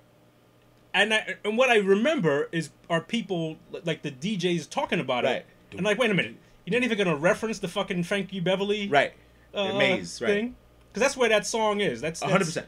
and 0.93 1.13
I, 1.13 1.36
and 1.45 1.57
what 1.57 1.69
I 1.69 1.77
remember 1.77 2.49
is 2.51 2.69
are 2.89 3.01
people 3.01 3.57
like 3.86 4.01
the 4.01 4.11
DJs 4.11 4.69
talking 4.69 4.99
about 4.99 5.23
Right. 5.23 5.38
it, 5.38 5.45
and 5.77 5.84
like, 5.84 5.97
wait 5.97 6.11
a 6.11 6.13
minute, 6.13 6.36
you're 6.65 6.79
not 6.79 6.86
even 6.86 6.97
gonna 6.97 7.15
reference 7.15 7.59
the 7.59 7.67
fucking 7.67 8.03
Frankie 8.03 8.39
Beverly 8.39 8.88
right. 8.89 9.13
uh, 9.53 9.73
Maze, 9.77 10.21
right. 10.21 10.27
thing, 10.29 10.55
because 10.91 11.01
that's 11.01 11.17
where 11.17 11.29
that 11.29 11.45
song 11.45 11.79
is. 11.79 12.01
That's 12.01 12.21
one 12.21 12.31
hundred 12.31 12.45
percent. 12.45 12.67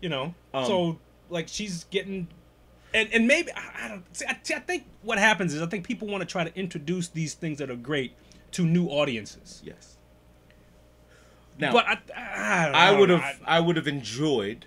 You 0.00 0.08
know, 0.08 0.34
Um, 0.54 0.64
so 0.66 0.98
like 1.30 1.48
she's 1.48 1.84
getting. 1.84 2.28
And, 2.94 3.08
and 3.14 3.26
maybe 3.26 3.50
I, 3.52 3.86
I 3.86 3.88
don't 3.88 4.04
see 4.16 4.26
I, 4.28 4.36
see. 4.42 4.54
I 4.54 4.58
think 4.58 4.84
what 5.02 5.18
happens 5.18 5.54
is 5.54 5.62
I 5.62 5.66
think 5.66 5.86
people 5.86 6.08
want 6.08 6.20
to 6.20 6.26
try 6.26 6.44
to 6.44 6.54
introduce 6.58 7.08
these 7.08 7.32
things 7.34 7.58
that 7.58 7.70
are 7.70 7.76
great 7.76 8.12
to 8.52 8.66
new 8.66 8.86
audiences. 8.88 9.62
Yes. 9.64 9.96
Now, 11.58 11.72
but 11.72 11.86
I, 11.86 11.92
I, 12.16 12.64
don't 12.66 12.74
I 12.74 12.92
would 12.98 13.08
have 13.10 13.20
I- 13.20 13.56
I, 13.56 13.60
would 13.60 13.76
have 13.76 13.86
enjoyed 13.88 14.66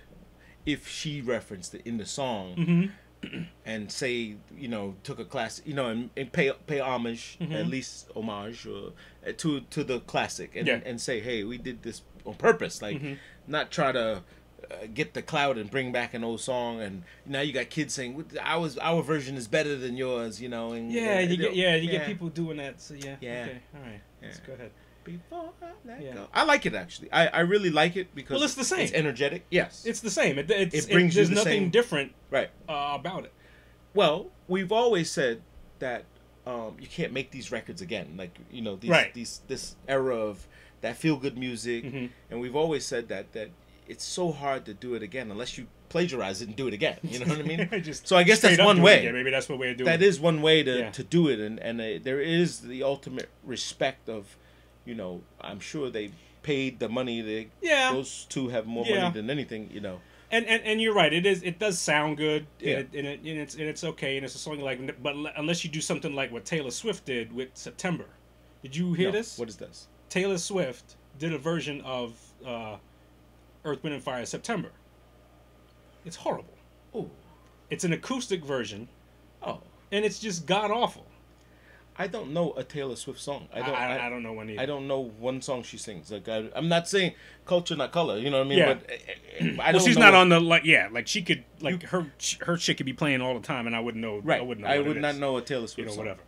if 0.64 0.88
she 0.88 1.20
referenced 1.20 1.74
it 1.74 1.82
in 1.84 1.98
the 1.98 2.06
song 2.06 2.56
Mm-hmm. 2.56 3.42
and 3.64 3.90
say 3.90 4.36
you 4.56 4.68
know 4.68 4.94
took 5.02 5.18
a 5.18 5.24
class 5.24 5.60
you 5.64 5.74
know 5.74 5.86
and, 5.86 6.10
and 6.16 6.30
pay 6.32 6.52
pay 6.66 6.80
homage 6.80 7.38
Mm-hmm. 7.40 7.52
at 7.54 7.66
least 7.66 8.08
homage 8.14 8.66
or, 8.66 8.92
uh, 9.26 9.32
to 9.38 9.60
to 9.70 9.82
the 9.84 10.00
classic 10.00 10.52
and 10.54 10.66
Yeah. 10.66 10.80
and 10.84 11.00
say 11.00 11.20
hey 11.20 11.42
we 11.44 11.58
did 11.58 11.82
this 11.82 12.02
on 12.26 12.34
purpose 12.34 12.82
like 12.82 12.96
Mm-hmm. 12.96 13.14
not 13.46 13.70
try 13.70 13.92
to 13.92 14.22
uh, 14.70 14.74
get 14.92 15.14
the 15.14 15.22
cloud 15.22 15.58
and 15.58 15.70
bring 15.70 15.92
back 15.92 16.12
an 16.14 16.24
old 16.24 16.40
song 16.40 16.80
and 16.80 17.02
now 17.24 17.40
you 17.40 17.52
got 17.52 17.70
kids 17.70 17.94
saying 17.94 18.24
our 18.40 18.68
our 18.82 19.02
version 19.02 19.36
is 19.36 19.46
better 19.46 19.76
than 19.76 19.96
yours 19.96 20.40
you 20.40 20.48
know 20.48 20.72
and 20.72 20.90
yeah, 20.92 21.18
uh, 21.18 21.20
you 21.20 21.36
get 21.36 21.54
yeah, 21.54 21.76
you 21.76 21.86
yeah. 21.90 21.98
get 21.98 22.06
people 22.06 22.28
doing 22.28 22.56
that. 22.56 22.80
So 22.80 22.94
yeah, 22.94 23.16
Yeah. 23.20 23.44
okay, 23.48 23.58
all 23.74 23.80
right, 23.82 24.00
let's 24.22 24.40
go 24.40 24.54
ahead. 24.54 24.70
before 25.04 25.52
I 25.62 25.66
let 25.84 26.02
Yeah. 26.02 26.14
go. 26.14 26.26
I 26.34 26.42
like 26.44 26.66
it 26.66 26.74
actually. 26.74 27.12
I, 27.12 27.28
I 27.28 27.40
really 27.40 27.70
like 27.70 27.96
it 27.96 28.12
because 28.14 28.36
Well, 28.36 28.42
it's 28.44 28.54
the 28.54 28.64
same. 28.64 28.80
It's 28.80 28.92
energetic. 28.92 29.44
Yes. 29.50 29.84
It's 29.86 30.00
the 30.00 30.10
same. 30.10 30.36
It, 30.38 30.50
it's, 30.50 30.74
It 30.74 30.90
brings 30.90 31.14
you 31.14 31.18
there's 31.20 31.28
the 31.28 31.36
nothing 31.36 31.62
same- 31.64 31.70
different 31.70 32.12
right. 32.30 32.50
uh, 32.68 32.96
about 32.98 33.24
it. 33.24 33.32
Well, 33.94 34.28
we've 34.48 34.72
always 34.72 35.10
said 35.10 35.42
that 35.78 36.04
um, 36.46 36.76
you 36.80 36.86
can't 36.88 37.12
make 37.12 37.30
these 37.30 37.52
records 37.52 37.82
again. 37.82 38.14
Like 38.16 38.36
you 38.50 38.62
know 38.62 38.74
these 38.76 38.90
Right. 38.90 39.14
these 39.14 39.42
this 39.46 39.76
era 39.86 40.16
of 40.16 40.46
that 40.80 40.96
feel 40.96 41.16
good 41.16 41.36
music, 41.38 41.84
Mhm. 41.84 42.10
and 42.30 42.40
we've 42.40 42.56
always 42.56 42.84
said 42.84 43.08
that 43.08 43.32
that 43.32 43.50
it's 43.88 44.04
so 44.04 44.32
hard 44.32 44.64
to 44.66 44.74
do 44.74 44.94
it 44.94 45.02
again 45.02 45.30
unless 45.30 45.56
you 45.56 45.66
plagiarize 45.88 46.42
it 46.42 46.48
and 46.48 46.56
do 46.56 46.66
it 46.66 46.74
again. 46.74 46.98
You 47.04 47.20
know 47.20 47.26
what 47.26 47.38
I 47.38 47.42
mean? 47.42 47.68
So 48.04 48.16
I 48.16 48.24
guess 48.24 48.40
that's 48.40 48.58
one 48.62 48.82
way. 48.82 48.98
again. 49.00 49.14
Maybe 49.14 49.30
that's 49.30 49.48
one 49.48 49.58
way 49.60 49.72
doing 49.74 49.86
That 49.86 50.02
it. 50.02 50.06
is 50.06 50.18
one 50.18 50.42
way 50.42 50.62
to, 50.64 50.78
Yeah. 50.78 50.90
to 50.90 51.04
do 51.04 51.28
it, 51.28 51.38
and 51.38 51.58
and 51.60 51.80
uh, 51.80 51.98
there 52.02 52.20
is 52.20 52.60
the 52.60 52.82
ultimate 52.82 53.28
respect 53.44 54.08
of, 54.08 54.36
you 54.84 54.94
know, 54.94 55.22
I'm 55.40 55.60
sure 55.60 55.88
they 55.90 56.10
paid 56.42 56.78
the 56.80 56.88
money. 56.88 57.20
They 57.20 57.48
Yeah. 57.62 57.92
those 57.92 58.26
two 58.28 58.48
have 58.48 58.66
more 58.66 58.84
Yeah. 58.86 59.02
money 59.02 59.14
than 59.14 59.30
anything. 59.30 59.70
You 59.72 59.80
know. 59.80 60.00
And, 60.28 60.44
and 60.46 60.60
and 60.64 60.82
you're 60.82 60.92
right. 60.94 61.12
It 61.12 61.24
is. 61.24 61.44
It 61.44 61.60
does 61.60 61.78
sound 61.78 62.16
good. 62.16 62.46
Yeah. 62.58 62.78
And, 62.78 62.94
it, 62.94 62.98
and, 62.98 63.06
it, 63.06 63.20
and 63.20 63.38
it's 63.40 63.54
and 63.54 63.62
it's 63.68 63.84
okay. 63.84 64.16
And 64.16 64.24
it's 64.26 64.34
a 64.34 64.38
song 64.38 64.58
like. 64.58 65.00
But 65.00 65.14
l- 65.14 65.32
unless 65.36 65.62
you 65.64 65.70
do 65.70 65.80
something 65.80 66.12
like 66.16 66.32
what 66.32 66.44
Taylor 66.44 66.72
Swift 66.72 67.04
did 67.04 67.32
with 67.32 67.50
September. 67.54 68.06
Did 68.62 68.74
you 68.74 68.92
hear 68.94 69.12
No, 69.12 69.18
this? 69.18 69.38
What 69.38 69.48
is 69.48 69.56
this? 69.56 69.86
Taylor 70.08 70.38
Swift 70.38 70.96
did 71.18 71.32
a 71.32 71.38
version 71.38 71.80
of 71.82 72.14
uh, 72.46 72.76
Earth, 73.64 73.82
Wind, 73.82 73.94
and 73.94 74.02
Fire 74.02 74.24
September. 74.26 74.70
It's 76.04 76.16
horrible. 76.16 76.54
Oh, 76.94 77.10
It's 77.70 77.84
an 77.84 77.92
acoustic 77.92 78.44
version, 78.44 78.88
oh. 79.42 79.60
and 79.90 80.04
it's 80.04 80.18
just 80.18 80.46
god 80.46 80.70
awful. 80.70 81.06
I 81.98 82.06
don't 82.06 82.32
know 82.32 82.52
a 82.52 82.62
Taylor 82.62 82.94
Swift 82.94 83.18
song. 83.18 83.48
I 83.54 83.60
don't. 83.60 83.74
I, 83.74 83.96
I, 83.96 84.06
I 84.06 84.10
don't 84.10 84.22
know 84.22 84.34
when 84.34 84.50
either. 84.50 84.60
I 84.60 84.66
don't 84.66 84.86
know 84.86 85.00
one 85.18 85.40
song 85.40 85.62
she 85.62 85.78
sings. 85.78 86.10
Like 86.10 86.28
I, 86.28 86.48
I'm 86.54 86.68
not 86.68 86.86
saying 86.88 87.14
culture, 87.46 87.74
not 87.74 87.90
color. 87.90 88.18
You 88.18 88.28
know 88.28 88.38
what 88.38 88.46
I 88.46 88.48
mean? 88.50 88.58
Yeah. 88.58 88.74
But 88.74 88.90
uh, 88.90 89.60
uh, 89.60 89.62
I 89.62 89.72
well, 89.72 89.80
she's 89.80 89.96
not 89.96 90.14
on 90.14 90.28
the 90.28 90.38
like. 90.38 90.64
Yeah, 90.64 90.88
like 90.92 91.06
she 91.08 91.22
could 91.22 91.44
like 91.60 91.82
her 91.84 92.12
her 92.42 92.58
shit 92.58 92.76
could 92.76 92.86
be 92.86 92.92
playing 92.92 93.22
all 93.22 93.32
the 93.34 93.46
time, 93.46 93.66
and 93.66 93.74
I 93.74 93.80
wouldn't 93.80 94.02
know. 94.02 94.18
Right. 94.18 94.40
I 94.40 94.44
wouldn't 94.44 94.66
know. 94.66 94.72
I 94.72 94.78
would 94.78 94.98
not 94.98 95.14
is, 95.14 95.20
know 95.20 95.38
a 95.38 95.42
Taylor 95.42 95.62
You 95.62 95.68
Swift 95.68 95.88
know, 95.88 95.94
song. 95.94 96.04
whatever. 96.04 96.20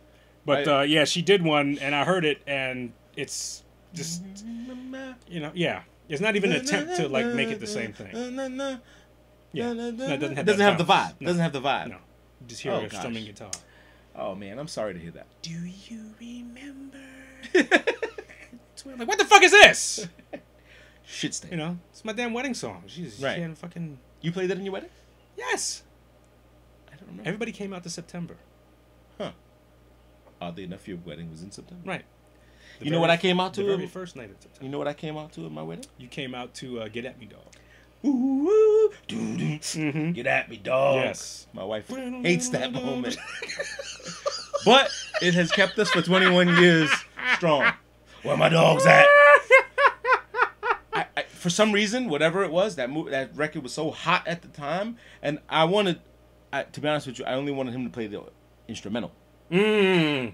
But 0.43 0.67
I- 0.67 0.79
uh, 0.79 0.81
yeah, 0.83 1.05
she 1.05 1.21
did 1.21 1.43
one, 1.43 1.77
and 1.79 1.93
I 1.93 2.03
heard 2.03 2.25
it, 2.25 2.41
and 2.47 2.93
it's 3.15 3.63
just 3.93 4.23
mm-hmm. 4.23 5.11
you 5.27 5.39
know, 5.39 5.51
yeah, 5.53 5.81
it's 6.07 6.21
not 6.21 6.35
even 6.35 6.51
an 6.51 6.61
attempt 6.61 6.95
to 6.97 7.07
like 7.07 7.25
make 7.27 7.49
it 7.49 7.59
the 7.59 7.67
same 7.67 7.93
thing. 7.93 8.09
Yeah, 9.51 9.73
no, 9.73 9.89
it 9.89 9.97
doesn't 9.97 10.35
have, 10.37 10.45
Doesn't 10.45 10.61
have 10.61 10.77
the 10.77 10.83
vibe. 10.83 11.15
No. 11.19 11.27
Doesn't 11.27 11.41
have 11.41 11.53
the 11.53 11.61
vibe. 11.61 11.89
No, 11.89 11.97
just 12.47 12.61
hear 12.61 12.71
Oh, 12.71 12.81
her 12.81 12.87
gosh. 12.87 12.99
strumming 12.99 13.25
guitar. 13.25 13.49
Oh 14.15 14.35
man, 14.35 14.59
I'm 14.59 14.67
sorry 14.67 14.93
to 14.93 14.99
hear 14.99 15.11
that. 15.11 15.25
Do 15.41 15.51
you 15.51 16.13
remember? 16.19 16.97
like, 17.55 19.07
what 19.07 19.17
the 19.17 19.25
fuck 19.25 19.41
is 19.43 19.51
this? 19.51 20.07
Shit 21.05 21.33
stain. 21.33 21.51
You 21.51 21.57
know, 21.57 21.79
it's 21.91 22.05
my 22.05 22.13
damn 22.13 22.33
wedding 22.33 22.53
song. 22.53 22.83
She's 22.85 23.19
Right. 23.19 23.35
she 23.35 23.41
had 23.41 23.57
fucking 23.57 23.97
You 24.21 24.31
played 24.31 24.49
that 24.51 24.57
in 24.59 24.65
your 24.65 24.73
wedding? 24.73 24.89
yes. 25.35 25.83
I 26.87 26.91
don't 26.95 27.07
remember. 27.07 27.27
Everybody 27.27 27.51
came 27.51 27.73
out 27.73 27.81
to 27.83 27.89
September. 27.89 28.37
Huh. 29.17 29.31
Oddly 30.39 30.63
enough, 30.65 30.87
your 30.87 30.97
wedding 30.97 31.31
was 31.31 31.41
in 31.41 31.51
September. 31.51 31.83
Right. 31.89 32.05
The 32.79 32.85
You 32.85 32.91
know 32.91 32.95
very- 32.97 33.01
what 33.01 33.09
I 33.09 33.17
came 33.17 33.39
out 33.39 33.53
The 33.53 33.61
to? 33.63 33.75
very 33.75 33.87
first 33.87 34.15
night 34.15 34.29
of 34.31 34.37
September. 34.39 34.63
You 34.65 34.69
know 34.71 34.77
what 34.77 34.87
I 34.87 34.93
came 34.93 35.17
out 35.17 35.33
to 35.33 35.45
at 35.45 35.51
my 35.51 35.61
wedding? 35.63 35.85
You 35.97 36.07
came 36.07 36.33
out 36.33 36.53
to 36.55 36.81
uh, 36.81 36.87
get 36.87 37.05
at 37.05 37.19
me, 37.19 37.25
dog. 37.27 37.41
Ooh, 38.05 38.91
Doo-doo. 39.09 40.13
Get 40.13 40.25
at 40.27 40.49
me, 40.49 40.55
dog. 40.57 40.95
Yes. 41.03 41.47
My 41.53 41.63
wife 41.65 41.87
hates 41.89 42.47
that 42.49 42.71
moment. 42.71 43.17
but 44.65 44.89
it 45.21 45.33
has 45.33 45.51
kept 45.51 45.77
us 45.77 45.89
for 45.89 46.01
21 46.01 46.47
years 46.57 46.89
strong. 47.35 47.73
Where 48.23 48.37
my 48.37 48.47
dogs 48.49 48.85
at? 48.85 49.05
I, 50.93 51.05
I, 51.17 51.23
for 51.29 51.49
some 51.49 51.71
reason, 51.73 52.09
whatever 52.09 52.43
it 52.43 52.51
was, 52.51 52.75
that 52.77 52.89
mo- 52.89 53.09
that 53.09 53.35
record 53.35 53.63
was 53.63 53.73
so 53.73 53.91
hot 53.91 54.27
at 54.27 54.41
the 54.41 54.47
time, 54.49 54.97
and 55.21 55.39
I 55.49 55.65
wanted, 55.65 55.99
I, 56.51 56.63
to 56.63 56.81
be 56.81 56.87
honest 56.87 57.07
with 57.07 57.19
you, 57.19 57.25
I 57.25 57.33
only 57.33 57.51
wanted 57.51 57.73
him 57.73 57.83
to 57.83 57.89
play 57.89 58.07
the 58.07 58.23
instrumental, 58.67 59.11
Mm. 59.51 60.33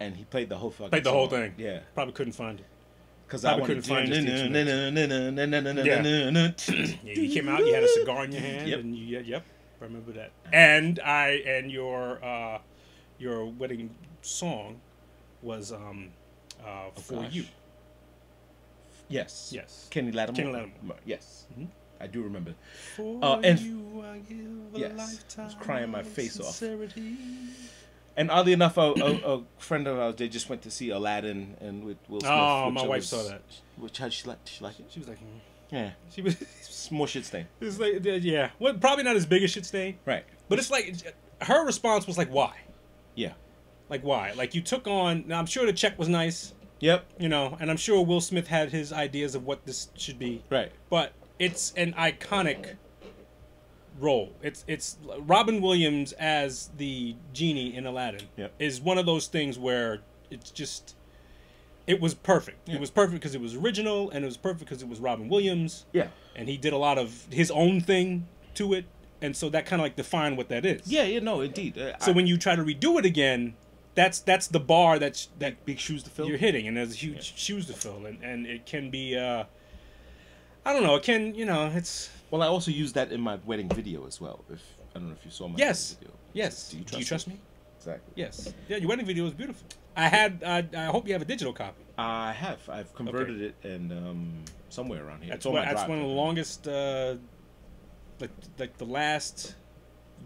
And 0.00 0.16
he 0.16 0.24
played 0.24 0.48
the 0.48 0.56
whole 0.56 0.70
fucking. 0.70 0.90
Played 0.90 1.04
the 1.04 1.12
whole 1.12 1.28
thing. 1.28 1.54
Yeah, 1.58 1.80
Probably 1.94 2.12
couldn't 2.14 2.32
find 2.32 2.58
it. 2.58 2.66
because 3.26 3.44
I 3.44 3.60
couldn't 3.60 3.82
find 3.82 4.08
to. 4.10 4.20
Yeah, 7.04 7.12
you 7.14 7.30
came 7.32 7.48
out. 7.48 7.60
You 7.64 7.74
had 7.74 7.84
a 7.84 7.88
cigar 7.88 8.24
in 8.24 8.32
your 8.32 8.40
hand, 8.40 8.68
Yep. 8.68 8.80
and 8.80 8.96
you, 8.96 9.20
yep, 9.20 9.44
I 9.80 9.84
remember 9.84 10.12
that. 10.12 10.30
And 10.52 10.98
I 11.00 11.28
and 11.46 11.70
your 11.70 12.22
uh, 12.24 12.58
your 13.18 13.44
wedding 13.46 13.90
song 14.22 14.80
was 15.42 15.72
um, 15.72 16.10
uh, 16.64 16.90
for 17.00 17.22
gosh. 17.22 17.32
you. 17.32 17.44
Yes. 19.08 19.50
Yes. 19.54 19.88
Kenny 19.90 20.12
Lattimore. 20.12 20.36
Kenny 20.52 20.52
Lattimore. 20.52 20.96
Yes. 21.04 21.46
Mhm. 21.58 21.66
I 22.00 22.06
do 22.06 22.22
remember. 22.22 22.54
For 22.96 23.18
Uh, 23.22 23.40
and- 23.40 23.58
you, 23.60 24.02
I 24.06 24.18
give 24.18 24.38
a 24.74 24.78
Yes, 24.78 24.90
I 24.90 24.94
was 24.94 24.98
lifetime 25.38 25.60
crying 25.60 25.90
my 25.90 26.02
face 26.02 26.40
off. 26.40 26.58
And 28.16 28.30
oddly 28.30 28.52
enough, 28.52 28.76
a, 28.76 28.80
a, 28.80 29.36
a 29.36 29.42
friend 29.58 29.86
of 29.86 29.98
ours, 29.98 30.16
they 30.16 30.28
just 30.28 30.48
went 30.48 30.62
to 30.62 30.70
see 30.70 30.90
Aladdin 30.90 31.56
and 31.60 31.84
with 31.84 31.96
Will 32.08 32.20
Smith. 32.20 32.32
Oh, 32.32 32.70
my 32.70 32.82
I 32.82 32.86
wife 32.86 32.96
was- 32.98 33.08
saw 33.08 33.22
that. 33.24 33.42
Which 33.76 33.98
how 33.98 34.08
she 34.10 34.28
like? 34.28 34.38
She 34.44 34.62
like 34.62 34.78
it? 34.78 34.86
She 34.90 34.98
was 34.98 35.08
like, 35.08 35.18
mm. 35.18 35.40
Yeah. 35.70 35.90
she 36.10 36.20
was. 36.22 36.88
More 36.90 37.06
shit 37.06 37.24
stain. 37.24 37.46
It's 37.60 37.78
like, 37.78 38.00
yeah, 38.04 38.50
well, 38.58 38.74
probably 38.74 39.04
not 39.04 39.16
as 39.16 39.24
big 39.26 39.42
as 39.44 39.50
shit 39.50 39.64
stain, 39.64 39.98
Right. 40.04 40.24
but 40.48 40.58
it's 40.58 40.70
like 40.70 40.96
her 41.42 41.64
response 41.64 42.06
was 42.06 42.18
like, 42.18 42.28
why? 42.28 42.56
Yeah. 43.14 43.32
Like 43.88 44.02
why? 44.02 44.32
Like 44.32 44.54
you 44.54 44.60
took 44.60 44.86
on. 44.88 45.24
Now 45.28 45.38
I'm 45.38 45.46
sure 45.46 45.64
the 45.66 45.72
check 45.72 45.98
was 45.98 46.08
nice, 46.08 46.52
Yep. 46.80 47.04
you 47.18 47.28
know, 47.28 47.56
and 47.60 47.70
I'm 47.70 47.76
sure 47.76 48.04
Will 48.04 48.20
Smith 48.20 48.48
had 48.48 48.70
his 48.70 48.92
ideas 48.92 49.34
of 49.34 49.46
what 49.46 49.64
this 49.64 49.88
should 49.96 50.18
be. 50.18 50.42
Right. 50.50 50.72
but 50.90 51.12
it's 51.38 51.72
an 51.76 51.92
iconic 51.94 52.76
role. 54.00 54.32
It's 54.42 54.64
it's 54.66 54.96
Robin 55.18 55.60
Williams 55.60 56.12
as 56.14 56.70
the 56.76 57.14
genie 57.32 57.74
in 57.76 57.86
Aladdin 57.86 58.28
Yep. 58.36 58.52
is 58.58 58.80
one 58.80 58.98
of 58.98 59.06
those 59.06 59.26
things 59.26 59.58
where 59.58 60.00
it's 60.30 60.50
just 60.50 60.94
it 61.86 62.00
was 62.00 62.14
perfect. 62.14 62.68
Yeah. 62.68 62.76
It 62.76 62.80
was 62.80 62.90
perfect 62.90 63.14
because 63.20 63.34
it 63.34 63.40
was 63.40 63.54
original 63.54 64.10
and 64.10 64.24
it 64.24 64.26
was 64.28 64.36
perfect 64.36 64.60
because 64.60 64.82
it 64.82 64.88
was 64.88 65.00
Robin 65.00 65.28
Williams 65.28 65.86
Yeah. 65.92 66.08
and 66.36 66.48
he 66.48 66.56
did 66.56 66.72
a 66.72 66.76
lot 66.78 66.98
of 66.98 67.26
his 67.30 67.50
own 67.50 67.80
thing 67.80 68.26
to 68.54 68.74
it 68.74 68.84
and 69.22 69.36
so 69.36 69.48
that 69.50 69.66
kind 69.66 69.80
of 69.80 69.84
like 69.84 69.96
defined 69.96 70.36
what 70.38 70.48
that 70.48 70.64
is. 70.64 70.82
Yeah. 70.86 71.02
Yeah. 71.04 71.20
No. 71.20 71.40
Indeed. 71.40 71.76
Uh, 71.78 71.98
So 71.98 72.12
I- 72.12 72.14
when 72.14 72.26
you 72.26 72.36
try 72.38 72.56
to 72.56 72.62
redo 72.62 72.98
it 72.98 73.04
again, 73.04 73.54
that's 73.94 74.20
that's 74.20 74.46
the 74.46 74.60
bar 74.60 74.98
that's 74.98 75.28
that 75.40 75.64
big 75.66 75.78
shoes 75.78 76.02
to 76.04 76.10
fill. 76.10 76.28
you're 76.28 76.38
hitting, 76.38 76.66
and 76.68 76.76
there's 76.76 77.02
huge 77.02 77.34
shoes 77.36 77.66
to 77.66 77.72
fill, 77.72 78.06
and, 78.06 78.22
and 78.22 78.46
it 78.46 78.64
can 78.64 78.88
be, 78.88 79.16
uh, 79.16 79.44
I 80.64 80.72
don't 80.72 80.84
know, 80.84 80.94
it 80.94 81.02
can, 81.02 81.34
you 81.34 81.44
know, 81.44 81.72
it's 81.74 82.08
Well, 82.30 82.42
I 82.42 82.46
also 82.46 82.70
used 82.70 82.94
that 82.94 83.10
in 83.12 83.20
my 83.20 83.38
wedding 83.44 83.68
video 83.68 84.06
as 84.06 84.20
well. 84.20 84.44
If 84.50 84.62
I 84.94 84.98
don't 84.98 85.08
know 85.08 85.14
if 85.18 85.24
you 85.24 85.30
saw 85.30 85.48
my 85.48 85.56
Yes. 85.58 85.96
wedding 85.96 86.08
video. 86.08 86.20
yes. 86.32 86.70
Do 86.70 86.78
you 86.78 86.84
Do 86.84 86.98
you 86.98 87.04
trust 87.04 87.08
trust 87.08 87.28
me? 87.28 87.40
Exactly. 87.78 88.12
Yes. 88.14 88.52
Yeah, 88.68 88.76
your 88.76 88.88
wedding 88.88 89.06
video 89.06 89.26
is 89.26 89.32
beautiful. 89.32 89.66
I 89.96 90.08
had, 90.08 90.42
I, 90.46 90.66
I 90.76 90.84
hope 90.86 91.06
you 91.06 91.12
have 91.14 91.22
a 91.22 91.26
digital 91.26 91.52
copy. 91.52 91.82
I 91.98 92.32
have. 92.32 92.60
I've 92.68 92.94
converted 92.94 93.40
it 93.40 93.54
and 93.64 93.90
um, 93.92 94.44
somewhere 94.68 95.04
around 95.04 95.22
here. 95.22 95.30
That's 95.30 95.46
one, 95.46 95.54
my 95.54 95.64
that's 95.64 95.88
one 95.88 95.98
of 95.98 96.04
the 96.04 96.14
longest, 96.14 96.68
uh, 96.68 97.16
like, 98.20 98.30
like 98.58 98.78
the 98.78 98.84
last 98.84 99.54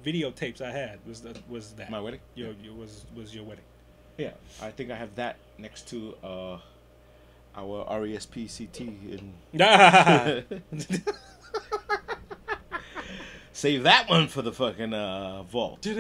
videotapes 0.05 0.61
I 0.61 0.70
had 0.70 0.98
was 1.07 1.22
that 1.22 1.48
was 1.48 1.72
that 1.74 1.90
My 1.90 2.00
wedding. 2.00 2.20
Your, 2.34 2.52
your 2.62 2.74
was 2.74 3.07
was 3.14 3.34
your 3.34 3.44
wedding. 3.44 3.64
Yeah, 4.18 4.32
I 4.61 4.70
think 4.70 4.90
I 4.90 4.96
have 4.96 5.14
that 5.14 5.36
next 5.59 5.88
to 5.88 6.14
uh, 6.22 6.59
our 7.57 7.84
RESPCT 8.00 8.80
in. 9.14 9.32
Save 13.52 13.84
that 13.84 14.11
one 14.11 14.26
for 14.28 14.42
the 14.42 14.52
fucking 14.52 14.92
uh, 14.92 15.44
vault. 15.44 15.86
Yeah, 15.86 15.94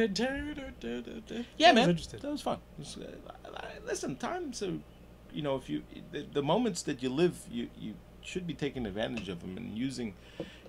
man, 1.72 1.88
Interesting. 1.90 2.20
that 2.20 2.30
was 2.30 2.42
fun. 2.42 2.58
Was, 2.78 2.98
uh, 2.98 3.60
listen, 3.86 4.16
times 4.16 4.60
are, 4.62 4.72
you 5.32 5.42
know, 5.42 5.54
if 5.56 5.70
you 5.70 5.82
the, 6.10 6.26
the 6.32 6.42
moments 6.42 6.82
that 6.82 7.02
you 7.02 7.10
live, 7.10 7.38
you 7.50 7.68
you 7.78 7.94
should 8.22 8.46
be 8.46 8.54
taking 8.54 8.86
advantage 8.86 9.28
of 9.28 9.40
them 9.40 9.56
and 9.56 9.78
using, 9.78 10.14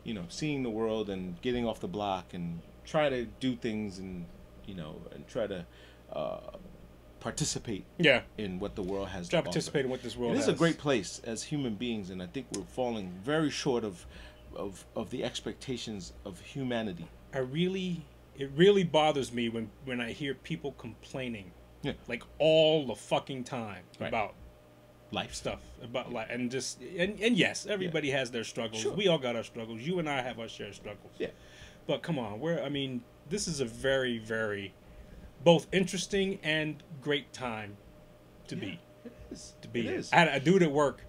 you 0.04 0.14
know, 0.14 0.26
seeing 0.30 0.62
the 0.62 0.70
world 0.70 1.10
and 1.10 1.42
getting 1.42 1.66
off 1.68 1.80
the 1.80 1.88
block 1.88 2.34
and 2.34 2.62
try 2.86 3.10
to 3.10 3.26
do 3.40 3.56
things 3.56 3.98
and 3.98 4.26
you 4.68 4.76
know 4.76 5.02
and 5.12 5.28
try 5.28 5.48
to 5.48 5.66
uh, 6.14 6.38
participate 7.20 7.84
Yeah. 7.98 8.22
in 8.38 8.60
what 8.60 8.76
the 8.76 8.84
world 8.84 9.08
has. 9.08 9.28
Try 9.28 9.40
to 9.40 9.44
participate 9.46 9.86
in 9.86 9.92
what 9.92 10.04
this 10.04 10.16
world 10.16 10.36
It 10.36 10.40
is 10.40 10.48
a 10.48 10.54
great 10.54 10.78
place 10.78 11.20
as 11.24 11.42
human 11.44 11.74
beings, 11.76 12.12
and 12.12 12.22
I 12.22 12.28
think 12.28 12.46
we're 12.56 12.62
falling 12.64 13.12
very 13.24 13.50
short 13.50 13.84
of, 13.84 14.06
of, 14.56 14.86
of 14.96 15.10
the 15.10 15.24
expectations 15.24 16.14
of 16.26 16.40
humanity. 16.40 17.08
I 17.34 17.40
really, 17.40 18.06
it 18.38 18.50
really 18.56 18.84
bothers 18.84 19.32
me 19.34 19.50
when 19.50 19.70
when 19.86 20.00
I 20.02 20.12
hear 20.12 20.34
people 20.34 20.72
complaining, 20.74 21.52
Yeah. 21.84 21.94
like 22.08 22.24
all 22.40 22.86
the 22.88 22.96
fucking 22.96 23.44
time 23.44 23.84
Right. 24.00 24.08
about 24.08 24.34
Life 25.12 25.36
stuff 25.36 25.60
about 25.84 26.12
life 26.12 26.28
and 26.32 26.50
just 26.50 26.82
and 26.82 27.20
and 27.22 27.38
yes, 27.38 27.68
everybody 27.68 28.10
has 28.10 28.32
their 28.32 28.44
struggles. 28.44 28.82
Sure. 28.82 28.92
We 28.92 29.08
all 29.08 29.20
got 29.20 29.36
our 29.36 29.44
struggles. 29.44 29.82
You 29.82 30.00
and 30.00 30.10
I 30.10 30.22
have 30.22 30.40
our 30.40 30.48
share 30.50 30.70
of 30.70 30.76
struggles. 30.76 31.14
Yeah. 31.20 31.28
But 31.86 32.02
come 32.02 32.18
on, 32.18 32.40
we're 32.40 32.62
I 32.62 32.70
mean, 32.70 33.04
this 33.30 33.48
is 33.48 33.60
a 33.60 33.66
very 33.66 34.18
very 34.18 34.74
both 35.44 35.68
interesting 35.72 36.40
and 36.44 36.82
great 37.02 37.32
time 37.34 37.78
to 38.48 38.56
be 38.56 38.80
It 39.06 39.14
is. 39.32 39.54
to 39.62 39.68
be. 39.68 39.88
It 39.88 39.94
is. 39.94 40.12
I 40.12 40.18
had 40.18 40.28
a 40.30 40.40
dude 40.40 40.64
at 40.64 40.72
work 40.72 41.04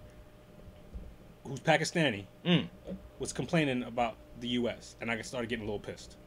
who's 1.43 1.59
Pakistani 1.59 2.25
Mm. 2.45 2.67
Was 3.19 3.33
complaining 3.33 3.83
about 3.83 4.15
the 4.39 4.47
U.S. 4.49 4.95
and 5.01 5.09
I 5.11 5.21
started 5.21 5.49
getting 5.49 5.63
a 5.63 5.65
little 5.65 5.79
pissed. 5.79 6.17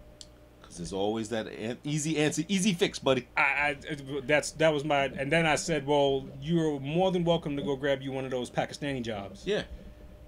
Because 0.61 0.77
there's 0.77 0.93
always 0.93 1.29
that 1.31 1.47
an- 1.49 1.79
easy 1.85 2.17
answer, 2.19 2.43
easy 2.49 2.73
fix, 2.75 2.99
buddy. 2.99 3.27
I, 3.37 3.43
I 3.43 3.77
that's 4.25 4.53
that 4.53 4.73
was 4.73 4.85
my 4.85 5.05
and 5.05 5.31
then 5.33 5.47
I 5.47 5.57
said, 5.57 5.87
well, 5.87 6.27
you're 6.41 6.79
more 6.81 7.11
than 7.13 7.25
welcome 7.25 7.57
to 7.57 7.63
go 7.63 7.77
grab 7.77 8.03
you 8.03 8.13
one 8.13 8.25
of 8.25 8.31
those 8.31 8.51
Pakistani 8.51 9.03
jobs 9.03 9.43
Yeah. 9.47 9.63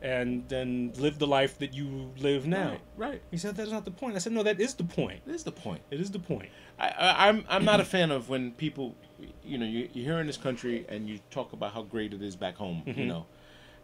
and 0.00 0.48
then 0.48 0.92
live 0.96 1.18
the 1.20 1.26
life 1.28 1.58
that 1.58 1.72
you 1.74 2.10
live 2.18 2.46
now. 2.46 2.70
Right. 2.70 2.80
Right. 2.96 3.22
He 3.30 3.36
said 3.36 3.54
that's 3.56 3.70
not 3.70 3.84
the 3.84 3.90
point. 3.92 4.16
I 4.16 4.18
said 4.18 4.32
no, 4.32 4.42
that 4.42 4.60
is 4.60 4.74
the 4.74 4.84
point. 4.84 5.20
It 5.26 5.34
is 5.34 5.44
the 5.44 5.52
point. 5.52 5.82
It 5.90 6.00
is 6.00 6.10
the 6.10 6.18
point. 6.18 6.48
I, 6.78 6.88
I, 6.88 7.28
I'm 7.28 7.44
I'm 7.48 7.64
not 7.64 7.80
a 7.80 7.84
fan 7.84 8.10
of 8.10 8.28
when 8.28 8.50
people, 8.52 8.96
you 9.44 9.58
know, 9.58 9.66
you, 9.66 9.88
you're 9.92 10.04
here 10.04 10.20
in 10.20 10.26
this 10.26 10.36
country 10.38 10.86
and 10.88 11.08
you 11.08 11.20
talk 11.30 11.52
about 11.52 11.72
how 11.72 11.82
great 11.82 12.12
it 12.12 12.22
is 12.22 12.34
back 12.34 12.56
home, 12.56 12.82
you 12.86 12.94
Mhm. 12.94 13.06
know, 13.06 13.26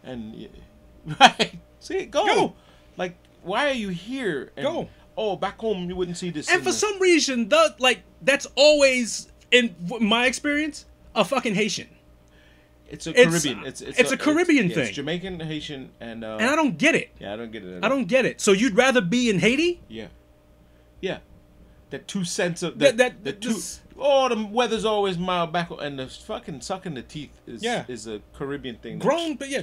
and 0.03 0.33
y- 0.35 0.49
right, 1.21 1.55
see, 1.79 2.07
go, 2.07 2.27
Go. 2.27 2.55
Like, 2.99 3.17
why 3.43 3.69
are 3.69 3.73
you 3.75 3.89
here? 3.89 4.53
And, 4.57 4.67
Go. 4.67 4.89
Oh, 5.17 5.35
back 5.37 5.59
home 5.59 5.89
you 5.89 5.97
wouldn't 5.97 6.17
see 6.17 6.31
this. 6.31 6.49
And 6.51 6.63
for 6.63 6.71
some 6.73 7.01
reason, 7.01 7.49
the 7.49 7.75
like 7.79 8.03
that's 8.23 8.47
always 8.57 9.29
in 9.51 9.75
my 10.01 10.27
experience 10.27 10.85
a 11.15 11.25
fucking 11.25 11.55
Haitian, 11.55 11.89
it's 12.89 13.07
a 13.07 13.11
it's- 13.11 13.27
Caribbean. 13.43 13.67
It's 13.67 13.81
it's, 13.81 13.99
it's 13.99 14.13
a 14.13 14.17
Caribbean 14.17 14.69
yeah, 14.69 14.75
thing. 14.75 14.87
It's 14.87 14.97
Jamaican, 14.97 15.41
Haitian, 15.41 15.91
and 16.01 16.23
uh, 16.25 16.37
and 16.39 16.49
I 16.51 16.55
don't 16.55 16.79
get 16.79 16.95
it. 16.95 17.11
yeah, 17.19 17.33
I 17.33 17.37
don't 17.37 17.51
get 17.51 17.65
it. 17.65 17.79
at 17.79 17.85
I 17.85 17.89
don't 17.89 18.07
get 18.07 18.27
it. 18.27 18.41
So 18.41 18.53
you'd 18.53 18.77
rather 18.77 19.01
be 19.01 19.29
in 19.31 19.39
Haiti? 19.41 19.81
Yeah, 19.89 20.07
yeah. 21.01 21.19
That 21.91 22.07
two 22.07 22.23
cents 22.25 22.63
of 22.63 22.79
That- 22.79 22.99
that. 22.99 23.25
that- 23.25 23.25
the 23.25 23.33
two. 23.33 23.55
this- 23.55 23.81
Oh, 24.01 24.29
the 24.29 24.47
weather's 24.47 24.85
always 24.85 25.19
mild 25.19 25.53
back, 25.53 25.71
and 25.81 25.99
the 25.99 26.07
fucking 26.07 26.61
sucking 26.61 26.95
the 26.95 27.03
teeth 27.03 27.33
is 27.49 27.65
Yeah. 27.65 27.85
is 27.89 28.07
a 28.07 28.21
Caribbean 28.33 28.77
thing. 28.77 29.01
Grown, 29.01 29.35
but 29.35 29.49
yeah, 29.49 29.63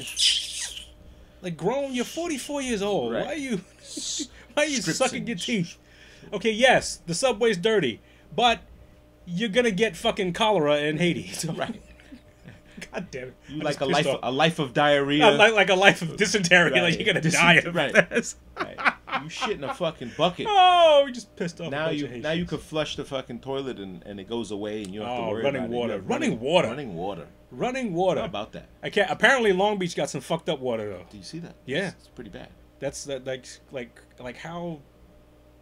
like 1.46 1.56
grown. 1.56 1.94
You're 1.94 2.04
44 2.04 2.62
years 2.62 2.82
old. 2.82 3.14
Right. 3.14 3.26
Why 3.26 3.32
are 3.32 3.38
you? 3.38 3.62
Why 4.54 4.64
are 4.64 4.66
you 4.66 4.82
sucking 4.82 5.28
your 5.28 5.38
teeth? 5.38 5.78
Okay, 6.34 6.52
yes, 6.52 7.02
the 7.06 7.14
subway's 7.14 7.58
dirty, 7.58 8.02
but 8.36 8.62
you're 9.26 9.50
gonna 9.50 9.72
get 9.72 9.96
fucking 9.96 10.34
cholera 10.34 10.78
in 10.80 10.98
Haiti. 10.98 11.28
So, 11.32 11.54
Right. 11.54 11.82
God 12.94 13.08
damn 13.12 13.28
it! 13.30 13.34
You 13.50 13.56
I'm 13.56 13.62
like 13.62 13.82
a 13.82 13.86
life 13.86 14.08
off. 14.08 14.20
a 14.24 14.32
life 14.32 14.60
of 14.60 14.74
diarrhea. 14.74 15.28
Like, 15.32 15.54
like 15.54 15.70
a 15.70 15.76
life 15.76 16.02
of 16.02 16.18
dysentery. 16.18 16.72
Right. 16.72 16.82
Like 16.84 16.96
you're 17.00 17.06
gonna 17.06 17.22
Dysen- 17.22 17.34
die 17.34 17.54
of 17.56 17.76
right. 17.76 18.10
this. 18.10 18.36
Right. 18.58 18.78
You 19.24 19.30
shit 19.30 19.52
in 19.52 19.64
a 19.64 19.74
fucking 19.74 20.12
bucket. 20.18 20.48
Oh, 20.50 21.04
we 21.06 21.12
just 21.12 21.36
pissed 21.36 21.60
off. 21.62 21.72
now 21.72 21.90
you 21.90 22.08
now 22.20 22.32
you 22.32 22.46
could 22.46 22.60
flush 22.62 22.96
the 22.96 23.06
fucking 23.06 23.40
toilet 23.40 23.80
and, 23.80 24.04
and 24.06 24.20
it 24.20 24.28
goes 24.30 24.52
away 24.52 24.84
and 24.84 24.94
you 24.94 25.00
don't 25.00 25.10
have 25.10 25.20
Oh, 25.20 25.26
to 25.26 25.32
worry 25.32 25.44
running 25.44 25.62
about 25.64 25.74
it. 25.74 25.78
Water. 25.78 25.94
have 25.94 26.08
Running 26.10 26.40
water. 26.40 26.68
Running 26.68 26.96
water. 26.96 27.28
running 27.52 27.94
water. 27.94 28.20
How 28.22 28.26
about 28.26 28.52
that? 28.54 28.68
I 28.84 28.90
can't. 28.90 29.10
Apparently, 29.10 29.54
Long 29.54 29.78
Beach 29.78 29.96
got 29.96 30.10
some 30.10 30.22
fucked 30.22 30.50
up 30.50 30.60
water 30.60 30.90
though. 30.90 31.06
Do 31.10 31.18
you 31.18 31.24
see 31.24 31.40
that? 31.40 31.56
Yeah. 31.66 31.88
It's, 31.90 31.96
it's 32.00 32.08
pretty 32.10 32.30
bad. 32.30 32.50
That's 32.80 33.06
that 33.06 33.26
like 33.26 33.46
like 33.72 34.02
like 34.20 34.38
how 34.38 34.82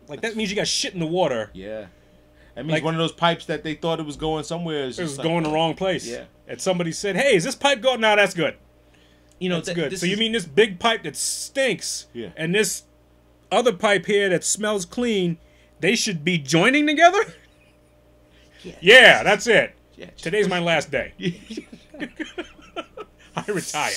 like 0.08 0.22
that 0.22 0.36
means 0.36 0.50
you 0.50 0.56
got 0.56 0.68
shit 0.68 0.94
in 0.94 1.00
the 1.00 1.06
water. 1.06 1.52
Yeah. 1.54 1.86
That 2.56 2.66
means 2.66 2.74
Like- 2.74 2.84
one 2.84 2.94
of 2.94 3.00
those 3.00 3.12
pipes 3.12 3.46
that 3.46 3.64
they 3.64 3.74
thought 3.74 4.00
it 4.00 4.06
was 4.06 4.16
going 4.16 4.44
somewhere 4.44 4.84
is 4.86 5.00
It 5.00 5.04
was 5.04 5.18
like- 5.18 5.26
going 5.28 5.44
the 5.44 5.50
wrong 5.50 5.74
place. 5.76 6.06
Yeah. 6.08 6.26
And 6.48 6.62
somebody 6.62 6.92
said, 6.92 7.16
"Hey, 7.16 7.36
is 7.36 7.44
this 7.44 7.56
pipe 7.56 7.82
going? 7.82 8.02
No, 8.02 8.16
that's 8.16 8.34
good. 8.34 8.56
You 9.40 9.50
know, 9.50 9.56
That's 9.56 9.70
that- 9.70 9.76
good. 9.76 9.92
this 9.92 10.00
So 10.02 10.06
you 10.06 10.18
mean 10.18 10.32
this 10.34 10.46
big 10.46 10.80
pipe 10.80 11.04
that 11.04 11.16
stinks? 11.16 12.08
Yeah. 12.14 12.30
And 12.38 12.54
this 12.54 12.84
other 13.52 13.74
pipe 13.74 14.06
here 14.06 14.30
that 14.30 14.44
smells 14.44 14.86
clean, 14.86 15.38
they 15.80 15.96
should 15.96 16.24
be 16.24 16.38
joining 16.38 16.86
together? 16.88 17.34
Yeah, 18.80 19.24
that's 19.24 19.46
it. 19.48 19.74
Yeah, 19.98 20.06
just- 20.12 20.24
Today's 20.24 20.48
my 20.48 20.60
last 20.60 20.90
day. 20.90 21.12
I 23.36 23.44
retire. 23.48 23.92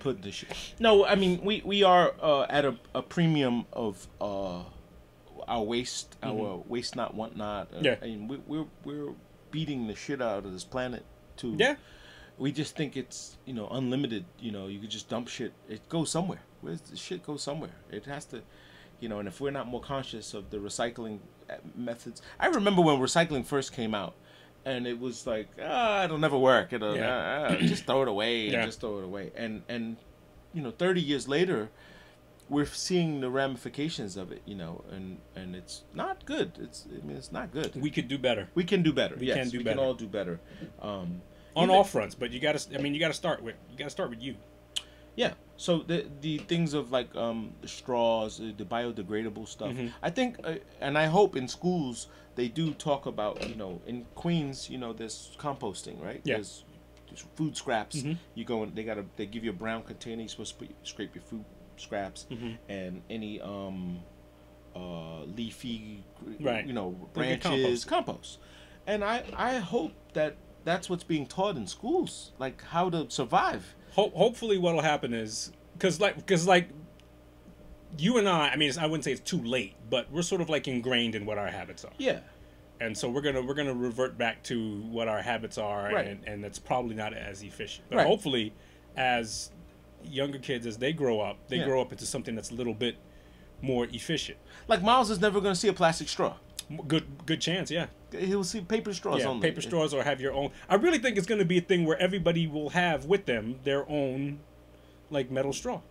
put 0.00 0.22
the 0.22 0.30
shit. 0.30 0.50
No, 0.78 1.04
I 1.04 1.14
mean 1.16 1.40
we 1.42 1.62
we 1.64 1.82
are 1.82 2.14
uh, 2.22 2.42
at 2.48 2.64
a, 2.64 2.76
a 2.94 3.02
premium 3.02 3.64
of 3.72 4.06
uh, 4.20 4.62
our 5.48 5.62
waste, 5.62 6.16
our 6.22 6.62
waste 6.66 6.96
not 6.96 7.14
want 7.14 7.36
not. 7.36 7.68
Uh, 7.72 7.76
Mm-hmm. 7.76 7.84
Yeah. 7.84 7.96
I 8.02 8.06
mean 8.06 8.28
we, 8.28 8.36
we're 8.46 8.66
we're 8.84 9.12
beating 9.50 9.86
the 9.86 9.94
shit 9.94 10.20
out 10.22 10.44
of 10.44 10.52
this 10.52 10.64
planet 10.64 11.04
too. 11.36 11.54
Yeah. 11.58 11.76
we 12.38 12.50
just 12.52 12.74
think 12.76 12.96
it's 12.96 13.36
you 13.46 13.54
know 13.54 13.68
unlimited. 13.68 14.24
You 14.40 14.52
know, 14.52 14.66
you 14.66 14.78
could 14.80 14.90
just 14.90 15.08
dump 15.08 15.28
shit. 15.28 15.52
It 15.68 15.88
goes 15.88 16.10
somewhere. 16.10 16.40
Where's 16.60 16.80
the 16.80 16.96
shit 16.96 17.24
go 17.24 17.36
somewhere? 17.36 17.76
It 17.90 18.06
has 18.06 18.24
to, 18.26 18.42
you 19.00 19.08
know. 19.08 19.18
And 19.20 19.28
if 19.28 19.40
we're 19.40 19.50
not 19.52 19.66
more 19.68 19.80
conscious 19.80 20.34
of 20.34 20.50
the 20.50 20.56
recycling 20.58 21.18
uh, 21.50 21.54
methods, 21.76 22.22
I 22.40 22.46
remember 22.46 22.80
when 22.82 22.96
recycling 22.98 23.44
first 23.44 23.72
came 23.72 23.94
out, 23.94 24.14
and 24.64 24.86
it 24.86 24.98
was 24.98 25.26
like, 25.26 25.48
ah, 25.62 26.04
it'll 26.04 26.18
never 26.18 26.38
work. 26.38 26.72
It'll 26.72 26.96
Yeah. 26.96 27.46
ah, 27.50 27.54
ah, 27.54 27.56
just 27.60 27.84
throw 27.84 28.02
it 28.02 28.08
away. 28.08 28.48
Yeah. 28.48 28.60
And 28.60 28.66
just 28.68 28.80
throw 28.80 28.98
it 28.98 29.04
away. 29.04 29.30
And 29.36 29.62
and 29.68 29.96
you 30.54 30.62
know, 30.62 30.70
thirty 30.72 31.00
years 31.02 31.28
later. 31.28 31.68
We're 32.48 32.66
seeing 32.66 33.20
the 33.20 33.30
ramifications 33.30 34.16
of 34.16 34.30
it, 34.30 34.42
you 34.44 34.54
know, 34.54 34.84
and 34.90 35.18
and 35.34 35.56
it's 35.56 35.82
not 35.94 36.24
good. 36.26 36.52
It's 36.60 36.86
I 36.90 37.04
mean, 37.06 37.16
it's 37.16 37.32
not 37.32 37.52
good. 37.52 37.74
We 37.74 37.90
could 37.90 38.08
do 38.08 38.18
better 38.18 38.48
We 38.54 38.64
can 38.64 38.82
do 38.82 38.92
better. 38.92 39.16
We 39.16 39.26
yes, 39.28 39.36
can 39.38 39.48
do 39.48 39.58
we 39.58 39.64
better. 39.64 39.76
can 39.76 39.84
all 39.84 39.94
do 39.94 40.06
better. 40.06 40.40
Um, 40.80 41.22
on 41.56 41.70
all 41.70 41.84
fronts, 41.84 42.14
but 42.14 42.32
you 42.32 42.40
got 42.40 42.58
to. 42.58 42.78
I 42.78 42.82
mean, 42.82 42.94
you 42.94 43.00
got 43.00 43.08
to 43.08 43.14
start 43.14 43.42
with. 43.42 43.54
You 43.70 43.78
got 43.78 43.84
to 43.84 43.90
start 43.90 44.10
with 44.10 44.20
you. 44.20 44.34
Yeah. 45.16 45.32
So 45.56 45.78
the 45.78 46.06
the 46.20 46.38
things 46.38 46.74
of 46.74 46.90
like 46.90 47.14
um 47.14 47.52
the 47.62 47.68
straws, 47.68 48.40
uh, 48.40 48.52
the 48.56 48.64
biodegradable 48.64 49.46
stuff. 49.48 49.70
Mm-hmm. 49.72 49.88
I 50.02 50.10
think, 50.10 50.36
uh, 50.44 50.54
and 50.80 50.98
I 50.98 51.06
hope 51.06 51.36
in 51.36 51.46
schools 51.48 52.08
they 52.34 52.48
do 52.48 52.72
talk 52.74 53.06
about 53.06 53.48
you 53.48 53.54
know 53.54 53.80
in 53.86 54.04
Queens 54.16 54.68
you 54.68 54.78
know 54.78 54.92
there's 54.92 55.36
composting 55.38 56.02
right. 56.02 56.20
Yeah. 56.24 56.34
There's, 56.34 56.64
there's 57.06 57.24
food 57.36 57.56
scraps. 57.56 58.02
Mhm. 58.02 58.16
You 58.34 58.44
go 58.44 58.64
and 58.64 58.74
they 58.74 58.82
gotta 58.82 59.04
they 59.16 59.26
give 59.26 59.44
you 59.44 59.50
a 59.50 59.54
brown 59.54 59.84
container. 59.84 60.22
You're 60.22 60.28
supposed 60.28 60.58
to 60.58 60.66
put, 60.66 60.74
scrape 60.82 61.14
your 61.14 61.22
food 61.22 61.44
scraps 61.80 62.26
Mhm. 62.30 62.58
and 62.68 63.02
any 63.10 63.40
um 63.40 64.00
uh 64.76 65.22
leafy 65.24 66.02
Right. 66.40 66.66
you 66.66 66.72
know 66.72 66.90
branches 67.12 67.84
compost. 67.84 68.38
And 68.86 69.04
I 69.04 69.24
I 69.36 69.58
hope 69.58 69.92
that 70.14 70.36
that's 70.64 70.88
what's 70.90 71.04
being 71.04 71.26
taught 71.26 71.56
in 71.56 71.66
schools 71.66 72.32
like 72.38 72.62
how 72.62 72.90
to 72.90 73.08
survive. 73.10 73.74
Ho- 73.92 74.10
hopefully, 74.14 74.58
what'll 74.58 74.80
happen 74.82 75.12
is 75.14 75.52
because 75.74 76.00
like 76.00 76.16
because 76.16 76.46
like 76.46 76.68
you 77.96 78.18
and 78.18 78.28
I. 78.28 78.48
I 78.48 78.56
mean, 78.56 78.68
it's, 78.68 78.78
I 78.78 78.86
wouldn't 78.86 79.04
say 79.04 79.12
it's 79.12 79.20
too 79.20 79.40
late, 79.42 79.74
but 79.88 80.10
we're 80.10 80.22
sort 80.22 80.40
of 80.40 80.48
like 80.50 80.66
ingrained 80.66 81.14
in 81.14 81.26
what 81.26 81.38
our 81.38 81.46
habits 81.48 81.84
are. 81.84 81.92
Yeah. 81.98 82.20
and 82.80 82.98
so 82.98 83.08
we're 83.08 83.20
gonna 83.22 83.40
we're 83.40 83.54
gonna 83.54 83.72
revert 83.72 84.18
back 84.18 84.42
to 84.42 84.80
what 84.90 85.06
our 85.06 85.22
habits 85.22 85.58
are, 85.58 85.92
Right. 85.92 86.06
and 86.08 86.24
and 86.26 86.42
that's 86.42 86.58
probably 86.58 86.96
not 86.96 87.14
as 87.14 87.42
efficient. 87.44 87.86
But 87.88 87.98
Right. 87.98 88.06
hopefully, 88.06 88.52
as 88.96 89.52
younger 90.06 90.38
kids 90.38 90.66
as 90.66 90.78
they 90.78 90.92
grow 90.92 91.20
up, 91.20 91.36
they 91.48 91.58
Yeah. 91.58 91.64
grow 91.64 91.80
up 91.80 91.92
into 91.92 92.06
something 92.06 92.34
that's 92.34 92.50
a 92.50 92.54
little 92.54 92.74
bit 92.74 92.96
more 93.62 93.86
efficient. 93.92 94.38
Like 94.68 94.82
Miles 94.82 95.10
is 95.10 95.20
never 95.20 95.40
going 95.40 95.54
to 95.54 95.60
see 95.60 95.68
a 95.68 95.72
plastic 95.72 96.08
straw. 96.08 96.36
Good 96.88 97.26
good 97.26 97.40
chance, 97.42 97.70
yeah. 97.70 97.86
He'll 98.10 98.42
see 98.44 98.62
paper 98.62 98.94
straws 98.94 99.20
yeah, 99.20 99.26
only. 99.28 99.42
paper 99.46 99.60
straws 99.60 99.92
or 99.92 100.02
have 100.02 100.18
your 100.20 100.32
own. 100.32 100.50
I 100.68 100.76
really 100.76 100.98
think 100.98 101.18
it's 101.18 101.26
gonna 101.26 101.44
be 101.44 101.58
a 101.58 101.60
thing 101.60 101.84
where 101.84 101.98
everybody 102.00 102.46
will 102.46 102.70
have 102.70 103.04
with 103.04 103.26
them 103.26 103.60
their 103.64 103.86
own 103.88 104.38
like 105.10 105.30
metal 105.30 105.52
straw. 105.52 105.82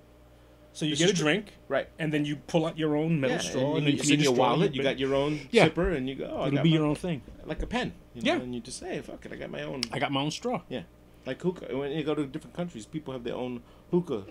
So 0.72 0.86
you 0.86 0.92
This 0.94 1.00
get 1.00 1.10
a 1.10 1.12
is 1.14 1.20
true. 1.20 1.26
drink, 1.26 1.54
Right. 1.68 1.88
and 2.00 2.12
then 2.12 2.26
you 2.26 2.38
pull 2.38 2.66
out 2.66 2.76
your 2.80 2.96
own 2.96 3.20
metal 3.22 3.36
Yeah, 3.38 3.42
straw, 3.44 3.76
and 3.76 3.86
then 3.86 3.94
you, 3.94 4.00
it's 4.00 4.10
in 4.10 4.20
your 4.22 4.34
wallet. 4.34 4.74
You 4.74 4.82
got 4.82 4.98
your 4.98 5.14
own 5.14 5.42
Yeah. 5.52 5.66
zipper, 5.66 5.92
and 5.92 6.10
you 6.10 6.16
go. 6.16 6.26
Oh, 6.26 6.48
It'll 6.48 6.56
got 6.56 6.64
be 6.64 6.72
my- 6.72 6.76
your 6.78 6.86
own 6.86 6.96
thing. 6.96 7.22
like 7.46 7.62
a 7.62 7.68
pen. 7.68 7.94
You 8.16 8.24
know, 8.24 8.34
Yeah. 8.34 8.42
And 8.42 8.56
you 8.56 8.60
just 8.62 8.80
say, 8.80 9.00
"Fuck 9.02 9.24
it, 9.28 9.32
I 9.32 9.36
got 9.36 9.52
my 9.52 9.62
own." 9.62 9.82
I 9.92 10.00
got 10.00 10.12
my 10.12 10.22
own 10.22 10.32
straw. 10.32 10.64
Yeah. 10.70 10.84
Like 11.28 11.40
hookah. 11.44 11.78
When 11.78 11.92
you 11.92 12.04
go 12.04 12.16
to 12.16 12.26
different 12.26 12.56
countries, 12.56 12.88
people 12.88 13.14
have 13.14 13.24
their 13.24 13.36
own 13.36 13.62
hookah. 13.94 14.24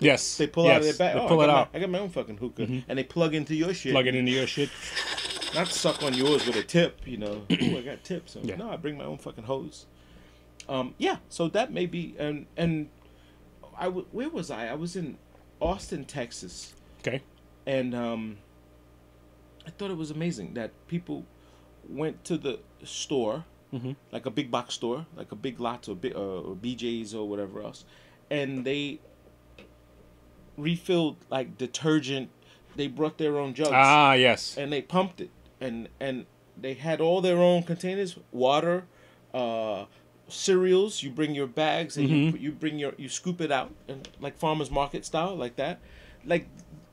Yes, 0.00 0.36
They 0.36 0.48
pull 0.48 0.64
yes, 0.64 0.72
out 0.74 0.78
of 0.80 0.84
their 0.84 0.94
bag. 0.94 1.14
They 1.16 1.20
oh, 1.22 1.28
pull 1.28 1.40
I 1.40 1.44
it 1.44 1.46
got 1.46 1.56
out, 1.56 1.72
My, 1.72 1.78
I 1.78 1.80
got 1.80 1.90
my 1.90 1.98
own 2.00 2.08
fucking 2.10 2.36
hookah, 2.36 2.82
and 2.88 2.98
they 2.98 3.04
plug 3.04 3.34
into 3.34 3.54
your 3.54 3.72
shit. 3.72 3.92
plug 3.92 4.06
it 4.08 4.14
into 4.14 4.32
your 4.32 4.46
shit. 4.46 4.68
Not 5.54 5.68
suck 5.68 6.02
on 6.02 6.14
yours 6.14 6.46
with 6.46 6.56
a 6.56 6.62
tip. 6.64 7.00
You 7.06 7.18
know. 7.18 7.42
Ooh, 7.52 7.78
I 7.78 7.82
got 7.82 8.02
tips. 8.02 8.32
So, 8.32 8.40
Yeah. 8.42 8.56
No, 8.56 8.70
I 8.70 8.76
bring 8.76 8.98
my 8.98 9.04
own 9.04 9.18
fucking 9.18 9.44
hose. 9.44 9.86
Um. 10.68 10.94
Yeah. 10.98 11.18
So 11.28 11.48
that 11.48 11.72
may 11.72 11.86
be 11.86 12.16
and 12.18 12.46
and 12.56 12.88
I 13.78 13.84
w- 13.84 14.06
where 14.10 14.28
was 14.28 14.50
I? 14.50 14.66
I 14.66 14.74
was 14.74 14.96
in 14.96 15.16
Austin, 15.60 16.04
Texas. 16.04 16.74
Okay. 17.00 17.22
and 17.66 17.94
um, 17.94 18.38
I 19.66 19.70
thought 19.70 19.90
it 19.90 19.96
was 19.96 20.10
amazing 20.10 20.54
that 20.54 20.70
people 20.88 21.24
went 21.88 22.24
to 22.24 22.36
the 22.38 22.58
store, 22.82 23.44
Mhm. 23.72 23.94
like 24.12 24.26
a 24.26 24.30
big 24.30 24.50
box 24.50 24.74
store, 24.74 25.06
like 25.16 25.30
a 25.32 25.36
Big 25.36 25.60
lot 25.60 25.88
or, 25.88 25.94
big, 25.96 26.14
uh, 26.16 26.18
or 26.48 26.54
BJ's 26.56 27.14
or 27.14 27.28
whatever 27.28 27.62
else, 27.62 27.84
and 28.30 28.64
they 28.64 29.00
refilled 30.56 31.16
like 31.30 31.56
detergent. 31.58 32.30
They 32.76 32.88
brought 32.88 33.18
their 33.18 33.38
own 33.38 33.54
jugs 33.54 33.70
Ah, 33.72 34.14
yes. 34.14 34.56
and 34.58 34.72
they 34.72 34.82
pumped 34.82 35.20
it, 35.20 35.30
and 35.60 35.88
and 36.00 36.26
they 36.60 36.74
had 36.74 37.00
all 37.00 37.20
their 37.20 37.38
own 37.38 37.62
containers, 37.62 38.16
water, 38.32 38.84
uh, 39.32 39.84
cereals. 40.28 41.02
You 41.02 41.10
bring 41.10 41.34
your 41.34 41.46
bags 41.46 41.96
and 41.96 42.08
you 42.08 42.36
you 42.38 42.50
bring 42.52 42.78
your 42.78 42.94
you 42.96 43.08
scoop 43.08 43.40
it 43.40 43.52
out 43.52 43.72
and 43.88 44.08
like 44.20 44.36
farmers 44.36 44.70
market 44.70 45.04
style, 45.04 45.36
like 45.36 45.56
that, 45.56 45.80
like 46.24 46.48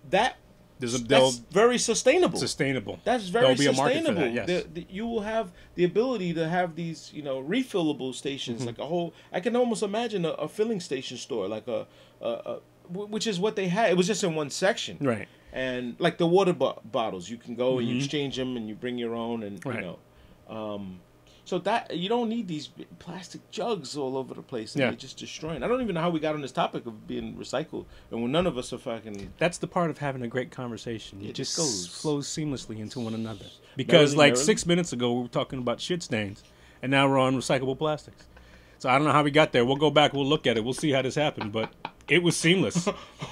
that. 0.10 0.38
There's 0.82 0.96
a 0.96 0.98
That's 1.04 1.38
very 1.38 1.78
sustainable. 1.78 2.38
sustainable. 2.40 3.00
That's 3.06 3.30
very 3.30 3.44
There'll 3.46 3.58
be 3.58 3.68
a 3.68 3.72
market 3.74 4.00
for 4.00 4.06
sustainable. 4.08 4.36
that, 4.36 4.50
yes. 4.50 4.64
The- 4.64 4.82
the- 4.82 4.88
you 4.90 5.06
will 5.08 5.22
have 5.22 5.52
the 5.76 5.84
ability 5.86 6.34
to 6.34 6.50
have 6.50 6.76
these, 6.76 7.12
you 7.14 7.22
know, 7.22 7.42
refillable 7.42 8.14
stations, 8.14 8.58
Mm-hmm. 8.60 8.68
like 8.68 8.80
a 8.80 8.86
whole. 8.86 9.14
I 9.32 9.40
can 9.40 9.56
almost 9.56 9.84
imagine 9.84 10.26
a, 10.26 10.32
a 10.32 10.48
filling 10.50 10.80
station 10.82 11.18
store, 11.18 11.48
like 11.48 11.68
a, 11.68 11.88
a, 12.22 12.28
a, 12.30 12.60
which 12.90 13.28
is 13.28 13.40
what 13.40 13.56
they 13.56 13.68
had. 13.70 13.92
It 13.92 13.96
was 13.98 14.08
just 14.08 14.24
in 14.24 14.36
one 14.36 14.50
section, 14.50 14.98
Right. 15.00 15.28
and 15.54 15.96
like 16.00 16.18
the 16.18 16.28
water 16.28 16.52
bo- 16.54 16.82
bottles, 16.84 17.30
you 17.30 17.38
can 17.38 17.56
go 17.56 17.78
and 17.80 17.88
you 17.88 17.98
exchange 17.98 18.36
them, 18.36 18.58
and 18.58 18.68
you 18.68 18.76
bring 18.76 18.98
your 18.98 19.16
own, 19.16 19.44
and 19.44 19.62
Mm-hmm. 19.62 19.70
Right. 19.70 19.80
you 19.84 19.86
know, 20.50 20.56
um, 20.58 21.00
so 21.46 21.58
that 21.60 21.96
you 21.98 22.08
don't 22.08 22.30
need 22.30 22.48
these 22.48 22.70
plastic 23.00 23.42
jugs 23.52 23.98
all 23.98 24.16
over 24.18 24.34
the 24.34 24.42
place, 24.42 24.74
and 24.76 24.82
Yeah. 24.82 24.88
they're 24.90 24.98
just 24.98 25.18
destroying. 25.18 25.64
I 25.64 25.68
don't 25.68 25.82
even 25.82 25.96
know 25.96 26.02
how 26.02 26.10
we 26.10 26.20
got 26.20 26.36
on 26.36 26.42
this 26.42 26.52
topic 26.52 26.86
of 26.86 27.08
being 27.08 27.36
recycled, 27.36 27.86
and 28.12 28.22
when 28.22 28.32
none 28.32 28.48
of 28.48 28.58
us 28.58 28.72
are 28.74 28.78
fucking. 28.78 29.34
That's 29.38 29.58
the 29.58 29.68
part 29.68 29.90
of 29.90 29.98
having 29.98 30.22
a 30.22 30.28
great 30.28 30.52
conversation. 30.52 31.22
It, 31.22 31.30
It 31.30 31.34
just 31.36 31.58
goes. 31.58 31.88
flows 31.88 32.28
seamlessly 32.28 32.80
into 32.80 33.00
one 33.00 33.14
another. 33.14 33.46
Because 33.76 34.12
Merrily, 34.12 34.18
like 34.18 34.34
merrily. 34.34 34.46
six 34.46 34.66
minutes 34.66 34.94
ago 34.94 35.14
we 35.14 35.22
were 35.24 35.28
talking 35.28 35.60
about 35.60 35.80
shit 35.82 36.04
stains, 36.04 36.44
and 36.82 36.92
now 36.92 37.08
we're 37.10 37.20
on 37.20 37.36
recyclable 37.36 37.78
plastics. 37.78 38.26
So 38.80 38.90
I 38.90 38.96
don't 38.98 39.06
know 39.06 39.14
how 39.14 39.24
we 39.24 39.32
got 39.32 39.52
there. 39.52 39.64
We'll 39.64 39.76
go 39.76 39.92
back. 39.92 40.14
We'll 40.14 40.26
look 40.26 40.48
at 40.48 40.58
it. 40.58 40.64
We'll 40.64 40.74
see 40.74 40.92
how 40.92 41.02
this 41.04 41.14
happened. 41.16 41.52
But 41.52 41.72
it 42.08 42.24
was 42.24 42.36
seamless. 42.38 42.88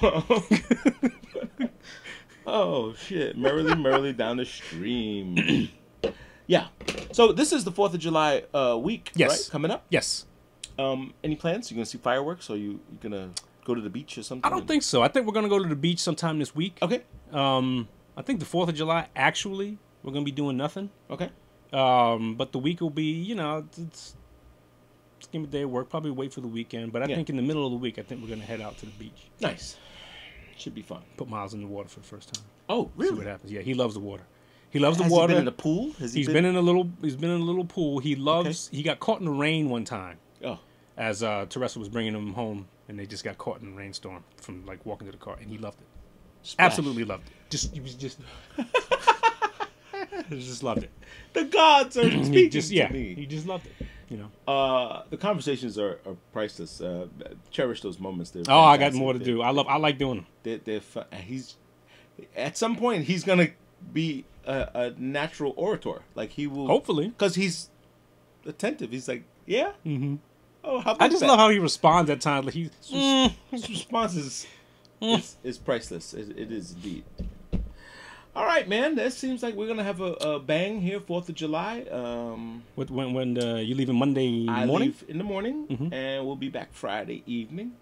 Oh 2.46 2.94
shit! 2.94 3.36
Merrily, 3.36 3.76
merrily 3.76 4.12
down 4.12 4.38
the 4.38 4.44
stream. 4.44 5.68
yeah. 6.50 6.66
So 7.12 7.32
this 7.32 7.52
is 7.52 7.62
the 7.64 7.70
Fourth 7.72 7.94
of 7.94 8.00
July 8.00 8.42
uh, 8.52 8.76
week, 8.88 9.12
Yes. 9.14 9.30
right? 9.30 9.52
Coming 9.52 9.70
up. 9.70 9.84
yes. 9.88 10.26
Um, 10.78 11.12
any 11.22 11.36
plans? 11.36 11.70
You're 11.70 11.76
gonna 11.76 11.86
see 11.86 11.98
fireworks, 11.98 12.48
or 12.50 12.56
you 12.56 12.70
you 12.90 12.98
gonna 13.00 13.30
go 13.64 13.74
to 13.74 13.80
the 13.80 13.90
beach 13.90 14.16
or 14.18 14.22
something? 14.22 14.44
I 14.46 14.54
don't 14.54 14.66
think 14.66 14.82
so. 14.82 15.02
I 15.02 15.08
think 15.08 15.26
we're 15.26 15.32
gonna 15.38 15.48
go 15.56 15.58
to 15.62 15.68
the 15.68 15.76
beach 15.88 15.98
sometime 16.00 16.38
this 16.38 16.54
week. 16.54 16.78
Okay. 16.80 17.02
Um, 17.32 17.86
I 18.16 18.22
think 18.22 18.40
the 18.40 18.46
Fourth 18.46 18.68
of 18.68 18.74
July. 18.74 19.06
Actually, 19.14 19.78
we're 20.02 20.12
gonna 20.12 20.24
be 20.24 20.30
doing 20.42 20.56
nothing. 20.56 20.90
Okay. 21.10 21.30
Um, 21.72 22.34
but 22.36 22.50
the 22.52 22.58
week 22.58 22.80
will 22.80 22.90
be, 23.04 23.04
you 23.30 23.34
know, 23.36 23.64
it's, 23.78 24.16
it's 25.18 25.26
gonna 25.32 25.46
be 25.46 25.50
day 25.58 25.62
of 25.62 25.70
work. 25.70 25.88
Probably 25.90 26.10
wait 26.10 26.32
for 26.32 26.40
the 26.40 26.48
weekend. 26.48 26.92
But 26.92 27.02
I 27.02 27.06
Yeah. 27.06 27.16
think 27.16 27.28
in 27.30 27.36
the 27.36 27.42
middle 27.50 27.64
of 27.66 27.72
the 27.72 27.78
week, 27.78 27.98
I 27.98 28.02
think 28.02 28.22
we're 28.22 28.28
gonna 28.34 28.42
head 28.52 28.60
out 28.60 28.78
to 28.78 28.86
the 28.86 28.92
beach. 28.92 29.28
Nice. 29.40 29.76
Should 30.56 30.74
be 30.74 30.82
fun. 30.82 31.02
Put 31.16 31.28
Miles 31.28 31.52
in 31.54 31.60
the 31.60 31.66
water 31.66 31.88
for 31.88 32.00
the 32.00 32.06
first 32.06 32.32
time. 32.34 32.44
Oh, 32.68 32.84
See 32.84 32.90
really? 32.96 33.18
what 33.18 33.26
happens. 33.26 33.52
Yeah, 33.52 33.60
he 33.62 33.74
loves 33.74 33.94
the 33.94 34.00
water. 34.00 34.24
He 34.70 34.78
loves 34.78 34.98
the 34.98 35.04
Has 35.04 35.12
water. 35.12 35.28
he 35.28 35.34
been 35.34 35.38
in 35.40 35.44
the 35.46 35.52
pool? 35.52 35.92
Has 35.98 36.12
he 36.14 36.20
He's 36.20 36.28
been 36.28 36.44
in 36.44 36.56
a 36.56 36.60
little. 36.60 36.88
He's 37.02 37.16
been 37.16 37.30
in 37.30 37.40
a 37.40 37.44
little 37.44 37.64
pool. 37.64 37.98
He 37.98 38.14
loves. 38.16 38.68
He 38.72 38.82
got 38.82 39.00
caught 39.00 39.18
in 39.20 39.26
the 39.26 39.32
rain 39.32 39.68
one 39.68 39.84
time 39.84 40.18
Oh, 40.44 40.58
as 40.96 41.22
uh, 41.22 41.46
Teresa 41.48 41.78
was 41.78 41.88
bringing 41.88 42.14
him 42.14 42.32
home, 42.34 42.68
and 42.88 42.98
they 42.98 43.06
just 43.06 43.24
got 43.24 43.36
caught 43.38 43.60
in 43.60 43.72
a 43.72 43.76
rainstorm 43.76 44.22
from 44.36 44.64
like 44.66 44.84
walking 44.86 45.06
to 45.06 45.12
the 45.12 45.18
car, 45.18 45.36
and 45.40 45.50
he 45.50 45.58
loved 45.58 45.80
it. 45.80 45.86
splash. 46.42 46.66
Absolutely 46.66 47.04
loved 47.04 47.26
it. 47.28 47.34
Just 47.50 47.72
he 47.74 47.80
was 47.80 47.94
just. 47.94 48.20
he 48.56 48.64
just 50.38 50.62
loved 50.62 50.84
it. 50.84 50.90
The 51.32 51.44
gods 51.44 51.96
are 51.96 52.08
He 52.08 52.24
speaking 52.24 52.50
just 52.50 52.68
to 52.68 52.74
yeah. 52.76 52.90
me. 52.92 53.14
He 53.14 53.26
just 53.26 53.46
loved 53.46 53.66
it. 53.66 53.86
You 54.08 54.16
know. 54.18 54.52
Uh, 54.52 55.02
the 55.10 55.16
conversations 55.16 55.78
are, 55.78 56.00
are 56.06 56.16
priceless. 56.32 56.80
Uh, 56.80 57.06
cherish 57.50 57.80
those 57.80 57.98
moments. 58.00 58.30
They're 58.30 58.42
Oh, 58.48 58.58
I 58.60 58.76
got 58.76 58.92
more 58.94 59.12
to 59.12 59.18
do. 59.18 59.42
I 59.42 59.50
love. 59.50 59.66
I 59.68 59.76
like 59.76 59.98
doing 59.98 60.16
them. 60.16 60.26
They're, 60.42 60.58
they're 60.58 60.80
fun. 60.80 61.04
He's 61.24 61.56
at 62.36 62.58
some 62.58 62.76
point 62.76 63.04
he's 63.04 63.24
gonna 63.24 63.48
be 63.92 64.24
a, 64.46 64.68
a 64.74 64.90
natural 64.98 65.52
orator. 65.56 66.02
Like 66.14 66.30
he 66.30 66.46
will 66.46 66.66
Hopefully. 66.66 67.08
because 67.08 67.34
he's 67.34 67.68
attentive. 68.46 68.90
He's 68.90 69.08
like, 69.08 69.24
yeah. 69.46 69.72
hmm 69.84 70.16
Oh, 70.62 70.78
how 70.80 70.92
about 70.92 71.02
I 71.06 71.08
just 71.08 71.20
that? 71.20 71.26
love 71.28 71.38
how 71.38 71.48
he 71.48 71.58
responds 71.58 72.10
at 72.10 72.20
times. 72.20 72.44
Like 72.46 72.54
he's. 72.54 72.70
His 73.50 73.68
response 73.70 74.14
is 74.14 74.46
it's, 75.00 75.36
it's 75.42 75.56
priceless. 75.58 76.12
It, 76.12 76.36
it 76.38 76.52
is 76.52 76.72
indeed. 76.72 77.04
All 78.36 78.44
right, 78.44 78.68
man. 78.68 78.94
That 78.94 79.12
seems 79.12 79.42
like 79.42 79.54
we're 79.54 79.66
gonna 79.66 79.82
have 79.84 80.00
a, 80.00 80.12
a 80.20 80.38
bang 80.38 80.80
here, 80.82 81.00
Fourth 81.00 81.28
of 81.30 81.34
July. 81.34 81.82
Um, 81.90 82.62
What 82.74 82.90
when 82.90 83.12
when 83.14 83.38
uh, 83.42 83.56
you 83.56 83.74
leaving 83.74 83.96
Monday 83.98 84.46
I 84.48 84.66
morning? 84.66 84.88
leave 84.88 85.04
in 85.08 85.18
the 85.18 85.24
morning, 85.24 85.66
Mhm. 85.66 85.92
and 85.92 86.26
we'll 86.26 86.36
be 86.36 86.48
back 86.50 86.68
Friday 86.72 87.22
evening. 87.26 87.72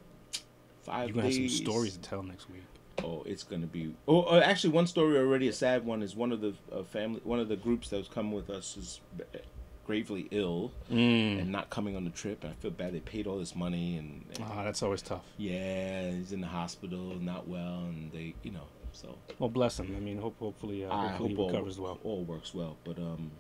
5 0.85 1.09
You're 1.09 1.15
gonna 1.17 1.27
have 1.27 1.35
some 1.35 1.49
stories 1.49 1.95
to 1.95 1.99
tell 2.01 2.23
next 2.23 2.49
week. 2.49 2.63
Oh, 3.05 3.23
it's 3.27 3.43
gonna 3.43 3.67
be. 3.67 3.95
Oh, 4.07 4.23
uh, 4.23 4.41
actually, 4.45 4.71
one 4.71 4.87
story 4.87 5.17
already. 5.19 5.49
A 5.49 5.53
sad 5.53 5.85
one 5.85 6.03
is 6.03 6.17
one 6.17 6.33
of 6.33 6.41
the 6.41 6.55
uh, 6.73 6.83
family, 6.83 7.21
one 7.25 7.39
of 7.41 7.49
the 7.49 7.57
groups 7.57 7.91
that 7.91 7.97
was 7.99 8.09
coming 8.09 8.33
with 8.33 8.51
us 8.51 8.77
is 8.77 9.01
uh, 9.21 9.39
gravely 9.87 10.29
ill 10.31 10.73
Mm. 10.91 11.41
and 11.41 11.53
not 11.53 11.71
coming 11.71 11.97
on 11.97 12.05
the 12.05 12.11
trip. 12.11 12.43
And 12.45 12.53
I 12.53 12.57
feel 12.57 12.71
bad. 12.71 12.93
They 12.95 13.01
paid 13.01 13.27
all 13.27 13.39
this 13.39 13.55
money, 13.55 13.97
and, 13.97 14.25
and 14.35 14.45
Ah, 14.51 14.65
that's 14.65 14.83
always 14.83 15.03
tough. 15.03 15.25
yeah, 15.37 16.11
he's 16.11 16.33
in 16.33 16.41
the 16.41 16.47
hospital, 16.47 17.15
not 17.21 17.47
well, 17.49 17.85
and 17.89 18.11
they, 18.13 18.35
you 18.43 18.51
know, 18.51 18.67
so 18.93 19.17
Well, 19.39 19.49
bless 19.51 19.79
him. 19.79 19.95
I 19.97 20.01
mean, 20.01 20.19
hope 20.19 20.37
hopefully 20.39 20.85
uh, 20.85 20.91
I 20.93 21.09
hopefully 21.09 21.29
hope 21.31 21.37
he 21.37 21.43
all, 21.43 21.49
recovers 21.51 21.79
well. 21.79 21.99
all 22.05 22.25
works 22.25 22.53
well. 22.53 22.77
But 22.85 22.99
um, 22.99 23.31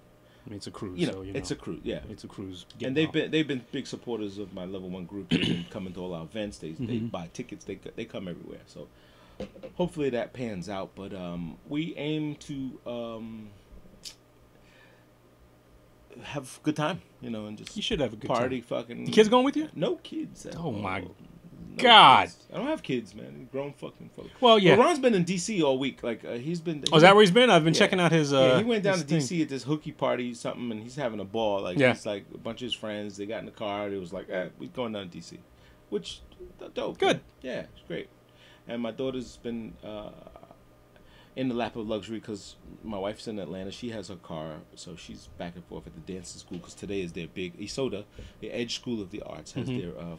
I 0.47 0.51
mean, 0.51 0.57
it's 0.59 0.67
a 0.69 0.71
cruise, 0.71 0.99
you 0.99 1.07
know, 1.09 1.13
so 1.15 1.23
you 1.23 1.33
it's 1.35 1.51
a 1.51 1.57
cruise. 1.57 1.81
yeah. 1.83 2.01
it's 2.09 2.23
a 2.25 2.29
cruise. 2.29 2.65
and 2.83 2.97
they've 2.97 3.09
off. 3.09 3.13
been 3.13 3.31
they've 3.31 3.47
been 3.49 3.65
big 3.73 3.87
supporters 3.87 4.39
of 4.39 4.55
my 4.55 4.65
level 4.65 4.89
one 4.89 5.05
group. 5.05 5.29
They've 5.31 5.41
been 5.47 5.67
coming 5.69 5.93
to 5.95 6.01
all 6.01 6.15
our 6.15 6.23
events. 6.25 6.59
They 6.59 6.71
they 6.73 7.01
Mhm. 7.01 7.11
buy 7.11 7.29
tickets. 7.35 7.65
They 7.65 7.75
they 7.97 8.05
come 8.07 8.29
everywhere. 8.29 8.61
So 8.67 8.89
hopefully 9.75 10.11
that 10.11 10.33
pans 10.33 10.69
out. 10.69 10.91
But 10.95 11.13
um, 11.15 11.57
we 11.69 11.95
aim 11.97 12.35
to 12.37 12.81
um, 12.87 13.49
have 16.23 16.59
a 16.61 16.65
good 16.65 16.77
time, 16.77 17.03
you 17.21 17.31
know, 17.31 17.47
and 17.47 17.57
just 17.57 17.77
You 17.77 17.83
should 17.83 18.01
have 18.01 18.13
a 18.13 18.17
good 18.17 18.29
party. 18.29 18.61
time. 18.61 18.69
Fucking 18.69 19.05
The 19.07 19.13
kids 19.13 19.29
going 19.29 19.45
with 19.45 19.57
you? 19.57 19.69
No 19.75 19.97
kids. 19.97 20.47
at 20.47 20.57
Oh, 20.57 20.73
my 20.73 21.03
all. 21.03 21.15
God. 21.77 22.25
kids. 22.25 22.37
I 22.53 22.57
don't 22.57 22.67
have 22.67 22.83
kids, 22.83 23.15
man. 23.15 23.49
Grown 23.53 23.73
fucking 23.73 24.11
folks. 24.17 24.31
Well, 24.41 24.59
yeah. 24.59 24.75
Ron's 24.75 24.99
been 24.99 25.15
in 25.15 25.25
DC 25.25 25.63
all 25.63 25.79
week. 25.79 26.03
Like 26.03 26.25
uh, 26.25 26.33
he's 26.33 26.61
been. 26.61 26.83
Oh, 26.93 26.97
is 26.97 27.03
that 27.03 27.15
where 27.15 27.23
he's 27.23 27.31
been? 27.31 27.51
I've 27.51 27.63
been 27.65 27.73
Yeah. 27.75 27.79
checking 27.79 28.01
out 28.01 28.11
his. 28.11 28.33
Uh, 28.33 28.41
yeah, 28.41 28.59
he 28.59 28.65
went 28.65 28.83
down 28.83 28.99
to 28.99 29.05
thing. 29.05 29.19
DC 29.21 29.43
at 29.43 29.49
this 29.49 29.63
hooky 29.63 29.93
party, 29.93 30.35
something, 30.35 30.73
and 30.73 30.83
he's 30.83 30.97
having 30.97 31.21
a 31.21 31.25
ball. 31.25 31.63
Like 31.63 31.79
Yeah. 31.79 31.93
he's 31.93 32.05
like 32.05 32.25
a 32.35 32.39
bunch 32.39 32.63
of 32.63 32.67
his 32.67 32.75
friends. 32.75 33.17
They 33.17 33.27
got 33.27 33.39
in 33.41 33.45
the 33.47 33.53
car. 33.53 33.89
It 33.89 33.99
was 34.01 34.13
like, 34.13 34.29
eh, 34.29 34.49
we're 34.59 34.71
going 34.71 34.93
down 34.93 35.09
to 35.09 35.19
DC, 35.19 35.39
which 35.91 36.21
dope. 36.75 36.99
Good. 36.99 37.17
man. 37.19 37.21
Yeah, 37.43 37.61
it's 37.61 37.83
great. 37.87 38.09
And 38.69 38.83
my 38.83 38.91
daughter's 38.91 39.37
been 39.39 39.73
uh, 39.83 40.11
in 41.37 41.49
the 41.49 41.55
lap 41.55 41.77
of 41.77 41.89
luxury 41.89 42.19
because 42.21 42.57
my 42.85 42.99
wife's 42.99 43.27
in 43.27 43.39
Atlanta. 43.39 43.71
She 43.71 43.91
has 43.91 44.09
her 44.09 44.17
car, 44.17 44.57
so 44.75 44.95
she's 44.97 45.29
back 45.39 45.55
and 45.57 45.65
forth 45.65 45.87
at 45.87 45.95
the 45.95 46.13
dancing 46.13 46.39
school 46.41 46.59
because 46.59 46.75
today 46.75 47.01
is 47.01 47.13
their 47.13 47.29
big 47.29 47.59
ESOTA, 47.61 48.05
the 48.41 48.51
Edge 48.51 48.75
School 48.75 49.01
of 49.01 49.11
the 49.11 49.23
Arts, 49.23 49.53
has 49.53 49.69
Mhm. 49.69 49.81
their 49.81 49.99
uh, 49.99 50.17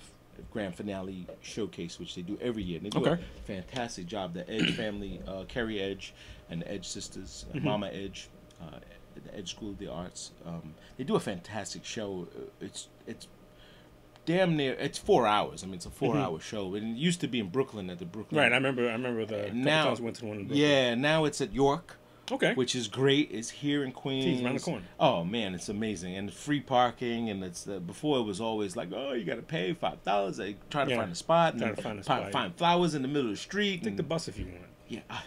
grand 0.51 0.73
finale 0.75 1.27
showcase, 1.41 1.99
which 1.99 2.15
they 2.15 2.21
do 2.21 2.37
every 2.41 2.63
year. 2.63 2.77
And 2.77 2.85
they 2.85 2.89
do 2.89 3.05
Okay. 3.05 3.21
a 3.21 3.41
fantastic 3.45 4.07
job. 4.07 4.33
The 4.33 4.49
Edge 4.49 4.71
family, 4.75 5.21
uh, 5.27 5.43
Carrie 5.47 5.79
Edge, 5.81 6.13
and 6.49 6.61
the 6.61 6.71
Edge 6.71 6.87
sisters, 6.87 7.45
uh, 7.51 7.57
Mhm. 7.57 7.63
Mama 7.63 7.87
Edge, 7.89 8.29
uh, 8.61 8.79
the 9.15 9.35
Edge 9.35 9.49
School 9.51 9.71
of 9.71 9.77
the 9.79 9.87
Arts. 9.87 10.31
Um, 10.45 10.73
they 10.97 11.03
do 11.03 11.15
a 11.15 11.19
fantastic 11.19 11.83
show. 11.85 12.27
Uh, 12.35 12.65
It's 12.65 12.87
it's 13.05 13.27
damn 14.29 14.55
near. 14.55 14.73
It's 14.73 14.99
four 14.99 15.25
hours. 15.25 15.63
I 15.63 15.65
mean, 15.65 15.75
it's 15.75 15.87
a 15.87 15.89
four-hour 15.89 16.39
show. 16.39 16.75
And 16.75 16.95
it 16.95 16.99
used 16.99 17.19
to 17.21 17.27
be 17.27 17.39
in 17.39 17.49
Brooklyn 17.49 17.89
at 17.89 17.97
the 17.97 18.05
Brooklyn. 18.05 18.37
Mm-hmm. 18.39 18.43
Right, 18.43 18.51
I 18.51 18.55
remember. 18.55 18.87
I 18.87 18.91
remember 18.93 19.25
the 19.25 19.51
now, 19.51 19.95
went 19.95 20.17
to 20.17 20.25
one. 20.25 20.47
Yeah. 20.51 20.93
Now 20.93 21.25
it's 21.25 21.41
at 21.41 21.51
York, 21.51 21.97
Okay. 22.31 22.53
which 22.53 22.75
is 22.75 22.87
great. 22.87 23.29
It's 23.31 23.49
here 23.49 23.83
in 23.83 23.91
Queens. 23.91 24.43
around 24.43 24.53
the 24.53 24.59
corner. 24.61 24.85
Oh 24.99 25.23
man, 25.23 25.55
it's 25.55 25.67
amazing, 25.69 26.15
and 26.15 26.31
free 26.31 26.59
parking. 26.59 27.29
And 27.31 27.43
it's 27.43 27.67
uh, 27.67 27.79
before 27.79 28.19
it 28.19 28.23
was 28.23 28.39
always 28.39 28.75
like, 28.75 28.89
oh, 28.93 29.13
you 29.13 29.25
got 29.25 29.35
to 29.37 29.41
pay 29.41 29.73
five 29.73 30.03
dollars. 30.03 30.37
They 30.37 30.57
try 30.69 30.85
to 30.85 30.91
Yeah. 30.91 30.97
find 30.97 31.11
a 31.11 31.15
spot, 31.15 31.53
and 31.53 31.61
Try 31.63 31.71
to 31.71 31.81
find 31.81 31.99
a 31.99 32.03
spot, 32.03 32.31
find 32.31 32.55
flowers 32.55 32.93
in 32.93 33.01
the 33.01 33.07
middle 33.07 33.31
of 33.31 33.35
the 33.35 33.37
street. 33.41 33.83
Take 33.83 33.97
the 33.97 34.03
bus 34.03 34.27
if 34.27 34.37
you 34.37 34.45
want. 34.45 34.57
yeah, 34.87 34.99
ah, 35.09 35.23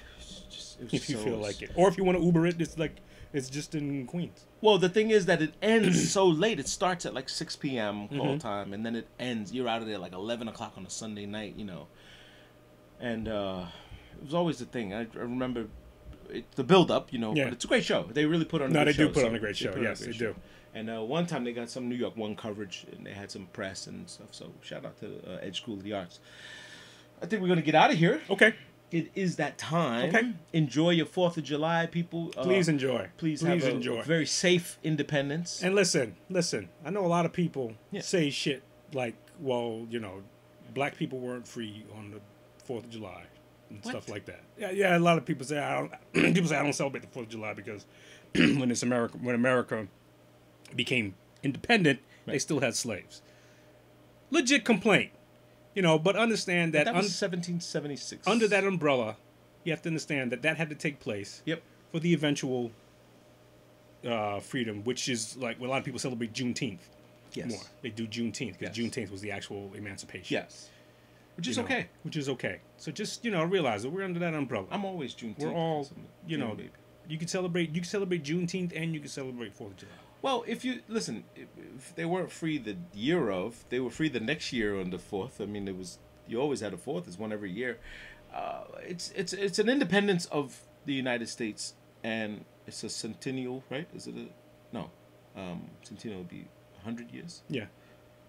just, 0.50 0.78
it 0.80 0.84
was 0.84 0.94
If 0.94 1.10
you 1.10 1.16
feel 1.16 1.38
like 1.38 1.60
it, 1.60 1.72
or 1.74 1.88
if 1.88 1.98
you 1.98 2.04
want 2.04 2.18
to 2.18 2.24
Uber 2.24 2.46
it, 2.46 2.60
it's 2.60 2.78
like 2.78 2.96
it's 3.32 3.48
just 3.50 3.74
in 3.74 4.06
Queens. 4.06 4.44
Well, 4.60 4.78
the 4.78 4.88
thing 4.88 5.10
is 5.10 5.26
that 5.26 5.40
it 5.42 5.54
ends 5.62 6.10
so 6.16 6.26
late. 6.26 6.60
It 6.60 6.68
starts 6.68 7.04
at 7.06 7.14
like 7.14 7.28
6 7.28 7.56
p.m. 7.56 8.09
call 8.09 8.36
Mhm. 8.36 8.40
time, 8.40 8.72
and 8.72 8.84
then 8.84 8.94
it 8.96 9.09
ends. 9.18 9.52
You're 9.52 9.68
out 9.68 9.82
of 9.82 9.88
there 9.88 9.98
like 9.98 10.12
11 10.12 10.48
o'clock 10.48 10.74
on 10.76 10.84
a 10.86 10.90
Sunday 10.90 11.26
night, 11.26 11.54
you 11.56 11.64
know. 11.64 11.86
And 13.00 13.26
uh, 13.28 13.66
it 14.18 14.24
was 14.24 14.34
always 14.34 14.59
the 14.59 14.66
thing. 14.66 14.94
I, 14.94 15.00
I 15.00 15.06
remember 15.14 15.66
it, 16.30 16.50
the 16.52 16.64
build 16.64 16.90
up, 16.90 17.12
you 17.12 17.18
know. 17.18 17.34
Yeah. 17.34 17.44
But 17.44 17.54
it's 17.54 17.64
a 17.64 17.68
great 17.68 17.84
show. 17.84 18.04
They 18.12 18.26
really 18.26 18.44
put 18.44 18.62
on. 18.62 18.70
A 18.70 18.74
No, 18.74 18.84
they 18.84 18.92
do 18.92 19.09
put 19.09 19.22
so 19.22 19.26
on 19.28 19.34
a 19.34 19.38
great 19.38 19.56
show. 19.56 19.68
put 19.70 19.78
on 19.78 19.84
a 19.86 19.88
Yes, 19.88 19.98
great 20.02 20.12
they 20.12 20.18
show. 20.18 20.32
do. 20.32 20.38
And 20.74 20.88
uh, 20.88 21.02
one 21.02 21.26
time 21.26 21.44
they 21.44 21.52
got 21.52 21.68
some 21.68 21.88
New 21.88 21.96
York 21.96 22.16
One 22.16 22.34
coverage, 22.36 22.86
and 22.92 23.04
they 23.04 23.12
had 23.12 23.30
some 23.30 23.46
press 23.52 23.86
and 23.88 24.09
stuff. 24.09 24.28
So 24.30 24.52
shout 24.62 24.84
out 24.86 24.98
to 25.00 25.06
uh, 25.34 25.38
Edge 25.42 25.59
School 25.59 25.74
of 25.74 25.82
the 25.82 25.92
Arts. 25.92 26.20
I 27.20 27.26
think 27.26 27.42
we're 27.42 27.48
gonna 27.48 27.60
get 27.62 27.74
out 27.74 27.90
of 27.90 27.98
here. 27.98 28.20
Okay. 28.30 28.54
It 28.93 29.10
is 29.14 29.36
that 29.36 29.56
time. 29.59 30.10
Okay. 30.14 30.32
Enjoy 30.52 30.90
your 30.90 31.06
Fourth 31.06 31.36
of 31.39 31.44
July, 31.44 31.86
people. 31.86 32.31
Uh, 32.36 32.43
Please 32.43 32.69
enjoy. 32.69 33.09
please, 33.16 33.40
please 33.40 33.48
have 33.48 33.62
a 33.64 33.70
enjoy. 33.74 34.02
very 34.02 34.27
safe 34.27 34.78
Independence. 34.85 35.62
And 35.62 35.74
listen, 35.74 36.14
listen. 36.28 36.69
I 36.85 36.90
know 36.90 37.05
a 37.05 37.09
lot 37.09 37.24
of 37.24 37.32
people 37.32 37.73
Yeah. 37.90 38.02
say 38.02 38.28
shit 38.31 38.62
like, 38.93 39.14
"Well, 39.40 39.86
you 39.90 39.98
know, 39.98 40.23
black 40.74 40.97
people 40.97 41.19
weren't 41.19 41.48
free 41.48 41.85
on 41.97 42.10
the 42.10 42.20
Fourth 42.64 42.85
of 42.85 42.90
July 42.90 43.24
and 43.70 43.78
What? 43.82 43.93
stuff 43.93 44.09
like 44.10 44.27
that." 44.27 44.43
Yeah, 44.59 44.70
yeah. 44.73 44.97
A 44.97 45.01
lot 45.01 45.16
of 45.16 45.24
people 45.24 45.47
say 45.47 45.59
I 45.59 45.74
don't. 45.81 45.93
people 46.35 46.48
say 46.51 46.56
I 46.56 46.62
don't 46.62 46.74
celebrate 46.74 47.01
the 47.01 47.09
Fourth 47.09 47.27
of 47.27 47.32
July 47.32 47.55
because 47.55 47.86
when 48.35 48.70
it's 48.70 48.82
America, 48.82 49.16
when 49.23 49.35
America 49.35 49.89
became 50.77 51.14
independent, 51.43 52.01
they 52.27 52.39
still 52.39 52.60
had 52.60 52.74
slaves. 52.77 53.23
Legit 54.31 54.64
complaint, 54.64 55.10
you 55.74 55.82
know. 55.82 55.98
But 55.98 56.16
understand 56.16 56.72
that, 56.74 56.84
that 56.86 56.94
was 56.94 57.04
1776. 57.20 58.26
under 58.26 58.48
that 58.48 58.64
umbrella, 58.64 59.16
you 59.64 59.72
have 59.72 59.82
to 59.82 59.88
understand 59.88 60.32
that 60.32 60.42
that 60.42 60.56
had 60.56 60.68
to 60.70 60.74
take 60.74 61.00
place 61.00 61.42
Yep. 61.44 61.62
for 61.90 62.00
the 62.00 62.12
eventual 62.14 62.70
uh, 64.06 64.40
freedom, 64.40 64.82
which 64.84 65.08
is 65.08 65.36
like 65.36 65.60
well, 65.60 65.70
a 65.70 65.72
lot 65.72 65.78
of 65.78 65.84
people 65.84 66.00
celebrate 66.00 66.32
Juneteenth. 66.32 66.80
Yes. 67.34 67.50
More. 67.50 67.60
They 67.80 67.90
do 67.90 68.06
Juneteenth 68.06 68.58
because 68.58 68.76
Yes. 68.76 68.86
Juneteenth 68.94 69.10
was 69.10 69.20
the 69.20 69.30
actual 69.30 69.70
emancipation. 69.74 70.34
Yes. 70.34 70.68
Which 71.36 71.46
you 71.46 71.52
is 71.52 71.56
know, 71.56 71.64
okay. 71.64 71.86
Which 72.02 72.16
is 72.16 72.28
okay. 72.28 72.60
So 72.76 72.92
just 72.92 73.24
you 73.24 73.30
know 73.30 73.44
realize 73.44 73.82
that 73.84 73.90
we're 73.90 74.04
under 74.04 74.20
that 74.20 74.34
umbrella. 74.34 74.66
I'm 74.70 74.84
always 74.84 75.14
Juneteenth. 75.14 75.38
We're 75.38 75.52
all, 75.52 75.88
you 76.26 76.36
know, 76.36 76.56
you 77.08 77.16
can 77.18 77.28
celebrate. 77.28 77.70
You 77.70 77.80
can 77.80 77.84
celebrate 77.88 78.22
Juneteenth 78.22 78.72
and 78.76 78.92
you 78.92 79.00
can 79.00 79.08
celebrate 79.08 79.54
Fourth 79.54 79.72
of 79.72 79.76
July. 79.78 79.92
Well, 80.22 80.44
if 80.46 80.64
you 80.64 80.80
listen, 80.88 81.24
if, 81.34 81.94
they 81.96 82.04
weren't 82.04 82.30
free 82.30 82.56
the 82.58 82.76
year 82.94 83.30
of, 83.30 83.64
they 83.68 83.80
were 83.80 83.90
free 83.90 84.08
the 84.08 84.20
next 84.20 84.52
year 84.52 84.80
on 84.80 84.90
the 84.90 84.98
fourth. 84.98 85.40
I 85.40 85.46
mean, 85.46 85.66
it 85.68 85.76
was 85.76 85.98
you 86.28 86.40
always 86.40 86.60
had 86.60 86.72
a 86.72 86.76
fourth. 86.76 87.08
It's 87.08 87.18
one 87.18 87.32
every 87.32 87.50
year. 87.50 87.78
Uh, 88.32 88.62
it's 88.82 89.10
it's 89.16 89.32
it's 89.32 89.58
an 89.58 89.68
independence 89.68 90.26
of 90.26 90.60
the 90.86 90.94
United 90.94 91.28
States, 91.28 91.74
and 92.04 92.44
it's 92.66 92.82
a 92.84 92.88
centennial, 92.88 93.64
right? 93.68 93.88
Is 93.94 94.06
it 94.06 94.14
a 94.14 94.26
no? 94.72 94.90
Um, 95.36 95.68
centennial 95.82 96.20
would 96.20 96.28
be 96.30 96.46
hundred 96.84 97.10
years. 97.10 97.42
Yeah. 97.48 97.66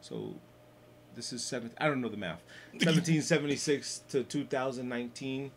So 0.01 0.35
this 1.15 1.31
is 1.31 1.43
seventh. 1.43 1.75
I 1.79 1.87
don't 1.87 2.01
know 2.01 2.09
the 2.09 2.17
math. 2.17 2.41
Seventeen 2.79 3.21
seventy 3.21 3.55
six 3.55 4.01
to 4.09 4.23
two 4.23 4.45
thousand 4.45 4.89
nineteen. 4.89 5.51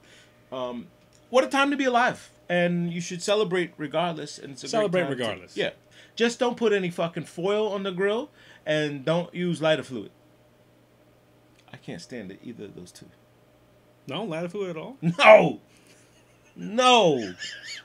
Um, 0.52 0.88
what 1.30 1.44
a 1.44 1.48
time 1.48 1.70
to 1.70 1.76
be 1.76 1.84
alive, 1.86 2.30
and 2.48 2.92
you 2.92 3.00
should 3.00 3.22
celebrate 3.22 3.72
regardless. 3.78 4.38
And 4.38 4.52
it's 4.52 4.62
a 4.62 4.66
great 4.66 4.70
Celebrate 4.70 5.00
time 5.02 5.10
to- 5.10 5.16
regardless. 5.16 5.56
yeah, 5.56 5.70
just 6.16 6.38
don't 6.40 6.56
put 6.56 6.72
any 6.72 6.90
fucking 6.90 7.24
foil 7.24 7.68
on 7.72 7.82
the 7.84 7.93
grill, 7.93 8.30
and 8.66 9.05
don't 9.05 9.32
use 9.34 9.62
lighter 9.62 9.82
fluid. 9.84 10.10
I 11.72 11.76
can't 11.76 12.01
stand 12.01 12.30
it, 12.32 12.40
either 12.43 12.64
of 12.64 12.74
those 12.74 12.90
two. 12.90 13.06
No, 14.09 14.24
lighter 14.24 14.48
fluid 14.48 14.70
at 14.70 14.76
all. 14.76 14.97
No, 15.02 15.60
no, 16.59 17.34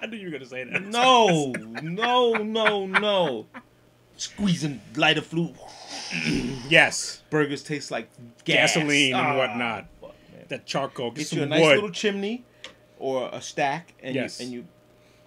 I 0.01 0.05
knew 0.05 0.15
you 0.17 0.27
were 0.27 0.31
gonna 0.31 0.45
say 0.45 0.63
that. 0.63 0.81
no, 0.81 1.51
no, 1.81 2.33
no, 2.35 2.85
no. 2.87 3.45
Squeezing 4.15 4.79
lighter 4.95 5.21
fluid. 5.21 5.55
Yes. 6.69 7.21
Burgers 7.29 7.63
taste 7.63 7.91
like 7.91 8.09
gas. 8.45 8.75
Gasoline 8.75 9.13
and 9.13 9.27
Ah, 9.27 9.35
whatnot. 9.37 9.87
fuck. 9.99 10.15
That 10.47 10.65
charcoal. 10.65 11.11
Get, 11.11 11.29
Get 11.29 11.33
you 11.33 11.43
a 11.43 11.45
nice 11.47 11.61
wood. 11.61 11.75
little 11.75 11.89
chimney 11.91 12.45
or 12.97 13.29
a 13.33 13.41
stack, 13.41 13.93
and 14.01 14.15
Yes. 14.15 14.39
you 14.39 14.45
and 14.45 14.53
you 14.53 14.67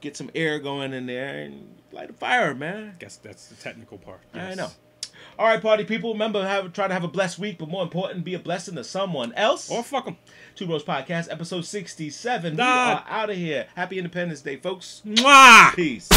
get 0.00 0.16
some 0.16 0.30
air 0.34 0.58
going 0.58 0.92
in 0.94 1.04
there 1.06 1.40
and 1.40 1.74
light 1.94 2.10
a 2.10 2.12
fire, 2.12 2.54
man. 2.54 2.96
Guess 2.98 3.16
that's 3.16 3.46
the 3.46 3.54
technical 3.54 3.98
part. 3.98 4.20
I 4.34 4.54
know. 4.54 4.68
All 5.38 5.46
right, 5.46 5.60
party 5.60 5.84
people. 5.84 6.12
Remember, 6.12 6.46
have 6.46 6.72
try 6.72 6.86
to 6.86 6.94
have 6.94 7.04
a 7.04 7.08
blessed 7.08 7.38
week, 7.38 7.58
but 7.58 7.68
more 7.68 7.82
important, 7.82 8.24
be 8.24 8.34
a 8.34 8.38
blessing 8.38 8.74
to 8.76 8.84
someone 8.84 9.32
else. 9.34 9.70
Or 9.70 9.82
fuck 9.82 10.04
them. 10.04 10.16
Two 10.54 10.66
Bros 10.66 10.84
Podcast, 10.84 11.30
episode 11.30 11.64
sixty-seven. 11.64 12.56
We 12.56 12.62
are 12.62 13.04
out 13.08 13.30
of 13.30 13.36
here. 13.36 13.66
Happy 13.74 13.98
Independence 13.98 14.42
Day, 14.42 14.56
folks. 14.56 15.02
Mwah! 15.04 15.74
Peace. 15.74 16.08